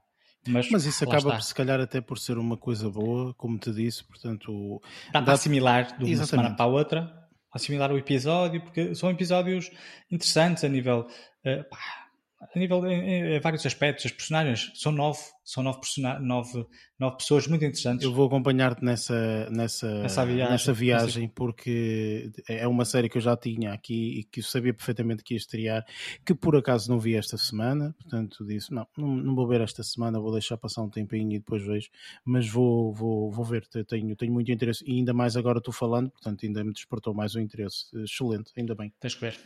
Mas, 0.49 0.71
mas 0.71 0.87
isso 0.87 1.05
acaba, 1.05 1.33
por, 1.33 1.43
se 1.43 1.55
calhar, 1.55 1.79
até 1.81 2.01
por 2.01 2.19
ser 2.19 2.39
uma 2.39 2.57
coisa 2.57 2.89
boa, 2.89 3.35
como 3.35 3.59
te 3.59 3.71
disse, 3.71 4.03
portanto... 4.05 4.81
Dá 5.12 5.21
para 5.21 5.35
assimilar 5.35 5.99
de 5.99 6.05
uma 6.05 6.11
Exatamente. 6.11 6.31
semana 6.31 6.57
para 6.57 6.65
a 6.65 6.69
outra, 6.69 7.29
assimilar 7.53 7.93
o 7.93 7.99
episódio, 7.99 8.62
porque 8.62 8.95
são 8.95 9.11
episódios 9.11 9.71
interessantes 10.11 10.65
a 10.65 10.69
nível... 10.69 11.07
Uh, 11.45 11.65
pá, 11.69 12.03
a 12.41 12.59
nível 12.59 12.87
em, 12.87 13.37
em, 13.37 13.41
vários 13.41 13.64
aspectos. 13.64 14.07
As 14.07 14.12
personagens 14.12 14.70
são 14.74 14.93
nove, 14.93 15.20
são 15.45 15.62
nove, 15.62 15.80
nove, 16.20 16.66
nove 16.99 17.16
pessoas 17.16 17.47
muito 17.47 17.64
interessantes. 17.64 18.05
Eu 18.05 18.12
vou 18.12 18.26
acompanhar-te 18.26 18.85
nessa, 18.85 19.49
nessa, 19.51 20.02
nessa 20.02 20.27
viagem, 20.27 20.52
nessa 20.52 20.73
viagem 20.73 21.28
porque 21.28 22.31
é 22.48 22.66
uma 22.66 22.85
série 22.85 23.09
que 23.09 23.16
eu 23.16 23.23
já 23.23 23.36
tinha 23.36 23.73
aqui 23.73 24.20
e 24.20 24.24
que 24.24 24.40
eu 24.40 24.44
sabia 24.44 24.74
perfeitamente 24.74 25.23
que 25.23 25.35
ia 25.35 25.39
estrear, 25.39 25.86
que 26.24 26.35
por 26.35 26.56
acaso 26.56 26.90
não 26.90 26.98
vi 26.98 27.15
esta 27.15 27.36
semana, 27.36 27.94
portanto 27.98 28.44
disse, 28.44 28.73
não, 28.73 28.86
não, 28.97 29.09
não 29.09 29.35
vou 29.35 29.47
ver 29.47 29.61
esta 29.61 29.82
semana, 29.82 30.20
vou 30.20 30.32
deixar 30.32 30.56
passar 30.56 30.82
um 30.82 30.90
tempinho 30.90 31.32
e 31.32 31.39
depois 31.39 31.65
vejo, 31.65 31.89
mas 32.24 32.48
vou, 32.48 32.93
vou, 32.93 33.31
vou 33.31 33.44
ver, 33.44 33.66
tenho, 33.66 34.15
tenho 34.16 34.32
muito 34.32 34.51
interesse 34.51 34.85
e 34.86 34.98
ainda 34.98 35.12
mais 35.12 35.36
agora 35.36 35.59
estou 35.59 35.73
falando, 35.73 36.11
portanto 36.11 36.44
ainda 36.44 36.62
me 36.62 36.73
despertou 36.73 37.15
mais 37.15 37.35
o 37.35 37.40
interesse. 37.40 37.86
Excelente, 38.02 38.52
ainda 38.56 38.74
bem. 38.74 38.93
Tens 39.01 39.15
que 39.15 39.20
ver. 39.20 39.39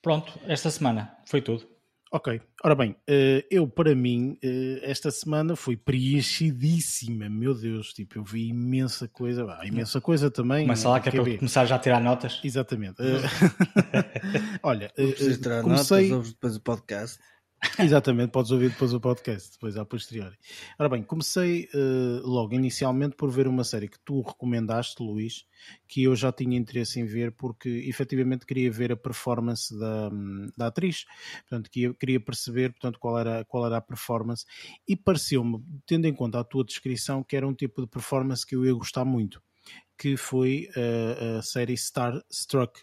Pronto, 0.00 0.38
esta 0.46 0.70
semana 0.70 1.16
foi 1.26 1.42
tudo. 1.42 1.75
Ok, 2.12 2.40
ora 2.62 2.74
bem, 2.76 2.94
eh, 3.08 3.44
eu 3.50 3.66
para 3.66 3.92
mim 3.92 4.38
eh, 4.40 4.78
esta 4.82 5.10
semana 5.10 5.56
foi 5.56 5.76
preenchidíssima, 5.76 7.28
meu 7.28 7.52
Deus, 7.52 7.92
tipo, 7.92 8.18
eu 8.18 8.24
vi 8.24 8.48
imensa 8.48 9.08
coisa, 9.08 9.44
ah, 9.44 9.66
imensa 9.66 10.00
coisa 10.00 10.30
também. 10.30 10.66
Começa 10.66 10.88
lá 10.88 11.00
que 11.00 11.08
é 11.08 11.12
para 11.12 11.36
começar 11.36 11.64
já 11.64 11.74
a 11.74 11.78
tirar 11.80 12.00
notas. 12.00 12.40
Exatamente. 12.44 12.96
Olha, 14.62 14.92
tirar 14.94 15.62
comecei... 15.62 16.08
notas, 16.08 16.32
depois 16.32 16.56
o 16.56 16.60
podcast. 16.60 17.18
Exatamente, 17.78 18.30
podes 18.30 18.50
ouvir 18.50 18.70
depois 18.70 18.92
o 18.92 19.00
podcast, 19.00 19.52
depois 19.52 19.76
a 19.76 19.84
posteriori. 19.84 20.36
Ora 20.78 20.88
bem, 20.90 21.02
comecei 21.02 21.68
uh, 21.74 22.26
logo 22.26 22.54
inicialmente 22.54 23.16
por 23.16 23.30
ver 23.30 23.48
uma 23.48 23.64
série 23.64 23.88
que 23.88 23.98
tu 24.00 24.20
recomendaste, 24.20 25.02
Luís, 25.02 25.46
que 25.88 26.02
eu 26.02 26.14
já 26.14 26.30
tinha 26.30 26.56
interesse 26.56 27.00
em 27.00 27.06
ver 27.06 27.32
porque 27.32 27.68
efetivamente 27.86 28.44
queria 28.44 28.70
ver 28.70 28.92
a 28.92 28.96
performance 28.96 29.76
da, 29.78 30.10
da 30.56 30.66
atriz, 30.66 31.06
portanto 31.48 31.70
queria, 31.70 31.94
queria 31.94 32.20
perceber 32.20 32.72
portanto, 32.72 32.98
qual, 32.98 33.18
era, 33.18 33.44
qual 33.46 33.64
era 33.64 33.78
a 33.78 33.80
performance 33.80 34.44
e 34.86 34.94
pareceu-me, 34.94 35.62
tendo 35.86 36.06
em 36.06 36.14
conta 36.14 36.40
a 36.40 36.44
tua 36.44 36.64
descrição, 36.64 37.24
que 37.24 37.36
era 37.36 37.48
um 37.48 37.54
tipo 37.54 37.80
de 37.80 37.88
performance 37.88 38.46
que 38.46 38.54
eu 38.54 38.66
ia 38.66 38.74
gostar 38.74 39.04
muito, 39.04 39.42
que 39.98 40.16
foi 40.16 40.68
uh, 40.76 41.38
a 41.38 41.42
série 41.42 41.76
Star 41.76 42.22
Struck. 42.30 42.80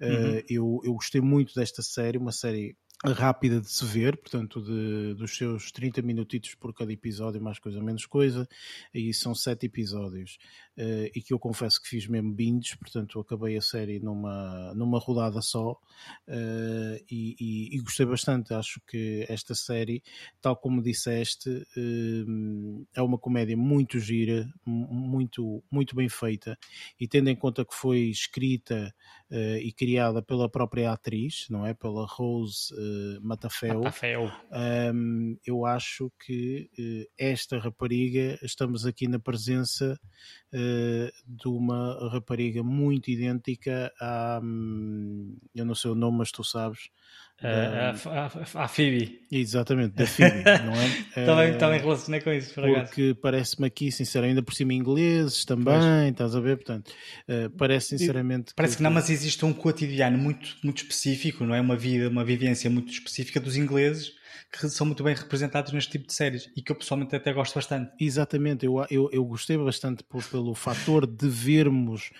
Uh, 0.00 0.04
uhum. 0.04 0.42
eu, 0.48 0.80
eu 0.82 0.92
gostei 0.94 1.20
muito 1.20 1.54
desta 1.54 1.82
série, 1.82 2.18
uma 2.18 2.32
série 2.32 2.76
rápida 3.04 3.60
de 3.60 3.68
se 3.68 3.84
ver, 3.84 4.16
portanto, 4.16 4.60
de, 4.60 5.14
dos 5.14 5.36
seus 5.36 5.70
30 5.70 6.02
minutitos 6.02 6.54
por 6.54 6.74
cada 6.74 6.92
episódio, 6.92 7.40
mais 7.40 7.58
coisa, 7.58 7.80
menos 7.80 8.06
coisa, 8.06 8.48
e 8.92 9.14
são 9.14 9.34
sete 9.34 9.66
episódios, 9.66 10.38
uh, 10.78 11.10
e 11.14 11.20
que 11.20 11.34
eu 11.34 11.38
confesso 11.38 11.82
que 11.82 11.88
fiz 11.88 12.06
mesmo 12.06 12.32
binges, 12.32 12.74
portanto, 12.76 13.18
acabei 13.18 13.56
a 13.56 13.60
série 13.60 13.98
numa, 13.98 14.72
numa 14.74 14.98
rodada 14.98 15.42
só, 15.42 15.72
uh, 15.72 17.04
e, 17.10 17.36
e, 17.38 17.76
e, 17.76 17.78
gostei 17.80 18.06
bastante, 18.06 18.54
acho 18.54 18.80
que 18.86 19.26
esta 19.28 19.54
série, 19.54 20.02
tal 20.40 20.56
como 20.56 20.82
disseste, 20.82 21.50
uh, 21.50 22.86
é 22.94 23.02
uma 23.02 23.18
comédia 23.18 23.56
muito 23.56 23.98
gira, 23.98 24.48
muito, 24.64 25.62
muito 25.70 25.96
bem 25.96 26.08
feita, 26.08 26.56
e 27.00 27.08
tendo 27.08 27.28
em 27.28 27.36
conta 27.36 27.64
que 27.64 27.74
foi 27.74 28.02
escrita 28.02 28.94
e 29.60 29.72
criada 29.72 30.22
pela 30.22 30.48
própria 30.48 30.90
atriz, 30.90 31.46
não 31.50 31.66
é? 31.66 31.74
Pela 31.74 32.06
Rose 32.06 32.72
Matafeu, 33.20 33.80
Matafeu. 33.80 34.32
Um, 34.94 35.36
eu 35.44 35.66
acho 35.66 36.10
que 36.24 36.70
esta 37.18 37.58
rapariga, 37.58 38.38
estamos 38.42 38.86
aqui 38.86 39.06
na 39.06 39.18
presença 39.18 40.00
de 41.26 41.48
uma 41.48 42.08
rapariga 42.10 42.62
muito 42.62 43.10
idêntica 43.10 43.92
à. 44.00 44.40
Um, 44.42 45.36
eu 45.54 45.64
não 45.64 45.74
sei 45.74 45.90
o 45.90 45.94
nome, 45.94 46.18
mas 46.18 46.30
tu 46.32 46.44
sabes. 46.44 46.90
A, 47.40 47.90
a, 47.90 48.64
a, 48.64 48.68
Phoebe. 48.68 49.20
Exatamente, 49.30 49.94
da 49.94 50.06
Phoebe, 50.06 50.42
não 50.42 50.74
é? 50.74 50.90
também, 51.24 51.52
uh, 51.52 51.58
também 51.58 51.80
relacionei 51.80 52.20
com 52.20 52.32
isso, 52.32 52.52
por 52.52 52.64
Porque 52.64 53.14
parece-me 53.14 53.66
aqui, 53.68 53.92
sinceramente, 53.92 54.30
ainda 54.30 54.42
por 54.42 54.54
cima 54.54 54.74
ingleses 54.74 55.44
também, 55.44 55.64
pois. 55.64 56.10
estás 56.10 56.34
a 56.34 56.40
ver? 56.40 56.56
Portanto, 56.56 56.90
uh, 57.28 57.48
parece 57.50 57.96
sinceramente. 57.96 58.52
Parece 58.56 58.74
que, 58.74 58.78
que, 58.78 58.82
não, 58.82 58.90
mas 58.90 59.08
existe 59.08 59.44
um 59.44 59.52
cotidiano 59.52 60.18
muito, 60.18 60.56
muito 60.64 60.78
específico, 60.78 61.44
não 61.44 61.54
é? 61.54 61.60
Uma 61.60 61.76
vida, 61.76 62.08
uma 62.08 62.24
vivência 62.24 62.68
muito 62.68 62.90
específica 62.90 63.38
dos 63.38 63.56
ingleses 63.56 64.18
que 64.50 64.68
são 64.68 64.86
muito 64.86 65.02
bem 65.02 65.14
representados 65.14 65.72
neste 65.72 65.92
tipo 65.92 66.06
de 66.06 66.14
séries 66.14 66.50
e 66.56 66.62
que 66.62 66.72
eu 66.72 66.76
pessoalmente 66.76 67.14
até 67.14 67.32
gosto 67.32 67.54
bastante. 67.54 67.92
Exatamente, 68.00 68.64
eu, 68.64 68.84
eu, 68.90 69.10
eu 69.12 69.24
gostei 69.24 69.58
bastante 69.58 70.02
por, 70.02 70.24
pelo 70.24 70.54
fator 70.54 71.06
de 71.06 71.28
vermos. 71.28 72.10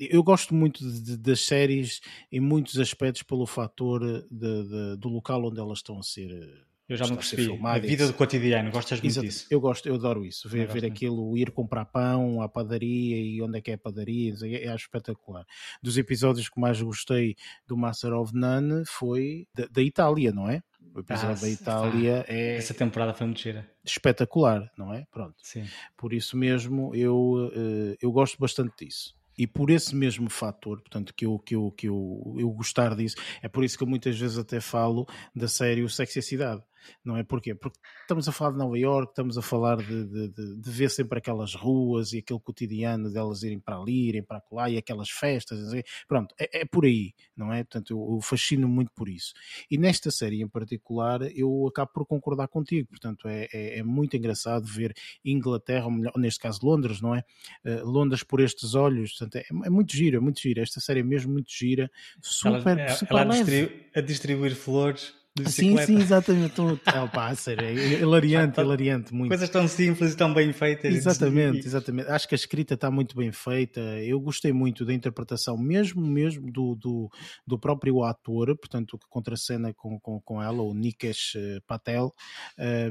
Eu 0.00 0.22
gosto 0.22 0.54
muito 0.54 0.82
de, 0.82 1.00
de, 1.00 1.16
das 1.18 1.40
séries 1.40 2.00
em 2.32 2.40
muitos 2.40 2.78
aspectos 2.78 3.22
pelo 3.22 3.46
fator 3.46 4.24
de, 4.30 4.63
do 4.98 5.08
local 5.08 5.44
onde 5.44 5.60
elas 5.60 5.78
estão 5.78 5.98
a 5.98 6.02
ser 6.02 6.64
eu 6.86 6.96
já 6.98 7.06
me 7.06 7.16
percebi. 7.16 7.48
A 7.64 7.78
vida 7.78 8.06
do 8.06 8.12
cotidiano, 8.12 8.70
gostas 8.70 9.00
muito 9.00 9.10
Exato. 9.10 9.26
disso? 9.26 9.46
Eu 9.50 9.58
gosto, 9.58 9.88
eu 9.88 9.94
adoro 9.94 10.24
isso. 10.24 10.48
Ver, 10.48 10.66
ver 10.66 10.84
aquilo, 10.84 11.36
ir 11.36 11.50
comprar 11.50 11.86
pão 11.86 12.42
à 12.42 12.48
padaria 12.48 13.16
e 13.16 13.40
onde 13.40 13.58
é 13.58 13.60
que 13.62 13.70
é 13.70 13.74
a 13.74 13.78
padaria, 13.78 14.34
é, 14.42 14.66
é 14.66 14.74
espetacular. 14.74 15.46
Dos 15.82 15.96
episódios 15.96 16.48
que 16.50 16.60
mais 16.60 16.80
gostei 16.82 17.36
do 17.66 17.76
Master 17.76 18.12
of 18.12 18.34
None 18.34 18.84
foi 18.86 19.48
da, 19.54 19.66
da 19.66 19.80
Itália, 19.80 20.30
não 20.30 20.48
é? 20.48 20.62
O 20.94 21.00
episódio 21.00 21.36
ah, 21.36 21.40
da 21.40 21.48
Itália 21.48 22.24
é. 22.28 22.56
Essa 22.56 22.74
temporada 22.74 23.14
foi 23.14 23.26
muito 23.26 23.40
gira. 23.40 23.68
Espetacular, 23.82 24.70
não 24.76 24.92
é? 24.92 25.06
Pronto. 25.10 25.34
Sim. 25.42 25.64
Por 25.96 26.12
isso 26.12 26.36
mesmo 26.36 26.94
eu, 26.94 27.50
eh, 27.52 27.96
eu 28.00 28.12
gosto 28.12 28.38
bastante 28.38 28.84
disso 28.84 29.14
e 29.36 29.46
por 29.46 29.70
esse 29.70 29.94
mesmo 29.94 30.30
fator, 30.30 30.80
portanto, 30.80 31.12
que 31.14 31.26
eu, 31.26 31.38
que 31.38 31.54
eu, 31.54 31.70
que 31.70 31.88
eu, 31.88 32.36
eu 32.38 32.50
gostar 32.50 32.94
disso, 32.94 33.16
é 33.42 33.48
por 33.48 33.64
isso 33.64 33.76
que 33.76 33.82
eu 33.82 33.88
muitas 33.88 34.18
vezes 34.18 34.38
até 34.38 34.60
falo 34.60 35.06
da 35.34 35.48
série 35.48 35.82
O 35.82 35.88
Sexy 35.88 36.18
e 36.18 36.20
a 36.20 36.22
Cidade 36.22 36.62
não 37.04 37.16
é? 37.16 37.22
Porquê? 37.22 37.54
Porque 37.54 37.78
estamos 38.00 38.28
a 38.28 38.32
falar 38.32 38.52
de 38.52 38.58
Nova 38.58 38.78
York, 38.78 39.12
estamos 39.12 39.38
a 39.38 39.42
falar 39.42 39.76
de, 39.76 40.04
de, 40.04 40.28
de, 40.28 40.56
de 40.56 40.70
ver 40.70 40.90
sempre 40.90 41.18
aquelas 41.18 41.54
ruas 41.54 42.12
e 42.12 42.18
aquele 42.18 42.40
cotidiano 42.40 43.12
delas 43.12 43.42
irem 43.42 43.58
para 43.58 43.78
ali, 43.78 44.08
irem 44.08 44.22
para 44.22 44.42
lá 44.50 44.68
e 44.70 44.76
aquelas 44.76 45.10
festas, 45.10 45.58
pronto, 46.06 46.34
é, 46.38 46.60
é, 46.60 46.64
por 46.64 46.84
aí, 46.84 47.12
não 47.36 47.52
é? 47.52 47.64
Portanto, 47.64 47.92
eu, 47.92 48.16
eu 48.16 48.20
fascino 48.20 48.68
muito 48.68 48.92
por 48.94 49.08
isso. 49.08 49.32
E 49.70 49.78
nesta 49.78 50.10
série 50.10 50.42
em 50.42 50.48
particular, 50.48 51.22
eu 51.36 51.66
acabo 51.66 51.92
por 51.92 52.06
concordar 52.06 52.48
contigo, 52.48 52.88
portanto, 52.88 53.28
é, 53.28 53.48
é, 53.52 53.78
é 53.78 53.82
muito 53.82 54.16
engraçado 54.16 54.66
ver 54.66 54.94
Inglaterra, 55.24 55.86
ou 55.86 55.90
melhor, 55.90 56.12
neste 56.16 56.40
caso 56.40 56.60
Londres, 56.62 57.00
não 57.00 57.14
é? 57.14 57.24
Uh, 57.64 57.84
Londres 57.84 58.22
por 58.22 58.40
estes 58.40 58.74
olhos, 58.74 59.16
portanto, 59.16 59.36
é, 59.36 59.44
é, 59.66 59.70
muito 59.70 59.94
gira, 59.94 60.20
muito 60.20 60.40
gira. 60.40 60.62
Esta 60.62 60.80
série 60.80 61.00
é 61.00 61.02
mesmo 61.02 61.32
muito 61.32 61.50
gira, 61.50 61.90
super, 62.20 62.78
ela, 62.78 62.88
super 62.90 63.16
ela 63.16 63.34
a 63.94 64.00
distribuir 64.00 64.54
flores 64.54 65.14
Sim, 65.46 65.76
sim, 65.78 65.98
exatamente. 65.98 66.60
Oh, 66.60 67.08
pá, 67.08 67.34
sério, 67.34 67.66
é 67.66 67.74
hilariante, 67.74 68.60
hilariante. 68.62 69.12
Muito. 69.12 69.30
Coisas 69.30 69.48
tão 69.48 69.66
simples 69.66 70.12
e 70.12 70.16
tão 70.16 70.32
bem 70.32 70.52
feitas. 70.52 70.94
Exatamente, 70.94 71.66
exatamente. 71.66 72.08
Acho 72.08 72.28
que 72.28 72.34
a 72.34 72.36
escrita 72.36 72.74
está 72.74 72.88
muito 72.88 73.16
bem 73.16 73.32
feita. 73.32 73.80
Eu 73.80 74.20
gostei 74.20 74.52
muito 74.52 74.84
da 74.84 74.94
interpretação, 74.94 75.58
mesmo 75.58 76.06
mesmo 76.06 76.52
do, 76.52 76.76
do, 76.76 77.10
do 77.44 77.58
próprio 77.58 78.04
ator, 78.04 78.56
portanto, 78.56 78.96
que 78.96 79.08
contracena 79.08 79.74
com, 79.74 79.98
com, 79.98 80.20
com 80.20 80.40
ela, 80.40 80.62
o 80.62 80.72
Nikesh 80.72 81.34
eh, 81.34 81.58
Patel, 81.66 82.14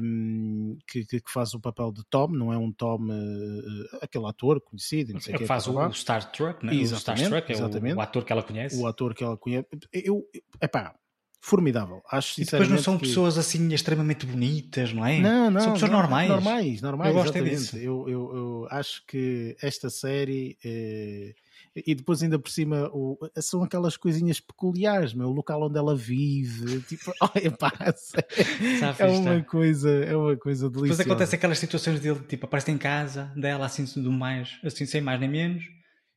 um, 0.02 0.76
que, 0.86 1.06
que 1.06 1.32
faz 1.32 1.54
o 1.54 1.60
papel 1.60 1.92
de 1.92 2.04
Tom, 2.10 2.28
não 2.28 2.52
é 2.52 2.58
um 2.58 2.70
Tom, 2.70 3.06
uh, 3.06 3.98
aquele 4.02 4.26
ator 4.26 4.60
conhecido. 4.60 5.14
Não 5.14 5.20
sei 5.20 5.34
é 5.34 5.38
que 5.38 5.46
faz 5.46 5.66
o 5.66 5.92
Star 5.92 6.30
Trek, 6.30 6.64
né? 6.66 6.74
Exatamente, 6.74 7.22
o 7.22 7.26
Star 7.26 7.28
Trek 7.30 7.52
é 7.52 7.54
exatamente. 7.54 7.94
O, 7.94 7.98
o 7.98 8.00
ator 8.02 8.24
que 8.24 8.32
ela 8.32 8.42
conhece. 8.42 8.76
O 8.76 8.86
ator 8.86 9.14
que 9.14 9.24
ela 9.24 9.36
conhece. 9.38 9.66
Eu, 9.90 10.28
epá, 10.60 10.94
formidável. 11.44 12.02
Acho 12.10 12.40
e 12.40 12.44
depois 12.44 12.70
não 12.70 12.78
são 12.78 12.96
que... 12.96 13.06
pessoas 13.06 13.36
assim 13.36 13.72
extremamente 13.74 14.24
bonitas, 14.24 14.94
não 14.94 15.04
é? 15.04 15.20
Não, 15.20 15.50
não. 15.50 15.60
São 15.60 15.72
pessoas 15.74 15.90
não, 15.90 15.98
normais. 15.98 16.28
Normais, 16.28 16.80
normais. 16.80 17.14
Eu 17.14 17.22
gosto 17.22 17.44
disso. 17.44 17.76
Eu, 17.76 18.08
eu, 18.08 18.34
eu, 18.34 18.68
acho 18.70 19.04
que 19.06 19.54
esta 19.60 19.90
série. 19.90 20.56
Eh, 20.64 21.34
e 21.86 21.94
depois 21.94 22.22
ainda 22.22 22.38
por 22.38 22.50
cima 22.50 22.88
o, 22.94 23.18
são 23.40 23.62
aquelas 23.62 23.96
coisinhas 23.96 24.40
peculiares, 24.40 25.12
meu, 25.12 25.28
o 25.28 25.32
local 25.32 25.64
onde 25.64 25.76
ela 25.76 25.94
vive, 25.94 26.80
tipo, 26.88 27.12
olha 27.20 27.50
pá, 27.50 27.72
é 28.98 29.04
uma 29.06 29.42
coisa, 29.42 29.90
é 29.90 30.16
uma 30.16 30.36
coisa 30.36 30.70
deliciosa. 30.70 30.98
Depois 30.98 31.00
acontece 31.00 31.34
aquelas 31.34 31.58
situações 31.58 32.00
dele, 32.00 32.20
tipo, 32.20 32.46
aparece 32.46 32.70
em 32.70 32.78
casa 32.78 33.30
dela 33.36 33.66
assim 33.66 33.84
do 34.00 34.12
mais, 34.12 34.58
assim 34.64 34.86
sem 34.86 35.00
mais 35.00 35.20
nem 35.20 35.28
menos, 35.28 35.64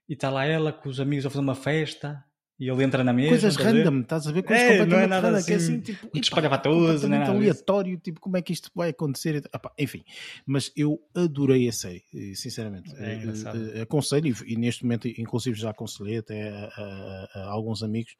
e 0.07 0.13
está 0.13 0.29
lá 0.29 0.45
ela 0.45 0.71
com 0.71 0.89
os 0.89 0.99
amigos 0.99 1.25
a 1.25 1.29
fazer 1.29 1.41
uma 1.41 1.55
festa 1.55 2.23
e 2.59 2.69
ele 2.69 2.83
entra 2.83 3.03
na 3.03 3.13
mesa. 3.13 3.29
Coisas 3.29 3.55
random, 3.55 4.01
estás 4.01 4.25
a 4.25 4.31
ver? 4.31 4.41
Coisas 4.43 4.63
é, 4.63 4.77
completamente 4.79 4.91
não 4.91 4.99
é 4.99 5.07
nada 5.07 5.27
random, 5.27 5.37
assim, 5.37 5.47
que 5.47 5.53
é 5.53 5.55
assim, 5.55 5.79
tipo, 5.79 6.09
espalhavatoso, 6.17 7.07
não 7.07 7.15
é 7.15 7.19
nada 7.19 7.31
aleatório, 7.31 7.91
disso. 7.91 8.03
tipo, 8.03 8.19
como 8.19 8.35
é 8.35 8.41
que 8.41 8.51
isto 8.51 8.71
vai 8.73 8.89
acontecer? 8.89 9.43
enfim, 9.77 10.03
mas 10.45 10.71
eu 10.75 10.99
adorei 11.13 11.67
a 11.67 11.71
série, 11.71 12.03
sinceramente. 12.35 12.91
É. 12.97 13.17
Uh, 13.17 13.81
aconselho, 13.83 14.35
e, 14.45 14.55
neste 14.55 14.83
momento, 14.83 15.07
inclusive, 15.07 15.57
já 15.57 15.69
aconselhei 15.69 16.17
até 16.17 16.49
a, 16.49 16.65
a, 16.65 17.29
a 17.35 17.51
alguns 17.51 17.83
amigos 17.83 18.13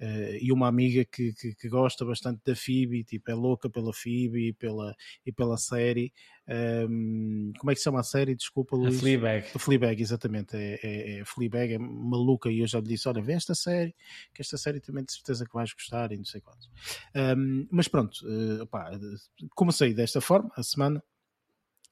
uh, 0.00 0.36
e 0.40 0.52
uma 0.52 0.68
amiga 0.68 1.04
que, 1.04 1.32
que, 1.32 1.54
que, 1.54 1.68
gosta 1.68 2.04
bastante 2.04 2.40
da 2.44 2.54
Phoebe, 2.54 3.04
tipo, 3.04 3.30
é 3.30 3.34
louca 3.34 3.70
pela 3.70 3.92
Phoebe 3.92 4.48
e 4.48 4.52
pela, 4.52 4.94
e 5.24 5.32
pela 5.32 5.56
série. 5.56 6.12
Um, 6.48 7.52
como 7.58 7.70
é 7.70 7.74
que 7.74 7.80
se 7.80 7.84
chama 7.84 8.00
a 8.00 8.02
série? 8.02 8.34
Desculpa, 8.34 8.74
Luís. 8.74 8.96
A 8.96 9.00
Fleabag. 9.00 9.46
A 9.54 9.58
Fleabag, 9.58 10.00
exatamente. 10.00 10.56
É, 10.56 10.80
é, 10.82 11.18
é 11.18 11.24
Fleabag, 11.24 11.74
é 11.74 11.78
maluca 11.78 12.50
e 12.50 12.60
eu 12.60 12.66
já 12.66 12.80
lhe 12.80 12.88
disse: 12.88 13.08
olha, 13.08 13.20
vê 13.20 13.34
esta 13.34 13.54
série, 13.54 13.94
que 14.32 14.40
esta 14.40 14.56
série 14.56 14.80
também 14.80 15.04
de 15.04 15.12
certeza 15.12 15.44
que 15.44 15.52
vais 15.52 15.72
gostar 15.72 16.10
e 16.12 16.16
não 16.16 16.24
sei 16.24 16.40
quantos. 16.40 16.70
Um, 17.14 17.66
mas 17.70 17.86
pronto, 17.86 18.18
uh, 18.24 18.62
opá, 18.62 18.90
comecei 19.54 19.92
desta 19.92 20.20
forma 20.20 20.50
a 20.56 20.62
semana. 20.62 21.02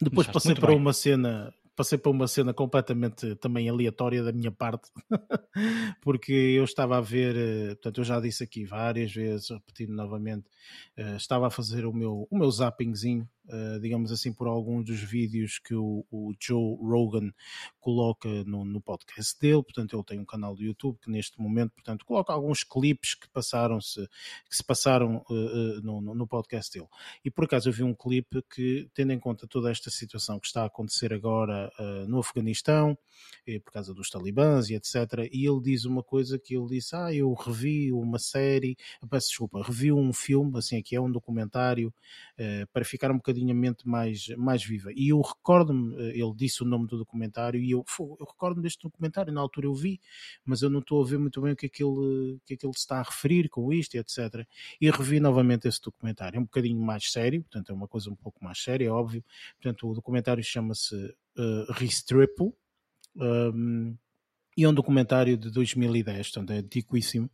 Depois 0.01 0.27
passei 0.27 0.55
para 0.55 0.69
bem. 0.69 0.77
uma 0.77 0.93
cena 0.93 1.53
passei 1.77 1.99
para 1.99 2.11
uma 2.11 2.27
cena 2.27 2.55
completamente 2.55 3.37
também 3.37 3.69
aleatória 3.69 4.23
da 4.23 4.33
minha 4.33 4.51
parte, 4.51 4.91
porque 6.01 6.33
eu 6.33 6.65
estava 6.65 6.97
a 6.97 7.03
ver, 7.03 7.37
eh, 7.37 7.74
portanto, 7.74 7.99
eu 7.99 8.05
já 8.05 8.19
disse 8.19 8.43
aqui 8.43 8.65
várias 8.65 9.12
vezes, 9.12 9.51
repetindo 9.51 9.93
novamente, 9.93 10.49
eh, 10.97 11.16
estava 11.16 11.49
a 11.49 11.51
fazer 11.51 11.85
o 11.85 11.93
meu, 11.93 12.27
o 12.31 12.39
meu 12.39 12.51
zappingzinho 12.51 13.28
uh, 13.48 13.81
digamos 13.81 14.12
assim, 14.12 14.32
por 14.32 14.47
alguns 14.47 14.85
dos 14.85 15.01
vídeos 15.01 15.59
que 15.59 15.74
o, 15.74 16.05
o 16.10 16.32
Joe 16.40 16.77
Rogan 16.81 17.32
coloca 17.81 18.28
no, 18.44 18.64
no, 18.64 18.81
podcast 18.81 19.39
dele. 19.40 19.62
Portanto, 19.62 19.97
ele 19.97 20.05
tem 20.05 20.18
um 20.18 20.24
canal 20.24 20.55
do 20.55 20.62
YouTube 20.62 20.98
que 21.01 21.10
neste 21.10 21.40
momento, 21.40 21.73
portanto, 21.73 22.05
coloca 22.05 22.32
alguns 22.32 22.64
clipes 22.64 23.14
que 23.14 23.28
passaram-se, 23.28 24.09
que 24.48 24.56
se 24.56 24.64
passaram 24.64 25.24
uh, 25.31 25.81
no, 25.82 26.01
no, 26.01 26.27
podcast 26.27 26.73
dele. 26.73 26.89
E 27.24 27.31
por 27.31 27.44
acaso 27.44 27.68
eu 27.68 27.73
vi 27.73 27.82
um 27.82 27.94
clipe 27.94 28.43
que, 28.52 28.89
tendo 28.94 29.12
em 29.12 29.18
conta 29.18 29.47
toda 29.47 29.70
esta 29.70 29.90
situação 29.90 30.40
que 30.40 30.47
está 30.47 30.62
a 30.62 30.66
acontecer 30.66 31.12
agora 31.12 31.70
no 32.09 32.18
Afeganistão, 32.18 32.98
por 33.64 33.73
causa 33.73 33.94
dos 33.94 34.10
talibãs 34.10 34.68
e 34.68 34.74
etc. 34.74 35.28
E 35.32 35.47
ele 35.47 35.60
diz 35.60 35.85
uma 35.85 36.02
coisa 36.02 36.39
que 36.39 36.56
ele 36.56 36.66
disse: 36.66 36.97
Ah, 36.97 37.12
eu 37.14 37.32
revi 37.32 37.93
uma 37.93 38.18
série, 38.18 38.77
peço 39.09 39.28
desculpa, 39.28 39.62
revi 39.62 39.93
um 39.93 40.12
filme, 40.12 40.59
assim 40.59 40.78
aqui 40.78 40.97
é 40.97 41.01
um 41.01 41.10
documentário, 41.10 41.94
para 42.73 42.85
ficar 42.85 43.10
um 43.10 43.16
bocadinho 43.16 43.36
bocadinho 43.37 43.53
a 43.53 43.55
mente 43.55 43.87
mais, 43.87 44.29
mais 44.37 44.65
viva. 44.65 44.91
E 44.95 45.11
eu 45.11 45.21
recordo-me, 45.21 45.95
eh, 45.97 46.19
ele 46.19 46.33
disse 46.35 46.63
o 46.63 46.67
nome 46.67 46.87
do 46.87 46.97
documentário, 46.97 47.61
e 47.61 47.71
eu, 47.71 47.85
eu 47.99 48.27
recordo-me 48.27 48.63
deste 48.63 48.83
documentário, 48.83 49.33
na 49.33 49.41
altura 49.41 49.67
eu 49.67 49.75
vi, 49.75 50.01
mas 50.45 50.63
eu 50.63 50.71
não 50.71 50.81
estou 50.81 51.03
a 51.03 51.07
ver 51.07 51.19
muito 51.19 51.41
bem 51.41 51.53
o 51.53 51.57
que 51.57 51.67
é 51.67 51.69
que 51.69 51.85
ele, 51.85 52.39
que 52.47 52.55
é 52.55 52.57
que 52.57 52.67
ele 52.67 52.73
está 52.75 52.99
a 52.99 53.03
referir 53.03 53.49
com 53.49 53.73
isto 53.73 53.97
etc. 53.97 54.47
E 54.81 54.91
revi 54.91 55.21
novamente 55.21 55.69
esse 55.69 55.81
documentário. 55.81 56.37
É 56.37 56.41
um 56.41 56.45
bocadinho 56.45 56.81
mais 56.81 57.11
sério, 57.11 57.43
portanto, 57.43 57.71
é 57.71 57.75
uma 57.75 57.89
coisa 57.89 58.11
um 58.11 58.17
pouco 58.17 58.43
mais 58.43 58.63
séria, 58.63 58.87
é 58.87 58.91
óbvio. 58.91 59.23
Portanto, 59.61 59.89
o 59.89 59.95
documentário 59.95 60.43
chama-se 60.43 60.95
uh, 60.95 61.73
Restriple. 61.73 62.53
Um, 63.17 63.97
e 64.57 64.65
é 64.65 64.69
um 64.69 64.74
documentário 64.74 65.37
de 65.37 65.51
2010, 65.51 66.31
portanto 66.31 66.51
é 66.53 66.59
antiquíssimo, 66.59 67.31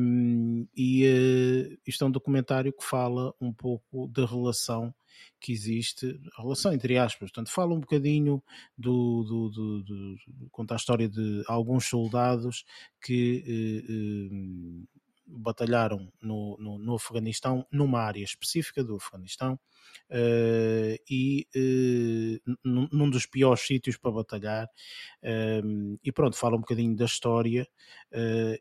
um, 0.00 0.66
e 0.74 1.06
uh, 1.06 1.78
isto 1.86 2.04
é 2.04 2.06
um 2.06 2.10
documentário 2.10 2.72
que 2.72 2.84
fala 2.84 3.34
um 3.40 3.52
pouco 3.52 4.08
da 4.08 4.24
relação 4.24 4.94
que 5.40 5.52
existe, 5.52 6.18
a 6.36 6.42
relação 6.42 6.72
entre 6.72 6.96
aspas, 6.96 7.30
portanto 7.30 7.52
fala 7.52 7.74
um 7.74 7.80
bocadinho 7.80 8.42
do, 8.76 9.22
do, 9.24 9.48
do, 9.50 9.82
do 9.82 10.16
conta 10.50 10.74
a 10.74 10.76
história 10.76 11.08
de 11.08 11.44
alguns 11.46 11.86
soldados 11.86 12.64
que 13.00 13.44
uh, 13.46 14.34
uh, 14.34 14.97
batalharam 15.28 16.10
no, 16.20 16.56
no, 16.58 16.78
no, 16.78 16.94
Afeganistão, 16.94 17.66
numa 17.70 18.00
área 18.00 18.22
específica 18.22 18.82
do 18.82 18.96
Afeganistão, 18.96 19.54
uh, 20.10 21.02
e 21.08 21.46
uh, 21.54 22.56
num, 22.64 23.10
dos 23.10 23.26
piores 23.26 23.66
sítios 23.66 23.96
para 23.96 24.10
batalhar. 24.10 24.66
Uh, 25.22 25.98
e 26.02 26.10
pronto, 26.10 26.36
fala 26.36 26.56
um 26.56 26.60
bocadinho 26.60 26.96
da 26.96 27.04
história, 27.04 27.68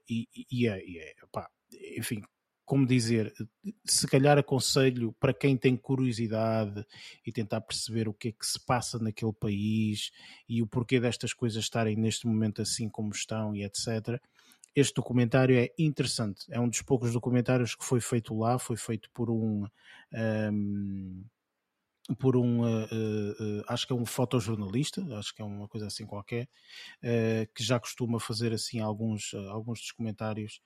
e, 0.10 0.27
e, 0.52 0.68
é, 0.68 0.85
e 0.85 0.99
é 0.99 1.14
pá, 1.31 1.49
enfim, 1.98 2.22
como 2.65 2.85
dizer, 2.85 3.34
se 3.85 4.06
calhar 4.07 4.38
aconselho 4.38 5.15
para 5.22 5.34
quem 5.34 5.56
tem 5.56 5.77
curiosidade 5.77 6.85
e 7.26 7.31
tentar 7.31 7.61
perceber 7.61 8.10
o 8.10 8.14
que 8.14 8.27
é 8.27 8.31
que 8.34 8.45
se 8.45 8.60
passa 8.60 8.99
naquele 8.99 9.31
país 9.31 10.11
e 10.49 10.61
o 10.61 10.68
porquê 10.68 10.99
destas 10.99 11.34
coisas 11.34 11.64
estarem 11.64 11.95
neste 11.95 12.27
momento 12.27 12.61
assim 12.61 12.89
como 12.89 13.14
estão 13.14 13.56
e 13.56 13.64
etc 13.64 14.19
este 14.79 14.93
documentário 14.93 15.57
é 15.57 15.71
interessante. 15.77 16.45
É 16.51 16.59
um 16.59 16.69
dos 16.69 16.81
poucos 16.83 17.11
documentários 17.11 17.73
que 17.75 17.83
foi 17.83 17.99
feito 17.99 18.37
lá, 18.37 18.59
foi 18.59 18.77
feito 18.77 19.09
por 19.11 19.29
um. 19.29 19.65
um 20.13 21.23
por 22.15 22.38
um, 22.38 22.61
uh, 22.61 22.85
uh, 22.85 23.63
acho 23.67 23.85
que 23.85 23.93
é 23.93 23.95
um 23.95 24.05
fotojornalista, 24.05 25.01
acho 25.17 25.35
que 25.35 25.41
é 25.41 25.45
uma 25.45 25.67
coisa 25.67 25.88
assim 25.88 26.05
qualquer, 26.05 26.47
que 27.53 27.63
já 27.63 27.79
costuma 27.79 28.19
fazer 28.19 28.53
assim 28.53 28.79
alguns, 28.79 29.34
alguns 29.49 29.79
dos 29.79 29.91
comentários, 29.91 30.61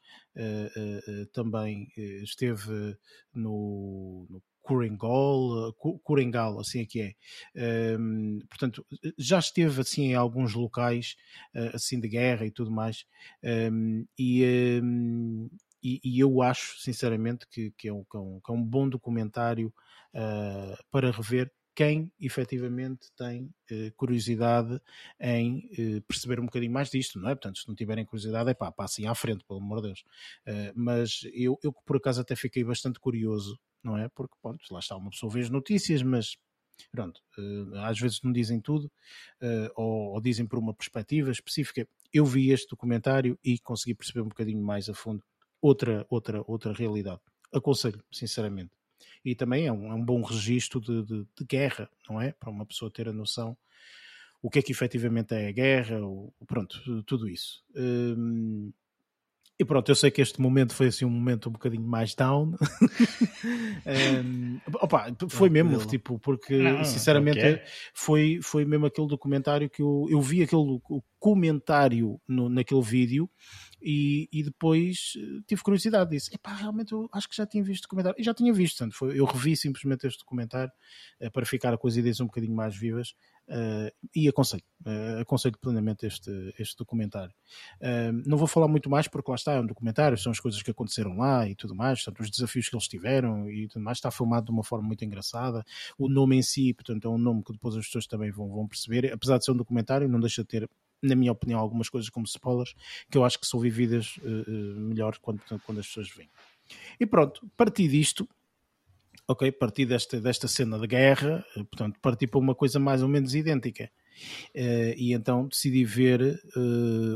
também 1.34 1.88
esteve 2.24 2.98
no, 3.34 4.28
no 4.30 4.42
Coringal, 4.62 5.74
Coringal, 6.04 6.60
assim 6.60 6.82
é 6.82 6.86
que 6.86 7.02
é. 7.56 7.98
Um, 7.98 8.40
portanto, 8.48 8.86
já 9.18 9.40
esteve 9.40 9.82
assim 9.82 10.12
em 10.12 10.16
alguns 10.16 10.54
locais 10.54 11.16
assim 11.74 12.00
de 12.00 12.08
guerra 12.08 12.46
e 12.46 12.52
tudo 12.52 12.72
mais, 12.72 13.06
um, 13.44 14.06
e, 14.18 14.80
um, 14.84 15.50
e, 15.84 16.00
e, 16.04 16.20
eu 16.20 16.42
acho 16.42 16.80
sinceramente 16.80 17.48
que, 17.50 17.72
que, 17.72 17.88
é, 17.88 17.94
um, 17.94 18.04
que, 18.04 18.16
é, 18.16 18.20
um, 18.20 18.40
é 18.48 18.64
bom 18.64 18.88
documentário 18.88 19.74
para 20.92 21.12
rever 21.12 21.52
quem 21.74 22.12
efetivamente 22.20 23.08
tem 23.16 23.46
uh, 23.46 23.92
curiosidade 23.96 24.80
em 25.20 25.70
uh, 25.72 26.02
perceber 26.02 26.40
um 26.40 26.46
bocadinho 26.46 26.72
mais 26.72 26.90
disto, 26.90 27.20
não 27.20 27.30
é? 27.30 27.36
Portanto, 27.36 27.60
se 27.60 27.68
não 27.68 27.76
tiverem 27.76 28.06
curiosidade, 28.06 28.50
é 28.50 28.54
pá, 28.54 28.72
passem 28.72 29.08
à 29.08 29.16
frente, 29.16 29.44
pelo 29.46 29.60
amor 29.60 29.82
de 29.82 29.88
Deus. 29.88 30.04
Uh, 30.48 30.72
mas 30.76 31.22
eu, 31.34 31.58
eu 31.64 31.72
por 31.72 31.98
acaso 31.98 32.22
até 32.22 32.36
fiquei 32.36 32.64
bastante 32.64 33.00
curioso 33.00 33.60
não 33.84 33.98
é? 33.98 34.08
Porque, 34.10 34.36
pronto, 34.42 34.64
lá 34.70 34.80
está, 34.80 34.96
uma 34.96 35.10
pessoa 35.10 35.32
vê 35.32 35.40
as 35.40 35.50
notícias, 35.50 36.04
mas 36.04 36.38
pronto, 36.92 37.20
às 37.84 38.00
vezes 38.00 38.20
não 38.22 38.32
dizem 38.32 38.62
tudo 38.62 38.92
ou, 39.76 40.14
ou, 40.14 40.22
dizem 40.22 40.46
por 40.46 40.60
uma 40.60 40.72
perspectiva 40.72 41.32
específica. 41.32 41.88
Eu 42.14 42.24
vi 42.24 42.52
este 42.52 42.70
documentário 42.70 43.40
e 43.44 43.58
consegui 43.58 43.96
perceber 43.96 44.22
um 44.22 44.30
bocadinho 44.30 44.64
mais 44.64 44.88
a 44.88 44.94
fundo 44.94 45.24
outra, 45.60 46.06
outra, 46.12 46.44
outra 46.46 46.74
realidade. 46.74 47.22
Aconselho, 47.52 48.04
sinceramente. 48.12 48.72
E 49.24 49.36
também 49.36 49.68
é 49.68 49.72
um, 49.72 49.92
é 49.92 49.94
um 49.94 50.04
bom 50.04 50.22
registro 50.22 50.80
de, 50.80 51.04
de, 51.04 51.28
de, 51.38 51.46
guerra, 51.46 51.90
não 52.10 52.20
é? 52.20 52.32
Para 52.32 52.50
uma 52.50 52.66
pessoa 52.66 52.92
ter 52.92 53.08
a 53.08 53.14
noção 53.14 53.56
o 54.42 54.50
que 54.50 54.60
é 54.60 54.62
que 54.62 54.72
efetivamente 54.72 55.36
é 55.36 55.48
a 55.48 55.52
guerra, 55.52 56.00
pronto, 56.48 57.04
tudo 57.04 57.30
isso. 57.30 57.64
Hum, 57.76 58.72
e 59.60 59.64
pronto, 59.64 59.92
eu 59.92 59.96
sei 59.96 60.10
que 60.10 60.24
este 60.24 60.42
momento 60.42 60.74
foi 60.74 60.88
assim 60.88 61.06
um 61.06 61.10
momento 61.10 61.48
um 61.48 61.52
bocadinho 61.52 61.84
mais 61.84 62.16
down. 62.16 62.56
um, 64.26 64.60
opa, 64.74 65.16
foi 65.30 65.50
mesmo, 65.52 65.78
tipo, 65.86 66.18
porque 66.18 66.58
não, 66.58 66.84
sinceramente 66.84 67.38
okay. 67.38 67.62
foi, 67.94 68.40
foi 68.42 68.66
mesmo 68.66 68.88
aquele 68.88 69.08
documentário 69.08 69.70
que 69.70 69.84
eu, 69.84 70.08
eu 70.10 70.20
vi 70.20 70.42
aquele 70.42 70.82
comentário 71.20 72.20
no, 72.28 72.50
naquele 72.50 72.82
vídeo 72.82 73.30
e, 73.82 74.30
e 74.32 74.44
depois 74.44 75.14
eh, 75.18 75.42
tive 75.48 75.64
curiosidade, 75.64 76.12
disse, 76.12 76.34
epá, 76.34 76.54
realmente 76.54 76.92
eu 76.92 77.10
acho 77.12 77.28
que 77.28 77.36
já 77.36 77.46
tinha 77.46 77.64
visto 77.64 77.86
o 77.86 77.88
documentário, 77.88 78.20
e 78.20 78.24
já 78.24 78.34
tinha 78.34 78.54
visto, 78.54 78.78
portanto, 78.78 78.96
foi, 78.96 79.20
eu 79.20 79.26
revi 79.26 79.56
simplesmente 79.56 80.06
este 80.06 80.20
documentário 80.20 80.72
uh, 81.20 81.32
para 81.32 81.46
ficar 81.46 81.76
com 81.78 81.88
as 81.88 81.96
ideias 81.96 82.20
um 82.20 82.26
bocadinho 82.26 82.56
mais 82.56 82.76
vivas 82.76 83.16
uh, 83.48 83.92
e 84.16 84.28
aconselho, 84.28 84.64
uh, 84.86 85.22
aconselho 85.22 85.58
plenamente 85.58 86.06
este, 86.06 86.32
este 86.60 86.78
documentário. 86.78 87.34
não 88.26 88.38
vou 88.38 88.48
falar 88.48 88.68
muito 88.68 88.90
mais 88.90 89.08
porque 89.08 89.32
lá 89.32 89.36
está, 89.36 89.54
é 89.54 89.60
um 89.60 89.66
documentário, 89.66 90.18
são 90.18 90.32
as 90.32 90.40
coisas 90.40 90.62
que 90.62 90.72
aconteceram 90.72 91.18
lá 91.18 91.48
e 91.48 91.56
tudo 91.56 91.76
mais, 91.76 92.04
portanto, 92.04 92.24
os 92.24 92.30
desafios 92.30 92.70
que 92.70 92.76
eles 92.76 92.88
tiveram 92.88 93.50
e 93.50 93.68
tudo 93.68 93.84
mais, 93.84 93.98
está 93.98 94.12
filmado 94.12 94.46
de 94.46 94.52
uma 94.52 94.64
forma 94.64 94.88
muito 94.88 95.04
engraçada, 95.04 95.66
o 95.98 96.08
nome 96.08 96.38
em 96.38 96.42
si, 96.44 96.74
portanto, 96.74 97.08
é 97.08 97.10
um 97.10 97.18
nome 97.18 97.44
que 97.44 97.52
depois 97.52 97.76
as 97.76 97.86
pessoas 97.86 98.06
também 98.06 98.32
vão, 98.32 98.48
vão 98.50 98.68
perceber, 98.68 99.12
apesar 99.12 99.40
de 99.40 99.46
ser 99.46 99.52
um 99.52 99.58
documentário, 99.58 100.08
não 100.08 100.20
deixa 100.20 100.44
de 100.44 100.48
ter 100.48 100.70
na 101.02 101.16
minha 101.16 101.32
opinião, 101.32 101.60
algumas 101.60 101.90
coisas 101.90 102.10
como 102.10 102.26
spoilers 102.26 102.74
que 103.10 103.18
eu 103.18 103.26
acho 103.26 103.40
que 103.40 103.48
são 103.48 103.60
vividas 103.60 104.18
uh, 104.18 104.80
melhor 104.80 105.18
quando, 105.20 105.42
quando 105.66 105.80
as 105.80 105.88
pessoas 105.88 106.10
vêm. 106.10 106.30
E 107.00 107.06
pronto, 107.06 107.50
parti 107.58 107.88
disto, 107.88 108.28
ok, 109.28 109.52
parti 109.52 109.86
desta, 109.86 110.22
desta 110.22 110.48
cena 110.48 110.78
de 110.78 110.88
guerra, 110.88 111.46
uh, 111.56 111.66
portanto, 111.66 112.00
parti 112.00 112.28
para 112.28 112.40
uma 112.40 112.56
coisa 112.56 112.80
mais 112.80 113.02
ou 113.02 113.10
menos 113.10 113.34
idêntica. 113.34 113.92
Uh, 114.56 114.94
e 114.96 115.14
então 115.14 115.48
decidi 115.48 115.84
ver 115.84 116.40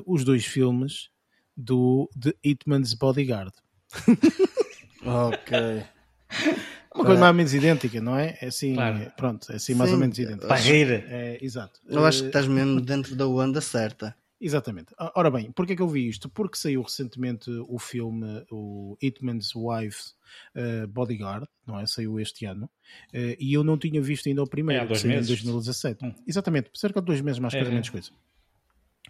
os 0.06 0.24
dois 0.24 0.45
filmes 0.45 1.10
do 1.56 2.10
The 2.20 2.34
Hitman's 2.44 2.94
Bodyguard. 2.94 3.53
ok. 5.06 5.86
Uma 6.95 7.05
coisa 7.05 7.19
mais 7.19 7.31
ou 7.31 7.35
menos 7.35 7.53
idêntica, 7.53 8.01
não 8.01 8.17
é? 8.17 8.38
É 8.41 8.47
assim, 8.47 8.73
claro. 8.73 9.11
pronto, 9.17 9.51
é 9.51 9.55
assim 9.55 9.76
mais 9.76 9.91
ou 9.91 9.97
menos 9.97 10.17
idêntica. 10.17 10.47
Barreira. 10.47 11.05
É, 11.07 11.38
exato. 11.41 11.80
Eu 11.88 12.05
acho 12.05 12.22
que 12.22 12.27
estás 12.27 12.47
mesmo 12.47 12.80
dentro 12.81 13.15
da 13.15 13.27
onda 13.27 13.59
certa. 13.61 14.15
Exatamente. 14.39 14.93
Ora 15.15 15.31
bem, 15.31 15.51
porquê 15.51 15.73
é 15.73 15.76
que 15.76 15.81
eu 15.81 15.88
vi 15.88 16.07
isto? 16.07 16.30
Porque 16.30 16.57
saiu 16.57 16.81
recentemente 16.81 17.49
o 17.67 17.80
filme, 17.80 18.45
o 18.51 18.97
Hitman's 19.01 19.55
Wife 19.55 20.11
uh, 20.55 20.88
Bodyguard, 20.88 21.47
não 21.65 21.80
é? 21.80 21.85
Saiu 21.85 22.19
este 22.19 22.45
ano. 22.45 22.69
Uh, 23.13 23.35
e 23.39 23.53
eu 23.53 23.63
não 23.63 23.77
tinha 23.77 24.01
visto 24.01 24.27
ainda 24.27 24.43
o 24.43 24.47
primeiro, 24.47 24.84
é, 24.84 24.88
dois 24.88 25.01
que 25.01 25.07
saiu 25.07 25.19
em 25.19 25.26
2017. 25.26 26.05
Hum. 26.05 26.13
Exatamente, 26.27 26.69
cerca 26.73 26.99
de 26.99 27.07
dois 27.07 27.22
meses 27.22 27.39
mais 27.39 27.53
é, 27.53 27.57
coisa, 27.57 27.72
menos 27.72 27.89
coisa. 27.89 28.11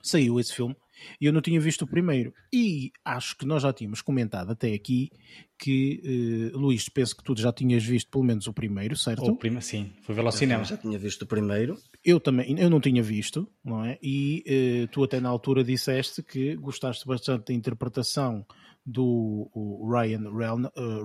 Saiu 0.07 0.40
esse 0.40 0.53
filme 0.53 0.76
e 1.19 1.26
eu 1.26 1.34
não 1.34 1.41
tinha 1.41 1.60
visto 1.60 1.84
o 1.84 1.88
primeiro. 1.88 2.34
E 2.53 2.91
acho 3.03 3.38
que 3.38 3.45
nós 3.45 3.64
já 3.64 3.73
tínhamos 3.73 4.02
comentado 4.02 4.52
até 4.52 4.73
aqui 4.73 5.10
que, 5.57 6.52
uh, 6.53 6.57
Luís, 6.57 6.90
penso 6.90 7.15
que 7.15 7.23
tu 7.23 7.36
já 7.38 7.52
tinhas 7.52 7.84
visto 7.84 8.10
pelo 8.10 8.23
menos 8.23 8.48
o 8.48 8.53
primeiro, 8.53 8.95
certo? 8.95 9.26
O 9.26 9.36
prima, 9.36 9.61
sim, 9.61 9.91
foi 10.02 10.15
ver 10.15 10.26
ao 10.26 10.32
cinema. 10.32 10.64
Já 10.64 10.77
tinha 10.77 10.98
visto 10.98 11.23
o 11.23 11.26
primeiro. 11.26 11.77
Eu 12.03 12.19
também, 12.19 12.60
eu 12.60 12.69
não 12.69 12.80
tinha 12.80 13.02
visto, 13.02 13.48
não 13.64 13.84
é? 13.84 13.98
E 14.02 14.44
uh, 14.84 14.88
tu 14.88 15.03
até 15.03 15.19
na 15.19 15.30
altura 15.30 15.64
disseste 15.64 16.22
que 16.22 16.56
gostaste 16.56 17.07
bastante 17.07 17.48
da 17.48 17.53
interpretação 17.53 18.45
do 18.86 19.49
Ryan 19.90 20.32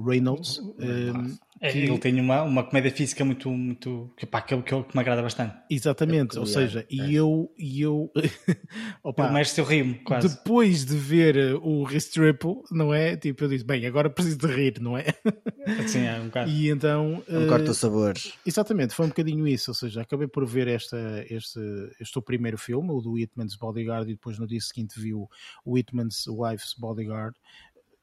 Reynolds. 0.04 0.58
Um, 0.58 1.38
é, 1.62 1.72
que... 1.72 1.78
Ele 1.78 1.98
tem 1.98 2.18
uma, 2.18 2.42
uma 2.42 2.64
comédia 2.64 2.90
física 2.90 3.22
muito, 3.22 3.50
muito 3.50 4.10
que, 4.16 4.24
pá, 4.24 4.40
que, 4.40 4.56
que, 4.62 4.82
que 4.82 4.96
me 4.96 5.00
agrada 5.00 5.20
bastante. 5.20 5.54
Exatamente, 5.68 6.36
é 6.38 6.40
ou 6.40 6.46
seja, 6.46 6.80
é. 6.80 6.86
e 6.90 7.14
eu, 7.14 7.52
e 7.58 7.82
eu 7.82 8.10
opa, 9.04 9.28
o 9.28 9.32
mestre 9.32 9.62
rimo, 9.62 9.98
quase. 10.02 10.28
Depois 10.28 10.86
de 10.86 10.96
ver 10.96 11.54
uh, 11.54 11.60
o 11.62 11.84
Restriple, 11.84 12.62
não 12.70 12.94
é? 12.94 13.14
Tipo, 13.14 13.44
eu 13.44 13.48
disse, 13.48 13.64
bem, 13.64 13.84
agora 13.84 14.08
preciso 14.08 14.38
de 14.38 14.46
rir, 14.46 14.80
não 14.80 14.96
é? 14.96 15.04
Sim, 15.86 16.06
é 16.06 16.18
um 16.18 16.26
bocado. 16.26 16.50
E 16.50 16.70
então. 16.70 17.22
Um 17.28 17.44
uh, 17.44 17.48
corta-sabores. 17.48 18.32
Exatamente, 18.46 18.94
foi 18.94 19.04
um 19.04 19.10
bocadinho 19.10 19.46
isso, 19.46 19.70
ou 19.70 19.74
seja, 19.74 20.00
acabei 20.00 20.28
por 20.28 20.46
ver 20.46 20.66
esta, 20.66 20.96
este, 21.28 21.60
este 22.00 22.18
o 22.18 22.22
primeiro 22.22 22.56
filme, 22.56 22.90
o 22.90 23.02
do 23.02 23.18
Hitman's 23.18 23.54
Bodyguard, 23.54 24.08
e 24.08 24.14
depois 24.14 24.38
no 24.38 24.46
dia 24.46 24.60
seguinte 24.60 24.98
vi 24.98 25.12
o, 25.12 25.28
o 25.62 25.76
Hitman's 25.76 26.26
Wife's 26.26 26.74
Bodyguard 26.78 27.34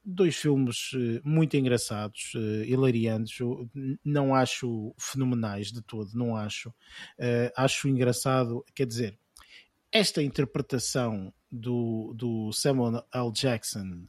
dois 0.08 0.38
filmes 0.38 0.92
eh, 0.96 1.22
muito 1.24 1.58
engraçados, 1.58 2.34
uh, 2.34 2.64
hilariantes. 2.64 3.38
Não 4.04 4.34
acho 4.34 4.96
fenomenais 4.98 5.70
de 5.70 5.82
todo, 5.82 6.10
não 6.14 6.36
acho. 6.36 6.70
Uh, 6.70 7.52
acho 7.58 7.90
engraçado, 7.90 8.64
quer 8.74 8.88
dizer, 8.88 9.20
esta 9.92 10.24
interpretação 10.24 11.34
do, 11.52 12.14
do 12.16 12.52
Samuel 12.54 13.06
L. 13.14 13.32
Jackson 13.32 14.06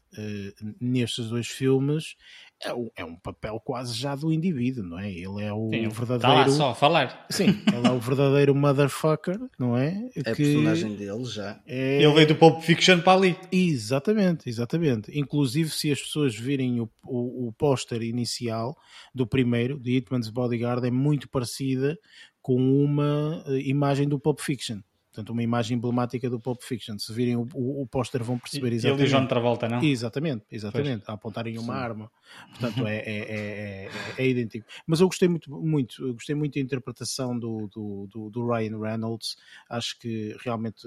nestes 0.80 1.28
dois 1.28 1.46
filmes 1.46 2.16
é 2.62 2.74
um, 2.74 2.90
é 2.96 3.04
um, 3.04 3.14
papel 3.14 3.60
quase 3.60 3.94
já 3.94 4.14
do 4.16 4.32
indivíduo, 4.32 4.82
não 4.84 4.98
é? 4.98 5.10
Ele 5.10 5.42
é 5.42 5.52
o 5.52 5.70
Sim, 5.70 5.88
verdadeiro. 5.88 6.16
Está 6.16 6.34
lá 6.34 6.48
só 6.48 6.70
a 6.70 6.74
falar. 6.74 7.26
Sim, 7.30 7.60
ele 7.72 7.86
é 7.86 7.90
o 7.90 8.00
verdadeiro 8.00 8.54
motherfucker, 8.54 9.38
não 9.58 9.76
é? 9.76 10.08
É 10.16 10.22
que... 10.22 10.30
a 10.30 10.34
personagem 10.34 10.96
dele 10.96 11.24
já. 11.24 11.60
É... 11.66 12.02
Ele 12.02 12.12
veio 12.12 12.26
do 12.28 12.34
Pulp 12.34 12.60
Fiction 12.62 13.00
para 13.00 13.16
ali. 13.16 13.36
Exatamente, 13.52 14.48
exatamente. 14.48 15.16
Inclusive, 15.16 15.70
se 15.70 15.92
as 15.92 16.00
pessoas 16.00 16.34
virem 16.34 16.80
o, 16.80 16.90
o, 17.04 17.48
o 17.48 17.52
póster 17.52 18.02
inicial 18.02 18.76
do 19.14 19.26
primeiro, 19.26 19.78
de 19.78 19.96
Hitman's 19.96 20.28
Bodyguard, 20.28 20.84
é 20.84 20.90
muito 20.90 21.28
parecida 21.28 21.98
com 22.42 22.56
uma 22.56 23.44
eh, 23.46 23.60
imagem 23.68 24.08
do 24.08 24.18
Pulp 24.18 24.40
Fiction 24.40 24.80
portanto, 25.18 25.30
uma 25.30 25.42
imagem 25.42 25.76
emblemática 25.76 26.30
do 26.30 26.38
Pulp 26.38 26.62
Fiction. 26.62 26.96
Se 26.98 27.12
virem 27.12 27.36
o, 27.36 27.46
o, 27.54 27.82
o 27.82 27.86
póster 27.86 28.22
vão 28.22 28.38
perceber 28.38 28.72
exatamente. 28.72 29.02
Ele 29.02 29.08
e 29.08 29.12
John 29.12 29.26
Travolta, 29.26 29.68
não? 29.68 29.82
Exatamente, 29.82 30.44
exatamente, 30.50 30.98
pois. 30.98 31.08
a 31.08 31.12
apontarem 31.14 31.58
uma 31.58 31.74
Sim. 31.74 31.80
arma. 31.80 32.10
Portanto, 32.50 32.86
é, 32.86 32.98
é, 32.98 33.18
é, 33.18 33.90
é, 34.16 34.28
idêntico. 34.28 34.66
Mas 34.86 35.00
eu 35.00 35.08
gostei 35.08 35.28
muito, 35.28 35.50
muito, 35.50 36.14
gostei 36.14 36.36
muito 36.36 36.54
da 36.54 36.60
interpretação 36.60 37.36
do, 37.36 37.68
do, 37.68 38.06
do, 38.06 38.30
do 38.30 38.46
Ryan 38.46 38.78
Reynolds. 38.78 39.36
Acho 39.68 39.98
que 39.98 40.36
realmente 40.44 40.86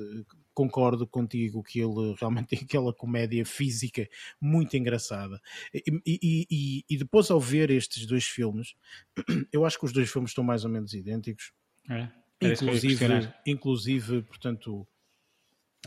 concordo 0.53 1.05
contigo 1.05 1.61
que 1.61 1.79
ele 1.81 2.15
realmente 2.17 2.47
tem 2.55 2.59
aquela 2.63 2.93
comédia 2.93 3.45
física 3.45 4.07
muito 4.39 4.77
engraçada. 4.77 5.41
E, 5.73 5.83
e, 6.05 6.47
e, 6.49 6.85
e, 6.89 6.97
depois, 6.97 7.29
ao 7.29 7.39
ver 7.39 7.69
estes 7.69 8.05
dois 8.05 8.25
filmes, 8.25 8.75
eu 9.51 9.65
acho 9.65 9.77
que 9.77 9.85
os 9.85 9.91
dois 9.91 10.09
filmes 10.09 10.31
estão 10.31 10.43
mais 10.43 10.63
ou 10.63 10.71
menos 10.71 10.93
idênticos. 10.93 11.51
É, 11.89 12.07
inclusive, 12.41 13.33
inclusive, 13.45 14.21
portanto. 14.23 14.87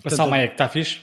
A 0.05 0.10
Salma 0.10 0.39
é 0.39 0.48
que 0.48 0.55
está 0.55 0.68
fixe? 0.68 1.01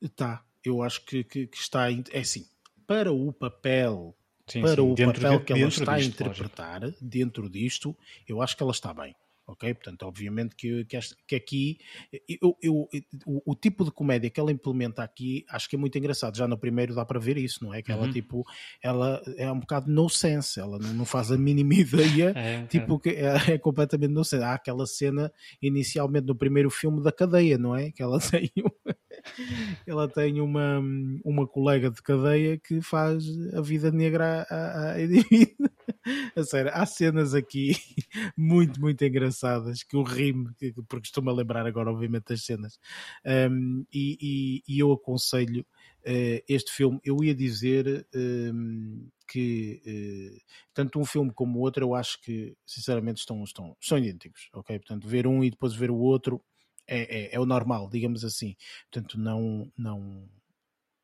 Está. 0.00 0.44
Eu 0.64 0.82
acho 0.82 1.04
que, 1.04 1.24
que, 1.24 1.46
que, 1.46 1.56
está. 1.56 1.90
É 1.90 2.20
assim, 2.20 2.46
para 2.86 3.12
o 3.12 3.32
papel. 3.32 4.16
Sim, 4.46 4.62
para 4.62 4.74
sim. 4.74 4.80
o 4.80 4.94
dentro 4.94 5.22
papel 5.22 5.38
de, 5.38 5.44
que 5.44 5.52
ela 5.52 5.68
está 5.68 5.96
disto, 5.96 6.10
a 6.10 6.26
interpretar 6.26 6.82
lógico. 6.82 7.04
dentro 7.04 7.48
disto, 7.48 7.96
eu 8.26 8.42
acho 8.42 8.56
que 8.56 8.62
ela 8.62 8.72
está 8.72 8.92
bem 8.92 9.14
ok? 9.50 9.74
Portanto, 9.74 10.02
obviamente 10.04 10.54
que, 10.54 10.84
que, 10.84 10.98
que 11.26 11.36
aqui 11.36 11.78
eu, 12.40 12.56
eu, 12.62 12.88
o, 13.26 13.52
o, 13.52 13.54
tipo 13.54 13.84
de 13.84 13.90
comédia 13.90 14.30
que 14.30 14.40
ela 14.40 14.52
implementa 14.52 15.02
aqui 15.02 15.44
acho 15.48 15.68
que 15.68 15.76
é 15.76 15.78
muito 15.78 15.96
engraçado. 15.98 16.36
Já 16.36 16.46
no 16.46 16.58
primeiro 16.58 16.94
dá 16.94 17.04
para 17.04 17.20
ver 17.20 17.36
isso, 17.36 17.64
não 17.64 17.74
é? 17.74 17.82
Que 17.82 17.92
ela 17.92 18.06
uhum. 18.06 18.12
tipo, 18.12 18.44
ela 18.82 19.22
é 19.36 19.50
um 19.50 19.60
bocado 19.60 19.90
no 19.90 20.08
sense, 20.08 20.60
ela 20.60 20.78
não, 20.78 20.92
não 20.94 21.04
faz 21.04 21.30
a 21.30 21.38
mínima 21.38 21.74
ideia, 21.74 22.32
é, 22.36 22.66
tipo, 22.66 22.98
que 22.98 23.10
é, 23.10 23.52
é, 23.52 23.58
completamente 23.58 24.12
no 24.12 24.24
sense. 24.24 24.42
Há 24.42 24.54
aquela 24.54 24.86
cena 24.86 25.32
inicialmente 25.60 26.26
no 26.26 26.34
primeiro 26.34 26.70
filme 26.70 27.02
da 27.02 27.12
cadeia, 27.12 27.58
não 27.58 27.74
é? 27.76 27.90
Que 27.90 28.02
ela 28.02 28.18
tem, 28.30 28.50
ela 29.86 30.08
tem 30.08 30.40
uma, 30.40 30.80
uma 31.24 31.46
colega 31.46 31.90
de 31.90 32.02
cadeia 32.02 32.58
que 32.58 32.80
faz 32.80 33.24
a 33.54 33.60
vida 33.60 33.90
negra 33.90 34.46
a, 34.50 34.92
a, 34.92 36.40
a 36.40 36.44
sério, 36.44 36.70
há 36.74 36.86
cenas 36.86 37.34
aqui 37.34 37.72
muito, 38.36 38.80
muito 38.80 39.04
engraçadas 39.04 39.82
que 39.82 39.96
eu 39.96 40.02
rimo, 40.02 40.50
porque 40.88 41.08
estou-me 41.08 41.30
a 41.30 41.34
lembrar 41.34 41.66
agora, 41.66 41.90
obviamente, 41.90 42.28
das 42.28 42.44
cenas. 42.44 42.78
Um, 43.24 43.84
e, 43.92 44.18
e, 44.20 44.74
e, 44.74 44.78
eu 44.78 44.92
aconselho 44.92 45.60
uh, 46.06 46.44
este 46.48 46.72
filme. 46.72 47.00
Eu 47.04 47.22
ia 47.22 47.34
dizer 47.34 48.06
um, 48.14 49.08
que 49.28 49.80
uh, 49.86 50.40
tanto 50.74 50.98
um 50.98 51.04
filme 51.04 51.32
como 51.32 51.58
o 51.58 51.62
outro, 51.62 51.84
eu 51.84 51.94
acho 51.94 52.20
que, 52.22 52.56
sinceramente, 52.66 53.20
estão, 53.20 53.42
estão, 53.44 53.76
são 53.80 53.98
idênticos, 53.98 54.48
ok? 54.52 54.78
Portanto, 54.78 55.06
ver 55.06 55.26
um 55.26 55.44
e 55.44 55.50
depois 55.50 55.74
ver 55.74 55.90
o 55.90 55.98
outro 55.98 56.40
é, 56.90 57.26
é, 57.26 57.34
é 57.34 57.40
o 57.40 57.46
normal, 57.46 57.88
digamos 57.88 58.24
assim. 58.24 58.56
Portanto, 58.90 59.18
não. 59.18 59.70
não 59.78 60.28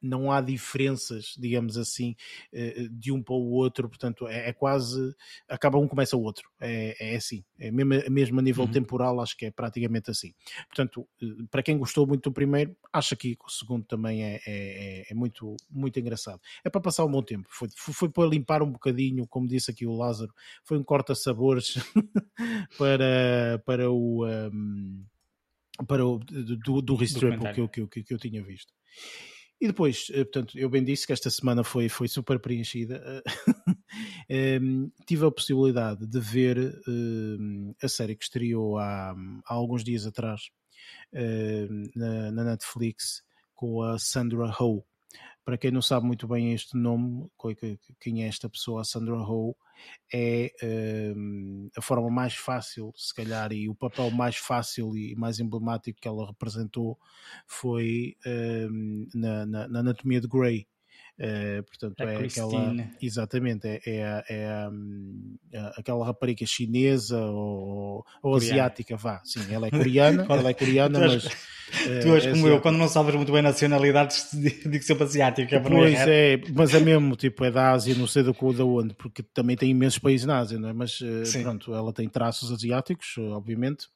não 0.06 0.30
há 0.30 0.40
diferenças, 0.40 1.34
digamos 1.38 1.76
assim, 1.76 2.14
eh, 2.52 2.86
de 2.90 3.12
um 3.12 3.22
para 3.22 3.34
o 3.34 3.50
outro, 3.50 3.88
portanto 3.88 4.26
é, 4.28 4.48
é 4.48 4.52
quase, 4.52 5.14
acaba 5.48 5.78
um, 5.78 5.88
começa 5.88 6.16
o 6.16 6.22
outro, 6.22 6.48
é, 6.60 7.12
é 7.12 7.16
assim, 7.16 7.44
é 7.58 7.70
mesmo, 7.70 8.10
mesmo 8.10 8.38
a 8.38 8.42
nível 8.42 8.64
uhum. 8.64 8.70
temporal, 8.70 9.20
acho 9.20 9.36
que 9.36 9.46
é 9.46 9.50
praticamente 9.50 10.10
assim. 10.10 10.32
Portanto, 10.68 11.06
eh, 11.22 11.26
para 11.50 11.62
quem 11.62 11.78
gostou 11.78 12.06
muito 12.06 12.30
do 12.30 12.32
primeiro, 12.32 12.76
acho 12.92 13.16
que 13.16 13.36
o 13.44 13.50
segundo 13.50 13.84
também 13.84 14.22
é, 14.24 14.36
é, 14.36 14.40
é, 14.46 15.06
é 15.10 15.14
muito, 15.14 15.56
muito 15.70 15.98
engraçado. 15.98 16.40
É 16.64 16.70
para 16.70 16.80
passar 16.80 17.04
um 17.04 17.10
bom 17.10 17.22
tempo, 17.22 17.48
foi, 17.50 17.68
foi 17.76 18.08
para 18.08 18.28
limpar 18.28 18.62
um 18.62 18.70
bocadinho, 18.70 19.26
como 19.26 19.48
disse 19.48 19.70
aqui 19.70 19.86
o 19.86 19.96
Lázaro, 19.96 20.32
foi 20.64 20.78
um 20.78 20.84
corta-sabores 20.84 21.74
para, 22.78 23.62
para 23.64 23.90
o... 23.90 24.26
Um, 24.26 25.04
para 25.86 26.06
o 26.06 26.18
do, 26.18 26.82
do 26.82 26.94
Restrip 26.94 27.38
que 27.52 27.60
eu, 27.60 27.68
que, 27.68 27.80
eu, 27.80 27.88
que 27.88 28.14
eu 28.14 28.18
tinha 28.18 28.42
visto. 28.42 28.72
E 29.60 29.66
depois, 29.66 30.08
eh, 30.10 30.24
portanto, 30.24 30.58
eu 30.58 30.68
bem 30.68 30.84
disse 30.84 31.06
que 31.06 31.12
esta 31.12 31.30
semana 31.30 31.64
foi, 31.64 31.88
foi 31.88 32.08
super 32.08 32.38
preenchida. 32.38 33.22
um, 34.60 34.90
tive 35.06 35.24
a 35.24 35.30
possibilidade 35.30 36.06
de 36.06 36.20
ver 36.20 36.78
um, 36.86 37.74
a 37.82 37.88
série 37.88 38.14
que 38.14 38.24
estreou 38.24 38.78
há, 38.78 39.12
há 39.12 39.54
alguns 39.54 39.82
dias 39.82 40.06
atrás 40.06 40.42
um, 41.12 41.88
na, 41.94 42.30
na, 42.32 42.44
Netflix 42.44 43.22
com 43.54 43.82
a 43.82 43.98
Sandra 43.98 44.54
Ho. 44.60 44.84
Para 45.46 45.56
quem 45.56 45.70
não 45.70 45.80
sabe 45.80 46.04
muito 46.04 46.26
bem 46.26 46.52
este 46.52 46.76
nome, 46.76 47.30
quem 48.00 48.24
é 48.24 48.26
esta 48.26 48.50
pessoa, 48.50 48.80
a 48.80 48.84
Sandra 48.84 49.14
Ho, 49.14 49.56
é 50.12 50.50
um, 51.16 51.70
a 51.76 51.80
forma 51.80 52.10
mais 52.10 52.34
fácil, 52.34 52.92
se 52.96 53.14
calhar, 53.14 53.52
e 53.52 53.68
o 53.68 53.74
papel 53.74 54.10
mais 54.10 54.34
fácil 54.34 54.96
e 54.96 55.14
mais 55.14 55.38
emblemático 55.38 56.00
que 56.00 56.08
ela 56.08 56.26
representou 56.26 56.98
foi 57.46 58.16
um, 58.26 59.06
na, 59.14 59.46
na, 59.46 59.68
na, 59.68 59.78
Anatomia 59.78 60.20
de 60.20 60.26
Grey. 60.26 60.66
Uh, 61.18 61.62
portanto, 61.62 61.98
a 62.02 62.12
é 62.12 62.16
Christine. 62.18 62.46
aquela. 62.46 62.90
Exatamente, 63.00 63.66
é, 63.66 63.80
é, 63.86 64.24
é 64.28 64.68
um, 64.68 65.36
aquela 65.74 66.04
rapariga 66.04 66.44
chinesa 66.44 67.18
ou, 67.18 68.04
ou 68.22 68.36
asiática, 68.36 68.98
vá. 68.98 69.22
Sim, 69.24 69.40
ela 69.50 69.66
é 69.66 69.70
coreana, 69.70 70.26
ela 70.28 70.50
é 70.50 70.54
coreana, 70.54 70.98
mas. 71.00 71.24
Tu 72.02 72.14
és 72.14 72.26
uh, 72.26 72.30
como 72.30 72.48
eu, 72.48 72.60
quando 72.60 72.76
não 72.76 72.86
sabes 72.86 73.14
muito 73.14 73.32
bem 73.32 73.42
nacionalidades, 73.42 74.28
digo 74.32 74.84
sempre 74.84 75.04
asiático. 75.04 75.54
É 75.54 75.58
pois 75.58 75.98
é, 76.06 76.40
mas 76.54 76.74
é 76.74 76.80
mesmo, 76.80 77.16
tipo, 77.16 77.44
é 77.44 77.50
da 77.50 77.72
Ásia, 77.72 77.94
não 77.94 78.06
sei 78.06 78.22
da, 78.22 78.32
onde, 78.64 78.94
porque 78.94 79.22
também 79.22 79.56
tem 79.56 79.70
imensos 79.70 79.98
países 79.98 80.26
na 80.26 80.38
Ásia, 80.38 80.58
não 80.58 80.68
é? 80.68 80.72
Mas 80.74 81.00
uh, 81.00 81.42
pronto, 81.42 81.74
ela 81.74 81.92
tem 81.94 82.08
traços 82.08 82.52
asiáticos, 82.52 83.16
obviamente. 83.18 83.88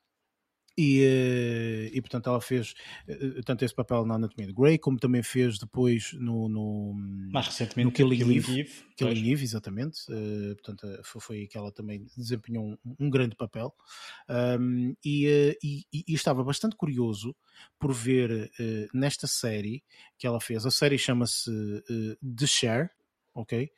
E, 0.81 1.03
eh, 1.05 1.91
e, 1.93 2.01
portanto 2.01 2.31
ela 2.31 2.41
fez 2.41 2.73
eh, 3.07 3.43
tanto 3.45 3.63
esse 3.63 3.75
papel 3.75 4.07
na 4.07 4.15
Anatomia 4.15 4.47
de 4.47 4.55
Grey 4.55 4.79
como 4.79 4.99
também 4.99 5.23
fez 5.23 5.59
depois 5.59 6.15
no, 6.15 6.49
no 6.49 6.95
mais 7.31 7.49
recentemente 7.49 7.85
no 7.85 7.93
Killing, 7.93 8.17
Killing 8.17 8.37
Eve, 8.39 8.61
Eve 8.61 8.85
Killing 8.97 9.31
Eve 9.31 9.45
exatamente. 9.45 10.01
Uh, 10.11 10.55
portanto 10.55 10.87
foi, 11.05 11.21
foi 11.21 11.47
que 11.47 11.59
ela 11.59 11.71
também 11.71 12.07
desempenhou 12.17 12.65
um, 12.65 12.79
um 12.99 13.11
grande 13.11 13.37
papel. 13.37 13.75
Um, 14.59 14.95
e, 15.05 15.27
uh, 15.29 15.57
e, 15.63 15.85
e, 15.93 16.15
estava 16.15 16.43
bastante 16.43 16.77
curioso 16.77 17.37
por 17.79 17.93
ver 17.93 18.31
uh, 18.31 18.99
nesta 18.99 19.27
série 19.27 19.85
que 20.17 20.27
ela 20.27 20.41
fez. 20.41 20.65
A 20.65 20.71
série 20.71 20.97
chama-se 20.97 21.51
The 22.23 22.47
Share 22.47 22.89
ok? 23.35 23.71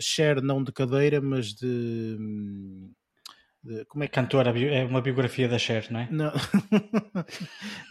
Share 0.00 0.42
não 0.42 0.62
de 0.62 0.70
cadeira 0.70 1.20
mas 1.20 1.54
de 1.54 2.16
hum, 2.18 2.92
de, 3.62 3.84
como 3.86 4.04
é 4.04 4.06
que... 4.06 4.14
Cantora, 4.14 4.50
é 4.58 4.84
uma 4.84 5.00
biografia 5.00 5.48
da 5.48 5.58
Cher, 5.58 5.86
não 5.90 6.00
é? 6.00 6.08
Não, 6.10 6.32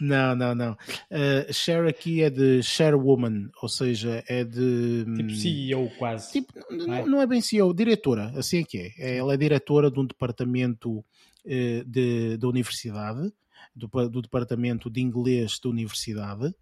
não, 0.00 0.34
não. 0.34 0.54
não. 0.54 0.72
Uh, 0.72 1.52
Cher 1.52 1.86
aqui 1.86 2.22
é 2.22 2.30
de 2.30 2.60
Woman, 2.94 3.50
ou 3.62 3.68
seja, 3.68 4.24
é 4.28 4.44
de. 4.44 5.04
Tipo 5.16 5.30
CEO 5.30 5.90
quase. 5.98 6.32
Tipo, 6.32 6.52
não, 6.70 6.94
é? 6.94 7.06
não 7.06 7.22
é 7.22 7.26
bem 7.26 7.40
CEO, 7.40 7.72
diretora, 7.72 8.32
assim 8.36 8.60
é 8.60 8.64
que 8.64 8.92
é. 8.98 9.16
Ela 9.18 9.34
é 9.34 9.36
diretora 9.36 9.90
de 9.90 10.00
um 10.00 10.06
departamento 10.06 10.98
uh, 10.98 11.84
de, 11.86 12.36
da 12.36 12.48
universidade. 12.48 13.32
Do, 13.74 13.86
do, 14.08 14.20
departamento 14.20 14.90
de 14.90 15.00
inglês 15.00 15.60
da 15.62 15.70
universidade 15.70 16.52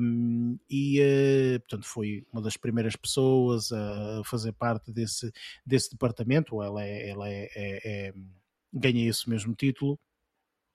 um, 0.00 0.58
e 0.68 1.00
uh, 1.00 1.60
portanto 1.60 1.86
foi 1.86 2.26
uma 2.30 2.42
das 2.42 2.56
primeiras 2.56 2.94
pessoas 2.96 3.72
a 3.72 4.22
fazer 4.24 4.52
parte 4.52 4.92
desse, 4.92 5.32
desse 5.64 5.90
departamento. 5.90 6.62
Ela 6.62 6.84
é, 6.84 7.08
ela 7.08 7.28
é, 7.28 7.48
é, 7.54 8.08
é 8.08 8.14
ganha 8.72 9.08
esse 9.08 9.28
mesmo 9.28 9.54
título 9.54 9.98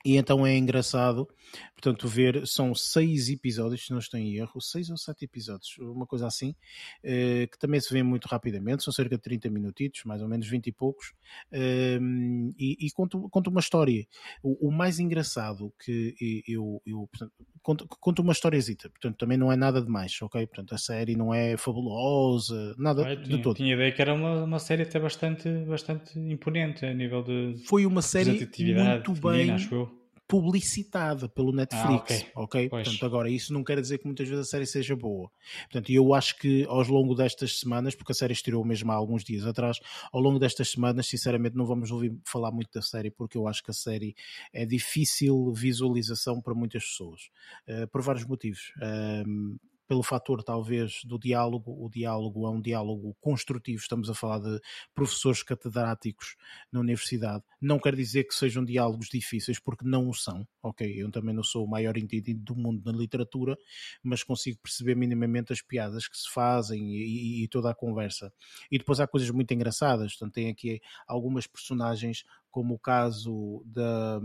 e 0.06 0.16
então 0.16 0.48
é 0.48 0.56
engraçado, 0.56 1.28
portanto, 1.74 2.08
ver, 2.08 2.48
são 2.48 2.74
seis 2.74 3.30
episódios, 3.30 3.86
se 3.86 3.92
não 3.92 4.00
estou 4.00 4.18
em 4.18 4.36
erro, 4.36 4.62
seis 4.62 4.90
ou 4.90 4.96
sete 4.96 5.26
episódios, 5.26 5.78
uma 5.78 6.06
coisa 6.06 6.26
assim, 6.26 6.56
eh, 7.04 7.48
que 7.52 7.60
também 7.60 7.82
se 7.82 7.94
vê 7.94 8.02
muito 8.02 8.26
rapidamente, 8.26 8.84
são 8.84 8.94
cerca 8.94 9.18
de 9.18 9.22
30 9.22 9.50
minutitos, 9.50 10.06
mais 10.06 10.22
ou 10.22 10.30
menos 10.30 10.48
20 10.48 10.68
e 10.68 10.72
poucos, 10.72 11.14
ehm, 11.52 12.52
e, 12.58 12.78
e 12.80 12.92
conta, 12.92 13.20
conta 13.30 13.50
uma 13.50 13.60
história. 13.60 14.08
O, 14.42 14.70
o, 14.70 14.72
mais 14.72 15.00
engraçado 15.00 15.74
que 15.84 16.16
eu, 16.48 16.82
eu 16.86 17.10
portanto, 17.12 17.34
conta, 17.62 17.86
conta 18.00 18.22
uma 18.22 18.32
historiazita, 18.32 18.90
portanto, 18.90 19.18
também 19.18 19.38
não 19.38 19.52
é 19.52 19.58
nada 19.58 19.82
demais, 19.82 20.18
ok? 20.22 20.48
Portanto, 20.48 20.74
a 20.74 20.78
série 20.78 21.18
não 21.18 21.34
é 21.34 21.58
fabulosa, 21.58 22.74
nada 22.78 23.02
ah, 23.06 23.16
tinha, 23.18 23.38
de 23.38 23.44
todo. 23.44 23.58
Tinha 23.58 23.74
ideia 23.74 23.92
que 23.92 24.02
era 24.02 24.14
uma, 24.14 24.46
uma 24.46 24.60
série 24.60 24.84
até 24.84 24.98
bastante, 24.98 25.50
bastante 25.66 26.18
imponente 26.18 26.86
a 26.86 26.94
nível 26.94 27.22
de. 27.22 27.58
Foi 27.66 27.86
uma 27.86 28.02
série 28.02 28.32
muito 28.32 29.14
bem. 29.14 29.52
Acho 29.52 29.76
eu 29.76 29.99
publicitada 30.30 31.28
pelo 31.28 31.52
Netflix, 31.52 32.24
ah, 32.36 32.42
ok? 32.44 32.68
okay? 32.68 32.70
Portanto, 32.70 33.04
agora, 33.04 33.32
isso 33.32 33.52
não 33.52 33.64
quer 33.64 33.82
dizer 33.82 33.98
que 33.98 34.06
muitas 34.06 34.30
vezes 34.30 34.46
a 34.46 34.48
série 34.48 34.68
seja 34.68 34.96
boa. 34.96 35.32
Portanto, 35.64 35.92
eu 35.92 36.14
acho 36.14 36.38
que 36.38 36.66
ao 36.66 36.84
longo 36.84 37.16
destas 37.16 37.60
semanas, 37.60 37.96
porque 37.96 38.12
a 38.12 38.16
série 38.16 38.34
estreou 38.34 38.64
mesmo 38.64 38.92
há 38.92 38.96
alguns 38.96 39.24
dias 39.24 39.48
atrás, 39.48 39.80
ao 40.14 40.22
longo 40.22 40.38
destas 40.38 40.70
semanas, 40.70 41.08
sinceramente, 41.08 41.58
não 41.58 41.66
vamos 41.66 41.90
ouvir 41.90 42.16
falar 42.24 42.52
muito 42.52 42.70
da 42.72 42.82
série, 42.84 43.10
porque 43.10 43.40
eu 43.40 43.48
acho 43.48 43.64
que 43.64 43.72
a 43.72 43.74
série 43.74 44.16
é 44.54 44.68
difícil 44.68 45.52
visualização 45.52 46.40
para 46.40 46.54
muitas 46.54 46.84
pessoas, 46.84 47.32
uh, 47.68 47.88
por 47.88 48.04
vários 48.04 48.24
motivos. 48.24 48.72
Uh, 48.78 49.60
pelo 49.90 50.04
fator 50.04 50.44
talvez 50.44 51.02
do 51.04 51.18
diálogo. 51.18 51.76
O 51.84 51.90
diálogo 51.90 52.46
é 52.46 52.50
um 52.52 52.62
diálogo 52.62 53.18
construtivo, 53.20 53.82
estamos 53.82 54.08
a 54.08 54.14
falar 54.14 54.38
de 54.38 54.62
professores 54.94 55.42
catedráticos 55.42 56.36
na 56.72 56.80
universidade. 56.80 57.44
Não 57.60 57.80
quer 57.80 57.96
dizer 57.96 58.26
que 58.26 58.36
sejam 58.36 58.64
diálogos 58.64 59.10
difíceis, 59.10 59.60
porque 59.60 59.84
não 59.84 60.08
o 60.08 60.14
são, 60.14 60.48
ok? 60.62 60.88
Eu 60.96 61.10
também 61.10 61.34
não 61.34 61.42
sou 61.42 61.66
o 61.66 61.68
maior 61.68 61.98
entendido 61.98 62.40
do 62.40 62.56
mundo 62.56 62.84
na 62.86 62.96
literatura, 62.96 63.58
mas 64.04 64.24
consigo 64.24 64.60
perceber 64.62 64.94
minimamente 64.96 65.52
as 65.52 65.62
piadas 65.62 66.08
que 66.08 66.16
se 66.16 66.32
fazem 66.32 66.94
e, 66.94 67.44
e, 67.44 67.48
toda 67.48 67.72
a 67.72 67.76
conversa. 67.76 68.32
E 68.70 68.78
depois 68.78 69.00
há 69.00 69.08
coisas 69.08 69.32
muito 69.32 69.52
engraçadas, 69.56 70.12
portanto, 70.14 70.36
tem 70.36 70.50
aqui 70.50 70.80
algumas 71.08 71.48
personagens 71.48 72.24
como 72.52 72.74
o 72.74 72.80
caso 72.80 73.62
da, 73.66 74.20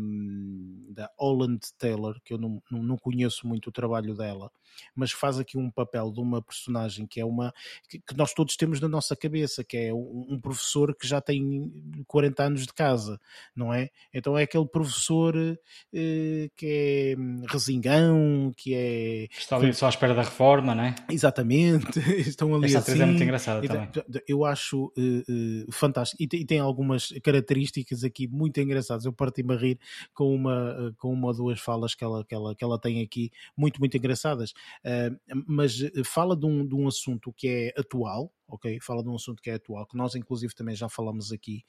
da 0.91 1.11
Holland 1.19 1.61
Taylor, 1.79 2.19
que 2.25 2.33
eu 2.33 2.39
não, 2.39 2.63
não, 2.71 2.97
conheço 2.97 3.47
muito 3.47 3.69
o 3.69 3.73
trabalho 3.73 4.15
dela, 4.15 4.51
mas 4.95 5.13
faz 5.13 5.39
aqui 5.39 5.59
um 5.59 5.71
papel 5.71 6.11
de 6.11 6.21
uma 6.21 6.43
personagem 6.43 7.07
que 7.07 7.21
é 7.21 7.25
uma 7.25 7.53
que, 7.89 7.99
que 7.99 8.17
nós 8.17 8.33
todos 8.33 8.57
temos 8.57 8.81
na 8.81 8.89
nossa 8.89 9.15
cabeça, 9.15 9.63
que 9.63 9.77
é 9.77 9.95
um, 9.95 10.27
um, 10.31 10.41
professor 10.41 10.95
que 10.95 11.07
já 11.07 11.21
tem 11.21 11.71
40 12.07 12.43
anos 12.43 12.67
de 12.67 12.73
casa, 12.73 13.21
não 13.55 13.73
é? 13.73 13.91
Então 14.13 14.39
é 14.39 14.45
aquele 14.45 14.67
professor 14.67 15.37
eh, 15.37 16.49
que 16.57 17.15
é 17.17 17.21
hum, 17.21 17.43
resingão, 17.49 18.53
que 18.57 18.75
é. 18.75 19.29
Está 19.37 19.57
ali 19.57 19.73
só 19.75 19.87
à 19.87 19.89
espera 19.91 20.15
da 20.15 20.23
reforma, 20.23 20.75
não 20.75 20.85
é? 20.85 20.95
Exatamente, 21.11 21.99
estão 22.21 22.55
ali 22.55 22.67
assim. 22.67 22.77
atriz 22.77 23.01
é 23.01 23.07
muito 23.07 23.23
engraçada 23.23 23.67
também. 23.67 23.89
Eu 24.27 24.45
acho 24.45 24.93
eh, 24.97 25.25
eh, 25.29 25.67
fantástico 25.71 26.23
e 26.23 26.27
tem, 26.27 26.41
e 26.41 26.47
tem 26.47 26.59
algumas 26.59 27.13
características 27.23 28.05
aqui 28.05 28.14
aqui 28.15 28.29
muito 28.29 28.61
engraçados. 28.61 29.05
Eu 29.05 29.13
parti-me 29.13 29.55
a 29.55 29.57
rir 29.59 29.79
com 30.15 30.33
uma, 30.33 30.95
com 30.99 31.13
uma 31.13 31.27
ou 31.29 31.35
duas 31.35 31.61
falas 31.61 31.95
que 31.95 32.05
ela, 32.05 32.25
que 32.25 32.35
ela, 32.35 32.55
que 32.55 32.63
ela 32.63 32.79
tem 32.79 33.03
aqui, 33.03 33.33
muito, 33.57 33.81
muito 33.81 33.97
engraçadas. 33.97 34.53
Uh, 34.85 35.19
mas 35.47 35.79
fala 36.05 36.37
de 36.37 36.47
um, 36.47 36.65
de 36.65 36.75
um 36.75 36.87
assunto 36.87 37.33
que 37.33 37.49
é 37.49 37.81
atual, 37.81 38.33
ok? 38.49 38.79
Fala 38.81 39.03
de 39.03 39.09
um 39.09 39.15
assunto 39.15 39.43
que 39.43 39.51
é 39.51 39.55
atual, 39.55 39.87
que 39.87 39.97
nós 39.97 40.15
inclusive 40.15 40.55
também 40.55 40.75
já 40.75 40.89
falamos 40.89 41.33
aqui, 41.33 41.65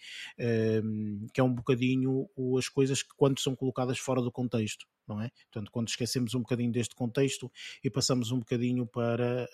um, 0.84 1.28
que 1.34 1.40
é 1.40 1.44
um 1.44 1.54
bocadinho 1.54 2.30
as 2.58 2.70
coisas 2.70 3.02
que 3.04 3.14
quando 3.16 3.40
são 3.40 3.56
colocadas 3.56 3.98
fora 3.98 4.22
do 4.22 4.32
contexto, 4.32 4.86
não 5.08 5.22
é? 5.22 5.30
Portanto, 5.52 5.72
quando 5.72 5.88
esquecemos 5.88 6.34
um 6.34 6.40
bocadinho 6.40 6.72
deste 6.72 6.96
contexto 6.96 7.52
e 7.84 7.90
passamos 7.90 8.32
um 8.32 8.40
bocadinho 8.40 8.86
para, 8.88 9.48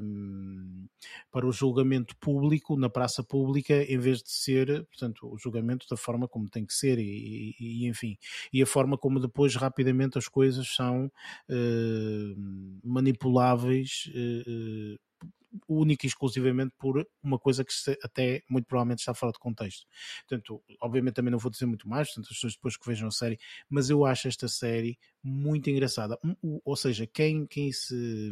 um, 0.00 0.86
para 1.30 1.46
o 1.46 1.52
julgamento 1.52 2.16
público, 2.16 2.76
na 2.76 2.88
praça 2.88 3.22
pública, 3.22 3.82
em 3.82 3.98
vez 3.98 4.22
de 4.22 4.30
ser, 4.30 4.86
portanto, 4.86 5.28
o 5.32 5.38
julgamento 5.38 5.86
da 5.90 5.96
forma 5.96 6.28
como 6.28 6.48
tem 6.48 6.64
que 6.64 6.74
ser 6.74 6.98
e, 6.98 7.54
e, 7.58 7.84
e 7.84 7.88
enfim, 7.88 8.16
e 8.52 8.62
a 8.62 8.66
forma 8.66 8.96
como 8.96 9.20
depois 9.20 9.56
rapidamente 9.56 10.18
as 10.18 10.28
coisas 10.28 10.74
são 10.74 11.06
uh, 11.06 12.80
manipuláveis 12.84 14.08
uh, 14.14 14.98
única 15.68 16.06
e 16.06 16.08
exclusivamente 16.08 16.74
por 16.78 17.06
uma 17.22 17.38
coisa 17.38 17.64
que 17.64 17.72
até 18.02 18.42
muito 18.48 18.66
provavelmente 18.66 19.00
está 19.00 19.14
fora 19.14 19.32
de 19.32 19.38
contexto. 19.38 19.86
Portanto, 20.28 20.62
obviamente 20.80 21.14
também 21.14 21.30
não 21.30 21.38
vou 21.38 21.50
dizer 21.50 21.66
muito 21.66 21.88
mais, 21.88 22.08
portanto, 22.08 22.28
as 22.30 22.36
pessoas 22.36 22.54
depois 22.54 22.76
que 22.76 22.86
vejam 22.86 23.08
a 23.08 23.12
série, 23.12 23.38
mas 23.68 23.90
eu 23.90 24.04
acho 24.04 24.28
esta 24.28 24.48
série 24.48 24.98
muito 25.22 25.70
engraçada. 25.70 26.18
Ou 26.64 26.76
seja, 26.76 27.06
quem, 27.06 27.46
quem, 27.46 27.72
se, 27.72 28.30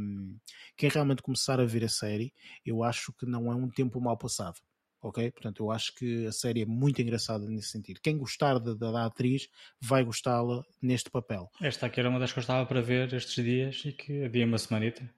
quem 0.77 0.89
realmente 0.89 1.23
começar 1.23 1.61
a 1.61 1.65
ver 1.65 1.85
a 1.85 1.89
série, 1.89 2.33
eu 2.65 2.83
acho 2.83 3.13
que 3.13 3.27
não 3.27 3.51
é 3.51 3.55
um 3.55 3.69
tempo 3.69 4.01
mal 4.01 4.17
passado 4.17 4.57
ok? 5.03 5.31
Portanto, 5.33 5.65
eu 5.65 5.71
acho 5.71 5.95
que 5.95 6.27
a 6.27 6.33
série 6.33 6.63
é 6.63 6.67
muito 6.67 7.01
engraçada 7.01 7.49
nesse 7.49 7.69
sentido. 7.69 8.01
Quem 8.03 8.17
gostar 8.17 8.59
da, 8.59 8.75
da 8.75 9.07
atriz 9.07 9.49
vai 9.81 10.05
gostá-la 10.05 10.63
neste 10.81 11.11
papel. 11.11 11.51
Esta 11.61 11.87
aqui 11.87 12.01
era 12.01 12.09
uma 12.09 12.19
das 12.19 12.33
que 12.33 12.39
eu 12.39 12.43
estava 12.43 12.67
para 12.67 12.81
ver 12.81 13.13
estes 13.15 13.43
dias 13.43 13.83
e 13.85 13.93
que 13.93 14.25
havia 14.25 14.45
uma 14.45 14.59
semanita. 14.59 15.09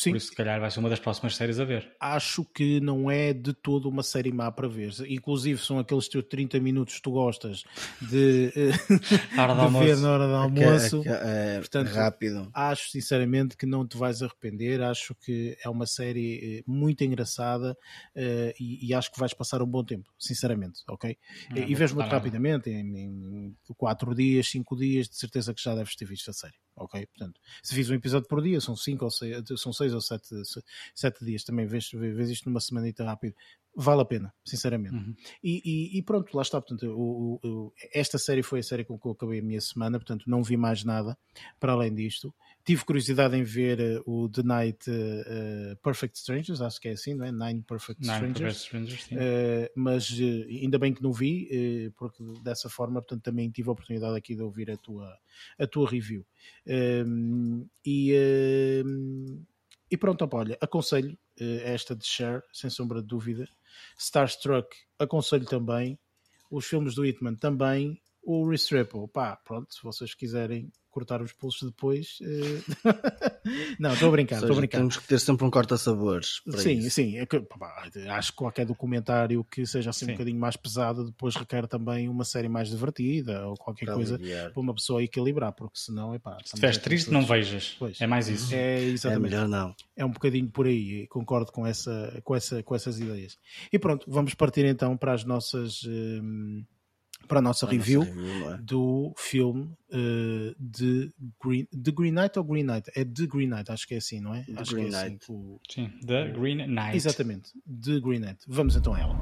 Sim. 0.00 0.10
Por 0.10 0.16
isso, 0.16 0.26
se 0.28 0.34
calhar, 0.34 0.58
vai 0.58 0.70
ser 0.70 0.80
uma 0.80 0.88
das 0.88 0.98
próximas 0.98 1.36
séries 1.36 1.60
a 1.60 1.64
ver. 1.64 1.92
Acho 2.00 2.44
que 2.44 2.80
não 2.80 3.10
é 3.10 3.32
de 3.34 3.52
todo 3.52 3.88
uma 3.88 4.02
série 4.02 4.32
má 4.32 4.50
para 4.50 4.66
ver. 4.66 4.92
Inclusive, 5.08 5.60
são 5.60 5.78
aqueles 5.78 6.08
teus 6.08 6.24
30 6.24 6.58
minutos 6.58 6.94
que 6.94 7.02
tu 7.02 7.10
gostas 7.10 7.64
de, 8.00 8.50
de 8.50 9.78
ver 9.78 9.96
na 9.98 10.12
hora 10.12 10.26
do 10.26 10.34
almoço. 10.34 11.02
É, 11.06 11.56
é, 11.56 11.58
Portanto, 11.58 11.88
rápido. 11.88 12.50
Acho, 12.54 12.90
sinceramente, 12.90 13.56
que 13.56 13.66
não 13.66 13.86
te 13.86 13.98
vais 13.98 14.22
arrepender. 14.22 14.80
Acho 14.82 15.14
que 15.14 15.56
é 15.62 15.68
uma 15.68 15.86
série 15.86 16.58
eh, 16.58 16.64
muito 16.66 17.04
engraçada 17.04 17.72
uh, 17.72 18.54
e, 18.58 18.88
e, 18.88 18.94
acho 18.94 19.12
que 19.12 19.18
vais 19.18 19.34
passar 19.34 19.62
um 19.62 19.66
bom 19.66 19.84
tempo, 19.84 20.10
sinceramente, 20.18 20.80
ok? 20.88 21.16
Não, 21.50 21.58
e 21.58 21.74
vês 21.74 21.92
muito 21.92 22.08
rapidamente, 22.08 22.70
em, 22.70 22.96
em 22.98 23.56
4 23.76 24.14
dias, 24.14 24.48
5 24.48 24.76
dias, 24.76 25.08
de 25.08 25.16
certeza 25.16 25.52
que 25.52 25.62
já 25.62 25.74
deves 25.74 25.94
ter 25.94 26.06
visto 26.06 26.30
a 26.30 26.32
série 26.32 26.54
ok? 26.76 27.06
Portanto, 27.06 27.40
se 27.62 27.74
fiz 27.74 27.90
um 27.90 27.94
episódio 27.94 28.28
por 28.28 28.42
dia, 28.42 28.60
são 28.60 28.76
5 28.76 29.04
ou 29.04 29.10
6, 29.10 29.44
são 29.56 29.72
seis 29.72 29.92
ou 29.94 30.00
7 30.00 30.28
sete, 30.94 31.24
dias, 31.24 31.44
também 31.44 31.66
vês, 31.66 31.90
vês 31.90 32.30
isto 32.30 32.48
numa 32.48 32.60
semanita 32.60 33.04
rápido, 33.04 33.34
vale 33.74 34.02
a 34.02 34.04
pena, 34.04 34.32
sinceramente. 34.44 34.94
Uhum. 34.94 35.14
E, 35.42 35.62
e, 35.64 35.98
e, 35.98 36.02
pronto, 36.02 36.34
lá 36.36 36.42
está, 36.42 36.60
portanto, 36.60 36.86
o, 36.90 37.40
o, 37.42 37.72
esta 37.92 38.18
série 38.18 38.42
foi 38.42 38.60
a 38.60 38.62
série 38.62 38.84
com 38.84 38.98
que 38.98 39.06
eu 39.06 39.12
acabei 39.12 39.38
a 39.38 39.42
minha 39.42 39.60
semana, 39.60 39.98
portanto, 39.98 40.24
não 40.26 40.42
vi 40.42 40.56
mais 40.56 40.84
nada 40.84 41.16
para 41.58 41.72
além 41.72 41.94
disto. 41.94 42.34
Tive 42.64 42.84
curiosidade 42.84 43.36
em 43.36 43.42
ver 43.42 43.80
uh, 43.80 44.02
o 44.10 44.28
The 44.28 44.42
Night 44.42 44.90
uh, 44.90 45.76
Perfect 45.82 46.18
Strangers, 46.18 46.60
acho 46.60 46.80
que 46.80 46.88
é 46.88 46.92
assim, 46.92 47.14
não 47.14 47.24
é? 47.24 47.32
Nine 47.32 47.62
Perfect 47.62 48.02
Nine 48.02 48.14
Strangers. 48.14 48.68
Perfect 48.68 48.92
Strangers 49.02 49.06
uh, 49.12 49.72
mas 49.74 50.10
ainda 50.60 50.78
bem 50.78 50.92
que 50.92 51.02
não 51.02 51.12
vi, 51.12 51.92
porque 51.96 52.22
dessa 52.42 52.68
forma, 52.68 53.00
portanto, 53.00 53.22
também 53.22 53.50
tive 53.50 53.68
a 53.68 53.72
oportunidade 53.72 54.16
aqui 54.16 54.34
de 54.34 54.42
ouvir 54.42 54.70
a 54.70 54.76
tua, 54.76 55.16
a 55.58 55.66
tua 55.66 55.88
review. 55.88 56.26
Um, 56.66 57.66
e, 57.84 58.14
um, 58.84 59.42
e 59.90 59.96
pronto, 59.96 60.22
opa, 60.24 60.38
olha, 60.38 60.58
aconselho 60.60 61.16
esta 61.38 61.96
de 61.96 62.06
Share, 62.06 62.42
sem 62.52 62.68
sombra 62.68 63.00
de 63.00 63.08
dúvida. 63.08 63.48
Starstruck, 63.98 64.68
aconselho 64.98 65.46
também. 65.46 65.98
Os 66.50 66.66
filmes 66.66 66.94
do 66.94 67.04
Hitman 67.04 67.36
também. 67.36 68.00
O 68.22 68.48
Restrepo, 68.48 69.08
pá, 69.08 69.36
pronto, 69.36 69.72
se 69.72 69.82
vocês 69.82 70.14
quiserem 70.14 70.70
cortar 70.90 71.22
os 71.22 71.32
pulsos 71.32 71.70
depois. 71.70 72.18
Uh... 72.20 72.62
não, 73.78 73.92
estou 73.92 74.08
a 74.08 74.12
brincar, 74.12 74.36
estou 74.36 74.52
a 74.52 74.56
brincar. 74.56 74.78
Temos 74.78 74.96
que 74.96 75.06
ter 75.06 75.18
sempre 75.18 75.46
um 75.46 75.50
corta-sabores. 75.50 76.42
Sim, 76.56 76.78
isso. 76.78 76.90
sim. 76.90 77.18
É 77.18 77.26
que, 77.26 77.40
pá, 77.40 77.88
acho 78.10 78.32
que 78.32 78.38
qualquer 78.38 78.66
documentário 78.66 79.44
que 79.44 79.64
seja 79.66 79.90
assim 79.90 80.06
sim. 80.06 80.12
um 80.12 80.14
bocadinho 80.14 80.38
mais 80.38 80.56
pesado 80.56 81.04
depois 81.04 81.36
requer 81.36 81.66
também 81.66 82.08
uma 82.08 82.24
série 82.24 82.48
mais 82.48 82.68
divertida 82.68 83.46
ou 83.46 83.56
qualquer 83.56 83.86
para 83.86 83.94
coisa 83.94 84.14
aliviar. 84.16 84.52
para 84.52 84.60
uma 84.60 84.74
pessoa 84.74 85.02
equilibrar, 85.02 85.52
porque 85.52 85.78
senão 85.78 86.14
é 86.14 86.18
pá. 86.18 86.36
Se 86.44 86.54
estiveres 86.54 86.78
triste, 86.78 87.10
não 87.10 87.24
vejas. 87.24 87.76
Pois. 87.78 88.00
É 88.00 88.06
mais 88.06 88.28
isso. 88.28 88.54
É, 88.54 88.80
exatamente. 88.82 89.34
é 89.34 89.36
melhor 89.36 89.48
não. 89.48 89.74
É 89.96 90.04
um 90.04 90.10
bocadinho 90.10 90.48
por 90.48 90.66
aí, 90.66 91.06
concordo 91.08 91.52
com, 91.52 91.66
essa, 91.66 92.20
com, 92.24 92.34
essa, 92.34 92.62
com 92.62 92.74
essas 92.74 92.98
ideias. 92.98 93.38
E 93.72 93.78
pronto, 93.78 94.06
vamos 94.08 94.34
partir 94.34 94.64
então 94.64 94.96
para 94.96 95.12
as 95.12 95.24
nossas. 95.24 95.82
Hum, 95.84 96.64
para 97.28 97.38
a 97.38 97.42
nossa 97.42 97.66
review, 97.66 98.02
review 98.02 98.52
é? 98.52 98.56
do 98.58 99.12
filme 99.16 99.72
uh, 99.92 100.54
de 100.58 101.12
Green, 101.42 101.66
The 101.66 101.92
Green 101.92 102.12
Knight 102.12 102.38
ou 102.38 102.44
Green 102.44 102.64
Knight? 102.64 102.90
É 102.94 103.04
The 103.04 103.26
Green 103.26 103.48
Knight, 103.48 103.70
acho 103.70 103.86
que 103.86 103.94
é 103.94 103.98
assim, 103.98 104.20
não 104.20 104.34
é? 104.34 104.42
The 104.42 104.60
acho 104.60 104.74
Green 104.74 104.88
que 104.88 104.94
é 104.94 104.98
assim, 104.98 105.08
Knight. 105.10 105.32
O... 105.32 105.60
Sim, 105.70 105.90
The 106.04 106.28
Green 106.30 106.66
Knight. 106.66 106.96
Exatamente, 106.96 107.52
The 107.66 108.00
Green 108.00 108.20
Knight. 108.20 108.38
Vamos 108.48 108.76
então 108.76 108.94
a 108.94 109.00
ela. 109.00 109.16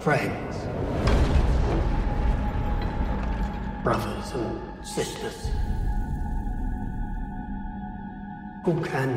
Friends, 0.00 0.56
brothers 3.82 4.32
and 4.34 4.84
sisters, 4.84 5.50
who 8.64 8.80
can 8.82 9.16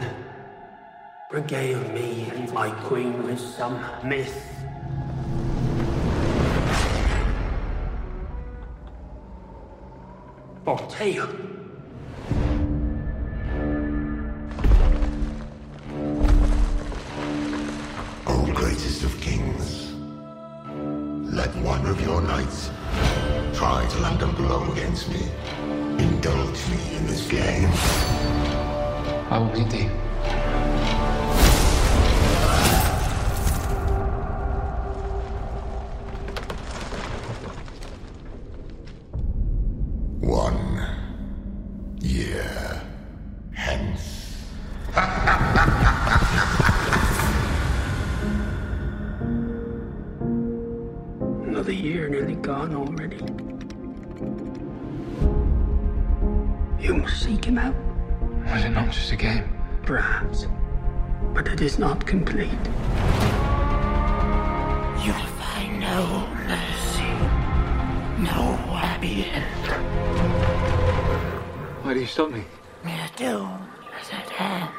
regale 1.31 1.79
me 1.93 2.29
and 2.35 2.51
my 2.53 2.71
queen 2.87 3.23
with 3.23 3.39
some 3.39 3.79
myth 4.03 4.58
or 10.69 10.77
tale. 10.87 11.27
O 18.27 18.51
greatest 18.53 19.03
of 19.03 19.19
kings, 19.19 19.93
let 21.33 21.55
one 21.63 21.83
of 21.87 21.99
your 22.05 22.21
knights 22.21 22.69
try 23.55 23.83
to 23.89 23.99
land 23.99 24.21
a 24.21 24.27
blow 24.27 24.71
against 24.71 25.09
me. 25.09 25.23
Indulge 25.97 26.61
me 26.69 26.97
in 26.97 27.07
this 27.07 27.27
game. 27.27 27.69
I 29.31 29.39
will 29.39 29.51
meet 29.59 29.71
thee. 29.71 30.08
It 58.69 58.73
not 58.73 58.91
just 58.91 59.11
a 59.11 59.15
game? 59.15 59.49
Perhaps. 59.81 60.45
But 61.33 61.47
it 61.47 61.59
is 61.59 61.79
not 61.79 62.05
complete. 62.05 62.63
You'll 65.03 65.29
find 65.41 65.79
no 65.81 66.27
mercy. 66.45 67.09
No 68.21 68.53
happy 68.77 69.25
end. 69.25 69.65
Why 71.81 71.95
do 71.95 71.99
you 71.99 72.05
stop 72.05 72.29
me? 72.29 72.43
Your 72.85 73.09
doom 73.17 73.67
is 73.99 74.09
at 74.11 74.29
hand. 74.37 74.69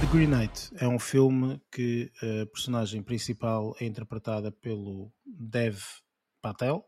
The 0.00 0.06
Green 0.12 0.30
Knight 0.30 0.70
é 0.78 0.86
um 0.86 1.00
filme 1.00 1.60
que 1.72 2.12
a 2.22 2.46
personagem 2.46 3.02
principal 3.02 3.74
é 3.80 3.84
interpretada 3.84 4.52
pelo 4.52 5.10
Dev 5.26 5.80
Patel, 6.40 6.84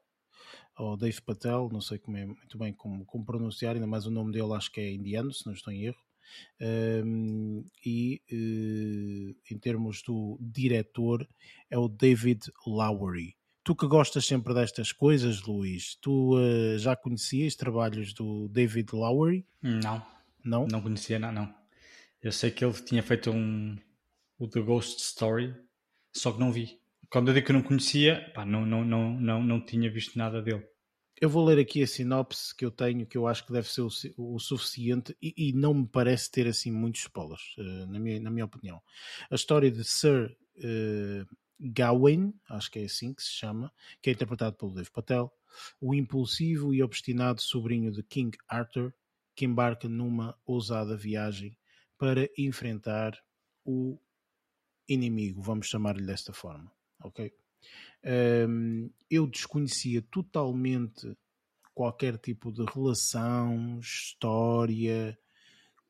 ou 0.78 0.96
Dave 0.96 1.20
Patel, 1.20 1.68
não 1.72 1.80
sei 1.80 1.98
como 1.98 2.16
é, 2.16 2.24
muito 2.24 2.56
bem 2.56 2.72
como, 2.72 3.04
como 3.04 3.24
pronunciar, 3.24 3.74
ainda 3.74 3.86
mais 3.86 4.06
o 4.06 4.10
nome 4.10 4.32
dele 4.32 4.52
acho 4.54 4.70
que 4.70 4.80
é 4.80 4.92
indiano, 4.92 5.32
se 5.32 5.44
não 5.46 5.52
estou 5.52 5.72
em 5.72 5.84
erro. 5.86 5.98
Um, 6.60 7.64
e 7.84 8.20
uh, 8.30 9.54
em 9.54 9.58
termos 9.58 10.02
do 10.02 10.38
diretor 10.40 11.26
é 11.70 11.78
o 11.78 11.88
David 11.88 12.50
Lowery. 12.66 13.34
Tu 13.64 13.74
que 13.74 13.86
gostas 13.86 14.26
sempre 14.26 14.54
destas 14.54 14.92
coisas, 14.92 15.42
Luís, 15.42 15.96
tu 16.00 16.36
uh, 16.36 16.78
já 16.78 16.94
conhecias 16.94 17.56
trabalhos 17.56 18.12
do 18.12 18.48
David 18.48 18.94
Lowery? 18.94 19.46
Não. 19.62 20.02
Não? 20.44 20.66
Não 20.66 20.80
conhecia, 20.80 21.18
não, 21.18 21.32
não. 21.32 21.54
Eu 22.22 22.32
sei 22.32 22.50
que 22.50 22.64
ele 22.64 22.74
tinha 22.74 23.02
feito 23.02 23.30
um 23.30 23.76
o 24.38 24.46
The 24.46 24.60
Ghost 24.60 25.00
Story, 25.02 25.54
só 26.12 26.32
que 26.32 26.38
não 26.38 26.52
vi. 26.52 26.80
Quando 27.10 27.28
eu 27.28 27.34
digo 27.34 27.46
que 27.46 27.52
não 27.52 27.62
conhecia, 27.62 28.30
pá, 28.34 28.44
não, 28.44 28.66
não, 28.66 28.84
não, 28.84 29.20
não, 29.20 29.42
não 29.42 29.64
tinha 29.64 29.90
visto 29.90 30.18
nada 30.18 30.42
dele. 30.42 30.64
Eu 31.20 31.28
vou 31.28 31.44
ler 31.44 31.58
aqui 31.58 31.82
a 31.82 31.86
sinopse 31.86 32.54
que 32.54 32.64
eu 32.64 32.70
tenho, 32.70 33.06
que 33.06 33.18
eu 33.18 33.26
acho 33.26 33.44
que 33.44 33.52
deve 33.52 33.68
ser 33.68 33.80
o, 33.80 33.88
o 34.16 34.38
suficiente 34.38 35.16
e, 35.20 35.34
e, 35.36 35.52
não 35.52 35.74
me 35.74 35.88
parece 35.88 36.30
ter 36.30 36.46
assim 36.46 36.70
muitos 36.70 37.00
spoilers, 37.00 37.42
uh, 37.58 37.86
na, 37.86 37.98
minha, 37.98 38.20
na 38.20 38.30
minha 38.30 38.44
opinião. 38.44 38.80
A 39.28 39.34
história 39.34 39.70
de 39.70 39.82
Sir 39.82 40.36
uh, 40.58 41.36
Gawain, 41.58 42.32
acho 42.48 42.70
que 42.70 42.78
é 42.78 42.84
assim 42.84 43.12
que 43.12 43.22
se 43.22 43.32
chama, 43.32 43.72
que 44.00 44.10
é 44.10 44.12
interpretado 44.12 44.56
pelo 44.56 44.72
Dave 44.72 44.90
Patel, 44.90 45.32
o 45.80 45.92
impulsivo 45.92 46.72
e 46.72 46.82
obstinado 46.82 47.40
sobrinho 47.40 47.90
de 47.90 48.02
King 48.02 48.36
Arthur, 48.48 48.94
que 49.34 49.44
embarca 49.44 49.88
numa 49.88 50.38
ousada 50.46 50.96
viagem 50.96 51.56
para 51.96 52.28
enfrentar 52.38 53.18
o 53.64 53.98
inimigo, 54.88 55.42
vamos 55.42 55.66
chamar-lhe 55.66 56.06
desta 56.06 56.32
forma, 56.32 56.72
ok? 57.02 57.32
Um, 58.48 58.90
eu 59.10 59.26
desconhecia 59.26 60.02
totalmente 60.02 61.16
qualquer 61.74 62.16
tipo 62.18 62.52
de 62.52 62.64
relação, 62.64 63.78
história, 63.80 65.18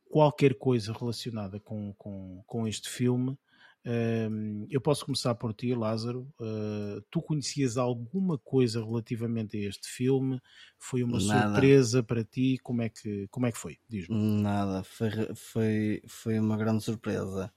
qualquer 0.05 0.55
coisa 0.55 0.93
relacionada 0.93 1.61
com, 1.61 1.95
com, 1.95 2.43
com 2.47 2.67
este 2.67 2.89
filme. 2.89 3.39
Um, 3.87 4.67
eu 4.69 4.81
posso 4.81 5.05
começar 5.05 5.35
por 5.35 5.55
ti, 5.55 5.75
Lázaro. 5.75 6.29
Uh, 6.39 7.01
tu 7.11 7.23
conhecias 7.23 7.79
alguma 7.79 8.37
coisa 8.37 8.85
relativamente 8.85 9.57
a 9.57 9.69
este 9.69 9.89
filme? 9.89 10.41
Foi 10.79 11.03
uma 11.03 11.19
Nada. 11.21 11.53
surpresa 11.53 12.03
para 12.03 12.25
ti? 12.25 12.59
Como 12.63 12.83
é 12.83 12.89
que, 12.89 13.27
como 13.29 13.47
é 13.47 13.53
que 13.53 13.57
foi? 13.59 13.79
Diz-me. 13.89 14.15
Nada, 14.43 14.83
foi, 14.83 15.11
foi, 15.35 16.03
foi 16.07 16.39
uma 16.39 16.57
grande 16.57 16.85
surpresa. 16.85 17.51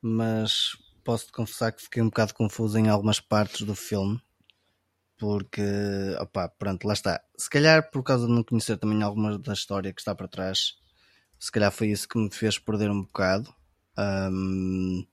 Mas 0.00 0.72
posso-te 1.04 1.32
confessar 1.32 1.72
que 1.72 1.82
fiquei 1.82 2.02
um 2.02 2.06
bocado 2.06 2.34
confuso 2.34 2.78
em 2.78 2.88
algumas 2.88 3.20
partes 3.20 3.62
do 3.62 3.74
filme. 3.74 4.20
Porque, 5.16 5.62
opá, 6.20 6.48
pronto, 6.48 6.86
lá 6.86 6.92
está. 6.94 7.20
Se 7.36 7.48
calhar 7.48 7.90
por 7.90 8.02
causa 8.02 8.26
de 8.26 8.32
não 8.32 8.42
conhecer 8.42 8.76
também 8.78 9.02
alguma 9.02 9.38
da 9.38 9.52
história 9.52 9.92
que 9.92 10.00
está 10.00 10.14
para 10.14 10.26
trás, 10.26 10.74
se 11.38 11.52
calhar 11.52 11.70
foi 11.70 11.88
isso 11.88 12.08
que 12.08 12.18
me 12.18 12.30
fez 12.30 12.58
perder 12.58 12.90
um 12.90 13.02
bocado. 13.02 13.54
Um, 13.96 15.06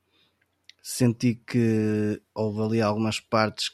senti 0.81 1.35
que 1.35 2.21
houve 2.33 2.61
ali 2.61 2.81
algumas 2.81 3.19
partes 3.19 3.69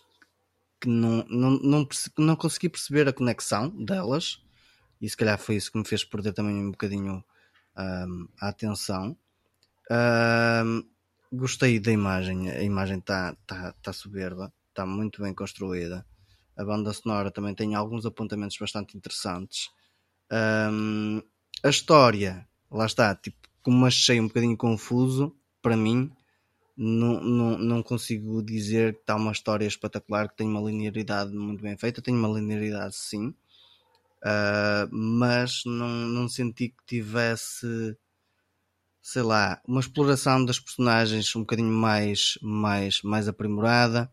que 0.81 0.89
não, 0.89 1.23
não, 1.30 1.52
não, 1.52 1.88
não 2.18 2.35
consegui 2.35 2.68
perceber 2.69 3.07
a 3.07 3.14
conexão 3.14 3.69
delas 3.85 4.44
e 5.02 5.10
se 5.10 5.15
calhar 5.15 5.38
foi 5.38 5.56
isso 5.56 5.72
que 5.72 5.77
me 5.77 5.88
fez 5.88 6.03
perder 6.03 6.34
também 6.34 6.56
um 6.56 6.72
bocadinho 6.72 7.23
um, 7.77 8.27
a 8.41 8.49
atenção. 8.49 9.18
Um, 9.89 10.84
gostei 11.32 11.80
da 11.80 11.91
imagem, 11.91 12.49
a 12.49 12.64
imagem 12.64 12.99
está 12.99 13.36
tá, 13.45 13.74
tá 13.82 13.94
soberba, 13.94 14.52
está 14.70 14.86
muito 14.86 15.22
bem 15.22 15.34
construída. 15.34 16.06
A 16.56 16.64
banda 16.66 16.91
sonora 16.94 17.32
também 17.32 17.54
tem 17.54 17.76
alguns 17.76 18.06
apontamentos 18.06 18.58
bastante 18.58 18.98
interessantes. 18.98 19.70
Um, 20.32 21.22
a 21.64 21.70
história, 21.70 22.48
lá 22.72 22.86
está, 22.86 23.16
tipo, 23.16 23.38
como 23.62 23.86
achei 23.86 24.20
um 24.20 24.28
bocadinho 24.28 24.58
confuso, 24.58 25.36
para 25.62 25.76
mim, 25.76 26.12
não, 26.78 27.20
não, 27.22 27.58
não 27.58 27.84
consigo 27.84 28.41
dizer 28.44 28.94
que 28.94 29.02
está 29.02 29.16
uma 29.16 29.32
história 29.32 29.66
espetacular, 29.66 30.30
que 30.30 30.38
tem 30.38 30.48
uma 30.48 30.62
linearidade 30.62 31.34
muito 31.34 31.62
bem 31.62 31.76
feita. 31.76 32.02
Tem 32.02 32.14
uma 32.14 32.28
linearidade, 32.28 32.95
sim, 32.95 33.30
uh, 34.24 34.88
mas 34.91 35.64
não, 35.66 35.90
não 35.90 36.30
senti 36.30 36.70
que 36.70 36.86
tivesse, 36.86 37.98
sei 39.08 39.22
lá, 39.22 39.62
uma 39.66 39.80
exploração 39.80 40.44
das 40.44 40.60
personagens 40.60 41.34
um 41.34 41.40
bocadinho 41.40 41.72
mais, 41.72 42.38
mais, 42.42 43.02
mais 43.02 43.30
aprimorada. 43.30 44.12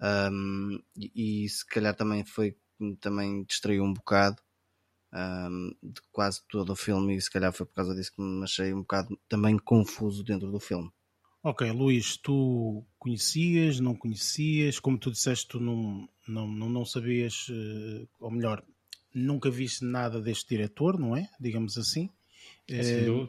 Um, 0.00 0.80
e, 0.96 1.42
e, 1.44 1.48
se 1.48 1.66
calhar 1.66 1.92
também 1.92 2.24
foi 2.24 2.56
também 3.00 3.42
distraiu 3.42 3.82
um 3.82 3.92
bocado 3.92 4.40
um, 5.12 5.72
de 5.82 6.00
quase 6.12 6.40
todo 6.48 6.70
o 6.70 6.76
filme 6.76 7.16
e 7.16 7.20
se 7.20 7.28
calhar 7.28 7.52
foi 7.52 7.66
por 7.66 7.74
causa 7.74 7.96
disso 7.96 8.12
que 8.14 8.22
me 8.22 8.44
achei 8.44 8.72
um 8.72 8.82
bocado 8.82 9.18
também 9.28 9.58
confuso 9.58 10.22
dentro 10.22 10.52
do 10.52 10.60
filme. 10.60 10.88
Ok, 11.42 11.68
Luís, 11.72 12.16
tu 12.16 12.86
conhecias, 12.96 13.80
não 13.80 13.96
conhecias? 13.96 14.78
Como 14.78 14.98
tu 14.98 15.10
disseste, 15.10 15.48
tu 15.48 15.58
não, 15.58 16.08
não, 16.28 16.46
não, 16.46 16.68
não 16.68 16.84
sabias, 16.84 17.48
eh, 17.50 18.06
ou 18.20 18.30
melhor, 18.30 18.64
nunca 19.12 19.50
viste 19.50 19.84
nada 19.84 20.20
deste 20.20 20.48
diretor, 20.50 20.96
não 20.96 21.16
é? 21.16 21.28
Digamos 21.40 21.76
assim. 21.76 22.08
É 22.68 22.78
assim 22.80 23.04
do, 23.04 23.28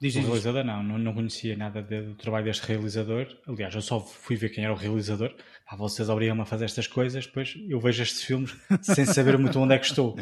diz, 0.00 0.14
do 0.14 0.20
realizador, 0.22 0.64
não, 0.64 0.82
não, 0.82 0.98
não 0.98 1.14
conhecia 1.14 1.56
nada 1.56 1.82
do 1.82 2.14
trabalho 2.14 2.44
deste 2.44 2.66
realizador. 2.66 3.26
Aliás, 3.46 3.74
eu 3.74 3.82
só 3.82 4.00
fui 4.00 4.36
ver 4.36 4.50
quem 4.50 4.64
era 4.64 4.72
o 4.72 4.76
realizador. 4.76 5.34
Pá, 5.64 5.76
vocês 5.76 6.08
obrigam-me 6.08 6.42
a 6.42 6.44
fazer 6.44 6.64
estas 6.64 6.86
coisas, 6.86 7.26
depois 7.26 7.54
eu 7.68 7.80
vejo 7.80 8.02
estes 8.02 8.22
filmes 8.22 8.56
sem 8.82 9.04
saber 9.04 9.36
muito 9.38 9.58
onde 9.58 9.74
é 9.74 9.78
que 9.78 9.86
estou. 9.86 10.16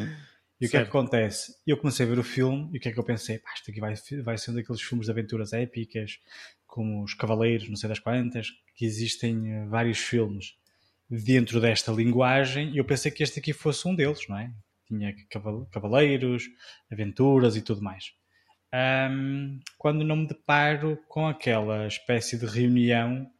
E 0.58 0.66
o 0.66 0.70
que 0.70 0.76
é 0.76 0.82
que 0.82 0.88
acontece? 0.88 1.52
Eu 1.66 1.76
comecei 1.76 2.06
a 2.06 2.08
ver 2.08 2.18
o 2.18 2.24
filme 2.24 2.70
e 2.72 2.78
o 2.78 2.80
que 2.80 2.88
é 2.88 2.92
que 2.92 2.98
eu 2.98 3.04
pensei? 3.04 3.38
Pá, 3.38 3.50
isto 3.54 3.70
aqui 3.70 3.78
vai, 3.78 3.94
vai 4.22 4.38
ser 4.38 4.50
um 4.50 4.54
daqueles 4.54 4.80
filmes 4.80 5.06
de 5.06 5.12
aventuras 5.12 5.52
épicas, 5.52 6.18
como 6.66 7.02
os 7.02 7.12
Cavaleiros, 7.12 7.68
não 7.68 7.76
sei 7.76 7.88
das 7.88 7.98
quantas, 7.98 8.48
que 8.74 8.84
existem 8.84 9.52
eh, 9.52 9.66
vários 9.66 9.98
filmes 9.98 10.54
dentro 11.08 11.60
desta 11.60 11.92
linguagem, 11.92 12.72
e 12.72 12.78
eu 12.78 12.84
pensei 12.84 13.10
que 13.10 13.22
este 13.22 13.38
aqui 13.38 13.52
fosse 13.52 13.86
um 13.86 13.94
deles, 13.94 14.26
não 14.28 14.38
é? 14.38 14.50
Tinha 14.86 15.14
Cavaleiros, 15.70 16.44
aventuras 16.90 17.56
e 17.56 17.62
tudo 17.62 17.82
mais. 17.82 18.12
Um, 18.74 19.60
quando 19.78 20.04
não 20.04 20.16
me 20.16 20.26
deparo 20.26 20.98
com 21.08 21.26
aquela 21.26 21.86
espécie 21.86 22.38
de 22.38 22.44
reunião 22.46 23.30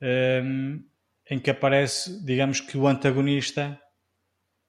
um, 0.00 0.84
em 1.30 1.38
que 1.38 1.50
aparece, 1.50 2.24
digamos 2.24 2.60
que 2.60 2.76
o 2.76 2.86
antagonista 2.86 3.80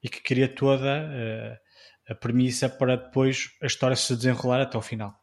e 0.01 0.09
que 0.09 0.21
cria 0.21 0.47
toda 0.47 1.03
uh, 1.05 2.11
a 2.11 2.15
premissa 2.15 2.69
para 2.69 2.95
depois 2.95 3.51
a 3.61 3.65
história 3.65 3.95
se 3.95 4.15
desenrolar 4.15 4.61
até 4.61 4.77
o 4.77 4.81
final. 4.81 5.13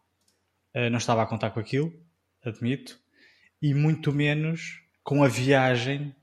Uh, 0.75 0.91
não 0.91 0.99
estava 0.99 1.23
a 1.23 1.27
contar 1.27 1.51
com 1.51 1.61
aquilo 1.61 1.93
admito, 2.45 2.99
e 3.61 3.73
muito 3.75 4.13
menos 4.13 4.81
com 5.03 5.23
a 5.23 5.29
viagem 5.29 6.15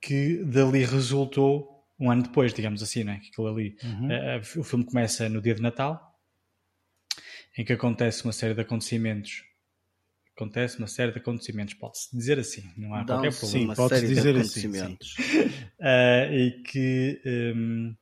que 0.00 0.44
dali 0.44 0.84
resultou 0.84 1.82
um 1.98 2.10
ano 2.10 2.24
depois, 2.24 2.52
digamos 2.52 2.82
assim, 2.82 3.04
né? 3.04 3.22
Aquilo 3.26 3.48
ali. 3.48 3.76
Uhum. 3.82 4.08
Uh, 4.08 4.60
o 4.60 4.64
filme 4.64 4.84
começa 4.84 5.28
no 5.28 5.40
dia 5.40 5.54
de 5.54 5.62
Natal, 5.62 6.13
em 7.56 7.64
que 7.64 7.72
acontece 7.72 8.24
uma 8.24 8.32
série 8.32 8.54
de 8.54 8.60
acontecimentos. 8.60 9.44
Acontece 10.36 10.78
uma 10.78 10.88
série 10.88 11.12
de 11.12 11.18
acontecimentos, 11.18 11.74
pode-se 11.74 12.16
dizer 12.16 12.40
assim, 12.40 12.68
não 12.76 12.92
há 12.92 13.04
qualquer 13.04 13.32
problema. 13.32 13.74
Sim, 13.74 13.82
pode-se 13.82 14.06
dizer 14.06 14.36
assim. 14.36 14.68
Uh, 14.68 16.32
e 16.34 16.62
que, 16.64 17.22
um, 17.54 17.94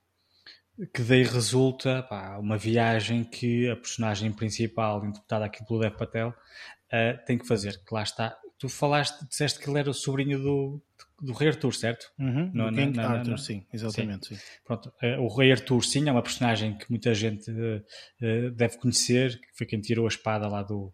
que 0.94 1.02
daí 1.02 1.24
resulta 1.24 2.02
pá, 2.04 2.38
uma 2.38 2.56
viagem 2.56 3.22
que 3.22 3.68
a 3.68 3.76
personagem 3.76 4.32
principal, 4.32 5.04
interpretada 5.04 5.44
aqui 5.44 5.62
pelo 5.66 5.80
Dev 5.80 5.94
Patel, 5.94 6.30
uh, 6.30 7.24
tem 7.26 7.36
que 7.36 7.46
fazer. 7.46 7.82
Que 7.84 7.94
lá 7.94 8.02
está. 8.02 8.34
Tu 8.58 8.66
falaste, 8.66 9.28
disseste 9.28 9.60
que 9.60 9.68
ele 9.68 9.80
era 9.80 9.90
o 9.90 9.94
sobrinho 9.94 10.38
do, 10.38 10.82
do 11.22 11.32
Rei 11.32 11.48
Arthur, 11.48 11.72
certo? 11.72 12.10
Uhum, 12.18 12.50
no, 12.52 12.70
do 12.70 12.76
King 12.76 12.96
na, 12.96 13.08
na, 13.08 13.18
Arthur, 13.18 13.38
sim, 13.38 13.66
exatamente. 13.72 14.28
Sim. 14.28 14.34
Sim. 14.34 14.42
Pronto, 14.64 14.92
uh, 15.02 15.20
o 15.20 15.28
Rei 15.34 15.52
Arthur, 15.52 15.82
sim, 15.84 16.08
é 16.08 16.12
uma 16.12 16.22
personagem 16.22 16.76
que 16.76 16.90
muita 16.90 17.14
gente 17.14 17.50
uh, 17.50 18.50
deve 18.54 18.76
conhecer, 18.78 19.40
que 19.40 19.56
foi 19.56 19.66
quem 19.66 19.80
tirou 19.80 20.04
a 20.04 20.08
espada 20.08 20.48
lá 20.48 20.62
do, 20.62 20.92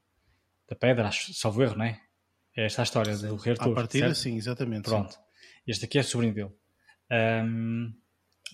da 0.69 0.77
pedra, 0.77 1.09
acho, 1.09 1.33
salvo 1.33 1.63
erro, 1.63 1.77
não 1.77 1.87
é? 1.87 2.01
É 2.55 2.67
esta 2.67 2.83
a 2.83 2.85
história 2.85 3.17
do 3.17 3.37
Rei 3.37 3.53
Arthur. 3.53 3.73
A 3.73 3.75
partida, 3.75 4.07
certo? 4.07 4.19
sim, 4.19 4.37
exatamente. 4.37 4.85
Pronto. 4.85 5.13
Sim. 5.13 5.19
Este 5.67 5.85
aqui 5.87 5.99
é 5.99 6.03
sobrinho 6.03 6.35
dele. 6.35 6.53
Um, 7.11 7.93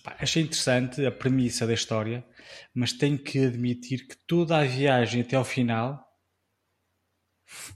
pá, 0.03 0.15
achei 0.19 0.43
interessante 0.43 1.05
a 1.05 1.11
premissa 1.11 1.67
da 1.67 1.73
história, 1.73 2.25
mas 2.73 2.93
tenho 2.93 3.17
que 3.17 3.45
admitir 3.45 4.07
que 4.07 4.15
toda 4.27 4.57
a 4.57 4.63
viagem 4.63 5.21
até 5.21 5.35
ao 5.35 5.43
final 5.43 6.05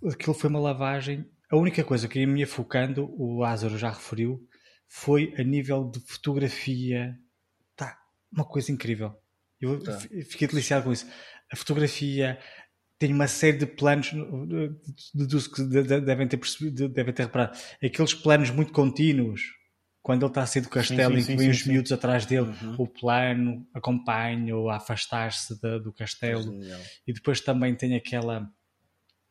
aquilo 0.08 0.34
foi 0.34 0.50
uma 0.50 0.60
lavagem. 0.60 1.30
A 1.52 1.58
única 1.58 1.84
coisa 1.84 2.08
que 2.08 2.20
ia 2.20 2.28
me 2.28 2.46
focando, 2.46 3.06
o 3.20 3.40
Lázaro 3.40 3.78
já 3.78 3.90
referiu, 3.90 4.40
foi 4.88 5.34
a 5.38 5.44
nível 5.44 5.90
de 5.90 6.00
fotografia. 6.02 7.16
Tá, 7.76 7.98
uma 8.32 8.46
coisa 8.46 8.72
incrível. 8.72 9.14
Eu 9.60 9.82
Tá. 9.82 9.98
fiquei 10.30 10.48
deliciado 10.48 10.86
com 10.86 10.92
isso. 10.94 11.08
A 11.52 11.56
fotografia 11.56 12.40
tem 12.98 13.14
uma 13.14 13.28
série 13.28 13.58
de 13.58 13.66
planos, 13.66 14.12
deduzo 15.14 15.52
que 15.52 15.64
de- 15.64 15.84
de- 15.84 16.02
devem 16.02 16.28
ter 16.28 16.38
percebido, 16.38 16.76
de- 16.88 16.94
devem 16.94 17.14
ter 17.14 17.24
reparado, 17.24 17.58
aqueles 17.84 18.14
planos 18.14 18.50
muito 18.52 18.72
contínuos, 18.72 19.42
quando 20.02 20.24
ele 20.24 20.32
está 20.32 20.44
a 20.44 20.46
sair 20.46 20.62
do 20.62 20.70
castelo 20.70 21.16
sim, 21.16 21.22
em 21.22 21.26
que 21.26 21.36
vem 21.36 21.50
os 21.50 21.66
miúdos 21.66 21.92
atrás 21.92 22.26
dele, 22.26 22.48
Uhum. 22.62 22.76
o 22.80 22.88
plano 22.88 23.68
acompanha-o 23.74 24.70
a 24.70 24.78
afastar-se 24.78 25.60
do 25.82 25.92
castelo 25.94 26.44
Genial. 26.44 26.82
e 27.08 27.14
depois 27.14 27.42
também 27.42 27.76
tem 27.76 27.96
aquela 27.96 28.50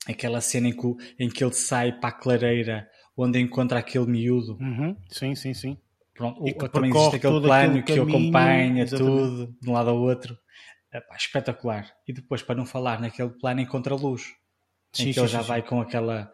aquela 0.08 0.40
cena 0.40 0.68
em 0.68 0.72
que, 0.76 0.96
em 1.18 1.28
que 1.28 1.42
ele 1.44 1.52
sai 1.52 1.92
para 1.98 2.08
a 2.10 2.12
clareira 2.12 2.88
onde 3.16 3.38
encontra 3.40 3.78
aquele 3.78 4.06
miúdo 4.06 4.56
Uhum, 4.60 4.96
Sim, 5.10 5.34
sim, 5.34 5.54
sim. 5.54 5.78
Pronto, 6.14 6.46
E 6.46 6.52
que 6.52 6.68
também 6.68 6.90
existe 6.90 7.16
aquele 7.16 7.40
plano 7.40 7.82
que 7.82 7.92
o 7.98 8.02
acompanha 8.02 8.82
exatamente. 8.82 9.28
tudo 9.28 9.56
de 9.60 9.70
um 9.70 9.72
lado 9.72 9.90
ao 9.90 9.98
outro 9.98 10.36
Epá, 10.92 11.16
espetacular 11.16 11.86
e 12.06 12.12
depois 12.12 12.42
para 12.42 12.54
não 12.54 12.64
falar 12.64 13.00
naquele 13.00 13.30
plano 13.30 13.60
encontra 13.60 13.94
luz 13.94 14.22
em 14.24 15.04
Sim, 15.04 15.04
que 15.04 15.12
sim, 15.12 15.20
ele 15.20 15.28
já 15.28 15.42
sim. 15.42 15.48
vai 15.48 15.62
com 15.62 15.80
aquela 15.80 16.32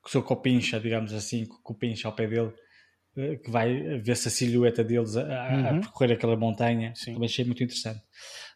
com 0.00 0.08
o 0.08 0.10
seu 0.10 0.22
copincha, 0.22 0.78
digamos 0.80 1.12
assim, 1.12 1.46
com 1.46 1.54
o 1.56 1.62
copincha 1.62 2.08
ao 2.08 2.14
pé 2.14 2.26
dele 2.26 2.52
eh, 3.16 3.36
que 3.36 3.50
vai 3.50 3.98
ver-se 4.00 4.28
a 4.28 4.30
silhueta 4.30 4.82
deles 4.84 5.16
a, 5.16 5.22
a- 5.22 5.70
a 5.70 5.72
Uhum. 5.74 5.80
percorrer 5.80 6.12
aquela 6.12 6.36
montanha 6.36 6.92
Sim. 6.96 7.14
também 7.14 7.28
achei 7.28 7.44
muito 7.44 7.62
interessante 7.62 8.00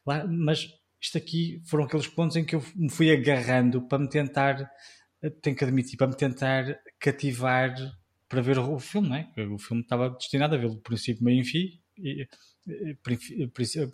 Lá, 0.05 0.27
mas 0.27 0.67
isto 1.03 1.19
aqui 1.19 1.61
foram 1.67 1.85
aqueles 1.85 2.07
pontos 2.07 2.37
em 2.37 2.45
que 2.45 2.55
eu 2.55 2.65
me 2.77 2.89
fui 2.89 3.11
agarrando 3.11 3.83
para 3.83 3.99
me 3.99 4.09
tentar 4.09 4.71
eh, 5.21 5.31
tenho 5.31 5.57
que 5.57 5.65
admitir, 5.65 5.97
para 5.97 6.07
me 6.07 6.17
tentar 6.17 6.65
cativar 6.99 7.75
para 8.29 8.41
ver 8.41 8.59
o 8.59 8.79
filme, 8.79 9.09
não 9.09 9.17
é? 9.17 9.29
O 9.47 9.59
filme 9.59 9.83
estava 9.83 10.09
destinado 10.11 10.55
a 10.55 10.59
ver 10.59 10.67
o 10.67 10.81
princípio, 10.81 11.23
meio 11.23 11.43
e 11.43 11.45
fim, 11.45 11.81
e, 11.99 12.27
e, 12.67 12.97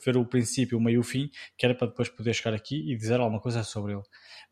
ver 0.04 0.16
o 0.16 0.24
princípio, 0.24 0.78
o 0.78 0.80
meio 0.80 0.96
e 0.96 0.98
o 0.98 1.02
fim, 1.02 1.28
que 1.56 1.66
era 1.66 1.74
para 1.74 1.88
depois 1.88 2.08
poder 2.08 2.34
chegar 2.34 2.54
aqui 2.54 2.92
e 2.92 2.96
dizer 2.96 3.18
alguma 3.18 3.40
coisa 3.40 3.64
sobre 3.64 3.94
ele. 3.94 4.02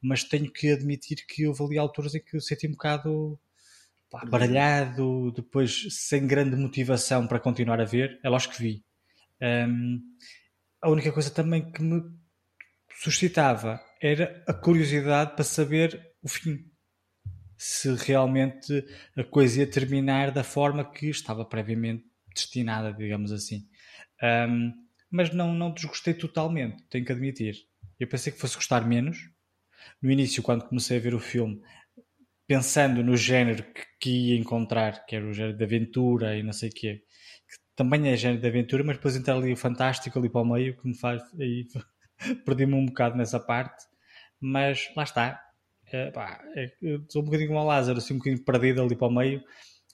Mas 0.03 0.25
tenho 0.25 0.51
que 0.53 0.73
admitir 0.73 1.25
que 1.27 1.47
houve 1.47 1.63
ali 1.63 1.79
alturas 1.79 2.15
em 2.15 2.21
que 2.21 2.37
eu 2.37 2.41
senti 2.41 2.67
um 2.67 2.73
bocado 2.73 3.39
pá, 4.11 4.25
baralhado, 4.25 5.31
depois 5.33 5.87
sem 5.91 6.27
grande 6.27 6.57
motivação 6.57 7.27
para 7.27 7.39
continuar 7.39 7.81
a 7.81 7.85
ver. 7.85 8.19
É 8.25 8.29
lógico 8.29 8.55
que 8.55 8.63
vi. 8.63 8.85
Hum, 9.41 10.01
a 10.83 10.91
única 10.91 11.13
coisa 11.13 11.31
também 11.31 11.71
que 11.71 11.83
me 11.83 12.03
suscitava 13.03 13.81
era 14.01 14.43
a 14.47 14.53
curiosidade 14.53 15.35
para 15.35 15.45
saber 15.45 16.13
o 16.23 16.29
fim. 16.29 16.59
Se 17.57 17.95
realmente 17.95 18.85
a 19.17 19.25
coisa 19.25 19.61
ia 19.61 19.67
terminar 19.67 20.31
da 20.31 20.45
forma 20.45 20.85
que 20.85 21.09
estava 21.09 21.45
previamente 21.45 22.05
destinada, 22.35 22.93
digamos 22.93 23.33
assim. 23.33 23.67
Ahm, 24.23 24.73
mas 25.11 25.33
não, 25.33 25.55
não 25.55 25.73
desgostei 25.73 26.13
totalmente, 26.13 26.85
tenho 26.91 27.05
que 27.05 27.13
admitir. 27.13 27.57
Eu 27.99 28.07
pensei 28.07 28.33
que 28.33 28.39
fosse 28.39 28.57
gostar 28.57 28.87
menos. 28.87 29.19
No 30.03 30.11
início, 30.11 30.43
quando 30.43 30.67
comecei 30.67 30.99
a 30.99 31.01
ver 31.01 31.15
o 31.15 31.21
filme, 31.21 31.63
pensando 32.47 33.03
no 33.03 33.17
género 33.17 33.63
que, 33.73 33.83
que 34.01 34.11
ia 34.11 34.39
encontrar, 34.39 35.07
que 35.07 35.17
era 35.17 35.27
o 35.27 35.33
género 35.33 35.57
de 35.57 35.65
aventura 35.65 36.37
e 36.37 36.43
não 36.43 36.53
sei 36.53 36.69
o 36.69 36.73
quê, 36.73 37.03
que 37.49 37.57
também 37.75 38.09
é 38.09 38.17
género 38.17 38.41
de 38.41 38.49
aventura, 38.49 38.85
mas 38.85 38.97
depois 38.97 39.17
entrar 39.17 39.37
ali 39.37 39.53
o 39.53 39.57
fantástico 39.57 40.19
ali 40.19 40.29
para 40.29 40.43
o 40.43 40.45
meio, 40.45 40.77
que 40.77 40.87
me 40.87 40.97
faz. 40.97 41.23
Aí, 41.41 41.67
perdi-me 42.45 42.75
um 42.75 42.87
bocado 42.87 43.17
nessa 43.17 43.41
parte, 43.41 43.85
mas 44.41 44.91
lá 44.97 45.03
está. 45.03 45.43
É, 45.93 46.11
pá, 46.11 46.41
é 46.57 46.73
sou 47.09 47.23
um 47.23 47.25
bocadinho 47.25 47.49
como 47.49 47.61
o 47.61 47.65
Lázaro, 47.65 47.99
assim, 47.99 48.15
um 48.15 48.19
bocadinho 48.19 48.45
perdido 48.45 48.83
ali 48.83 48.97
para 48.97 49.07
o 49.07 49.11
meio. 49.11 49.43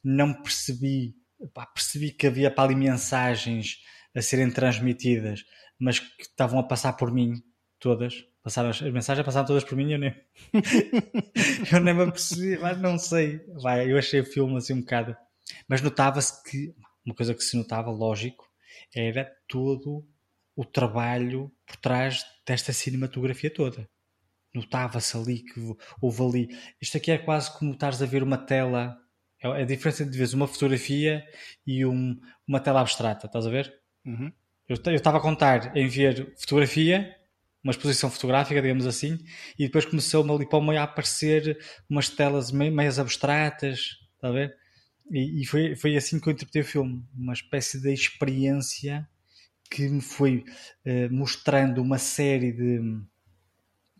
Não 0.02 0.32
percebi, 0.32 1.14
pá, 1.52 1.66
percebi 1.66 2.10
que 2.10 2.26
havia 2.26 2.50
para 2.50 2.64
ali 2.64 2.74
mensagens 2.74 3.78
a 4.14 4.22
serem 4.22 4.50
transmitidas, 4.50 5.44
mas 5.78 5.98
que 5.98 6.22
estavam 6.22 6.58
a 6.58 6.62
passar 6.62 6.94
por 6.94 7.12
mim 7.12 7.42
todas. 7.78 8.24
Passaram, 8.42 8.70
as 8.70 8.80
mensagens 8.80 9.24
passaram 9.24 9.46
todas 9.46 9.64
por 9.64 9.76
mim 9.76 9.90
e 9.90 9.92
eu 9.92 9.98
nem, 9.98 10.14
eu 11.72 11.80
nem 11.80 11.94
me 11.94 12.02
apercebi, 12.02 12.58
mas 12.58 12.80
não 12.80 12.98
sei. 12.98 13.40
Vai, 13.60 13.90
eu 13.90 13.98
achei 13.98 14.20
o 14.20 14.24
filme 14.24 14.56
assim 14.56 14.74
um 14.74 14.80
bocado. 14.80 15.16
Mas 15.68 15.80
notava-se 15.80 16.42
que, 16.50 16.74
uma 17.04 17.14
coisa 17.14 17.34
que 17.34 17.42
se 17.42 17.56
notava, 17.56 17.90
lógico, 17.90 18.44
era 18.94 19.30
todo 19.48 20.06
o 20.54 20.64
trabalho 20.64 21.50
por 21.66 21.76
trás 21.76 22.24
desta 22.46 22.72
cinematografia 22.72 23.52
toda. 23.52 23.88
Notava-se 24.54 25.16
ali 25.16 25.42
que 25.42 25.60
houve 26.00 26.22
ali. 26.22 26.58
Isto 26.80 26.98
aqui 26.98 27.10
é 27.10 27.18
quase 27.18 27.56
como 27.58 27.72
estares 27.72 28.02
a 28.02 28.06
ver 28.06 28.22
uma 28.22 28.36
tela. 28.36 28.96
É 29.40 29.48
a 29.48 29.64
diferença 29.64 30.04
de 30.04 30.16
veres 30.16 30.34
uma 30.34 30.46
fotografia 30.46 31.24
e 31.66 31.84
um, 31.84 32.20
uma 32.46 32.60
tela 32.60 32.80
abstrata, 32.80 33.26
estás 33.26 33.46
a 33.46 33.50
ver? 33.50 33.72
Uhum. 34.04 34.30
Eu 34.68 34.76
estava 34.94 35.18
a 35.18 35.20
contar 35.20 35.76
em 35.76 35.88
ver 35.88 36.34
fotografia, 36.38 37.16
uma 37.64 37.72
exposição 37.72 38.10
fotográfica, 38.10 38.60
digamos 38.60 38.86
assim, 38.86 39.18
e 39.58 39.64
depois 39.64 39.84
começou-me 39.84 40.30
ali 40.30 40.48
para 40.48 40.58
o 40.58 40.62
meio 40.62 40.80
a 40.80 40.84
aparecer 40.84 41.58
umas 41.88 42.08
telas 42.08 42.52
meio, 42.52 42.72
meias 42.72 42.98
abstratas, 42.98 43.98
está 44.14 44.28
a 44.28 44.32
ver? 44.32 44.56
E, 45.10 45.42
e 45.42 45.46
foi, 45.46 45.74
foi 45.74 45.96
assim 45.96 46.20
que 46.20 46.28
eu 46.28 46.32
interpretei 46.32 46.62
o 46.62 46.64
filme, 46.64 47.04
uma 47.14 47.32
espécie 47.32 47.80
de 47.80 47.92
experiência 47.92 49.08
que 49.74 49.88
me 49.88 50.00
foi 50.02 50.44
eh, 50.84 51.08
mostrando 51.08 51.80
uma 51.80 51.98
série 51.98 52.52
de 52.52 52.80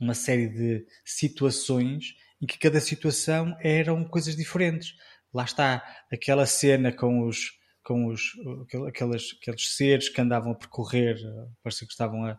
uma 0.01 0.15
série 0.15 0.49
de 0.49 0.85
situações 1.05 2.15
em 2.41 2.47
que 2.47 2.59
cada 2.59 2.81
situação 2.81 3.57
eram 3.63 4.05
coisas 4.05 4.35
diferentes. 4.37 4.95
Lá 5.33 5.45
está 5.45 5.83
aquela 6.13 6.45
cena 6.47 6.93
com 6.93 7.27
os 7.27 7.61
com 7.85 8.07
os 8.07 8.21
aquel- 8.63 8.87
aquelas, 8.87 9.23
aqueles 9.41 9.75
seres 9.75 10.09
que 10.09 10.21
andavam 10.21 10.53
a 10.53 10.55
percorrer, 10.55 11.17
parecia 11.65 11.85
que 11.87 11.93
estavam 11.93 12.25
a, 12.25 12.31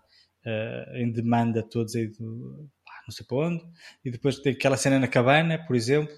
a- 0.45 0.85
em 1.01 1.11
demanda 1.11 1.61
todos 1.61 1.95
aí 1.95 2.07
do, 2.07 2.69
não 3.05 3.11
sei 3.13 3.25
para 3.25 3.37
onde, 3.47 3.61
e 4.05 4.09
depois 4.11 4.39
tem 4.39 4.53
aquela 4.53 4.77
cena 4.77 4.97
na 4.99 5.07
cabana, 5.07 5.57
por 5.67 5.75
exemplo, 5.75 6.15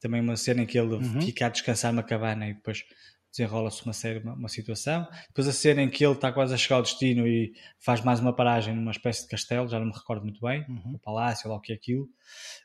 também 0.00 0.22
uma 0.22 0.38
cena 0.38 0.62
em 0.62 0.66
que 0.66 0.78
ele 0.78 0.94
Uhum. 0.94 1.20
fica 1.20 1.44
a 1.46 1.50
descansar 1.50 1.92
numa 1.92 2.02
cabana 2.02 2.48
e 2.48 2.54
depois 2.54 2.82
desenrola-se 3.30 3.84
uma 3.84 3.92
série, 3.92 4.18
uma, 4.20 4.34
uma 4.34 4.48
situação. 4.48 5.06
Depois 5.28 5.46
a 5.48 5.52
cena 5.52 5.82
em 5.82 5.90
que 5.90 6.04
ele 6.04 6.14
está 6.14 6.32
quase 6.32 6.52
a 6.52 6.56
chegar 6.56 6.76
ao 6.76 6.82
destino 6.82 7.26
e 7.26 7.52
faz 7.78 8.02
mais 8.02 8.20
uma 8.20 8.34
paragem 8.34 8.74
numa 8.74 8.90
espécie 8.90 9.22
de 9.22 9.28
castelo, 9.28 9.68
já 9.68 9.78
não 9.78 9.86
me 9.86 9.92
recordo 9.92 10.22
muito 10.22 10.40
bem, 10.40 10.64
Uhum. 10.68 10.94
o 10.94 10.98
palácio, 10.98 11.48
lá 11.48 11.56
o 11.56 11.60
que 11.60 11.72
é 11.72 11.76
aquilo. 11.76 12.08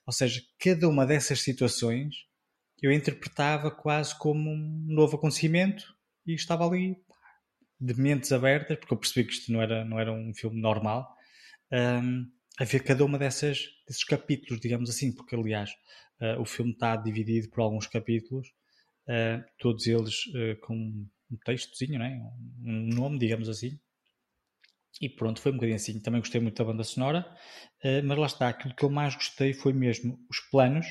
Ou 0.06 0.14
seja, 0.14 0.42
cada 0.60 0.88
uma 0.90 1.06
dessas 1.06 1.42
situações 1.42 2.16
eu 2.82 2.92
interpretava 2.92 3.72
quase 3.72 4.18
como 4.18 4.50
um 4.52 4.86
novo 4.88 5.16
acontecimento 5.16 5.96
e 6.26 6.34
estava 6.34 6.68
ali 6.68 6.98
de 7.80 7.94
mentes 8.00 8.32
abertas, 8.32 8.78
porque 8.78 8.94
eu 8.94 8.98
percebi 8.98 9.28
que 9.28 9.34
isto 9.34 9.52
não 9.52 9.62
era, 9.62 9.84
não 9.86 10.00
era 10.00 10.12
um 10.12 10.34
filme 10.34 10.60
normal, 10.62 11.08
hum, 11.72 12.26
a 12.60 12.64
ver 12.64 12.84
cada 12.84 13.04
uma 13.04 13.18
dessas, 13.18 13.60
desses 13.88 14.04
capítulos, 14.04 14.62
digamos 14.62 14.90
assim, 14.90 15.14
porque 15.14 15.36
aliás 15.36 15.72
uh, 16.22 16.40
o 16.40 16.46
filme 16.46 16.72
está 16.72 16.96
dividido 16.96 17.50
por 17.50 17.62
alguns 17.62 17.88
capítulos, 17.88 18.48
uh, 19.08 19.44
todos 19.58 19.88
eles 19.88 20.26
uh, 20.28 20.60
com 20.62 20.76
um 20.76 21.38
textozinho, 21.44 22.00
né? 22.00 22.22
um 22.64 22.88
nome, 22.94 23.20
digamos 23.20 23.50
assim. 23.50 23.80
E 25.02 25.10
pronto, 25.10 25.42
foi 25.42 25.52
um 25.52 25.56
bocadinho 25.56 25.76
assim. 25.76 26.00
Também 26.00 26.22
gostei 26.22 26.40
muito 26.40 26.58
da 26.58 26.64
banda 26.64 26.84
sonora, 26.84 27.26
uh, 27.84 28.04
mas 28.06 28.18
lá 28.18 28.26
está, 28.28 28.50
aquilo 28.50 28.76
que 28.76 28.84
eu 28.84 28.90
mais 28.90 29.16
gostei 29.16 29.54
foi 29.54 29.74
mesmo 29.74 30.18
os 30.30 30.40
planos, 30.40 30.88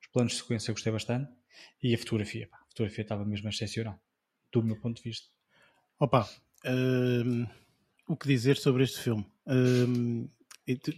os 0.00 0.08
planos 0.12 0.32
de 0.32 0.38
sequência 0.38 0.70
eu 0.70 0.74
gostei 0.74 0.92
bastante, 0.92 1.30
e 1.82 1.94
a 1.94 1.98
fotografia. 1.98 2.48
A 2.52 2.64
fotografia 2.68 3.02
estava 3.02 3.24
mesmo 3.24 3.48
excepcional, 3.48 4.00
do 4.52 4.62
meu 4.62 4.80
ponto 4.80 4.96
de 4.96 5.02
vista. 5.10 5.28
Opa, 5.98 6.28
hum, 6.66 7.46
o 8.08 8.16
que 8.16 8.28
dizer 8.28 8.56
sobre 8.56 8.84
este 8.84 9.00
filme? 9.00 9.26
Hum, 9.46 10.28
e 10.66 10.76
tu- 10.76 10.92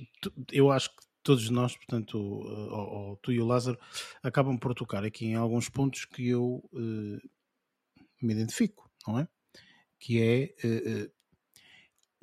eu 0.52 0.70
acho 0.70 0.90
que 0.90 1.02
todos 1.22 1.48
nós, 1.50 1.76
portanto, 1.76 2.18
o- 2.18 2.42
o- 2.44 3.12
o- 3.12 3.16
tu 3.16 3.32
e 3.32 3.40
o 3.40 3.46
Lázaro, 3.46 3.78
acabam 4.22 4.58
por 4.58 4.74
tocar 4.74 5.04
aqui 5.04 5.26
em 5.26 5.34
alguns 5.34 5.68
pontos 5.68 6.04
que 6.04 6.28
eu 6.28 6.62
eh, 6.74 7.28
me 8.22 8.32
identifico, 8.32 8.90
não 9.06 9.18
é? 9.18 9.28
Que 10.00 10.20
é 10.22 10.42
eh, 10.64 10.82
eh, 11.04 11.10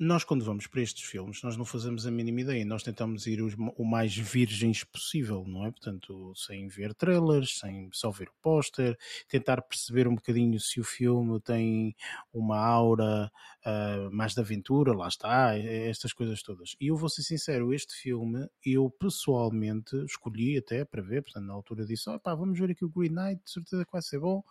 nós 0.02 0.24
quando 0.24 0.42
vamos 0.46 0.66
para 0.66 0.80
estes 0.80 1.02
filmes, 1.04 1.42
nós 1.42 1.58
não 1.58 1.64
fazemos 1.66 2.06
a 2.06 2.10
mínima 2.10 2.40
ideia, 2.40 2.64
nós 2.64 2.82
tentamos 2.82 3.26
ir 3.26 3.42
os- 3.42 3.54
o 3.76 3.84
mais 3.84 4.16
virgens 4.16 4.82
possível, 4.82 5.44
não 5.46 5.66
é? 5.66 5.70
Portanto, 5.70 6.32
sem 6.34 6.68
ver 6.68 6.94
trailers, 6.94 7.58
sem 7.58 7.90
só 7.92 8.10
ver 8.10 8.28
o 8.30 8.34
póster, 8.40 8.96
tentar 9.28 9.60
perceber 9.60 10.08
um 10.08 10.14
bocadinho 10.14 10.58
se 10.58 10.80
o 10.80 10.84
filme 10.84 11.38
tem 11.42 11.94
uma 12.32 12.58
aura 12.58 13.30
uh, 13.66 14.10
mais 14.10 14.34
de 14.34 14.40
aventura, 14.40 14.92
lá 14.92 15.08
está, 15.08 15.56
estas 15.56 16.12
coisas 16.12 16.42
todas. 16.42 16.76
E 16.80 16.88
eu 16.88 16.96
vou 16.96 17.08
ser 17.08 17.22
sincero, 17.22 17.72
este 17.72 17.94
filme 17.94 18.46
eu 18.64 18.90
pessoalmente 18.90 19.96
escolhi 20.04 20.58
até 20.58 20.84
para 20.84 21.02
ver, 21.02 21.22
portanto 21.22 21.44
na 21.44 21.52
altura 21.52 21.84
disse, 21.84 22.08
oh, 22.08 22.18
pá, 22.18 22.34
vamos 22.34 22.58
ver 22.58 22.70
aqui 22.70 22.84
o 22.84 22.90
Green 22.90 23.10
Knight, 23.10 23.42
de 23.44 23.50
certeza 23.50 23.84
que 23.84 23.92
vai 23.92 24.02
ser 24.02 24.20
bom. 24.20 24.42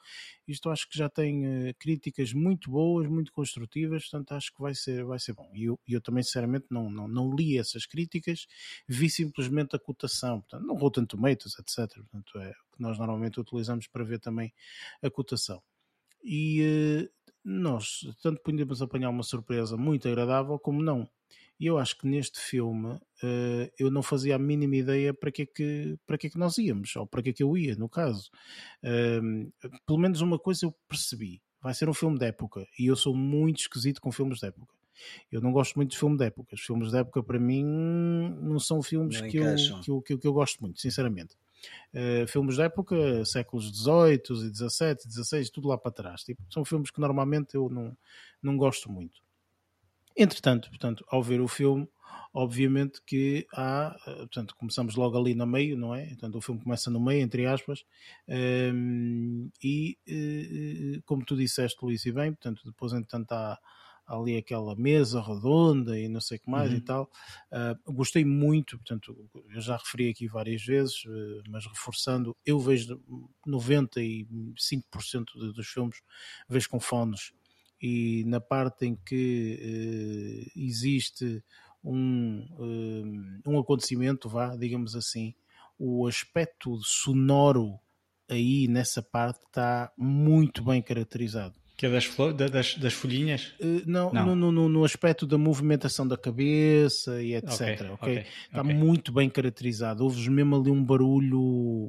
Isto 0.47 0.69
acho 0.69 0.89
que 0.89 0.97
já 0.97 1.09
tem 1.09 1.45
uh, 1.45 1.73
críticas 1.79 2.33
muito 2.33 2.69
boas, 2.69 3.07
muito 3.07 3.31
construtivas, 3.31 4.03
portanto 4.09 4.33
acho 4.33 4.53
que 4.53 4.61
vai 4.61 4.75
ser, 4.75 5.03
vai 5.03 5.19
ser 5.19 5.33
bom. 5.33 5.49
E 5.53 5.65
eu, 5.65 5.79
eu 5.87 6.01
também 6.01 6.23
sinceramente 6.23 6.67
não, 6.69 6.89
não, 6.89 7.07
não 7.07 7.35
li 7.35 7.57
essas 7.57 7.85
críticas, 7.85 8.47
vi 8.87 9.09
simplesmente 9.09 9.75
a 9.75 9.79
cotação, 9.79 10.41
portanto 10.41 10.65
não 10.65 10.75
Rotten 10.75 11.05
Tomatoes, 11.05 11.57
etc. 11.59 11.93
Portanto 11.95 12.39
é 12.39 12.49
o 12.51 12.75
que 12.75 12.81
nós 12.81 12.97
normalmente 12.97 13.39
utilizamos 13.39 13.87
para 13.87 14.03
ver 14.03 14.19
também 14.19 14.53
a 15.01 15.09
cotação. 15.09 15.61
E 16.23 16.61
uh, 16.61 17.18
nós 17.49 18.07
tanto 18.21 18.41
podemos 18.41 18.81
apanhar 18.81 19.09
uma 19.09 19.23
surpresa 19.23 19.75
muito 19.75 20.07
agradável 20.07 20.59
como 20.59 20.83
não. 20.83 21.09
E 21.59 21.65
eu 21.65 21.77
acho 21.77 21.97
que 21.97 22.07
neste 22.07 22.39
filme 22.39 22.93
uh, 22.93 23.71
eu 23.77 23.91
não 23.91 24.01
fazia 24.01 24.35
a 24.35 24.39
mínima 24.39 24.77
ideia 24.77 25.13
para 25.13 25.31
que, 25.31 25.41
é 25.41 25.45
que, 25.45 25.97
para 26.07 26.17
que 26.17 26.27
é 26.27 26.29
que 26.29 26.37
nós 26.37 26.57
íamos, 26.57 26.95
ou 26.95 27.05
para 27.05 27.21
que 27.21 27.31
é 27.31 27.33
que 27.33 27.43
eu 27.43 27.57
ia, 27.57 27.75
no 27.75 27.89
caso. 27.89 28.29
Uh, 28.81 29.51
pelo 29.85 29.99
menos 29.99 30.21
uma 30.21 30.39
coisa 30.39 30.65
eu 30.65 30.73
percebi. 30.87 31.41
Vai 31.61 31.73
ser 31.73 31.89
um 31.89 31.93
filme 31.93 32.17
de 32.17 32.25
época. 32.25 32.65
E 32.77 32.85
eu 32.85 32.95
sou 32.95 33.13
muito 33.13 33.59
esquisito 33.59 33.99
com 33.99 34.11
filmes 34.11 34.39
de 34.39 34.47
época. 34.47 34.73
Eu 35.29 35.41
não 35.41 35.51
gosto 35.51 35.75
muito 35.75 35.91
de 35.91 35.97
filme 35.97 36.17
de 36.17 36.25
época. 36.25 36.55
Os 36.55 36.61
filmes 36.61 36.91
de 36.91 36.97
época, 36.97 37.21
para 37.21 37.39
mim, 37.39 37.65
não 38.41 38.59
são 38.59 38.81
filmes 38.81 39.19
não 39.19 39.27
que, 39.27 39.37
eu, 39.37 39.55
que, 39.55 39.91
eu, 39.91 40.01
que, 40.01 40.13
eu, 40.13 40.19
que 40.19 40.27
eu 40.27 40.33
gosto 40.33 40.61
muito, 40.61 40.79
sinceramente. 40.79 41.35
Uh, 41.93 42.27
filmes 42.27 42.57
da 42.57 42.65
época, 42.65 43.25
séculos 43.25 43.65
XVIII 43.65 44.21
XVII, 44.53 44.97
XVI, 45.11 45.51
tudo 45.51 45.67
lá 45.67 45.77
para 45.77 45.91
trás. 45.91 46.23
Tipo, 46.23 46.41
são 46.51 46.63
filmes 46.63 46.91
que 46.91 46.99
normalmente 46.99 47.55
eu 47.55 47.69
não, 47.69 47.97
não 48.41 48.57
gosto 48.57 48.91
muito. 48.91 49.21
Entretanto, 50.15 50.69
portanto, 50.69 51.05
ao 51.09 51.23
ver 51.23 51.39
o 51.39 51.47
filme, 51.47 51.87
obviamente 52.33 53.01
que 53.05 53.47
há, 53.53 53.95
eh, 54.05 54.15
portanto, 54.15 54.55
começamos 54.55 54.95
logo 54.95 55.17
ali 55.17 55.33
no 55.33 55.47
meio, 55.47 55.77
não 55.77 55.95
é? 55.95 56.07
Portanto, 56.07 56.37
o 56.37 56.41
filme 56.41 56.61
começa 56.61 56.91
no 56.91 56.99
meio, 56.99 57.21
entre 57.21 57.45
aspas, 57.45 57.85
um, 58.27 58.33
ehm, 58.33 59.49
e 59.63 59.97
uh, 60.97 61.01
como 61.05 61.23
tu 61.25 61.37
disseste, 61.37 61.77
Luís, 61.81 62.05
e 62.05 62.11
bem, 62.11 62.31
portanto, 62.33 62.61
depois, 62.65 62.91
entretanto, 62.93 63.31
há 63.31 63.57
ali 64.09 64.35
aquela 64.35 64.75
mesa 64.75 65.21
redonda 65.21 65.97
e 65.99 66.09
não 66.09 66.19
sei 66.19 66.37
o 66.37 66.41
que 66.41 66.49
mais 66.49 66.71
uhum. 66.71 66.77
e 66.77 66.81
tal. 66.81 67.11
Uh, 67.51 67.93
gostei 67.93 68.25
muito, 68.25 68.77
portanto, 68.77 69.29
eu 69.53 69.61
já 69.61 69.77
referi 69.77 70.09
aqui 70.09 70.27
várias 70.27 70.65
vezes, 70.65 71.05
uh, 71.05 71.43
mas 71.47 71.65
reforçando, 71.67 72.35
eu 72.43 72.59
vejo 72.59 72.99
95% 73.47 74.25
de, 75.35 75.53
dos 75.53 75.67
filmes 75.67 76.01
vejo 76.49 76.69
com 76.69 76.79
fones 76.79 77.31
e 77.81 78.23
na 78.25 78.41
parte 78.41 78.85
em 78.87 78.95
que 78.95 79.59
uh, 79.61 80.59
existe 80.59 81.43
um, 81.81 82.45
um 83.45 83.57
acontecimento, 83.57 84.27
vá, 84.27 84.55
digamos 84.55 84.95
assim, 84.97 85.33
o 85.77 86.05
aspecto 86.07 86.77
sonoro 86.83 87.79
aí 88.27 88.67
nessa 88.67 89.01
parte 89.01 89.45
está 89.45 89.91
muito 89.97 90.61
bem 90.61 90.81
caracterizado. 90.81 91.55
Que 91.79 91.85
é 91.85 91.89
das, 91.89 92.09
das, 92.51 92.75
das 92.75 92.93
folhinhas? 92.93 93.53
Uh, 93.57 93.81
não, 93.85 94.11
não. 94.11 94.35
No, 94.35 94.51
no, 94.51 94.67
no, 94.67 94.83
aspecto 94.83 95.25
da 95.25 95.37
movimentação 95.37 96.05
da 96.05 96.17
cabeça 96.17 97.23
e 97.23 97.33
etc. 97.35 97.53
Okay, 97.53 97.73
okay? 97.73 97.89
okay 97.93 98.25
Está 98.47 98.61
okay. 98.61 98.73
muito 98.73 99.13
bem 99.13 99.29
caracterizado. 99.29 100.03
Houve 100.03 100.29
mesmo 100.29 100.57
ali 100.57 100.69
um 100.69 100.83
barulho 100.83 101.39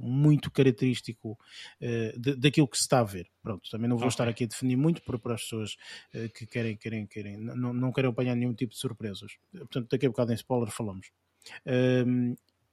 muito 0.01 0.49
característico 0.49 1.33
uh, 1.33 2.21
de, 2.21 2.37
daquilo 2.37 2.69
que 2.69 2.77
se 2.77 2.85
está 2.85 3.01
a 3.01 3.03
ver. 3.03 3.27
Pronto, 3.43 3.69
também 3.69 3.89
não 3.89 3.99
vou 3.99 4.07
estar 4.07 4.29
aqui 4.29 4.45
a 4.45 4.47
definir 4.47 4.77
muito 4.77 5.03
para, 5.03 5.19
para 5.19 5.35
as 5.35 5.43
pessoas 5.43 5.73
uh, 6.15 6.29
que 6.37 6.47
querem, 6.47 6.77
querem, 6.77 7.05
querem, 7.05 7.37
não, 7.37 7.73
não 7.73 7.91
querem 7.91 8.11
apanhar 8.11 8.37
nenhum 8.37 8.55
tipo 8.55 8.73
de 8.73 8.79
surpresas. 8.79 9.33
Portanto, 9.51 9.89
daqui 9.91 10.07
a 10.07 10.09
bocado 10.09 10.31
em 10.31 10.37
spoiler 10.37 10.71
falamos. 10.71 11.11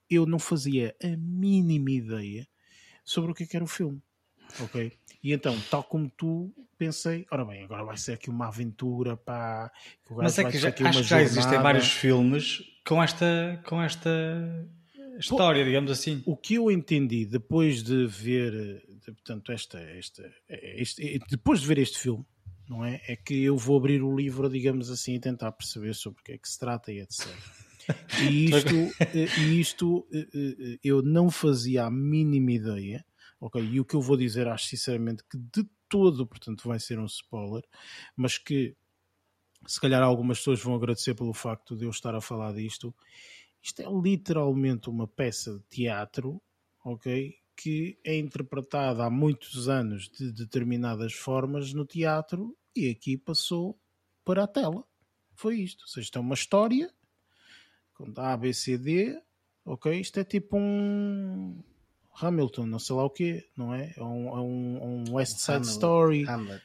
Eu 0.07 0.27
não 0.27 0.37
fazia 0.37 0.95
a 1.03 1.17
mínima 1.17 1.89
ideia 1.89 2.47
sobre 3.03 3.31
o 3.31 3.33
que, 3.33 3.41
é 3.41 3.47
que 3.47 3.55
era 3.55 3.65
o 3.65 3.67
filme. 3.67 4.03
Ok? 4.61 4.93
E 5.27 5.33
então, 5.33 5.59
tal 5.69 5.83
como 5.83 6.09
tu, 6.09 6.53
pensei, 6.77 7.27
ora 7.29 7.43
bem, 7.43 7.65
agora 7.65 7.83
vai 7.83 7.97
ser 7.97 8.13
aqui 8.13 8.29
uma 8.29 8.47
aventura, 8.47 9.17
pá. 9.17 9.69
Mas 10.09 10.39
é 10.39 10.49
que 10.49 10.57
já, 10.57 10.69
acho 10.69 11.01
que 11.01 11.03
já 11.03 11.21
existem 11.21 11.61
vários 11.61 11.91
filmes 11.91 12.63
com 12.87 13.03
esta, 13.03 13.61
com 13.65 13.81
esta 13.81 14.09
história, 15.19 15.63
Pô, 15.63 15.65
digamos 15.65 15.91
assim. 15.91 16.23
O 16.25 16.37
que 16.37 16.53
eu 16.53 16.71
entendi 16.71 17.25
depois 17.25 17.83
de 17.83 18.07
ver, 18.07 18.53
de, 18.53 19.11
portanto, 19.11 19.51
esta, 19.51 19.77
esta, 19.81 20.23
este, 20.47 21.19
depois 21.29 21.59
de 21.59 21.67
ver 21.67 21.79
este 21.79 21.99
filme, 21.99 22.25
não 22.69 22.85
é? 22.85 23.01
É 23.05 23.17
que 23.17 23.43
eu 23.43 23.57
vou 23.57 23.77
abrir 23.77 24.01
o 24.01 24.15
livro, 24.15 24.49
digamos 24.49 24.89
assim, 24.89 25.15
e 25.15 25.19
tentar 25.19 25.51
perceber 25.51 25.93
sobre 25.93 26.21
o 26.21 26.23
que 26.23 26.31
é 26.31 26.37
que 26.37 26.47
se 26.47 26.57
trata 26.57 26.89
e 26.89 27.01
etc. 27.01 27.27
E 28.21 28.45
isto, 28.55 28.75
eh, 29.01 29.25
isto 29.41 30.07
eu 30.81 31.01
não 31.01 31.29
fazia 31.29 31.83
a 31.83 31.91
mínima 31.91 32.53
ideia 32.53 33.05
ok? 33.39 33.61
E 33.63 33.79
o 33.79 33.85
que 33.85 33.95
eu 33.95 34.01
vou 34.01 34.17
dizer, 34.17 34.47
acho 34.47 34.67
sinceramente 34.67 35.23
que 35.29 35.37
de 35.37 35.67
todo, 35.89 36.25
portanto, 36.27 36.67
vai 36.67 36.79
ser 36.79 36.99
um 36.99 37.05
spoiler, 37.05 37.63
mas 38.15 38.37
que 38.37 38.75
se 39.65 39.79
calhar 39.79 40.01
algumas 40.03 40.39
pessoas 40.39 40.61
vão 40.61 40.75
agradecer 40.75 41.15
pelo 41.15 41.33
facto 41.33 41.75
de 41.75 41.85
eu 41.85 41.89
estar 41.89 42.13
a 42.15 42.21
falar 42.21 42.53
disto. 42.53 42.93
Isto 43.61 43.81
é 43.81 43.85
literalmente 43.85 44.89
uma 44.89 45.07
peça 45.07 45.57
de 45.57 45.63
teatro, 45.69 46.41
ok? 46.83 47.35
Que 47.55 47.99
é 48.03 48.15
interpretada 48.17 49.03
há 49.03 49.09
muitos 49.09 49.67
anos 49.67 50.09
de 50.09 50.31
determinadas 50.31 51.13
formas 51.13 51.73
no 51.73 51.85
teatro 51.85 52.55
e 52.75 52.89
aqui 52.89 53.17
passou 53.17 53.79
para 54.23 54.43
a 54.43 54.47
tela. 54.47 54.85
Foi 55.33 55.59
isto. 55.59 55.81
Ou 55.81 55.87
seja, 55.87 56.05
isto 56.05 56.17
é 56.17 56.21
uma 56.21 56.35
história 56.35 56.93
com 57.93 58.13
A, 58.17 58.37
B, 58.37 58.53
C, 58.53 58.77
D, 58.77 59.19
ok? 59.65 59.99
Isto 59.99 60.19
é 60.19 60.23
tipo 60.23 60.55
um 60.55 61.61
Hamilton, 62.19 62.65
não 62.65 62.79
sei 62.79 62.95
lá 62.95 63.03
o 63.03 63.09
quê, 63.09 63.45
não 63.55 63.73
é? 63.73 63.93
É 63.95 64.03
um, 64.03 64.27
é 64.29 64.41
um, 64.41 65.03
um 65.09 65.13
West 65.13 65.37
Side 65.37 65.57
Hamlet, 65.57 65.71
Story. 65.71 66.27
Hamlet. 66.27 66.63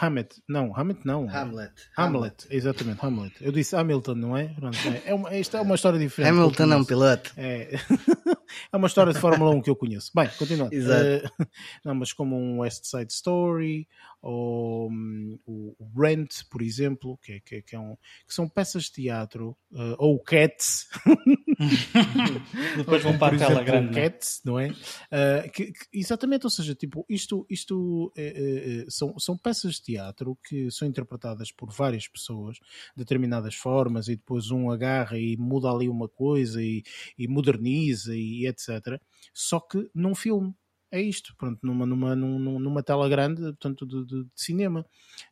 Hamlet, 0.00 0.42
não, 0.48 0.74
Hamlet 0.76 1.00
não. 1.04 1.28
Hamlet. 1.28 1.72
Hamlet, 1.96 2.46
exatamente, 2.50 3.04
Hamlet. 3.04 3.34
Eu 3.40 3.50
disse 3.50 3.74
Hamilton, 3.74 4.14
não 4.14 4.36
é? 4.36 4.48
Pronto, 4.48 4.76
é, 4.86 5.02
é 5.06 5.14
uma, 5.14 5.34
esta 5.34 5.58
é 5.58 5.60
uma 5.60 5.74
história 5.74 5.98
diferente. 5.98 6.30
Hamilton 6.30 6.72
é 6.72 6.76
um 6.76 6.84
piloto. 6.84 7.32
É. 7.36 7.74
é 8.72 8.76
uma 8.76 8.86
história 8.86 9.12
de 9.12 9.18
Fórmula 9.18 9.50
1 9.56 9.62
que 9.62 9.70
eu 9.70 9.76
conheço. 9.76 10.12
Bem, 10.14 10.28
continuando. 10.38 10.74
Exato. 10.74 11.26
Uh, 11.40 11.46
não, 11.84 11.94
mas 11.94 12.12
como 12.12 12.36
um 12.36 12.60
West 12.60 12.84
Side 12.84 13.12
Story, 13.12 13.88
ou 14.22 14.90
um, 14.90 15.38
o 15.46 15.74
Rent, 15.96 16.44
por 16.50 16.62
exemplo, 16.62 17.18
que, 17.22 17.32
é, 17.32 17.40
que, 17.40 17.54
é, 17.56 17.62
que, 17.62 17.74
é 17.74 17.78
um, 17.80 17.96
que 18.26 18.34
são 18.34 18.48
peças 18.48 18.84
de 18.84 18.92
teatro, 18.92 19.56
uh, 19.72 19.96
ou 19.98 20.22
Cats. 20.22 20.88
Depois 22.76 23.02
vão 23.02 23.18
para 23.18 23.36
a 23.36 23.38
tela 23.38 23.62
grande. 23.62 23.98
É? 23.98 24.08
Cats, 24.08 24.40
não 24.44 24.58
é? 24.58 24.68
Uh, 24.68 25.50
que, 25.52 25.72
que, 25.72 25.86
exatamente, 25.92 26.44
ou 26.44 26.50
seja, 26.50 26.74
tipo, 26.74 27.04
isto, 27.08 27.46
isto 27.50 28.12
é, 28.16 28.84
é, 28.84 28.90
são, 28.90 29.18
são 29.18 29.36
peças 29.36 29.74
de 29.74 29.82
teatro 29.82 30.38
que 30.44 30.70
são 30.70 30.86
interpretadas 30.86 31.50
por 31.50 31.70
várias 31.70 32.06
pessoas, 32.06 32.56
de 32.96 32.98
determinadas 33.04 33.54
formas, 33.54 34.08
e 34.08 34.16
depois 34.16 34.50
um 34.50 34.70
agarra 34.70 35.18
e 35.18 35.36
muda 35.36 35.70
ali 35.70 35.88
uma 35.88 36.08
coisa 36.08 36.62
e, 36.62 36.82
e 37.18 37.26
moderniza 37.26 38.14
e 38.14 38.46
etc. 38.46 39.00
Só 39.34 39.60
que 39.60 39.90
num 39.94 40.14
filme 40.14 40.54
é 40.90 41.00
isto, 41.00 41.34
pronto, 41.36 41.58
numa, 41.62 41.84
numa, 41.84 42.16
numa, 42.16 42.58
numa 42.58 42.82
tela 42.82 43.08
grande, 43.08 43.42
portanto, 43.42 43.86
de, 43.86 44.04
de, 44.06 44.24
de 44.24 44.30
cinema. 44.34 44.86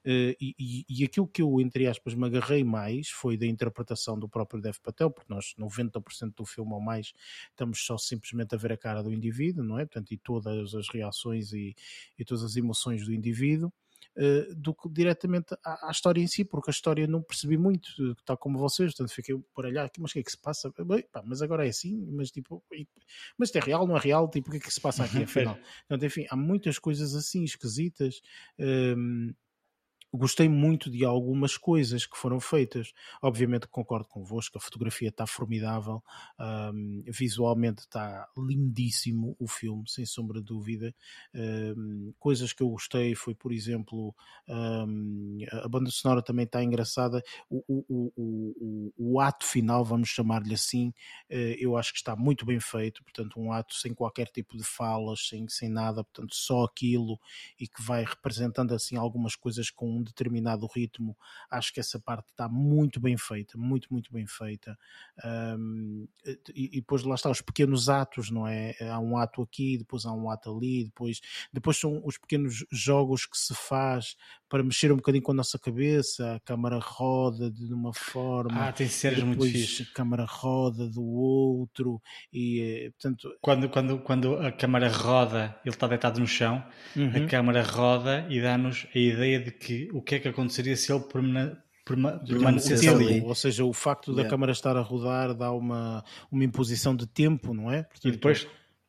Uh, 0.04 0.36
e, 0.40 0.84
e, 0.88 1.04
aquilo 1.04 1.26
que 1.26 1.40
eu, 1.40 1.60
entre 1.60 1.86
aspas, 1.86 2.14
me 2.14 2.26
agarrei 2.26 2.62
mais 2.62 3.08
foi 3.08 3.36
da 3.36 3.46
interpretação 3.46 4.18
do 4.18 4.28
próprio 4.28 4.60
Dev 4.60 4.76
Patel, 4.82 5.10
porque 5.10 5.32
nós, 5.32 5.54
90% 5.58 6.34
do 6.34 6.44
filme 6.44 6.72
ou 6.72 6.80
mais, 6.80 7.12
estamos 7.50 7.84
só 7.84 7.96
simplesmente 7.96 8.54
a 8.54 8.58
ver 8.58 8.72
a 8.72 8.76
cara 8.76 9.02
do 9.02 9.12
indivíduo, 9.12 9.64
não 9.64 9.78
é? 9.78 9.86
Portanto, 9.86 10.12
e 10.12 10.18
todas 10.18 10.74
as 10.74 10.88
reações 10.88 11.52
e, 11.52 11.74
e 12.18 12.24
todas 12.24 12.44
as 12.44 12.56
emoções 12.56 13.04
do 13.04 13.12
indivíduo. 13.12 13.72
Uh, 14.16 14.54
do 14.54 14.74
que 14.74 14.88
diretamente 14.88 15.54
à, 15.64 15.88
à, 15.88 15.90
história 15.90 16.20
em 16.20 16.26
si, 16.26 16.44
porque 16.44 16.70
a 16.70 16.72
história 16.72 17.06
não 17.06 17.22
percebi 17.22 17.56
muito, 17.56 18.14
tal 18.24 18.36
como 18.36 18.58
vocês, 18.58 18.92
portanto 18.92 19.14
fiquei 19.14 19.36
por 19.54 19.66
olhar, 19.66 19.90
mas 19.98 20.10
o 20.10 20.14
que 20.14 20.20
é 20.20 20.22
que 20.22 20.30
se 20.30 20.38
passa? 20.38 20.72
Bem, 20.84 21.06
pá, 21.12 21.22
mas 21.24 21.42
agora 21.42 21.66
é 21.66 21.68
assim, 21.68 22.06
mas 22.12 22.30
tipo, 22.30 22.62
mas 23.38 23.48
isto 23.48 23.56
é 23.56 23.60
real, 23.60 23.86
não 23.86 23.96
é 23.96 24.00
real? 24.00 24.28
Tipo, 24.28 24.48
o 24.48 24.50
que 24.52 24.58
é 24.58 24.60
que 24.60 24.72
se 24.72 24.80
passa 24.80 25.04
aqui 25.04 25.22
afinal? 25.24 25.56
portanto, 25.88 26.04
enfim, 26.04 26.26
há 26.30 26.36
muitas 26.36 26.78
coisas 26.78 27.14
assim 27.14 27.44
esquisitas. 27.44 28.20
Um, 28.58 29.34
gostei 30.16 30.48
muito 30.48 30.90
de 30.90 31.04
algumas 31.04 31.56
coisas 31.56 32.06
que 32.06 32.16
foram 32.16 32.40
feitas. 32.40 32.92
Obviamente 33.22 33.66
concordo 33.68 34.08
convosco, 34.08 34.58
a 34.58 34.60
fotografia 34.60 35.08
está 35.08 35.26
formidável, 35.26 36.02
um, 36.38 37.02
visualmente 37.06 37.80
está 37.80 38.28
lindíssimo 38.36 39.36
o 39.38 39.46
filme, 39.46 39.84
sem 39.86 40.06
sombra 40.06 40.40
de 40.40 40.46
dúvida. 40.46 40.94
Um, 41.34 42.12
coisas 42.18 42.52
que 42.52 42.62
eu 42.62 42.68
gostei 42.68 43.14
foi, 43.14 43.34
por 43.34 43.52
exemplo, 43.52 44.14
um, 44.48 45.38
a 45.52 45.68
banda 45.68 45.90
sonora 45.90 46.22
também 46.22 46.44
está 46.44 46.62
engraçada. 46.62 47.22
O, 47.50 47.62
o, 47.68 48.12
o, 48.16 48.92
o 48.96 49.20
ato 49.20 49.44
final, 49.44 49.84
vamos 49.84 50.08
chamar-lhe 50.08 50.54
assim, 50.54 50.88
uh, 51.30 51.56
eu 51.58 51.76
acho 51.76 51.92
que 51.92 51.98
está 51.98 52.16
muito 52.16 52.46
bem 52.46 52.60
feito. 52.60 53.02
Portanto, 53.02 53.38
um 53.38 53.52
ato 53.52 53.74
sem 53.74 53.92
qualquer 53.92 54.28
tipo 54.28 54.56
de 54.56 54.64
falas, 54.64 55.28
sem, 55.28 55.48
sem 55.48 55.68
nada, 55.68 56.02
portanto, 56.02 56.34
só 56.34 56.64
aquilo 56.64 57.18
e 57.58 57.66
que 57.66 57.82
vai 57.82 58.04
representando 58.04 58.74
assim 58.74 58.96
algumas 58.96 59.34
coisas 59.34 59.70
com 59.70 59.98
um 59.98 60.02
determinado 60.06 60.66
ritmo. 60.66 61.16
Acho 61.50 61.72
que 61.72 61.80
essa 61.80 62.00
parte 62.00 62.30
está 62.30 62.48
muito 62.48 62.98
bem 62.98 63.16
feita, 63.18 63.58
muito, 63.58 63.88
muito 63.92 64.12
bem 64.12 64.26
feita. 64.26 64.78
Um, 65.24 66.08
e, 66.54 66.78
e, 66.78 66.80
depois 66.80 67.02
lá 67.02 67.14
está 67.14 67.30
os 67.30 67.42
pequenos 67.42 67.88
atos, 67.88 68.30
não 68.30 68.46
é? 68.46 68.74
Há 68.90 68.98
um 68.98 69.18
ato 69.18 69.42
aqui, 69.42 69.76
depois 69.76 70.06
há 70.06 70.12
um 70.12 70.30
ato 70.30 70.56
ali, 70.56 70.84
depois, 70.84 71.20
depois 71.52 71.76
são 71.76 72.00
os 72.04 72.16
pequenos 72.16 72.64
jogos 72.70 73.26
que 73.26 73.36
se 73.36 73.54
faz 73.54 74.16
para 74.48 74.62
mexer 74.62 74.92
um 74.92 74.96
bocadinho 74.96 75.22
com 75.22 75.32
a 75.32 75.34
nossa 75.34 75.58
cabeça, 75.58 76.34
a 76.34 76.40
câmara 76.40 76.78
roda 76.78 77.50
de 77.50 77.72
uma 77.72 77.92
forma. 77.92 78.68
Ah, 78.68 78.72
tem 78.72 78.88
séries 78.88 79.22
muito 79.22 79.44
fixe. 79.44 79.82
A 79.82 79.94
câmara 79.94 80.24
roda 80.24 80.88
do 80.88 81.02
outro 81.04 82.00
e 82.32 82.60
eh, 82.60 82.90
portanto. 82.90 83.36
Quando, 83.40 83.68
quando, 83.68 83.98
quando 83.98 84.36
a 84.36 84.52
câmara 84.52 84.88
roda, 84.88 85.56
ele 85.64 85.74
está 85.74 85.86
deitado 85.86 86.20
no 86.20 86.26
chão, 86.26 86.64
uhum. 86.94 87.24
a 87.24 87.26
câmara 87.26 87.62
roda 87.62 88.26
e 88.30 88.40
dá-nos 88.40 88.86
a 88.94 88.98
ideia 88.98 89.40
de 89.40 89.50
que 89.50 89.88
o 89.92 90.00
que 90.00 90.16
é 90.16 90.18
que 90.18 90.28
aconteceria 90.28 90.76
se 90.76 90.92
ele 90.92 91.04
permanecesse 91.84 92.88
ali. 92.88 93.20
Ou 93.22 93.34
seja, 93.34 93.64
o 93.64 93.72
facto 93.72 94.14
da 94.14 94.24
câmara 94.28 94.52
estar 94.52 94.76
a 94.76 94.80
rodar 94.80 95.34
dá 95.34 95.52
uma, 95.52 96.04
uma 96.30 96.44
imposição 96.44 96.94
de 96.94 97.06
tempo, 97.06 97.52
não 97.52 97.70
é? 97.70 97.82
Portanto, 97.82 98.08
e 98.08 98.12
depois 98.12 98.46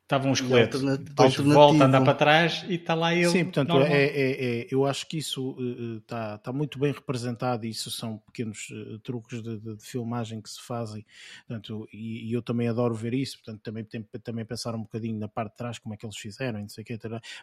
estavam 0.08 0.32
os 0.32 0.40
esqueletos. 0.40 0.80
Depois 0.98 1.36
volta 1.36 1.84
andar 1.84 2.02
para 2.02 2.14
trás 2.14 2.64
e 2.66 2.74
está 2.76 2.94
lá 2.94 3.14
ele. 3.14 3.28
Sim, 3.28 3.44
portanto, 3.44 3.78
é, 3.82 4.04
é, 4.04 4.60
é, 4.62 4.68
eu 4.70 4.86
acho 4.86 5.06
que 5.06 5.18
isso 5.18 5.54
está, 5.98 6.32
uh, 6.32 6.36
está 6.36 6.52
muito 6.52 6.78
bem 6.78 6.92
representado 6.92 7.66
e 7.66 7.68
isso 7.68 7.90
são 7.90 8.16
pequenos 8.18 8.70
uh, 8.70 8.98
truques 9.00 9.42
de, 9.42 9.58
de, 9.58 9.76
de, 9.76 9.84
filmagem 9.84 10.40
que 10.40 10.48
se 10.48 10.62
fazem. 10.62 11.04
Portanto, 11.46 11.86
e, 11.92 12.30
e, 12.30 12.32
eu 12.32 12.40
também 12.40 12.68
adoro 12.68 12.94
ver 12.94 13.12
isso, 13.12 13.36
portanto, 13.38 13.60
também, 13.62 13.84
tem, 13.84 14.02
também 14.22 14.44
pensar 14.46 14.74
um 14.74 14.82
bocadinho 14.82 15.18
na 15.18 15.28
parte 15.28 15.52
de 15.52 15.56
trás 15.58 15.78
como 15.78 15.94
é 15.94 15.98
que 15.98 16.06
eles 16.06 16.16
fizeram, 16.16 16.60
não 16.60 16.68
sei 16.68 16.82
o 16.82 16.86
que, 16.86 16.98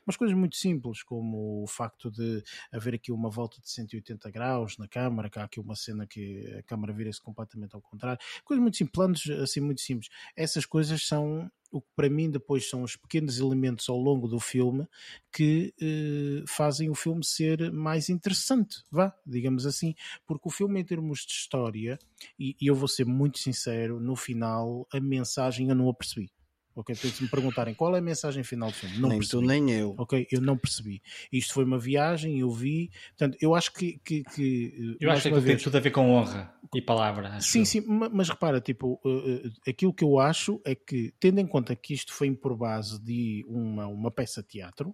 mas 0.05 0.17
coisas 0.17 0.35
muito 0.35 0.55
simples, 0.55 1.03
como 1.03 1.63
o 1.63 1.67
facto 1.67 2.09
de 2.09 2.43
haver 2.71 2.95
aqui 2.95 3.11
uma 3.11 3.29
volta 3.29 3.61
de 3.61 3.69
180 3.69 4.31
graus 4.31 4.77
na 4.77 4.87
câmara, 4.87 5.29
que 5.29 5.37
há 5.37 5.43
aqui 5.43 5.59
uma 5.59 5.75
cena 5.75 6.07
que 6.07 6.55
a 6.57 6.63
câmara 6.63 6.91
vira-se 6.91 7.21
completamente 7.21 7.75
ao 7.75 7.81
contrário, 7.81 8.19
coisas 8.43 8.61
muito 8.61 8.77
simples, 8.77 8.93
planos 8.93 9.29
assim 9.41 9.59
muito 9.59 9.81
simples. 9.81 10.09
Essas 10.35 10.65
coisas 10.65 11.05
são 11.05 11.49
o 11.71 11.81
que 11.81 11.87
para 11.95 12.09
mim 12.09 12.29
depois 12.29 12.69
são 12.69 12.83
os 12.83 12.95
pequenos 12.95 13.39
elementos 13.39 13.89
ao 13.89 13.97
longo 13.97 14.27
do 14.27 14.39
filme 14.39 14.87
que 15.31 15.73
eh, 15.81 16.43
fazem 16.47 16.89
o 16.89 16.95
filme 16.95 17.23
ser 17.23 17.71
mais 17.71 18.09
interessante, 18.09 18.83
vá, 18.91 19.13
digamos 19.25 19.65
assim, 19.65 19.93
porque 20.25 20.47
o 20.47 20.51
filme 20.51 20.79
em 20.79 20.85
termos 20.85 21.25
de 21.25 21.33
história, 21.33 21.99
e, 22.39 22.55
e 22.61 22.67
eu 22.67 22.75
vou 22.75 22.87
ser 22.87 23.05
muito 23.05 23.39
sincero, 23.39 23.99
no 23.99 24.15
final 24.15 24.87
a 24.91 24.99
mensagem 24.99 25.69
eu 25.69 25.75
não 25.75 25.89
a 25.89 25.93
percebi. 25.93 26.31
Ok, 26.75 26.93
se 26.93 27.23
me 27.23 27.29
perguntarem 27.29 27.73
qual 27.73 27.95
é 27.95 27.99
a 27.99 28.01
mensagem 28.01 28.43
final 28.43 28.69
do 28.69 28.75
filme, 28.75 28.97
não 28.97 29.07
nem 29.07 29.19
percebi. 29.19 29.41
tu 29.41 29.47
nem 29.47 29.71
eu. 29.71 29.95
Ok, 29.97 30.27
eu 30.29 30.41
não 30.41 30.57
percebi. 30.57 31.01
Isto 31.31 31.53
foi 31.53 31.63
uma 31.63 31.79
viagem, 31.79 32.39
eu 32.39 32.51
vi. 32.51 32.91
Portanto, 33.17 33.37
eu 33.41 33.55
acho 33.55 33.71
que. 33.71 33.97
que, 34.03 34.23
que 34.23 34.97
eu 34.99 35.09
acho 35.09 35.23
que 35.23 35.29
vez... 35.39 35.45
tem 35.45 35.57
tudo 35.57 35.77
a 35.77 35.79
ver 35.79 35.91
com 35.91 36.11
honra 36.11 36.53
e 36.73 36.81
palavra. 36.81 37.39
Sim, 37.39 37.63
sim, 37.63 37.81
mas 38.11 38.27
repara, 38.27 38.59
tipo, 38.59 38.99
uh, 39.05 39.09
uh, 39.09 39.53
aquilo 39.65 39.93
que 39.93 40.03
eu 40.03 40.19
acho 40.19 40.59
é 40.65 40.75
que, 40.75 41.13
tendo 41.17 41.39
em 41.39 41.47
conta 41.47 41.73
que 41.75 41.93
isto 41.93 42.13
foi 42.13 42.29
por 42.35 42.57
base 42.57 43.01
de 43.01 43.45
uma, 43.47 43.87
uma 43.87 44.11
peça 44.11 44.41
de 44.41 44.49
teatro, 44.49 44.93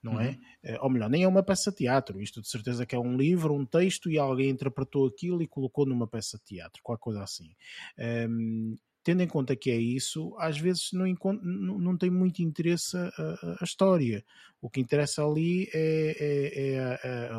não 0.00 0.20
é? 0.20 0.28
uhum. 0.28 0.36
é? 0.62 0.80
Ou 0.80 0.90
melhor, 0.90 1.10
nem 1.10 1.24
é 1.24 1.28
uma 1.28 1.42
peça 1.42 1.70
de 1.70 1.78
teatro, 1.78 2.20
isto 2.20 2.40
de 2.40 2.48
certeza 2.48 2.86
que 2.86 2.94
é 2.94 2.98
um 2.98 3.16
livro, 3.16 3.54
um 3.54 3.66
texto 3.66 4.10
e 4.10 4.18
alguém 4.18 4.50
interpretou 4.50 5.06
aquilo 5.06 5.42
e 5.42 5.48
colocou 5.48 5.86
numa 5.86 6.06
peça 6.06 6.38
de 6.38 6.44
teatro, 6.44 6.80
qualquer 6.82 7.02
coisa 7.02 7.22
assim. 7.22 7.54
Um, 7.98 8.76
tendo 9.06 9.22
em 9.22 9.28
conta 9.28 9.54
que 9.54 9.70
é 9.70 9.76
isso, 9.76 10.34
às 10.36 10.58
vezes 10.58 10.90
não, 10.92 11.06
não, 11.40 11.78
não 11.78 11.96
tem 11.96 12.10
muito 12.10 12.42
interesse 12.42 12.96
a, 12.96 13.56
a, 13.60 13.64
história. 13.64 14.24
O 14.60 14.68
que 14.68 14.80
interessa 14.80 15.24
ali 15.24 15.70
é, 15.72 16.16
é, 16.18 16.98
é, 17.04 17.30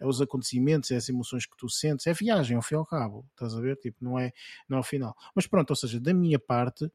é, 0.00 0.06
os 0.06 0.20
acontecimentos, 0.20 0.90
é 0.90 0.96
as 0.96 1.08
emoções 1.08 1.46
que 1.46 1.56
tu 1.56 1.66
sentes, 1.66 2.06
é 2.06 2.10
a 2.10 2.12
viagem, 2.12 2.58
ao 2.58 2.62
fim 2.62 2.74
e 2.74 2.76
ao 2.76 2.84
cabo, 2.84 3.24
estás 3.30 3.54
a 3.54 3.60
ver? 3.62 3.76
Tipo, 3.76 4.04
não 4.04 4.18
é, 4.18 4.34
não 4.68 4.76
é 4.76 4.80
o 4.80 4.84
final. 4.84 5.16
Mas 5.34 5.46
pronto, 5.46 5.70
ou 5.70 5.76
seja, 5.76 5.98
da 5.98 6.12
minha 6.12 6.38
parte, 6.38 6.92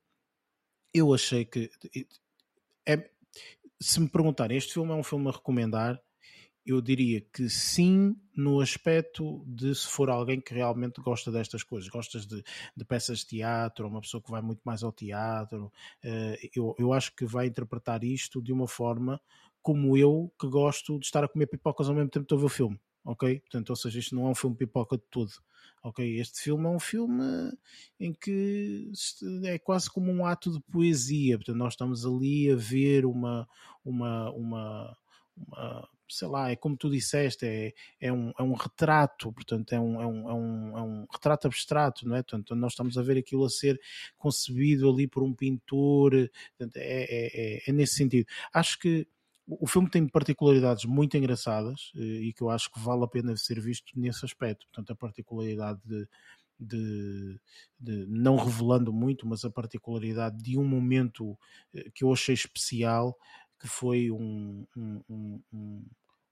eu 0.94 1.12
achei 1.12 1.44
que. 1.44 1.72
É, 2.86 3.10
se 3.82 4.00
me 4.00 4.08
perguntarem, 4.08 4.56
este 4.56 4.74
filme 4.74 4.92
é 4.92 4.96
um 4.96 5.04
filme 5.04 5.28
a 5.28 5.32
recomendar, 5.32 6.00
eu 6.72 6.82
diria 6.82 7.22
que 7.22 7.50
sim, 7.50 8.16
no 8.36 8.62
aspecto 8.62 9.44
de 9.48 9.74
se 9.74 9.88
for 9.88 10.10
alguém 10.10 10.40
que 10.40 10.54
realmente 10.54 11.02
gosta 11.02 11.32
destas 11.32 11.64
coisas, 11.64 11.90
gostas 11.90 12.26
de, 12.26 12.44
de 12.76 12.86
peças 12.86 13.20
de 13.20 13.28
teatro, 13.28 13.88
uma 13.88 14.02
pessoa 14.02 14.22
que 14.22 14.30
vai 14.30 14.42
muito 14.42 14.62
mais 14.64 14.84
ao 14.84 14.92
teatro, 14.92 15.66
uh, 15.66 16.50
eu, 16.56 16.76
eu 16.78 16.94
acho 16.94 17.16
que 17.16 17.26
vai 17.26 17.48
interpretar 17.48 18.04
isto 18.04 18.42
de 18.42 18.54
uma 18.54 18.68
forma 18.68 19.20
como 19.62 19.98
eu, 19.98 20.32
que 20.40 20.48
gosto 20.48 21.00
de 21.00 21.06
estar 21.06 21.24
a 21.24 21.28
comer 21.28 21.48
pipocas 21.48 21.90
ao 21.90 21.96
mesmo 21.96 22.10
tempo 22.10 22.26
que 22.26 22.34
estou 22.34 22.38
a 22.38 22.42
ver 22.42 22.46
o 22.46 22.50
filme, 22.50 22.80
ok? 23.04 23.40
Portanto, 23.40 23.70
ou 23.72 23.76
seja, 23.76 24.00
isto 24.00 24.16
não 24.16 24.28
é 24.28 24.30
um 24.30 24.36
filme 24.36 24.56
pipoca 24.56 24.98
de 24.98 25.04
tudo. 25.10 25.32
Ok, 25.82 26.20
este 26.20 26.42
filme 26.42 26.66
é 26.66 26.70
um 26.70 26.80
filme 26.80 27.24
em 28.00 28.14
que 28.14 28.92
é 29.46 29.58
quase 29.58 29.90
como 29.90 30.12
um 30.12 30.26
ato 30.26 30.52
de 30.52 30.60
poesia. 30.60 31.38
Portanto, 31.38 31.56
nós 31.56 31.74
estamos 31.74 32.06
ali 32.06 32.52
a 32.52 32.56
ver 32.56 33.06
uma, 33.06 33.48
uma, 33.86 34.30
uma, 34.32 34.98
uma 35.38 35.90
sei 36.10 36.28
lá, 36.28 36.52
é 36.52 36.56
como 36.56 36.78
tu 36.78 36.90
disseste, 36.90 37.46
é, 37.46 37.74
é, 38.00 38.12
um, 38.12 38.32
é 38.38 38.44
um 38.44 38.54
retrato, 38.54 39.32
portanto, 39.32 39.74
é 39.74 39.80
um, 39.80 40.02
é, 40.02 40.06
um, 40.06 40.30
é, 40.30 40.34
um, 40.34 40.78
é 40.78 40.82
um 40.82 41.08
retrato 41.12 41.48
abstrato, 41.48 42.08
não 42.08 42.16
é? 42.16 42.24
Portanto, 42.24 42.56
nós 42.56 42.74
estamos 42.74 42.98
a 42.98 43.02
ver 43.02 43.18
aquilo 43.18 43.46
a 43.46 43.50
ser 43.50 43.80
concebido 44.18 44.90
ali 44.90 45.08
por 45.08 45.24
um 45.24 45.34
pintor, 45.34 46.12
portanto, 46.58 46.78
é, 46.78 47.04
é, 47.04 47.58
é, 47.58 47.70
é 47.70 47.72
nesse 47.72 47.96
sentido. 47.96 48.26
Acho 48.54 48.80
que 48.80 49.08
o 49.50 49.66
filme 49.66 49.90
tem 49.90 50.08
particularidades 50.08 50.86
muito 50.86 51.18
engraçadas 51.18 51.92
eh, 51.96 52.00
e 52.00 52.34
que 52.34 52.44
eu 52.44 52.50
acho 52.50 52.72
que 52.72 52.80
vale 52.80 53.04
a 53.04 53.08
pena 53.08 53.36
ser 53.36 53.60
visto 53.60 54.00
nesse 54.00 54.24
aspecto. 54.24 54.68
Portanto, 54.68 54.92
a 54.92 54.96
particularidade 54.96 55.80
de, 55.84 56.08
de, 56.60 57.40
de, 57.80 58.06
não 58.08 58.36
revelando 58.36 58.94
muito, 58.94 59.26
mas 59.26 59.44
a 59.44 59.50
particularidade 59.50 60.38
de 60.38 60.58
um 60.58 60.64
momento 60.64 61.38
eh, 61.74 61.90
que 61.94 62.04
eu 62.04 62.14
achei 62.14 62.36
especial, 62.36 63.18
que 63.60 63.68
foi 63.68 64.10
um, 64.10 64.66
um, 64.76 65.02
um, 65.10 65.86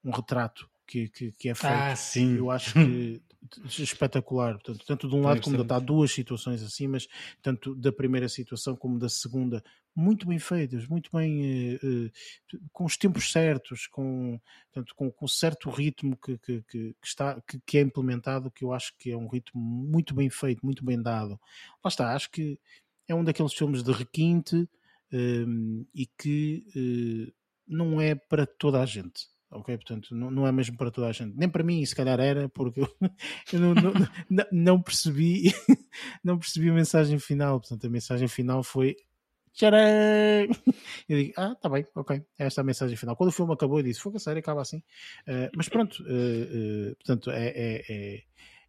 um 0.03 0.11
retrato 0.11 0.69
que, 0.87 1.09
que, 1.09 1.31
que, 1.33 1.49
é 1.49 1.55
feito. 1.55 1.73
Ah, 1.73 1.95
sim. 1.95 2.37
Eu 2.37 2.49
acho 2.49 2.73
que 2.73 3.21
espetacular. 3.83 4.53
Portanto, 4.53 4.85
tanto 4.85 5.09
de 5.09 5.15
um 5.15 5.21
lado 5.21 5.41
como 5.41 5.57
do 5.57 5.61
outro. 5.61 5.75
Há 5.75 5.79
duas 5.79 6.11
situações 6.11 6.63
assim, 6.63 6.87
mas 6.87 7.07
tanto 7.41 7.75
da 7.75 7.91
primeira 7.91 8.29
situação 8.29 8.75
como 8.75 8.97
da 8.97 9.09
segunda, 9.09 9.63
muito 9.93 10.27
bem 10.27 10.39
feitas, 10.39 10.87
muito 10.87 11.09
bem 11.11 11.75
uh, 11.75 12.05
uh, 12.05 12.59
com 12.71 12.85
os 12.85 12.95
tempos 12.95 13.31
certos, 13.31 13.87
com, 13.87 14.39
tanto 14.71 14.95
com, 14.95 15.11
com 15.11 15.27
certo 15.27 15.69
ritmo 15.69 16.15
que, 16.15 16.37
que, 16.37 16.61
que, 16.63 16.95
está, 17.03 17.41
que, 17.41 17.59
que 17.65 17.77
é 17.77 17.81
implementado, 17.81 18.51
que 18.51 18.63
eu 18.63 18.71
acho 18.71 18.93
que 18.97 19.11
é 19.11 19.17
um 19.17 19.27
ritmo 19.27 19.59
muito 19.59 20.15
bem 20.15 20.29
feito, 20.29 20.65
muito 20.65 20.85
bem 20.85 21.01
dado. 21.01 21.39
Lá 21.83 21.89
está, 21.89 22.13
acho 22.13 22.31
que 22.31 22.59
é 23.07 23.15
um 23.15 23.23
daqueles 23.23 23.53
filmes 23.53 23.83
de 23.83 23.91
requinte 23.91 24.69
e 25.13 26.05
que 26.17 26.63
uh, 26.75 27.34
não 27.67 27.99
é 27.99 28.15
para 28.15 28.45
toda 28.45 28.81
a 28.81 28.85
gente. 28.85 29.27
Ok, 29.49 29.75
portanto, 29.77 30.13
não, 30.13 30.29
não 30.29 30.45
é 30.45 30.51
mesmo 30.51 30.75
para 30.75 30.91
toda 30.91 31.07
a 31.07 31.11
gente, 31.13 31.34
nem 31.38 31.47
para 31.47 31.63
mim, 31.63 31.85
se 31.85 31.95
calhar 31.95 32.19
era, 32.19 32.49
porque 32.49 32.81
eu, 32.81 32.89
eu 33.53 33.59
não, 33.59 33.73
não, 34.29 34.45
não, 34.51 34.81
percebi, 34.81 35.43
não 36.21 36.38
percebi 36.38 36.69
a 36.69 36.73
mensagem 36.73 37.17
final. 37.17 37.59
Portanto, 37.59 37.88
a 37.88 37.89
mensagem 37.89 38.27
final 38.27 38.61
foi 38.61 38.97
Tcharam! 39.57 40.47
Eu 41.09 41.17
digo, 41.17 41.34
ah, 41.35 41.55
tá 41.55 41.67
bem, 41.67 41.84
ok, 41.95 42.23
é 42.38 42.45
esta 42.45 42.61
a 42.61 42.63
mensagem 42.63 42.95
final. 42.95 43.15
Quando 43.15 43.29
o 43.29 43.34
filme 43.34 43.51
acabou, 43.51 43.79
eu 43.79 43.84
disse, 43.84 43.99
foi 43.99 44.13
a 44.15 44.19
sério, 44.19 44.39
acaba 44.39 44.61
assim. 44.61 44.77
Uh, 45.27 45.49
mas 45.55 45.67
pronto, 45.67 46.03
uh, 46.03 46.91
uh, 46.91 46.95
portanto, 46.97 47.31
é, 47.31 47.47
é, 47.47 47.84
é, 47.89 48.23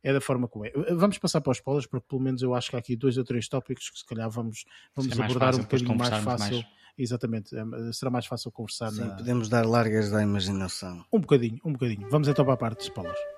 é, 0.08 0.12
da 0.14 0.20
forma 0.22 0.48
como 0.48 0.64
é. 0.64 0.72
Vamos 0.94 1.18
passar 1.18 1.42
para 1.42 1.50
os 1.50 1.58
spoilers, 1.58 1.86
porque 1.86 2.06
pelo 2.08 2.22
menos 2.22 2.40
eu 2.40 2.54
acho 2.54 2.70
que 2.70 2.76
há 2.76 2.78
aqui 2.78 2.96
dois 2.96 3.18
ou 3.18 3.24
três 3.24 3.46
tópicos 3.46 3.90
que 3.90 3.98
se 3.98 4.06
calhar 4.06 4.30
vamos, 4.30 4.64
vamos 4.94 5.12
abordar 5.12 5.48
fácil, 5.48 5.60
um 5.60 5.64
bocadinho 5.64 5.96
mais 5.96 6.24
fácil. 6.24 6.56
Mais. 6.56 6.66
Exatamente, 6.96 7.50
será 7.92 8.10
mais 8.10 8.26
fácil 8.26 8.50
conversar. 8.50 8.90
Sim, 8.90 9.02
na... 9.02 9.16
podemos 9.16 9.48
dar 9.48 9.66
largas 9.66 10.10
da 10.10 10.22
imaginação. 10.22 11.04
Um 11.12 11.20
bocadinho, 11.20 11.60
um 11.62 11.72
bocadinho. 11.72 12.08
Vamos 12.10 12.26
então 12.26 12.44
para 12.44 12.54
a 12.54 12.56
parte 12.56 12.78
de 12.78 12.84
spoilers. 12.84 13.37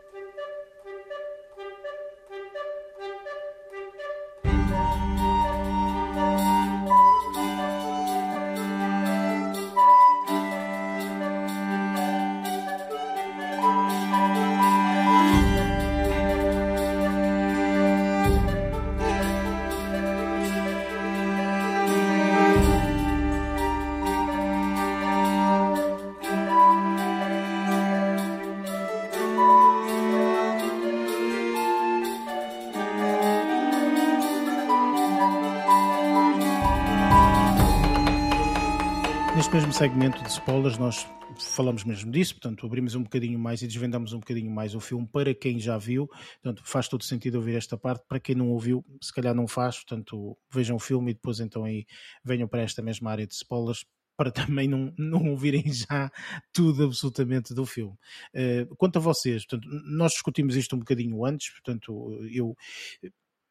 Segmento 39.80 40.22
de 40.22 40.28
spoilers, 40.28 40.76
nós 40.76 41.08
falamos 41.38 41.84
mesmo 41.84 42.12
disso, 42.12 42.34
portanto, 42.34 42.66
abrimos 42.66 42.94
um 42.94 43.02
bocadinho 43.02 43.38
mais 43.38 43.62
e 43.62 43.66
desvendamos 43.66 44.12
um 44.12 44.20
bocadinho 44.20 44.50
mais 44.50 44.74
o 44.74 44.80
filme 44.80 45.08
para 45.10 45.34
quem 45.34 45.58
já 45.58 45.78
viu. 45.78 46.06
Portanto, 46.06 46.62
faz 46.66 46.86
todo 46.86 47.02
sentido 47.02 47.36
ouvir 47.36 47.56
esta 47.56 47.78
parte. 47.78 48.04
Para 48.06 48.20
quem 48.20 48.34
não 48.34 48.50
ouviu, 48.50 48.84
se 49.02 49.10
calhar 49.10 49.34
não 49.34 49.48
faz, 49.48 49.76
portanto, 49.76 50.36
vejam 50.52 50.76
o 50.76 50.78
filme 50.78 51.12
e 51.12 51.14
depois 51.14 51.40
então 51.40 51.64
aí 51.64 51.86
venham 52.22 52.46
para 52.46 52.60
esta 52.60 52.82
mesma 52.82 53.10
área 53.10 53.26
de 53.26 53.32
spoilers 53.32 53.86
para 54.18 54.30
também 54.52 54.68
não, 54.68 54.92
não 54.98 55.30
ouvirem 55.30 55.64
já 55.72 56.10
tudo 56.52 56.84
absolutamente 56.84 57.54
do 57.54 57.64
filme. 57.64 57.96
Uh, 58.34 58.76
quanto 58.76 58.98
a 58.98 59.00
vocês, 59.00 59.46
portanto, 59.46 59.66
nós 59.86 60.12
discutimos 60.12 60.56
isto 60.56 60.76
um 60.76 60.80
bocadinho 60.80 61.24
antes, 61.24 61.50
portanto, 61.52 62.20
eu 62.30 62.54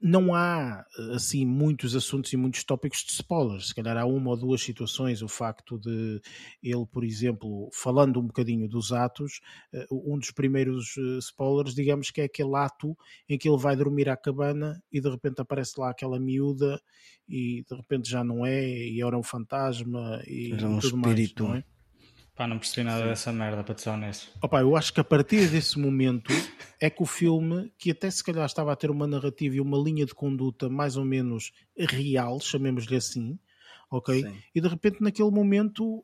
não 0.02 0.34
há 0.34 0.86
assim 1.14 1.46
muitos 1.46 1.96
assuntos 1.96 2.32
e 2.32 2.38
muitos 2.38 2.64
tópicos 2.64 3.00
de 3.04 3.12
spoilers. 3.12 3.68
Se 3.68 3.76
calhar 3.76 3.98
há 3.98 4.06
uma 4.06 4.30
ou 4.30 4.38
duas 4.38 4.62
situações. 4.62 5.22
O 5.22 5.28
facto 5.28 5.78
de 5.78 6.22
ele, 6.64 6.86
por 6.86 7.04
exemplo, 7.04 7.70
falando 7.74 8.20
um 8.20 8.28
bocadinho 8.28 8.68
dos 8.70 8.92
atos, 8.94 9.42
eh, 9.74 9.86
um 9.92 10.18
dos 10.18 10.32
primeiros 10.32 10.96
eh, 10.98 11.18
spoilers, 11.20 11.76
digamos 11.76 12.12
que 12.12 12.22
é 12.22 12.26
aquele 12.26 12.56
ato 12.56 12.98
em 13.28 13.38
que 13.38 13.50
ele 13.50 13.58
vai 13.58 13.76
dormir 13.76 14.08
à 14.10 14.16
cabana 14.16 14.82
e 14.92 15.02
de 15.02 15.10
repente 15.10 15.42
aparece 15.42 15.74
lá 15.78 15.90
aquela 15.90 16.20
miúda 16.20 16.82
e 17.28 17.64
de 17.70 17.76
repente 17.76 18.10
já 18.10 18.24
não 18.24 18.46
é, 18.46 18.66
e 18.68 19.02
era 19.02 19.18
um 19.18 19.24
fantasma 19.24 20.22
e 20.26 20.54
Era 20.54 20.68
um 20.68 20.80
tudo 20.80 20.96
espírito. 20.98 21.44
mais, 21.44 21.54
não 21.54 21.60
é? 21.60 21.79
Pá, 22.40 22.48
não 22.48 22.58
percebi 22.58 22.86
nada 22.86 23.06
dessa 23.06 23.34
merda, 23.34 23.66
para 23.66 23.76
te 23.76 23.82
ser 23.82 23.90
honesto. 23.90 24.32
Opa, 24.42 24.62
eu 24.62 24.74
acho 24.78 24.94
que 24.94 25.02
a 25.02 25.04
partir 25.04 25.50
desse 25.50 25.78
momento 25.78 26.32
é 26.80 26.90
que 26.90 27.04
o 27.04 27.06
filme, 27.06 27.70
que 27.78 27.92
até 27.92 28.10
se 28.10 28.24
calhar 28.24 28.46
estava 28.46 28.72
a 28.72 28.78
ter 28.78 28.90
uma 28.90 29.06
narrativa 29.06 29.58
e 29.58 29.60
uma 29.60 29.78
linha 29.78 30.06
de 30.06 30.14
conduta 30.14 30.70
mais 30.70 30.96
ou 30.96 31.04
menos 31.04 31.52
real, 31.78 32.40
chamemos-lhe 32.40 32.96
assim, 32.96 33.38
ok? 33.92 34.24
Sim. 34.24 34.38
E 34.56 34.62
de 34.62 34.70
repente 34.70 35.02
naquele 35.02 35.30
momento, 35.30 36.02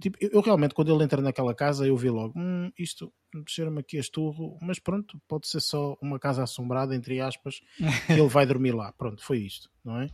tipo, 0.00 0.16
eu, 0.20 0.30
eu 0.34 0.40
realmente 0.40 0.72
quando 0.72 0.94
ele 0.94 1.02
entra 1.02 1.20
naquela 1.20 1.52
casa 1.52 1.84
eu 1.84 1.96
vi 1.96 2.10
logo, 2.10 2.38
hum, 2.38 2.70
isto 2.78 3.12
cheira-me 3.48 3.80
aqui 3.80 3.96
a 3.96 4.00
esturro, 4.00 4.56
mas 4.62 4.78
pronto, 4.78 5.20
pode 5.26 5.48
ser 5.48 5.60
só 5.60 5.98
uma 6.00 6.20
casa 6.20 6.44
assombrada, 6.44 6.94
entre 6.94 7.20
aspas, 7.20 7.60
e 8.08 8.12
ele 8.12 8.28
vai 8.28 8.46
dormir 8.46 8.70
lá, 8.72 8.92
pronto, 8.92 9.20
foi 9.20 9.38
isto, 9.38 9.68
não 9.84 10.00
é? 10.00 10.08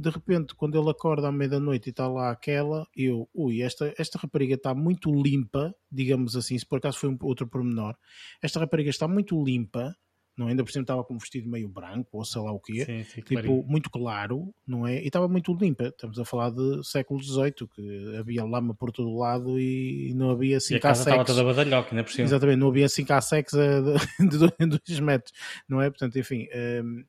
De 0.00 0.10
repente, 0.10 0.54
quando 0.54 0.78
ele 0.80 0.88
acorda 0.90 1.26
à 1.26 1.32
meia-da-noite 1.32 1.88
e 1.88 1.90
está 1.90 2.06
lá 2.06 2.30
aquela, 2.30 2.86
eu, 2.96 3.28
ui, 3.34 3.62
esta, 3.62 3.92
esta 3.98 4.16
rapariga 4.16 4.54
está 4.54 4.72
muito 4.72 5.10
limpa, 5.10 5.74
digamos 5.90 6.36
assim, 6.36 6.56
se 6.56 6.64
por 6.64 6.78
acaso 6.78 6.98
foi 6.98 7.08
um 7.08 7.18
outro 7.22 7.48
pormenor, 7.48 7.96
esta 8.40 8.60
rapariga 8.60 8.90
está 8.90 9.08
muito 9.08 9.42
limpa, 9.42 9.92
não 10.36 10.46
é? 10.46 10.50
ainda 10.50 10.62
por 10.62 10.70
cima 10.70 10.82
estava 10.84 11.02
com 11.02 11.14
um 11.14 11.18
vestido 11.18 11.50
meio 11.50 11.68
branco, 11.68 12.10
ou 12.12 12.24
sei 12.24 12.40
lá 12.40 12.52
o 12.52 12.60
quê, 12.60 12.84
Sim, 12.84 13.02
sim, 13.02 13.22
tipo, 13.22 13.28
clarinho. 13.30 13.64
muito 13.66 13.90
claro, 13.90 14.54
não 14.64 14.86
é? 14.86 15.02
E 15.02 15.06
estava 15.08 15.26
muito 15.26 15.52
limpa. 15.52 15.86
Estamos 15.88 16.16
a 16.16 16.24
falar 16.24 16.50
de 16.50 16.80
século 16.86 17.20
XVIII, 17.20 17.66
que 17.74 18.16
havia 18.16 18.44
lama 18.44 18.72
por 18.76 18.92
todo 18.92 19.16
lado 19.18 19.58
e 19.58 20.12
não 20.14 20.30
havia 20.30 20.52
E 20.52 20.54
assim 20.54 20.76
a 20.76 20.80
casa 20.80 21.02
estava 21.02 21.24
toda 21.24 21.42
badalhoca, 21.42 21.90
ainda 21.90 22.04
por 22.04 22.12
cima. 22.12 22.24
Exatamente, 22.28 22.58
não 22.60 22.68
havia 22.68 22.86
assim 22.86 23.04
cassex 23.04 23.52
a- 23.52 23.80
de, 23.80 23.94
de 24.30 24.38
dois- 24.38 24.52
dois 24.86 25.00
metros, 25.00 25.32
não 25.68 25.82
é? 25.82 25.90
Portanto, 25.90 26.16
enfim, 26.16 26.46
hum, 26.84 27.02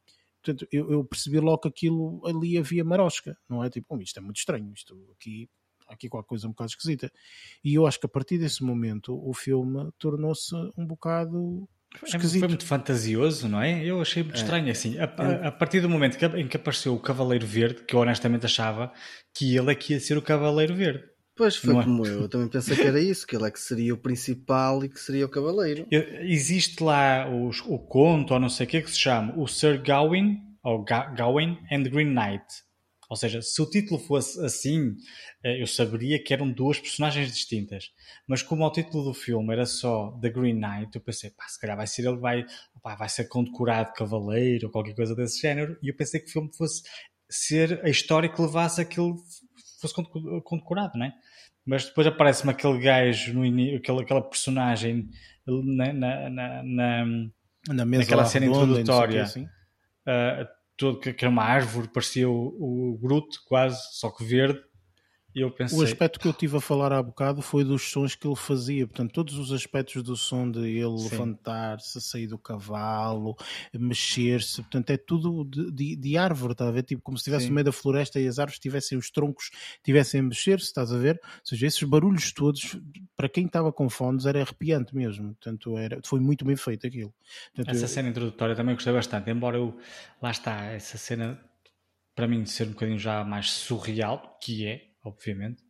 portanto, 0.53 0.67
eu, 0.71 0.91
eu 0.91 1.03
percebi 1.03 1.39
logo 1.39 1.59
que 1.59 1.67
aquilo 1.67 2.21
ali 2.25 2.57
havia 2.57 2.83
marosca, 2.83 3.37
não 3.47 3.63
é? 3.63 3.69
Tipo, 3.69 3.95
"Oh, 3.95 3.99
isto 4.01 4.17
é 4.17 4.21
muito 4.21 4.37
estranho, 4.37 4.71
isto 4.73 4.97
aqui, 5.15 5.49
aqui 5.87 6.07
qualquer 6.09 6.27
coisa 6.27 6.47
um 6.47 6.51
bocado 6.51 6.69
esquisita. 6.71 7.11
E 7.63 7.73
eu 7.75 7.85
acho 7.87 7.99
que 7.99 8.05
a 8.05 8.09
partir 8.09 8.37
desse 8.37 8.63
momento 8.63 9.13
o 9.27 9.33
filme 9.33 9.89
tornou-se 9.97 10.53
um 10.77 10.85
bocado 10.85 11.67
É, 12.03 12.05
esquisito. 12.05 12.39
Foi 12.41 12.47
muito 12.47 12.65
fantasioso, 12.65 13.47
não 13.49 13.59
é? 13.61 13.83
Eu 13.83 13.99
achei 13.99 14.21
muito 14.21 14.35
estranho 14.37 14.71
assim. 14.71 14.97
A, 14.99 15.05
a- 15.05 15.47
a 15.47 15.51
partir 15.51 15.81
do 15.81 15.89
momento 15.89 16.17
que, 16.17 16.25
em 16.25 16.47
que 16.47 16.55
apareceu 16.57 16.93
o 16.93 16.99
Cavaleiro 16.99 17.47
Verde, 17.47 17.83
que 17.83 17.95
eu 17.95 17.99
honestamente 17.99 18.45
achava 18.45 18.93
que 19.33 19.55
ele 19.57 19.71
é 19.71 19.75
que 19.75 19.93
ia 19.93 19.99
ser 19.99 20.15
o 20.17 20.21
Cavaleiro 20.21 20.75
Verde. 20.75 21.03
Pois 21.39 21.55
foi 21.55 21.73
é? 21.73 21.83
como 21.85 22.05
eu. 22.05 22.21
Eu 22.23 22.29
também 22.29 22.49
pensei 22.49 22.75
que 22.75 22.81
era 22.83 22.99
isso, 22.99 23.25
que 23.25 23.33
ele 23.33 23.47
é 23.47 23.51
que 23.51 23.59
seria 23.59 23.93
o 23.93 23.97
principal 23.97 24.83
e 24.83 24.89
que 24.89 24.99
seria 24.99 25.25
o 25.25 25.29
cavaleiro. 25.29 25.87
Existe 25.89 26.83
lá 26.83 27.29
os- 27.29 27.61
o 27.61 27.79
conto, 27.79 28.33
ou 28.33 28.39
não 28.41 28.49
sei 28.49 28.65
o 28.65 28.69
que, 28.69 28.81
que 28.81 28.91
se 28.91 28.99
chama 28.99 29.33
o 29.37 29.47
Sir 29.47 29.81
Gawain, 29.81 30.37
ou 30.61 30.83
Ga- 30.83 31.05
Gawain 31.15 31.57
and 31.71 31.83
the 31.83 31.89
Green 31.89 32.13
Knight. 32.13 32.43
Ou 33.09 33.15
seja, 33.15 33.41
se 33.41 33.59
o 33.61 33.65
título 33.69 33.99
fosse 34.01 34.37
assim, 34.45 34.95
eh, 35.43 35.61
eu 35.61 35.65
saberia 35.65 36.21
que 36.21 36.33
eram 36.33 36.51
duas 36.51 36.77
personagens 36.77 37.31
distintas. 37.31 37.85
Mas 38.27 38.43
como 38.43 38.63
o 38.65 38.71
título 38.71 39.05
do 39.05 39.13
filme 39.13 39.51
era 39.53 39.65
só 39.65 40.11
The 40.21 40.29
Green 40.29 40.55
Knight, 40.55 40.91
eu 40.93 41.01
pensei, 41.01 41.29
pá, 41.31 41.47
se 41.47 41.57
calhar 41.59 41.77
vai 41.77 41.87
ser 41.87 42.05
ele 42.05 42.17
vai, 42.17 42.45
pá, 42.83 42.95
vai 42.95 43.07
ser 43.09 43.29
condecorado 43.29 43.93
cavaleiro 43.93 44.67
ou 44.67 44.71
qualquer 44.73 44.93
coisa 44.93 45.15
desse 45.15 45.39
género. 45.41 45.75
E 45.81 45.87
eu 45.89 45.95
pensei 45.95 46.19
que 46.19 46.27
o 46.29 46.31
filme 46.33 46.49
fosse 46.55 46.83
ser 47.29 47.79
a 47.83 47.89
história 47.89 48.27
que 48.29 48.41
levasse 48.41 48.81
aquilo 48.81 49.15
fosse 49.81 49.93
condeco- 49.93 50.41
condecorado, 50.43 50.97
não 50.99 51.05
é? 51.05 51.13
Mas 51.69 51.85
depois 51.85 52.07
aparece-me 52.07 52.51
aquele 52.51 52.79
gajo, 52.79 53.33
no 53.33 53.45
ini- 53.45 53.75
aquela, 53.75 54.01
aquela 54.01 54.21
personagem 54.21 55.07
na, 55.45 55.93
na, 55.93 56.29
na- 56.29 56.63
na- 56.63 57.05
Na 57.69 57.85
mesa 57.85 58.03
naquela 58.03 58.25
cena 58.25 58.45
redonda 58.47 58.79
introdutória. 58.81 59.23
assim. 59.23 59.43
uh, 59.43 60.47
todo, 60.75 60.99
que 60.99 61.13
que 61.13 61.25
era 61.25 61.31
uma 61.31 61.43
árvore, 61.43 61.87
parecia 61.89 62.27
o, 62.29 62.93
o 62.93 62.97
Groot 63.01 63.37
quase, 63.45 63.79
só 63.99 64.09
que 64.09 64.23
verde. 64.23 64.59
Pensei, 65.57 65.77
O 65.77 65.83
aspecto 65.83 66.19
que 66.19 66.27
eu 66.27 66.33
tive 66.33 66.57
a 66.57 66.59
falar 66.61 66.91
há 66.91 67.01
bocado 67.03 67.41
foi 67.41 67.63
dos 67.63 67.83
sons 67.91 68.15
que 68.15 68.27
ele 68.27 68.35
fazia, 68.35 68.87
portanto, 68.87 69.11
todos 69.13 69.37
os 69.37 69.51
aspectos 69.51 70.01
do 70.01 70.15
som 70.17 70.49
de 70.49 70.59
ele 70.59 70.87
levantar-se, 70.87 72.01
sair 72.01 72.27
do 72.27 72.37
cavalo, 72.37 73.35
mexer-se, 73.73 74.61
portanto, 74.61 74.89
é 74.89 74.97
tudo 74.97 75.43
de, 75.45 75.71
de- 75.71 75.95
de 75.95 76.17
árvore, 76.17 76.53
está 76.53 76.67
a 76.67 76.71
ver? 76.71 76.83
Tipo, 76.83 77.01
como 77.01 77.17
se 77.17 77.21
estivesse 77.21 77.45
no 77.49 77.55
meio 77.55 77.65
da 77.65 77.71
floresta 77.71 78.19
e 78.19 78.27
as 78.27 78.39
árvores 78.39 78.59
tivessem 78.59 78.97
os 78.97 79.09
troncos, 79.11 79.51
tivessem 79.83 80.19
a 80.19 80.23
mexer-se, 80.23 80.65
estás 80.65 80.91
a 80.91 80.97
ver? 80.97 81.19
Ou 81.23 81.29
seja, 81.43 81.67
esses 81.67 81.83
barulhos 81.83 82.31
todos, 82.33 82.77
para 83.15 83.29
quem 83.29 83.45
estava 83.45 83.71
com 83.71 83.89
fones, 83.89 84.25
era 84.25 84.41
arrepiante 84.41 84.95
mesmo, 84.95 85.29
portanto, 85.35 85.77
era, 85.77 85.99
foi 86.05 86.19
muito 86.19 86.43
bem 86.43 86.55
feito 86.55 86.87
aquilo. 86.87 87.13
Portanto, 87.53 87.75
essa 87.75 87.85
eu- 87.85 87.87
cena 87.87 88.09
introdutória 88.09 88.55
também 88.55 88.75
gostei 88.75 88.93
bastante, 88.93 89.29
embora 89.29 89.57
eu, 89.57 89.77
lá 90.21 90.31
está, 90.31 90.65
essa 90.65 90.97
cena 90.97 91.39
para 92.15 92.27
mim 92.27 92.45
ser 92.45 92.67
um 92.67 92.71
bocadinho 92.71 92.99
já 92.99 93.23
mais 93.23 93.49
surreal, 93.51 94.37
que 94.43 94.65
é, 94.65 94.88
obviamente. 95.03 95.61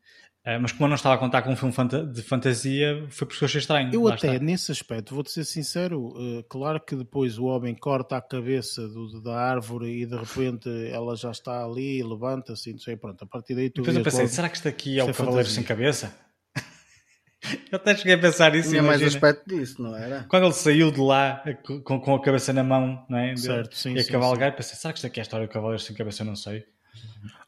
Uh, 0.47 0.57
mas 0.61 0.71
como 0.71 0.85
eu 0.85 0.89
não 0.89 0.95
estava 0.95 1.15
a 1.15 1.17
contar 1.17 1.41
com 1.41 1.51
um 1.51 1.55
filme 1.55 1.73
fanta- 1.73 2.05
de 2.05 2.21
fantasia, 2.23 3.05
foi 3.09 3.27
porque 3.27 3.43
eu 3.43 3.45
achei 3.45 3.59
estranho. 3.59 3.93
Eu 3.93 4.03
lá 4.03 4.15
até, 4.15 4.33
está. 4.35 4.43
nesse 4.43 4.71
aspecto, 4.71 5.13
vou-te 5.13 5.29
ser 5.31 5.43
sincero, 5.43 6.13
eh, 6.17 6.45
claro 6.49 6.79
que 6.79 6.95
depois 6.95 7.37
o 7.37 7.43
homem 7.45 7.75
corta 7.75 8.15
a 8.15 8.21
cabeça 8.21 8.87
do- 8.87 9.21
da 9.21 9.35
árvore 9.37 10.01
e 10.01 10.05
de 10.05 10.15
repente 10.15 10.69
ela 10.91 11.15
já 11.17 11.29
está 11.31 11.63
ali, 11.63 12.01
levanta-se 12.01 12.69
e 12.69 12.73
não 12.73 12.79
sei, 12.79 12.95
pronto, 12.95 13.21
a 13.21 13.27
partir 13.27 13.53
daí 13.53 13.69
tu 13.69 13.81
Depois 13.81 13.97
eu 13.97 14.03
pensei, 14.03 14.21
logo- 14.21 14.33
será 14.33 14.47
que 14.49 14.55
isto 14.55 14.67
aqui 14.69 14.97
é 14.97 15.03
o 15.03 15.09
é 15.09 15.13
Cavaleiro 15.13 15.49
sem 15.49 15.63
cabeça? 15.63 16.17
eu 17.71 17.75
até 17.75 17.95
cheguei 17.97 18.13
a 18.13 18.17
pensar 18.17 18.55
isso. 18.55 18.69
Tinha 18.69 18.81
mais 18.81 19.03
aspecto 19.03 19.45
disso, 19.45 19.81
não 19.81 19.95
era? 19.95 20.23
Quando 20.29 20.45
ele 20.45 20.53
saiu 20.53 20.89
de 20.89 21.01
lá 21.01 21.43
com, 21.83 21.99
com 21.99 22.15
a 22.15 22.21
cabeça 22.21 22.53
na 22.53 22.63
mão, 22.63 23.05
não 23.09 23.17
é? 23.17 23.35
Certo, 23.35 23.75
sim, 23.75 23.93
e 23.93 23.99
a 23.99 24.03
sim, 24.03 24.11
cavalgar, 24.13 24.55
pensei, 24.55 24.75
será 24.77 24.93
que 24.93 24.99
isto 24.99 25.05
aqui 25.07 25.19
é 25.19 25.21
a 25.21 25.23
história 25.23 25.45
do 25.45 25.51
Cavaleiro 25.51 25.81
sem 25.81 25.95
cabeça? 25.95 26.23
Eu 26.23 26.27
não 26.27 26.35
sei. 26.35 26.63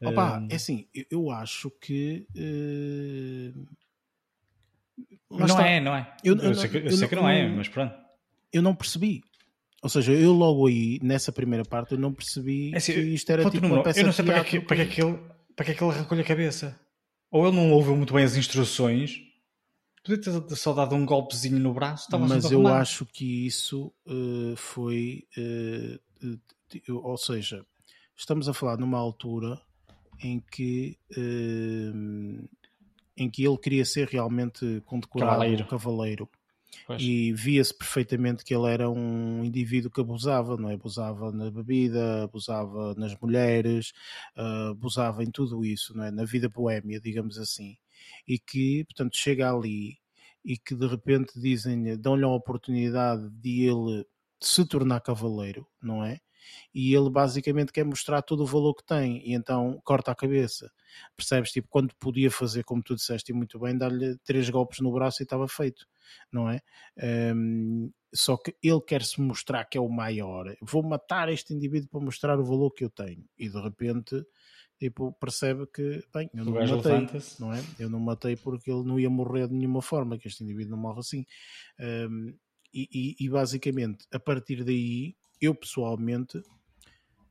Opa, 0.03 0.39
Hum, 0.39 0.47
é 0.49 0.55
assim, 0.55 0.87
eu, 0.93 1.05
eu 1.11 1.31
acho 1.31 1.69
que. 1.79 2.25
lá 5.29 5.39
não 5.39 5.45
está. 5.45 5.67
é, 5.67 5.79
não 5.79 5.95
é. 5.95 6.15
Eu- 6.23 6.35
Eu, 6.37 6.43
eu 6.43 6.55
sei, 6.55 6.69
que, 6.69 6.77
eu 6.77 6.83
não- 6.83 6.91
sei 6.91 7.05
eu 7.05 7.09
que 7.09 7.15
não 7.15 7.29
é, 7.29 7.47
não- 7.47 7.55
mas 7.57 7.67
pronto. 7.69 7.93
Eu 8.51 8.61
não 8.61 8.75
percebi. 8.75 9.21
Ou 9.83 9.89
seja, 9.89 10.11
eu 10.13 10.31
logo 10.33 10.67
aí, 10.67 10.99
nessa 11.01 11.31
primeira 11.31 11.65
parte, 11.65 11.93
eu 11.93 11.97
não 11.99 12.13
percebi 12.13 12.71
É 12.73 12.77
assim, 12.77 12.93
que 12.93 12.99
isto 12.99 13.29
era 13.31 13.49
tipo 13.49 13.65
uma 13.65 13.79
um, 13.79 13.83
peça 13.83 13.99
eu 13.99 14.05
não 14.05 14.13
sei 14.13 14.25
para 14.25 14.33
que, 14.35 14.39
é 14.39 14.43
teatro. 14.43 14.61
que- 14.61 14.67
para, 14.67 14.75
que 14.75 14.81
é 14.81 14.85
que 14.85 15.01
ele, 15.01 15.17
para 15.55 15.65
que 15.65 15.71
é 15.71 15.73
que 15.75 15.83
ele 15.83 15.91
arrancou-lhe 15.91 16.21
a 16.21 16.25
cabeça. 16.25 16.79
Ou 17.31 17.47
ele 17.47 17.55
não 17.55 17.71
ouviu 17.71 17.95
muito 17.95 18.13
bem 18.13 18.23
as 18.23 18.35
instruções, 18.35 19.17
podia 20.03 20.21
ter 20.21 20.55
só 20.55 20.73
dado 20.73 20.95
um 20.95 21.05
golpezinho 21.05 21.57
no 21.59 21.73
braço, 21.73 22.07
mas 22.19 22.43
eu 22.51 22.67
acho 22.67 23.05
que 23.05 23.47
isso 23.47 23.91
eh, 24.05 24.55
foi. 24.55 25.25
t- 26.69 26.91
ou 26.91 27.17
seja, 27.17 27.65
estamos 28.21 28.47
a 28.47 28.53
falar 28.53 28.77
numa 28.77 28.97
altura 28.97 29.59
em 30.19 30.39
que. 30.39 30.97
eh, 31.17 32.47
em 33.17 33.29
que 33.29 33.45
ele 33.45 33.57
queria 33.57 33.85
ser 33.85 34.07
realmente 34.07 34.81
condecorado 34.85 35.31
Cavaleiro. 35.31 35.67
cavaleiro. 35.67 36.29
Pois. 36.87 37.01
E 37.01 37.33
via-se 37.33 37.77
perfeitamente 37.77 38.45
que 38.45 38.55
ele 38.55 38.71
era 38.71 38.89
um 38.89 39.43
indivíduo 39.43 39.91
que 39.91 39.99
abusava, 39.99 40.55
não 40.55 40.69
é? 40.69 40.73
Abusava 40.73 41.31
na 41.31 41.51
bebida, 41.51 42.23
abusava 42.23 42.95
nas 42.95 43.15
mulheres, 43.19 43.91
ah, 44.35 44.69
abusava 44.69 45.23
em 45.23 45.29
tudo 45.29 45.65
isso, 45.65 45.95
não 45.95 46.05
é? 46.05 46.11
Na 46.11 46.23
vida 46.23 46.47
boémia, 46.47 46.99
digamos 46.99 47.37
assim. 47.37 47.77
E 48.25 48.39
que, 48.39 48.85
portanto, 48.85 49.17
chega 49.17 49.51
ali 49.51 49.97
e 50.43 50.57
que 50.57 50.73
de 50.73 50.87
repente 50.87 51.39
dizem, 51.39 51.97
dão-lhe 51.97 52.23
a 52.23 52.29
oportunidade 52.29 53.29
de 53.29 53.65
ele 53.65 54.05
se 54.39 54.65
tornar 54.65 55.01
cavaleiro, 55.01 55.67
não 55.81 56.03
é? 56.03 56.19
E 56.73 56.93
ele 56.95 57.09
basicamente 57.09 57.71
quer 57.71 57.83
mostrar 57.85 58.21
todo 58.21 58.43
o 58.43 58.45
valor 58.45 58.73
que 58.75 58.85
tem 58.85 59.17
e 59.27 59.33
então 59.33 59.79
corta 59.83 60.11
a 60.11 60.15
cabeça. 60.15 60.71
Percebes? 61.15 61.51
Tipo, 61.51 61.67
quando 61.69 61.95
podia 61.95 62.29
fazer, 62.29 62.63
como 62.63 62.83
tu 62.83 62.95
disseste 62.95 63.31
e 63.31 63.35
muito 63.35 63.59
bem, 63.59 63.77
dar-lhe 63.77 64.17
três 64.23 64.49
golpes 64.49 64.79
no 64.79 64.91
braço 64.91 65.21
e 65.21 65.23
estava 65.23 65.47
feito, 65.47 65.87
não 66.31 66.49
é? 66.49 66.59
Hum, 67.33 67.91
só 68.13 68.35
que 68.37 68.55
ele 68.61 68.81
quer 68.81 69.03
se 69.03 69.21
mostrar 69.21 69.63
que 69.65 69.77
é 69.77 69.81
o 69.81 69.87
maior. 69.89 70.53
Vou 70.61 70.83
matar 70.83 71.29
este 71.29 71.53
indivíduo 71.53 71.89
para 71.89 72.01
mostrar 72.01 72.39
o 72.39 72.43
valor 72.45 72.71
que 72.71 72.83
eu 72.83 72.89
tenho. 72.89 73.23
E 73.37 73.47
de 73.49 73.59
repente 73.61 74.23
tipo, 74.77 75.13
percebe 75.13 75.67
que, 75.67 76.03
bem, 76.11 76.27
eu 76.33 76.43
não 76.43 76.53
matei, 76.77 76.91
não 77.39 77.53
é? 77.53 77.63
Eu 77.77 77.87
não 77.87 77.99
matei 77.99 78.35
porque 78.35 78.71
ele 78.71 78.83
não 78.83 78.99
ia 78.99 79.11
morrer 79.11 79.47
de 79.47 79.53
nenhuma 79.53 79.79
forma, 79.79 80.17
que 80.17 80.27
este 80.27 80.43
indivíduo 80.43 80.71
não 80.71 80.77
morre 80.81 80.99
assim. 80.99 81.23
Um, 81.79 82.33
e, 82.73 82.87
e- 82.91 83.15
e 83.25 83.29
basicamente, 83.29 84.07
a 84.11 84.19
partir 84.19 84.63
daí, 84.63 85.15
eu 85.41 85.55
pessoalmente 85.55 86.41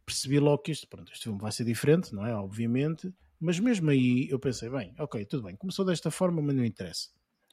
percebi 0.05 0.39
logo 0.41 0.63
que 0.63 0.73
este, 0.73 0.87
pronto, 0.87 1.13
este 1.13 1.25
filme 1.25 1.39
vai 1.41 1.53
ser 1.53 1.65
diferente, 1.65 2.15
não 2.15 2.27
é? 2.27 2.35
Obviamente, 2.35 3.13
mas 3.39 3.59
mesmo 3.61 3.91
aí 3.91 4.29
eu 4.31 4.39
pensei, 4.39 4.69
bem, 4.69 4.95
ok, 4.99 5.25
tudo 5.27 5.45
bem, 5.45 5.57
começou 5.57 5.85
desta 5.85 6.11
forma, 6.11 6.43
mas 6.43 6.55
não 6.57 6.65
interessa. 6.65 7.11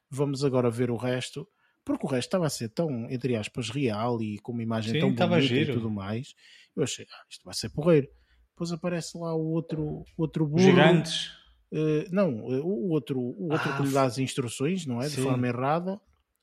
Vamos 0.10 0.44
agora 0.44 0.70
ver 0.70 0.90
o 0.90 0.96
resto, 0.98 1.48
porque 1.86 2.06
o 2.06 2.10
resto 2.10 2.28
estava 2.30 2.46
a 2.48 2.50
ser 2.50 2.70
tão, 2.70 3.10
entre 3.10 3.36
aspas, 3.36 3.70
real 3.70 4.22
e 4.22 4.40
com 4.40 4.52
uma 4.52 4.64
imagem 4.64 4.96
Sim, 4.96 4.98
tão 4.98 5.14
bonita 5.14 5.60
e 5.62 5.66
giro. 5.66 5.68
tudo 5.68 5.90
mais. 5.90 6.34
Eu 6.76 6.84
achei, 6.84 7.06
ah, 7.12 7.26
isto 7.30 7.44
vai 7.46 7.54
ser 7.54 7.70
porreiro. 7.70 8.08
Depois 8.50 8.72
aparece 8.72 9.18
lá 9.18 9.36
o 9.36 9.46
outro, 9.52 10.08
outro 10.18 10.46
burro. 10.48 10.96
gigantes. 10.96 11.32
Eh, 11.72 12.08
não, 12.12 12.30
eh, 12.54 12.62
o 12.62 12.90
outro, 12.90 13.20
o 13.20 13.50
outro 13.52 13.74
Ah, 13.74 13.74
que 13.74 13.84
lhe 13.84 13.92
dá 13.92 14.04
as 14.06 14.18
instruções, 14.18 14.86
não 14.86 15.02
é? 15.02 15.10
De 15.10 15.18
sim. 15.18 15.18
forma 15.18 15.48
errada, 15.48 16.00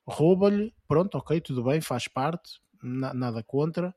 rouba-lhe, 0.06 0.72
pronto, 0.86 1.16
ok, 1.16 1.40
tudo 1.40 1.64
bem, 1.64 1.80
faz 1.80 2.08
parte, 2.08 2.60
na- 2.82 3.14
nada 3.14 3.42
contra. 3.42 3.94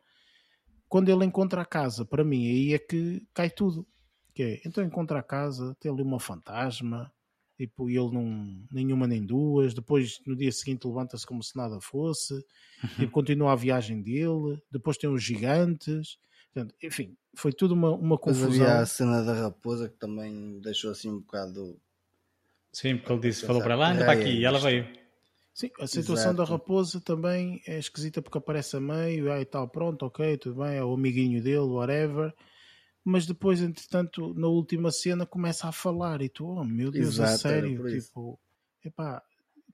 Quando 0.87 1.09
ele 1.09 1.25
encontra 1.25 1.61
a 1.61 1.65
casa, 1.65 2.05
para 2.05 2.23
mim, 2.23 2.47
aí 2.47 2.73
é 2.73 2.79
que 2.79 3.25
cai 3.33 3.49
tudo. 3.49 3.85
Que 4.33 4.43
é, 4.43 4.61
então 4.65 4.83
encontra 4.83 5.19
a 5.19 5.23
casa, 5.23 5.75
tem 5.79 5.91
ali 5.91 6.01
uma 6.03 6.19
fantasma, 6.19 7.11
tipo, 7.57 7.89
e 7.89 7.97
ele 7.97 8.11
não, 8.11 8.63
nenhuma 8.71 9.07
nem 9.07 9.25
duas, 9.25 9.73
depois 9.73 10.19
no 10.25 10.35
dia 10.35 10.51
seguinte 10.51 10.87
levanta-se 10.87 11.25
como 11.25 11.41
se 11.43 11.55
nada 11.57 11.79
fosse, 11.81 12.33
tipo, 12.97 13.11
continua 13.11 13.53
a 13.53 13.55
viagem 13.55 14.01
dele, 14.01 14.61
depois 14.71 14.97
tem 14.97 15.09
os 15.09 15.23
gigantes, 15.23 16.17
Portanto, 16.53 16.75
enfim, 16.81 17.15
foi 17.35 17.53
tudo 17.53 17.73
uma, 17.75 17.91
uma 17.91 18.17
confusão. 18.17 18.65
havia 18.65 18.79
a 18.79 18.85
cena 18.85 19.23
da 19.23 19.33
raposa 19.33 19.89
que 19.89 19.97
também 19.97 20.59
deixou 20.59 20.89
assim 20.91 21.07
um 21.09 21.19
bocado. 21.19 21.79
Sim, 22.73 22.97
porque 22.97 23.11
ele 23.13 23.21
disse, 23.21 23.45
falou 23.45 23.61
para 23.61 23.73
ela, 23.73 23.91
anda 23.91 24.01
"Ah, 24.01 24.05
para 24.05 24.19
é 24.19 24.21
aqui, 24.21 24.29
e 24.39 24.45
ela 24.45 24.57
isto." 24.57 24.65
veio. 24.67 25.06
Sim, 25.57 25.71
a 25.79 25.87
situação 25.87 26.35
da 26.35 26.43
Exato. 26.43 26.51
raposa 26.51 27.01
também 27.01 27.61
é 27.65 27.79
esquisita 27.79 28.21
porque 28.21 28.37
aparece 28.37 28.77
a 28.77 28.79
meio, 28.79 29.31
ah, 29.31 29.41
e 29.41 29.45
tal, 29.45 29.67
pronto, 29.67 30.05
ok, 30.05 30.37
tudo 30.37 30.61
bem, 30.61 30.75
é 30.77 30.83
o 30.83 30.93
amiguinho 30.93 31.41
dele, 31.41 31.57
whatever. 31.61 32.31
Mas 33.03 33.25
depois, 33.25 33.61
entretanto, 33.61 34.33
na 34.35 34.47
última 34.47 34.91
cena 34.91 35.25
começa 35.25 35.67
a 35.67 35.71
falar 35.71 36.21
e 36.21 36.29
tu, 36.29 36.45
oh 36.45 36.63
meu 36.63 36.91
Deus, 36.91 37.19
a 37.19 37.25
Exato, 37.25 37.53
era 37.53 37.69
sério, 37.69 37.81
tipo, 37.87 38.39
epá, 38.85 39.23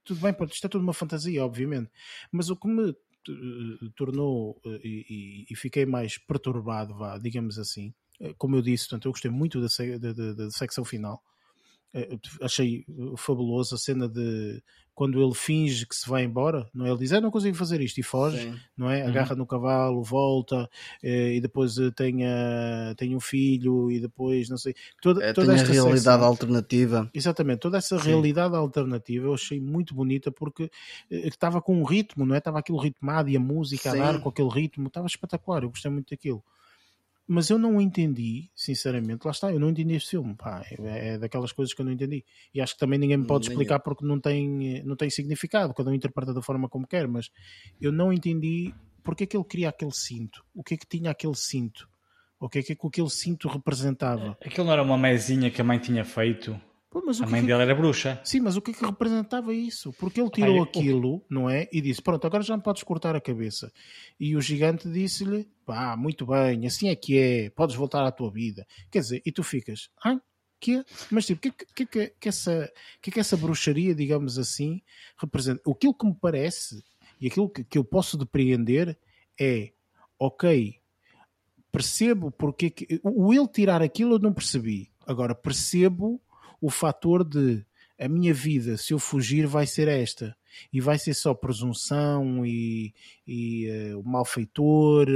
tudo 0.06 0.22
bem, 0.22 0.34
pronto, 0.34 0.54
isto 0.54 0.66
é 0.68 0.70
tudo 0.70 0.84
uma 0.84 0.94
fantasia, 0.94 1.44
obviamente. 1.44 1.92
Mas 2.32 2.50
o 2.50 2.56
que 2.56 2.68
me 2.68 2.92
eh, 2.92 3.90
tornou 3.96 4.62
eh, 4.66 4.80
e, 4.84 5.06
e- 5.10 5.46
e 5.52 5.56
fiquei 5.56 5.86
mais 5.86 6.18
perturbado, 6.18 6.96
vá, 6.96 7.18
digamos 7.18 7.60
assim, 7.60 7.94
eh, 8.22 8.34
como 8.38 8.56
eu 8.56 8.62
disse, 8.62 8.86
portanto, 8.86 9.06
eu 9.08 9.12
gostei 9.12 9.32
muito 9.32 9.60
da, 9.62 9.68
da- 10.00 10.14
da- 10.14 10.34
da 10.34 10.52
secção 10.52 10.86
final. 10.86 11.22
Eh, 11.94 12.18
achei 12.42 12.86
eh, 12.90 13.14
fabuloso 13.18 13.76
a 13.76 13.78
cena 13.78 14.08
de 14.10 14.62
quando 14.96 15.20
ele 15.24 15.34
finge 15.34 15.88
que 15.88 15.96
se 15.96 16.08
vai 16.08 16.24
embora, 16.24 16.70
não 16.74 16.86
é? 16.86 16.90
Ele 16.90 17.00
diz, 17.00 17.12
ah, 17.14 17.20
não 17.22 17.32
consigo 17.32 17.56
fazer 17.58 17.82
isto 17.82 18.00
e 18.00 18.04
foge, 18.04 18.38
Sim. 18.38 18.56
não 18.78 18.90
é? 18.92 19.02
Agarra 19.04 19.36
no 19.36 19.46
cavalo, 19.46 20.04
volta 20.04 20.70
eh, 21.04 21.36
e 21.36 21.42
depois 21.42 21.76
tem, 21.96 22.26
a- 22.26 22.94
tem 22.96 23.16
um 23.16 23.20
filho 23.20 23.90
e 23.92 24.00
depois 24.00 24.50
não 24.50 24.58
sei. 24.58 24.76
Toda, 25.02 25.24
É, 25.24 25.34
toda 25.34 25.48
tem 25.48 25.56
a 25.58 25.62
esta 25.62 25.74
realidade 25.74 26.24
alternativa. 26.24 27.10
Exatamente, 27.14 27.60
toda 27.60 27.78
essa 27.78 27.98
Sim. 28.00 28.06
realidade 28.08 28.56
alternativa 28.56 29.26
eu 29.28 29.34
achei 29.34 29.60
muito 29.60 29.96
bonita 29.96 30.32
porque 30.32 30.70
estava 31.10 31.60
com 31.62 31.76
um 31.80 31.84
ritmo, 31.84 32.26
não 32.26 32.36
é? 32.36 32.38
Estava 32.38 32.60
aquilo 32.60 32.78
ritmado 32.80 33.30
e 33.30 33.36
a 33.38 33.40
música 33.40 33.92
Sim. 33.92 34.00
a 34.00 34.12
dar 34.12 34.20
com 34.20 34.30
aquele 34.30 34.50
ritmo, 34.50 34.88
estava 34.88 35.08
espetacular, 35.08 35.64
eu 35.64 35.70
gostei 35.70 35.90
muito 35.92 36.10
daquilo. 36.12 36.44
Mas 37.26 37.50
eu 37.50 37.58
não 37.58 37.80
entendi, 37.80 38.50
sinceramente, 38.54 39.24
lá 39.24 39.32
está, 39.32 39.52
eu 39.52 39.60
não 39.60 39.70
entendi 39.70 39.96
este 39.96 40.12
filme, 40.12 40.36
pá, 40.36 40.64
é 40.70 41.14
é 41.14 41.18
daquelas 41.18 41.54
coisas 41.54 41.74
que 41.74 41.82
eu 41.82 41.86
não 41.86 41.92
entendi. 41.94 42.26
E 42.54 42.60
acho 42.60 42.74
que 42.74 42.80
também 42.80 43.00
ninguém 43.00 43.18
me 43.18 43.26
pode 43.26 43.48
explicar 43.48 43.80
porque 43.80 44.06
não 44.06 44.20
tem, 44.20 44.84
não 44.84 44.96
tem 44.96 45.10
significado, 45.10 45.74
cada 45.74 45.90
um 45.90 45.94
interpreta 45.94 46.34
da 46.34 46.42
forma 46.42 46.68
como 46.68 46.86
quer, 46.86 47.08
mas 47.08 47.30
eu 47.80 47.92
não 47.92 48.12
entendi 48.12 48.74
porque 49.04 49.24
é 49.24 49.28
que 49.28 49.38
ele 49.38 49.46
queria 49.46 49.70
aquele 49.70 49.94
cinto, 49.94 50.44
o 50.54 50.64
que 50.64 50.74
é 50.74 50.78
que 50.78 50.88
tinha 50.88 51.12
aquele 51.12 51.36
cinto, 51.36 51.88
o 52.40 52.50
que 52.50 52.60
é 52.60 52.64
que 52.64 52.74
aquele 52.74 53.10
cinto 53.10 53.48
representava. 53.48 54.38
Aquilo 54.46 54.66
não 54.66 54.74
era 54.74 54.84
uma 54.84 54.98
mesinha 54.98 55.50
que 55.50 55.62
a 55.62 55.64
mãe 55.64 55.80
tinha 55.80 56.04
feito. 56.04 56.60
Pô, 56.94 57.00
o 57.00 57.10
A 57.24 57.28
mãe 57.28 57.42
que- 57.42 57.48
dele 57.48 57.62
era 57.64 57.74
bruxa. 57.76 58.22
Sim, 58.24 58.42
mas 58.42 58.56
o 58.56 58.62
que 58.62 58.70
é 58.72 58.74
que 58.76 58.86
representava 58.86 59.52
isso? 59.54 59.92
Porque 59.94 60.22
ele 60.22 60.30
tirou 60.30 60.62
aquilo, 60.62 61.26
não 61.30 61.50
é? 61.50 61.68
E 61.74 61.82
disse: 61.82 62.02
Pronto, 62.02 62.26
agora 62.28 62.44
já 62.44 62.56
me 62.56 62.62
podes 62.62 62.84
cortar 62.84 63.16
a 63.16 63.20
cabeça. 63.22 63.74
E 64.20 64.36
o 64.36 64.42
gigante 64.42 64.88
disse-lhe: 64.88 65.50
Pá, 65.66 65.98
muito 65.98 66.26
bem, 66.28 66.66
assim 66.68 66.90
é 66.90 66.96
que 66.96 67.18
é, 67.18 67.50
podes 67.50 67.76
voltar 67.76 68.06
à 68.06 68.12
tua 68.12 68.30
vida. 68.32 68.66
Quer 68.92 69.00
dizer, 69.00 69.22
e 69.26 69.32
tu 69.32 69.42
ficas: 69.44 69.90
Ah, 70.06 70.20
que 70.60 70.76
é? 70.78 70.86
Mas 71.12 71.26
tipo, 71.26 71.40
o 71.40 71.42
que, 71.42 71.48
é 71.50 71.66
que, 71.74 71.86
que, 71.88 72.08
que, 72.20 72.30
essa, 72.30 72.72
que 73.02 73.10
é 73.10 73.14
que 73.14 73.20
essa 73.20 73.36
bruxaria, 73.36 73.96
digamos 73.96 74.38
assim, 74.38 74.80
representa? 75.18 75.62
Aquilo 75.70 75.94
que 75.96 76.06
me 76.06 76.14
parece 76.16 76.84
e 77.20 77.28
aquilo 77.28 77.50
que, 77.50 77.64
que 77.64 77.78
eu 77.78 77.84
posso 77.84 78.18
depreender 78.18 78.96
é: 79.42 79.72
Ok, 80.20 80.80
percebo 81.72 82.32
porque 82.32 82.68
é 82.68 82.70
que. 82.70 83.02
O 83.04 83.34
ele 83.34 83.48
tirar 83.48 83.82
aquilo 83.82 84.16
eu 84.16 84.20
não 84.20 84.32
percebi. 84.34 84.92
Agora 85.06 85.36
percebo 85.36 86.22
o 86.64 86.70
fator 86.70 87.26
de 87.26 87.66
a 88.00 88.08
minha 88.08 88.34
vida, 88.34 88.78
se 88.78 88.94
eu 88.94 89.00
fugir, 89.00 89.46
vai 89.46 89.68
ser 89.68 89.90
esta. 89.90 90.34
E 90.72 90.80
vai 90.80 90.98
ser 90.98 91.14
só 91.14 91.34
presunção 91.34 92.46
e, 92.46 92.94
e 93.28 93.68
o 93.96 94.04
malfeitor 94.04 95.08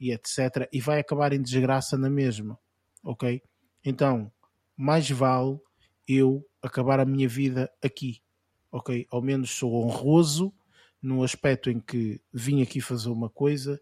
e 0.00 0.10
etc. 0.10 0.68
E 0.72 0.80
vai 0.80 0.98
acabar 0.98 1.32
em 1.32 1.40
desgraça 1.40 1.96
na 1.96 2.10
mesma. 2.10 2.58
Ok? 3.04 3.40
Então, 3.84 4.32
mais 4.76 5.08
vale 5.08 5.60
eu 6.08 6.44
acabar 6.60 6.98
a 6.98 7.04
minha 7.04 7.28
vida 7.28 7.70
aqui. 7.80 8.20
Ok? 8.72 9.06
Ao 9.10 9.22
menos 9.22 9.50
sou 9.50 9.72
honroso 9.84 10.52
no 11.00 11.22
aspecto 11.22 11.70
em 11.70 11.78
que 11.78 12.20
vim 12.32 12.62
aqui 12.62 12.80
fazer 12.80 13.10
uma 13.10 13.30
coisa 13.30 13.80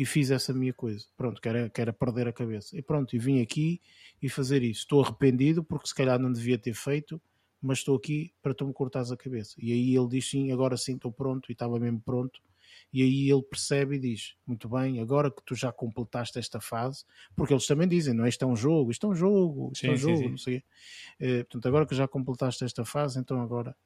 e 0.00 0.06
fiz 0.06 0.30
essa 0.30 0.54
minha 0.54 0.72
coisa. 0.72 1.04
Pronto, 1.14 1.42
que 1.42 1.46
era, 1.46 1.68
que 1.68 1.78
era 1.78 1.92
perder 1.92 2.26
a 2.26 2.32
cabeça. 2.32 2.74
E 2.74 2.80
pronto, 2.80 3.14
e 3.14 3.18
vim 3.18 3.42
aqui 3.42 3.82
e 4.22 4.30
fazer 4.30 4.62
isso. 4.62 4.80
Estou 4.80 5.04
arrependido 5.04 5.62
porque 5.62 5.88
se 5.88 5.94
calhar 5.94 6.18
não 6.18 6.32
devia 6.32 6.56
ter 6.56 6.72
feito, 6.72 7.20
mas 7.60 7.80
estou 7.80 7.98
aqui 7.98 8.32
para 8.40 8.54
tu 8.54 8.66
me 8.66 8.72
cortares 8.72 9.12
a 9.12 9.16
cabeça. 9.16 9.56
E 9.58 9.70
aí 9.70 9.94
ele 9.94 10.08
diz 10.08 10.30
sim, 10.30 10.50
agora 10.52 10.74
sim 10.78 10.94
estou 10.94 11.12
pronto 11.12 11.50
e 11.50 11.52
estava 11.52 11.78
mesmo 11.78 12.00
pronto. 12.00 12.40
E 12.90 13.02
aí 13.02 13.30
ele 13.30 13.42
percebe 13.42 13.96
e 13.96 13.98
diz: 13.98 14.36
Muito 14.46 14.70
bem, 14.70 15.00
agora 15.00 15.30
que 15.30 15.42
tu 15.44 15.54
já 15.54 15.70
completaste 15.70 16.38
esta 16.38 16.62
fase, 16.62 17.04
porque 17.36 17.52
eles 17.52 17.66
também 17.66 17.86
dizem, 17.86 18.14
não 18.14 18.24
é? 18.24 18.30
Isto 18.30 18.46
é 18.46 18.48
um 18.48 18.56
jogo, 18.56 18.90
isto 18.90 19.06
é 19.06 19.10
um 19.10 19.14
jogo, 19.14 19.70
isto 19.74 19.86
é 19.86 19.90
um 19.90 19.96
Sim, 19.96 19.98
sim, 19.98 20.08
jogo, 20.08 20.22
sim. 20.22 20.30
não 20.30 20.38
sei. 20.38 20.64
Eh, 21.20 21.44
portanto, 21.44 21.68
agora 21.68 21.84
que 21.86 21.94
já 21.94 22.08
completaste 22.08 22.64
esta 22.64 22.86
fase, 22.86 23.20
então 23.20 23.38
agora 23.42 23.76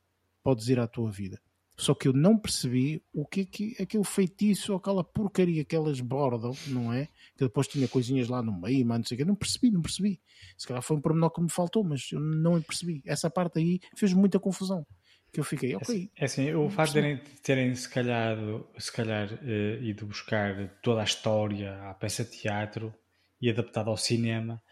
podes 0.44 0.68
ir 0.68 0.78
à 0.78 0.86
tua 0.86 1.10
vida. 1.10 1.40
Só 1.76 1.92
que 1.92 2.06
eu 2.06 2.12
não 2.12 2.38
percebi 2.38 3.02
o 3.12 3.26
que 3.26 3.40
é 3.40 3.44
que 3.44 3.76
aquele 3.82 4.04
feitiço 4.04 4.72
ou 4.72 4.78
aquela 4.78 5.02
porcaria 5.02 5.64
que 5.64 5.74
elas 5.74 6.00
bordam, 6.00 6.52
não 6.68 6.92
é? 6.92 7.06
Que 7.36 7.44
depois 7.44 7.66
tinha 7.66 7.88
coisinhas 7.88 8.28
lá 8.28 8.40
no 8.42 8.60
meio, 8.60 8.86
mas 8.86 8.98
não 8.98 9.04
sei 9.04 9.16
o 9.16 9.18
quê. 9.18 9.24
Não 9.24 9.34
percebi, 9.34 9.70
não 9.70 9.82
percebi. 9.82 10.20
Se 10.56 10.68
calhar 10.68 10.82
foi 10.82 10.96
um 10.96 11.00
pormenor 11.00 11.30
que 11.30 11.42
me 11.42 11.50
faltou, 11.50 11.82
mas 11.82 12.12
eu 12.12 12.20
não 12.20 12.62
percebi. 12.62 13.02
Essa 13.04 13.28
parte 13.28 13.58
aí 13.58 13.80
fez 13.96 14.12
muita 14.12 14.38
confusão. 14.38 14.86
Que 15.32 15.40
eu 15.40 15.44
fiquei, 15.44 15.74
ok. 15.74 16.12
É 16.16 16.26
assim, 16.26 16.54
o 16.54 16.70
facto 16.70 16.92
de 16.92 17.00
terem, 17.00 17.20
terem 17.42 17.74
se 17.74 17.88
calhar, 17.88 18.36
se 18.78 18.92
calhar 18.92 19.28
eh, 19.42 19.80
ido 19.82 20.06
buscar 20.06 20.68
toda 20.80 21.00
a 21.00 21.04
história 21.04 21.90
à 21.90 21.94
peça 21.94 22.24
de 22.24 22.30
teatro 22.30 22.94
e 23.40 23.50
adaptado 23.50 23.90
ao 23.90 23.96
cinema, 23.96 24.62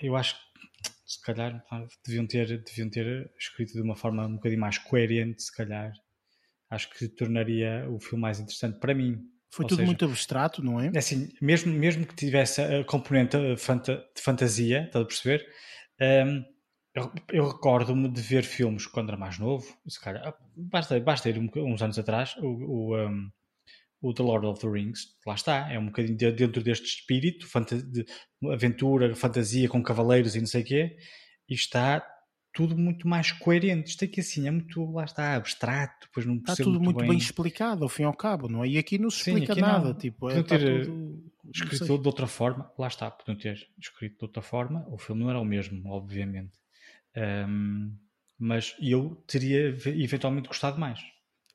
eu 0.00 0.14
acho 0.14 0.36
que 0.36 0.52
se 1.04 1.20
calhar 1.20 1.60
deviam 2.06 2.24
ter, 2.24 2.62
deviam 2.62 2.88
ter 2.88 3.32
escrito 3.36 3.72
de 3.72 3.82
uma 3.82 3.96
forma 3.96 4.24
um 4.24 4.36
bocadinho 4.36 4.60
mais 4.60 4.78
coerente, 4.78 5.42
se 5.42 5.52
calhar. 5.52 5.92
Acho 6.72 6.90
que 6.90 7.08
tornaria 7.08 7.86
o 7.90 8.00
filme 8.00 8.22
mais 8.22 8.40
interessante 8.40 8.78
para 8.80 8.94
mim. 8.94 9.18
Foi 9.50 9.64
Ou 9.64 9.68
tudo 9.68 9.78
seja, 9.78 9.86
muito 9.86 10.04
abstrato, 10.06 10.64
não 10.64 10.80
é? 10.80 10.90
Assim, 10.96 11.28
mesmo, 11.40 11.72
mesmo 11.72 12.06
que 12.06 12.14
tivesse 12.14 12.62
a 12.62 12.82
componente 12.84 13.36
eh, 13.36 13.54
de 13.54 14.20
fantasia, 14.20 14.84
estás 14.84 15.04
a 15.04 15.06
perceber? 15.06 15.46
Hum, 16.00 16.42
eu, 16.94 17.12
eu 17.32 17.48
recordo-me 17.48 18.08
de 18.08 18.20
ver 18.20 18.42
filmes 18.44 18.86
quando 18.86 19.10
era 19.10 19.18
mais 19.18 19.38
novo, 19.38 19.66
se 19.86 20.00
calhar, 20.00 20.26
ah, 20.26 20.34
basta, 20.56 20.98
basta 21.00 21.28
ir 21.28 21.38
um 21.38 21.48
uns 21.56 21.82
anos 21.82 21.98
atrás, 21.98 22.34
o, 22.38 22.46
o, 22.46 22.96
um, 22.96 23.30
o 24.02 24.12
The 24.14 24.22
Lord 24.22 24.46
of 24.46 24.60
the 24.60 24.68
Rings, 24.68 25.16
lá 25.26 25.34
está, 25.34 25.70
é 25.72 25.78
um 25.78 25.86
bocadinho 25.86 26.16
de- 26.16 26.32
dentro 26.32 26.62
deste 26.62 26.86
espírito, 26.86 27.46
de 27.92 28.04
aventura, 28.52 29.14
fantasia 29.14 29.68
com 29.68 29.82
cavaleiros 29.82 30.34
e 30.34 30.40
não 30.40 30.46
sei 30.46 30.62
o 30.62 30.64
quê, 30.64 30.96
e 31.48 31.54
está 31.54 32.04
tudo 32.52 32.76
muito 32.76 33.08
mais 33.08 33.32
coerente. 33.32 33.90
Isto 33.90 34.04
aqui 34.04 34.20
assim 34.20 34.46
é 34.46 34.50
muito, 34.50 34.90
lá 34.92 35.04
está, 35.04 35.34
abstrato, 35.34 36.06
depois 36.06 36.26
não 36.26 36.36
Está 36.36 36.54
tudo 36.56 36.80
muito 36.80 36.98
bem, 36.98 37.08
bem 37.08 37.18
explicado, 37.18 37.82
ao 37.82 37.88
fim 37.88 38.02
e 38.02 38.04
ao 38.04 38.14
cabo, 38.14 38.48
não 38.48 38.62
é? 38.64 38.68
E 38.68 38.78
aqui 38.78 38.98
não 38.98 39.10
se 39.10 39.22
Sim, 39.24 39.36
explica 39.36 39.54
não. 39.54 39.66
nada. 39.82 39.94
Tipo, 39.94 40.28
é, 40.28 40.40
Podiam 40.40 40.42
está 40.42 40.58
ter, 40.58 40.84
tudo. 40.86 41.32
não 41.44 41.50
escrito 41.50 41.98
de 41.98 42.06
outra 42.08 42.26
forma, 42.26 42.70
lá 42.78 42.86
está, 42.88 43.10
podiam 43.10 43.36
ter 43.38 43.58
escrito 43.78 44.18
de 44.18 44.24
outra 44.24 44.42
forma, 44.42 44.86
o 44.88 44.98
filme 44.98 45.22
não 45.22 45.30
era 45.30 45.40
o 45.40 45.44
mesmo, 45.44 45.88
obviamente. 45.90 46.52
Ahm, 47.16 47.92
mas 48.38 48.74
eu 48.80 49.16
teria 49.26 49.72
ve- 49.72 50.02
eventualmente 50.02 50.48
gostado 50.48 50.78
mais. 50.78 51.00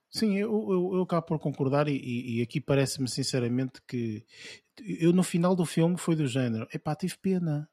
Sim, 0.09 0.35
eu, 0.37 0.49
eu, 0.71 0.95
eu 0.95 1.01
acabo 1.01 1.25
por 1.27 1.39
concordar 1.39 1.87
e, 1.87 1.95
e- 1.95 2.39
e 2.39 2.41
aqui 2.41 2.61
parece-me 2.61 3.09
sinceramente 3.09 3.81
que 3.87 4.23
eu 4.85 5.11
no 5.11 5.21
final 5.23 5.55
do 5.55 5.65
filme 5.65 5.97
foi 5.97 6.15
do 6.15 6.25
género, 6.27 6.67
epá, 6.73 6.95
tive 6.95 7.17
pena 7.17 7.69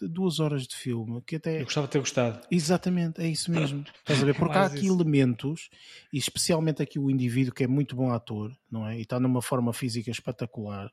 duas 0.00 0.40
horas 0.40 0.66
de 0.66 0.76
filme 0.76 1.20
que 1.22 1.36
até 1.36 1.60
Eu 1.60 1.64
gostava 1.64 1.86
de 1.86 1.92
ter 1.92 1.98
gostado. 1.98 2.46
Exatamente, 2.50 3.20
é 3.20 3.28
isso 3.28 3.50
mesmo. 3.50 3.84
Estás 4.00 4.22
a 4.22 4.24
ver? 4.24 4.34
Porque 4.36 4.56
há 4.56 4.66
aqui 4.66 4.86
isso. 4.86 4.94
elementos, 4.94 5.70
e 6.12 6.18
especialmente 6.18 6.82
aqui 6.82 6.98
o 6.98 7.10
indivíduo 7.10 7.54
que 7.54 7.64
é 7.64 7.66
muito 7.66 7.94
bom 7.96 8.10
ator, 8.10 8.56
não 8.70 8.86
é? 8.86 8.98
E 8.98 9.02
está 9.02 9.18
numa 9.20 9.42
forma 9.42 9.72
física 9.72 10.10
espetacular. 10.10 10.90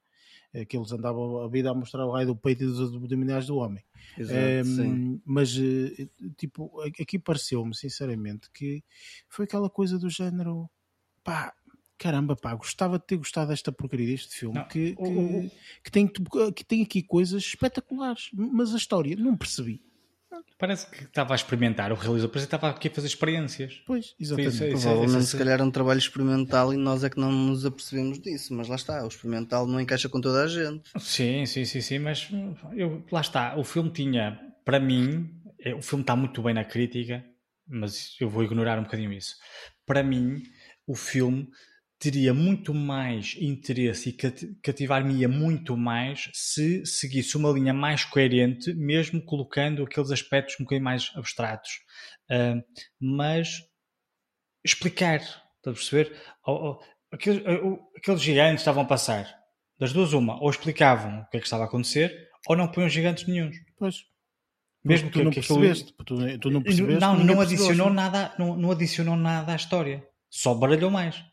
é 0.54 0.66
Que 0.66 0.78
eles 0.78 0.92
andavam 0.92 1.40
a 1.44 1.48
vida 1.48 1.70
a 1.70 1.74
mostrar 1.74 2.06
o 2.06 2.12
raio 2.12 2.28
do 2.28 2.36
peito 2.36 2.64
e 2.64 2.68
dos 2.68 2.96
abdominais 2.96 3.48
do 3.48 3.58
homem. 3.58 3.84
Exato, 4.18 4.38
Ehm, 4.38 5.20
mas, 5.26 5.56
eh, 5.58 6.08
tipo, 6.38 6.72
aqui 7.00 7.18
pareceu-me, 7.18 7.76
sinceramente, 7.76 8.50
que 8.52 8.84
foi 9.28 9.46
aquela 9.46 9.70
coisa 9.70 9.98
do 9.98 10.10
género 10.10 10.70
pá, 11.24 11.54
caramba, 12.04 12.36
pá, 12.36 12.54
gostava 12.56 13.00
de 13.00 13.06
ter 13.06 13.18
gostado 13.18 13.50
desta 13.50 13.72
porcaria 13.72 14.08
deste 14.08 14.36
filme 14.36 14.56
Não, 14.60 14.68
que, 14.68 14.94
o- 14.98 15.04
que, 15.04 15.12
o- 15.12 15.52
que 15.84 15.92
tem, 15.92 16.08
que 16.54 16.64
tem 16.66 16.82
aqui 16.84 17.02
coisas 17.02 17.42
espetaculares, 17.44 18.30
mas 18.34 18.74
a 18.74 18.78
história 18.78 19.16
não 19.16 19.38
percebi. 19.38 19.82
Parece 20.58 20.90
que 20.90 21.04
estava 21.04 21.34
a 21.34 21.36
experimentar 21.36 21.92
o 21.92 21.96
realizador, 21.96 22.30
parece 22.32 22.48
que 22.48 22.56
estava 22.56 22.70
aqui 22.74 22.88
a 22.88 22.92
fazer 22.92 23.08
experiências. 23.08 23.82
Pois, 23.86 24.16
exatamente. 24.20 24.54
isso 24.54 24.64
é- 24.64 24.70
Provavelmente, 24.70 25.20
isso- 25.24 25.32
se 25.32 25.38
calhar, 25.38 25.60
é 25.60 25.64
um 25.64 25.72
trabalho 25.72 25.98
experimental 26.00 26.74
e 26.74 26.78
nós 26.78 27.04
é 27.04 27.10
que 27.10 27.20
não 27.20 27.32
nos 27.32 27.66
apercebemos 27.66 28.20
disso. 28.20 28.54
Mas 28.54 28.68
lá 28.68 28.76
está, 28.76 29.04
o 29.04 29.08
experimental 29.08 29.68
não 29.68 29.80
encaixa 29.80 30.10
com 30.10 30.20
toda 30.20 30.44
a 30.44 30.48
gente. 30.48 30.90
Sim, 31.00 31.46
sim, 31.46 31.66
sim, 31.66 31.82
sim, 31.82 32.00
mas 32.00 32.30
eu, 32.76 33.04
lá 33.12 33.22
está, 33.22 33.56
o 33.58 33.64
filme 33.64 33.92
tinha, 33.92 34.40
para 34.66 34.80
mim, 34.80 35.30
é, 35.60 35.74
o 35.76 35.82
filme 35.82 36.02
está 36.04 36.16
muito 36.16 36.42
bem 36.42 36.54
na 36.54 36.64
crítica, 36.66 37.24
mas 37.68 38.16
eu 38.20 38.30
vou 38.30 38.44
ignorar 38.44 38.80
um 38.80 38.84
bocadinho 38.84 39.12
isso. 39.14 39.36
Para 39.86 40.02
mim, 40.04 40.42
o 40.88 40.96
filme 40.96 41.48
teria 42.04 42.34
muito 42.34 42.74
mais 42.74 43.36
interesse 43.40 44.10
e 44.10 44.14
cati- 44.14 44.56
cativar-me-ia 44.62 45.28
muito 45.30 45.78
mais 45.78 46.30
se 46.34 46.86
seguisse 46.86 47.38
uma 47.38 47.50
linha 47.52 47.74
mais 47.74 48.04
coerente, 48.04 48.74
mesmo 48.74 49.24
colocando 49.24 49.84
aqueles 49.84 50.12
aspectos 50.12 50.56
um 50.60 50.64
bocadinho 50.64 50.84
mais 50.84 51.10
abstratos. 51.16 51.72
Ah, 52.30 52.56
mas 53.00 53.60
explicar, 54.66 55.18
estás 55.18 55.38
a 55.68 55.72
perceber? 55.74 56.16
Ou- 56.46 56.62
ou- 56.64 56.80
aqueles, 57.12 57.42
o- 57.64 57.80
aqueles 57.98 58.22
gigantes 58.22 58.62
estavam 58.62 58.84
a 58.84 58.88
passar, 58.88 59.34
das 59.80 59.94
duas 59.94 60.14
uma, 60.14 60.42
ou 60.42 60.50
explicavam 60.50 61.22
o 61.22 61.30
que 61.30 61.38
é 61.38 61.40
que 61.40 61.46
estava 61.46 61.64
a 61.64 61.68
acontecer, 61.68 62.30
ou 62.48 62.56
não 62.56 62.68
punham 62.68 62.90
gigantes 62.90 63.26
nenhuns. 63.28 63.56
Pois. 63.78 63.96
Mesmo 64.86 65.10
tu 65.10 65.20
que, 65.20 65.24
não 65.24 65.32
que 65.32 65.40
aquilo- 65.40 65.60
percebeste, 65.62 65.94
tu, 66.06 66.40
tu 66.40 66.50
não 66.52 66.62
percebeste. 66.62 67.00
não, 67.00 67.18
não 67.18 67.40
adicionou 67.40 67.88
assim. 67.88 67.96
nada, 67.96 68.36
não, 68.38 68.58
não 68.58 68.72
adicionou 68.72 69.16
nada 69.16 69.54
à 69.54 69.56
história. 69.56 70.06
Só 70.30 70.54
baralhou 70.54 70.92
mais. 70.92 71.24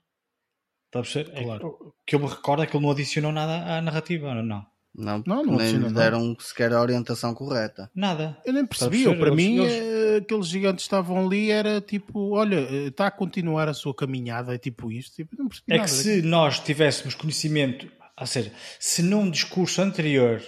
Está 0.90 0.98
a 0.98 1.02
perceber? 1.02 1.30
É 1.38 1.42
Claro. 1.44 1.60
que- 1.60 1.66
O 1.84 1.92
que 2.06 2.14
eu 2.16 2.18
me 2.20 2.26
recordo 2.26 2.62
é 2.62 2.66
que 2.66 2.76
ele 2.76 2.84
não 2.84 2.90
adicionou 2.90 3.30
nada 3.30 3.76
à 3.76 3.80
narrativa, 3.80 4.34
não? 4.34 4.66
Não, 4.92 5.22
Não, 5.24 5.44
não 5.44 5.56
nem 5.56 5.74
nada. 5.78 5.94
deram 5.94 6.34
sequer 6.40 6.72
a 6.72 6.80
orientação 6.80 7.32
correta. 7.32 7.88
Nada. 7.94 8.36
Eu 8.44 8.52
nem 8.52 8.66
percebi, 8.66 9.04
eu, 9.04 9.16
para 9.16 9.28
Eles- 9.28 9.36
mim 9.36 9.58
eles- 9.58 9.72
eh, 9.72 10.16
aqueles 10.16 10.48
gigantes 10.48 10.84
que 10.84 10.88
estavam 10.88 11.24
ali 11.26 11.48
era 11.52 11.80
tipo, 11.80 12.34
olha, 12.34 12.56
eh, 12.56 12.88
está 12.88 13.06
a 13.06 13.10
continuar 13.12 13.68
a 13.68 13.72
sua 13.74 13.94
caminhada, 13.94 14.52
é 14.52 14.58
tipo 14.58 14.90
isto, 14.90 15.14
tipo, 15.14 15.36
não 15.38 15.46
percebi 15.46 15.72
É 15.72 15.76
nada 15.76 15.88
que 15.88 15.94
se 15.94 16.22
nós 16.22 16.58
tivéssemos 16.58 17.14
conhecimento, 17.14 17.86
ou 18.18 18.26
seja, 18.26 18.52
se 18.80 19.00
num 19.00 19.30
discurso 19.30 19.80
anterior 19.80 20.42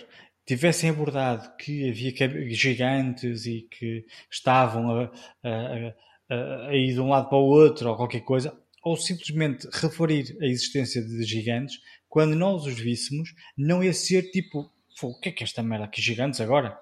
tivessem 0.44 0.90
abordado 0.90 1.48
que 1.56 1.88
havia 1.88 2.12
gigantes 2.52 3.46
e 3.46 3.68
que 3.70 4.04
estavam 4.28 4.90
a, 5.02 5.10
a- 5.44 5.94
a- 6.34 6.68
a 6.68 6.74
ir 6.74 6.94
de 6.94 7.00
um 7.00 7.10
lado 7.10 7.28
para 7.28 7.38
o 7.38 7.42
outro 7.46 7.90
ou 7.90 7.96
qualquer 7.96 8.22
coisa, 8.22 8.52
ou 8.82 8.96
simplesmente 8.96 9.68
referir 9.72 10.36
a 10.40 10.46
existência 10.46 11.02
de 11.02 11.22
gigantes, 11.24 11.78
quando 12.08 12.34
nós 12.34 12.66
os 12.66 12.78
víssemos, 12.78 13.34
não 13.56 13.82
ia 13.82 13.92
ser 13.94 14.30
tipo, 14.30 14.70
"Fô, 14.98 15.08
o 15.08 15.20
que 15.20 15.28
é 15.28 15.32
que 15.32 15.42
é 15.42 15.46
esta 15.46 15.62
merda 15.62 15.84
aqui, 15.86 16.02
gigantes 16.02 16.40
agora? 16.40 16.76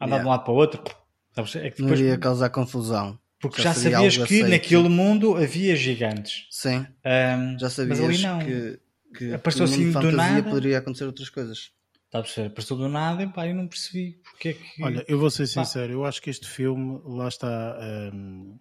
Andar 0.00 0.06
de 0.18 0.22
um 0.22 0.26
Yeah. 0.26 0.30
lado 0.30 0.44
para 0.44 0.52
o 0.52 0.56
outro? 0.56 0.82
Sabes? 1.34 1.56
É 1.56 1.70
que 1.70 1.80
Não 1.80 1.88
depois, 1.88 2.00
iria 2.00 2.16
causar 2.18 2.48
confusão. 2.50 3.18
porque 3.40 3.60
já 3.60 3.74
já 3.74 3.90
sabias 3.90 4.16
que 4.16 4.22
aceito. 4.22 4.48
naquele 4.48 4.88
mundo 4.88 5.36
havia 5.36 5.76
gigantes. 5.76 6.46
Sim, 6.50 6.86
Ahm, 7.04 7.58
já 7.58 7.66
mas 7.66 7.72
sabias 7.74 8.00
ali 8.00 8.18
não. 8.22 8.38
que, 8.38 8.80
que 9.18 9.34
Apareceu 9.34 9.64
assim 9.64 9.90
do 9.90 10.12
nada. 10.12 10.42
poderia 10.48 10.78
acontecer 10.78 11.04
outras 11.04 11.28
coisas. 11.28 11.72
Está 12.06 12.20
a 12.20 12.22
perceber? 12.22 12.46
Apareceu 12.46 12.76
do 12.76 12.88
nada 12.88 13.22
e 13.24 13.26
pá, 13.26 13.46
eu 13.48 13.54
não 13.54 13.66
percebi 13.68 14.12
porque 14.22 14.48
é 14.50 14.52
que. 14.54 14.82
Olha, 14.82 15.04
eu 15.08 15.18
vou 15.18 15.28
ser 15.30 15.42
Pá. 15.52 15.64
sincero, 15.64 15.92
eu 15.92 16.04
acho 16.04 16.22
que 16.22 16.30
este 16.30 16.46
filme, 16.48 17.00
lá 17.04 17.28
está, 17.28 17.76
hum, 18.14 18.56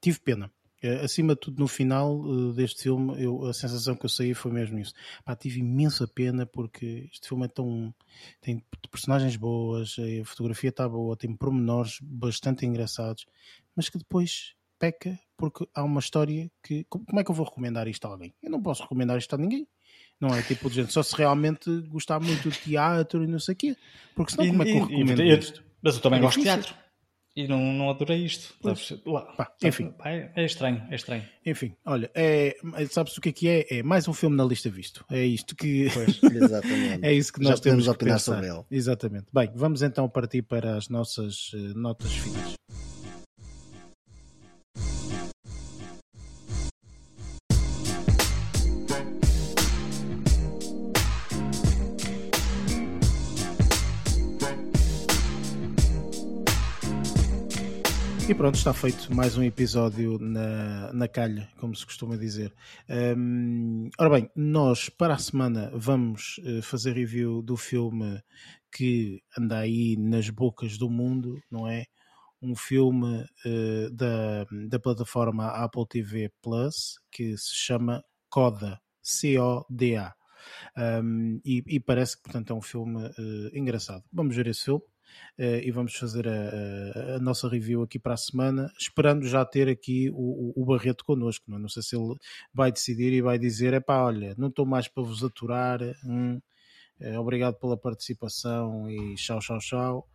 tive 0.00 0.18
pena. 0.20 0.50
Eh, 0.82 1.00
Acima 1.04 1.34
de 1.34 1.40
tudo, 1.40 1.58
no 1.60 1.66
final 1.68 2.20
eh, 2.24 2.52
deste 2.54 2.82
filme, 2.84 3.20
eu, 3.22 3.44
a 3.46 3.52
sensação 3.52 3.96
que 3.96 4.04
eu 4.06 4.08
saí 4.10 4.32
foi 4.34 4.52
mesmo 4.52 4.78
isso. 4.78 4.92
Pá, 5.24 5.34
tive 5.34 5.60
imensa 5.60 6.06
pena 6.06 6.46
porque 6.46 7.08
este 7.12 7.28
filme 7.28 7.44
é 7.46 7.48
tão. 7.48 7.92
tem 8.40 8.62
personagens 8.90 9.36
boas, 9.36 9.96
a 9.98 10.24
fotografia 10.24 10.70
está 10.70 10.88
boa, 10.88 11.16
tem 11.16 11.34
pormenores 11.34 11.98
bastante 12.02 12.64
engraçados, 12.64 13.26
mas 13.74 13.88
que 13.88 13.98
depois 13.98 14.54
peca 14.78 15.18
porque 15.36 15.66
há 15.74 15.82
uma 15.82 16.00
história 16.00 16.50
que. 16.62 16.84
Como 16.88 17.18
é 17.18 17.24
que 17.24 17.30
eu 17.30 17.34
vou 17.34 17.44
recomendar 17.46 17.88
isto 17.88 18.04
a 18.06 18.10
alguém? 18.10 18.32
Eu 18.42 18.50
não 18.50 18.62
posso 18.62 18.82
recomendar 18.82 19.18
isto 19.18 19.34
a 19.34 19.38
ninguém. 19.38 19.66
Não 20.20 20.30
é 20.34 20.42
tipo 20.42 20.68
de 20.68 20.76
gente, 20.76 20.92
só 20.92 21.02
se 21.02 21.14
realmente 21.16 21.70
gostar 21.82 22.18
muito 22.20 22.50
de 22.50 22.58
teatro 22.58 23.22
e 23.22 23.26
não 23.28 23.38
sei 23.38 23.54
o 23.54 23.56
quê. 23.56 23.76
Porque 24.16 24.32
senão, 24.32 24.46
E- 24.46 24.50
como 24.50 24.62
é 24.62 24.66
que 24.66 24.70
eu 24.72 24.74
e- 24.74 24.78
e- 24.78 24.82
recomendo 24.88 25.22
eu- 25.22 25.38
isto? 25.38 25.64
Mas 25.80 25.94
eu 25.94 26.00
também 26.00 26.18
É 26.18 26.22
gosto 26.22 26.38
de 26.38 26.42
teatro. 26.42 26.74
E 27.38 27.46
não, 27.46 27.72
não 27.72 27.88
adorei 27.88 28.24
isto. 28.24 28.52
A 28.58 28.62
Pois. 28.62 28.92
Lá- 29.06 29.20
Pá, 29.36 29.52
enfim. 29.62 29.92
Pá, 29.92 30.10
É, 30.10 30.32
é 30.34 30.44
estranho, 30.44 30.82
é 30.90 30.96
estranho. 30.96 31.22
Enfim, 31.46 31.72
olha, 31.86 32.10
é, 32.12 32.56
sabes 32.90 33.16
o 33.16 33.20
que 33.20 33.28
é 33.28 33.32
que 33.32 33.48
é? 33.48 33.78
É 33.78 33.82
mais 33.84 34.08
um 34.08 34.12
filme 34.12 34.34
na 34.36 34.44
lista 34.44 34.68
visto. 34.68 35.04
É 35.08 35.24
isto 35.24 35.54
que. 35.54 35.86
Exatamente. 36.34 37.06
É 37.06 37.12
isso 37.12 37.32
que 37.32 37.40
Já 37.44 37.50
nós 37.50 37.60
temos 37.60 37.84
podemos 37.84 37.84
que 37.84 37.90
opinar 37.90 38.18
sobre 38.18 38.48
ele. 38.48 38.64
Exatamente. 38.68 39.26
Bem, 39.32 39.50
vamos 39.54 39.82
então 39.82 40.08
partir 40.08 40.42
para 40.42 40.76
as 40.76 40.88
nossas 40.88 41.52
eh, 41.54 41.58
notas 41.76 42.12
finais. 42.12 42.56
E 58.28 58.34
pronto, 58.34 58.56
está 58.56 58.74
feito 58.74 59.10
mais 59.14 59.38
um 59.38 59.42
episódio 59.42 60.18
na, 60.18 60.92
na 60.92 61.08
calha, 61.08 61.48
como 61.56 61.74
se 61.74 61.86
costuma 61.86 62.14
dizer. 62.14 62.54
Hum, 63.16 63.88
ora 63.98 64.10
bem, 64.10 64.30
nós 64.36 64.90
para 64.90 65.14
a 65.14 65.18
semana 65.18 65.70
vamos 65.74 66.38
eh, 66.44 66.60
fazer 66.60 66.92
review 66.92 67.40
do 67.40 67.56
filme 67.56 68.22
que 68.70 69.22
anda 69.34 69.60
aí 69.60 69.96
nas 69.96 70.28
bocas 70.28 70.76
do 70.76 70.90
mundo, 70.90 71.40
não 71.50 71.66
é? 71.66 71.86
Um 72.42 72.54
filme 72.54 73.24
eh, 73.46 73.88
da, 73.92 74.44
da 74.68 74.78
plataforma 74.78 75.46
Apple 75.46 75.86
TV 75.88 76.30
Plus 76.42 77.00
que 77.10 77.34
se 77.38 77.54
chama 77.54 78.04
Coda, 78.28 78.78
C-O-D-A. 79.00 80.14
Um, 81.02 81.40
e, 81.42 81.62
e 81.66 81.80
parece 81.80 82.18
que, 82.18 82.24
portanto, 82.24 82.52
é 82.52 82.56
um 82.56 82.60
filme 82.60 83.06
eh, 83.06 83.58
engraçado. 83.58 84.04
Vamos 84.12 84.36
ver 84.36 84.48
esse 84.48 84.64
filme. 84.64 84.82
Eh, 85.38 85.62
e 85.64 85.70
vamos 85.70 85.94
fazer 85.96 86.28
a, 86.28 86.32
a- 86.32 87.16
a 87.16 87.18
nossa 87.20 87.48
review 87.48 87.82
aqui 87.82 87.98
para 87.98 88.14
a 88.14 88.16
semana, 88.16 88.70
esperando 88.78 89.26
já 89.26 89.44
ter 89.44 89.68
aqui 89.68 90.10
o, 90.10 90.52
o- 90.58 90.62
o 90.62 90.64
Barreto 90.66 91.04
connosco. 91.04 91.44
Não, 91.50 91.58
é? 91.58 91.60
não 91.60 91.68
sei 91.68 91.82
se 91.82 91.96
ele 91.96 92.14
vai 92.52 92.72
decidir 92.72 93.12
e 93.12 93.22
vai 93.22 93.38
dizer: 93.38 93.72
é 93.74 93.80
pá, 93.80 94.02
olha, 94.04 94.34
não 94.38 94.48
estou 94.48 94.66
mais 94.66 94.88
para 94.88 95.02
vos 95.02 95.22
aturar, 95.24 95.80
hum, 96.04 96.40
eh, 97.00 97.18
obrigado 97.18 97.56
pela 97.56 97.76
participação 97.76 98.88
e 98.90 99.14
tchau, 99.16 99.38
tchau, 99.40 99.58
tchau. 99.58 100.08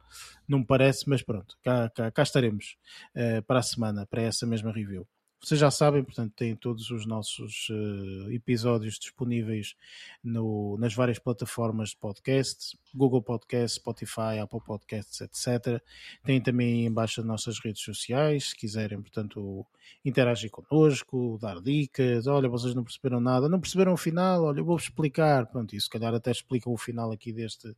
Não 0.48 0.60
me 0.60 0.66
parece, 0.66 1.10
mas 1.10 1.22
pronto, 1.24 1.58
cá, 1.64 1.90
cá- 1.90 2.12
cá 2.12 2.24
estaremos 2.24 2.78
eh, 3.16 3.42
para 3.42 3.60
a 3.60 3.64
semana, 3.64 4.06
para 4.06 4.22
essa 4.24 4.46
mesma 4.46 4.72
review. 4.72 5.08
Vocês 5.44 5.60
já 5.60 5.70
sabem, 5.70 6.02
portanto, 6.04 6.32
têm 6.38 6.56
todos 6.56 6.90
os 6.90 7.06
nossos 7.06 7.68
eh, 7.70 8.34
episódios 8.34 8.98
disponíveis 8.98 9.76
no- 10.24 10.78
nas 10.80 10.94
várias 10.94 11.20
plataformas 11.20 11.90
de 11.90 11.98
podcast, 11.98 12.78
Google 12.96 13.22
Podcast, 13.22 13.76
Spotify, 13.78 14.40
Apple 14.42 14.62
Podcasts, 14.66 15.20
etc. 15.20 15.82
Têm 16.24 16.40
também 16.40 16.86
embaixo 16.86 17.20
as 17.20 17.28
nossas 17.28 17.60
redes 17.60 17.82
sociais, 17.84 18.52
se 18.52 18.56
quiserem, 18.56 19.02
portanto, 19.02 19.66
interagir 20.06 20.50
connosco, 20.50 21.38
dar 21.42 21.60
dicas, 21.60 22.26
olha, 22.26 22.48
vocês 22.48 22.74
não 22.74 22.84
perceberam 22.86 23.20
nada, 23.20 23.50
não 23.50 23.60
perceberam 23.60 23.92
o 23.94 23.98
final, 23.98 24.44
olha, 24.46 24.60
eu 24.62 24.66
vou-vos 24.66 24.86
explicar, 24.86 25.46
pronto, 25.48 25.76
e 25.76 25.82
se 25.82 25.90
calhar 25.90 26.14
até 26.14 26.32
explicam 26.32 26.72
o 26.72 26.78
final 26.78 27.12
aqui 27.12 27.34
deste, 27.34 27.76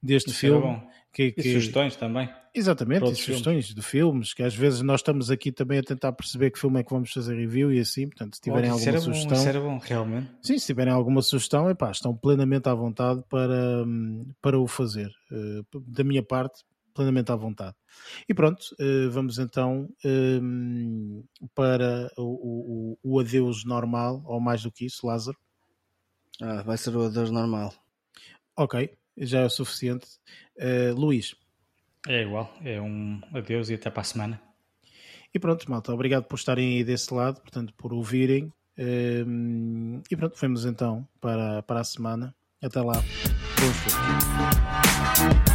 deste 0.00 0.30
Isso 0.30 0.38
filme. 0.38 0.60
bom. 0.62 0.90
Que, 1.12 1.24
E 1.24 1.32
que- 1.32 1.42
sugestões 1.54 1.96
também. 1.96 2.32
Exatamente, 2.52 3.04
e 3.04 3.14
sugestões 3.14 3.66
de 3.72 3.80
filmes, 3.80 4.34
que 4.34 4.42
às 4.42 4.54
vezes 4.54 4.80
nós 4.80 5.00
estamos 5.00 5.30
aqui 5.30 5.52
também 5.52 5.78
a 5.78 5.82
tentar 5.82 6.12
perceber 6.12 6.50
que 6.50 6.58
filme 6.58 6.80
é 6.80 6.82
que 6.82 6.90
vamos 6.90 7.12
fazer 7.12 7.36
review 7.36 7.72
e 7.72 7.78
assim, 7.78 8.08
portanto, 8.08 8.34
se 8.34 8.40
tiverem 8.40 8.68
alguma 8.70 8.88
era 8.88 8.98
bom, 8.98 9.04
sugestão. 9.04 9.36
isso 9.38 9.48
era 9.48 9.60
bom, 9.60 9.78
realmente. 9.78 10.30
Sim, 10.42 10.58
se 10.58 10.66
tiverem 10.66 10.92
alguma 10.92 11.22
sugestão, 11.22 11.70
epá, 11.70 11.90
estão 11.92 12.16
plenamente 12.16 12.68
à 12.68 12.74
vontade 12.74 13.22
para, 13.28 13.84
hum, 13.86 14.26
para 14.42 14.58
o 14.58 14.66
fazer. 14.66 15.10
Eh, 15.30 15.62
Da 15.86 16.02
minha 16.02 16.24
parte, 16.24 16.64
plenamente 16.92 17.30
à 17.30 17.36
vontade. 17.36 17.76
E 18.28 18.34
pronto, 18.34 18.64
eh, 18.80 19.06
vamos 19.08 19.38
então 19.38 19.88
hum, 20.04 21.22
para 21.54 22.10
o, 22.18 22.96
o, 23.04 23.14
o 23.14 23.20
adeus 23.20 23.64
normal, 23.64 24.22
ou 24.26 24.40
mais 24.40 24.62
do 24.62 24.72
que 24.72 24.86
isso, 24.86 25.06
Lázaro. 25.06 25.38
Ah, 26.42 26.62
vai 26.62 26.76
ser 26.76 26.96
o 26.96 27.04
adeus 27.04 27.30
normal. 27.30 27.72
Ok, 28.56 28.90
já 29.18 29.40
é 29.40 29.46
o 29.46 29.50
suficiente. 29.50 30.08
Eh, 30.58 30.92
Luís, 30.96 31.34
É 32.08 32.22
igual, 32.22 32.52
é 32.64 32.80
um 32.80 33.20
adeus 33.32 33.68
e 33.68 33.74
até 33.74 33.90
para 33.90 34.00
a 34.00 34.04
semana. 34.04 34.40
E 35.32 35.38
pronto, 35.38 35.70
malta, 35.70 35.92
obrigado 35.92 36.24
por 36.24 36.36
estarem 36.36 36.78
aí 36.78 36.84
desse 36.84 37.12
lado, 37.14 37.40
portanto, 37.40 37.72
por 37.76 37.92
ouvirem. 37.92 38.52
Um, 38.78 40.00
e 40.10 40.16
pronto, 40.16 40.36
vemos 40.40 40.64
então 40.64 41.06
para, 41.20 41.62
para 41.62 41.80
a 41.80 41.84
semana. 41.84 42.34
Até 42.62 42.80
lá. 42.80 42.94
Bons 43.60 45.49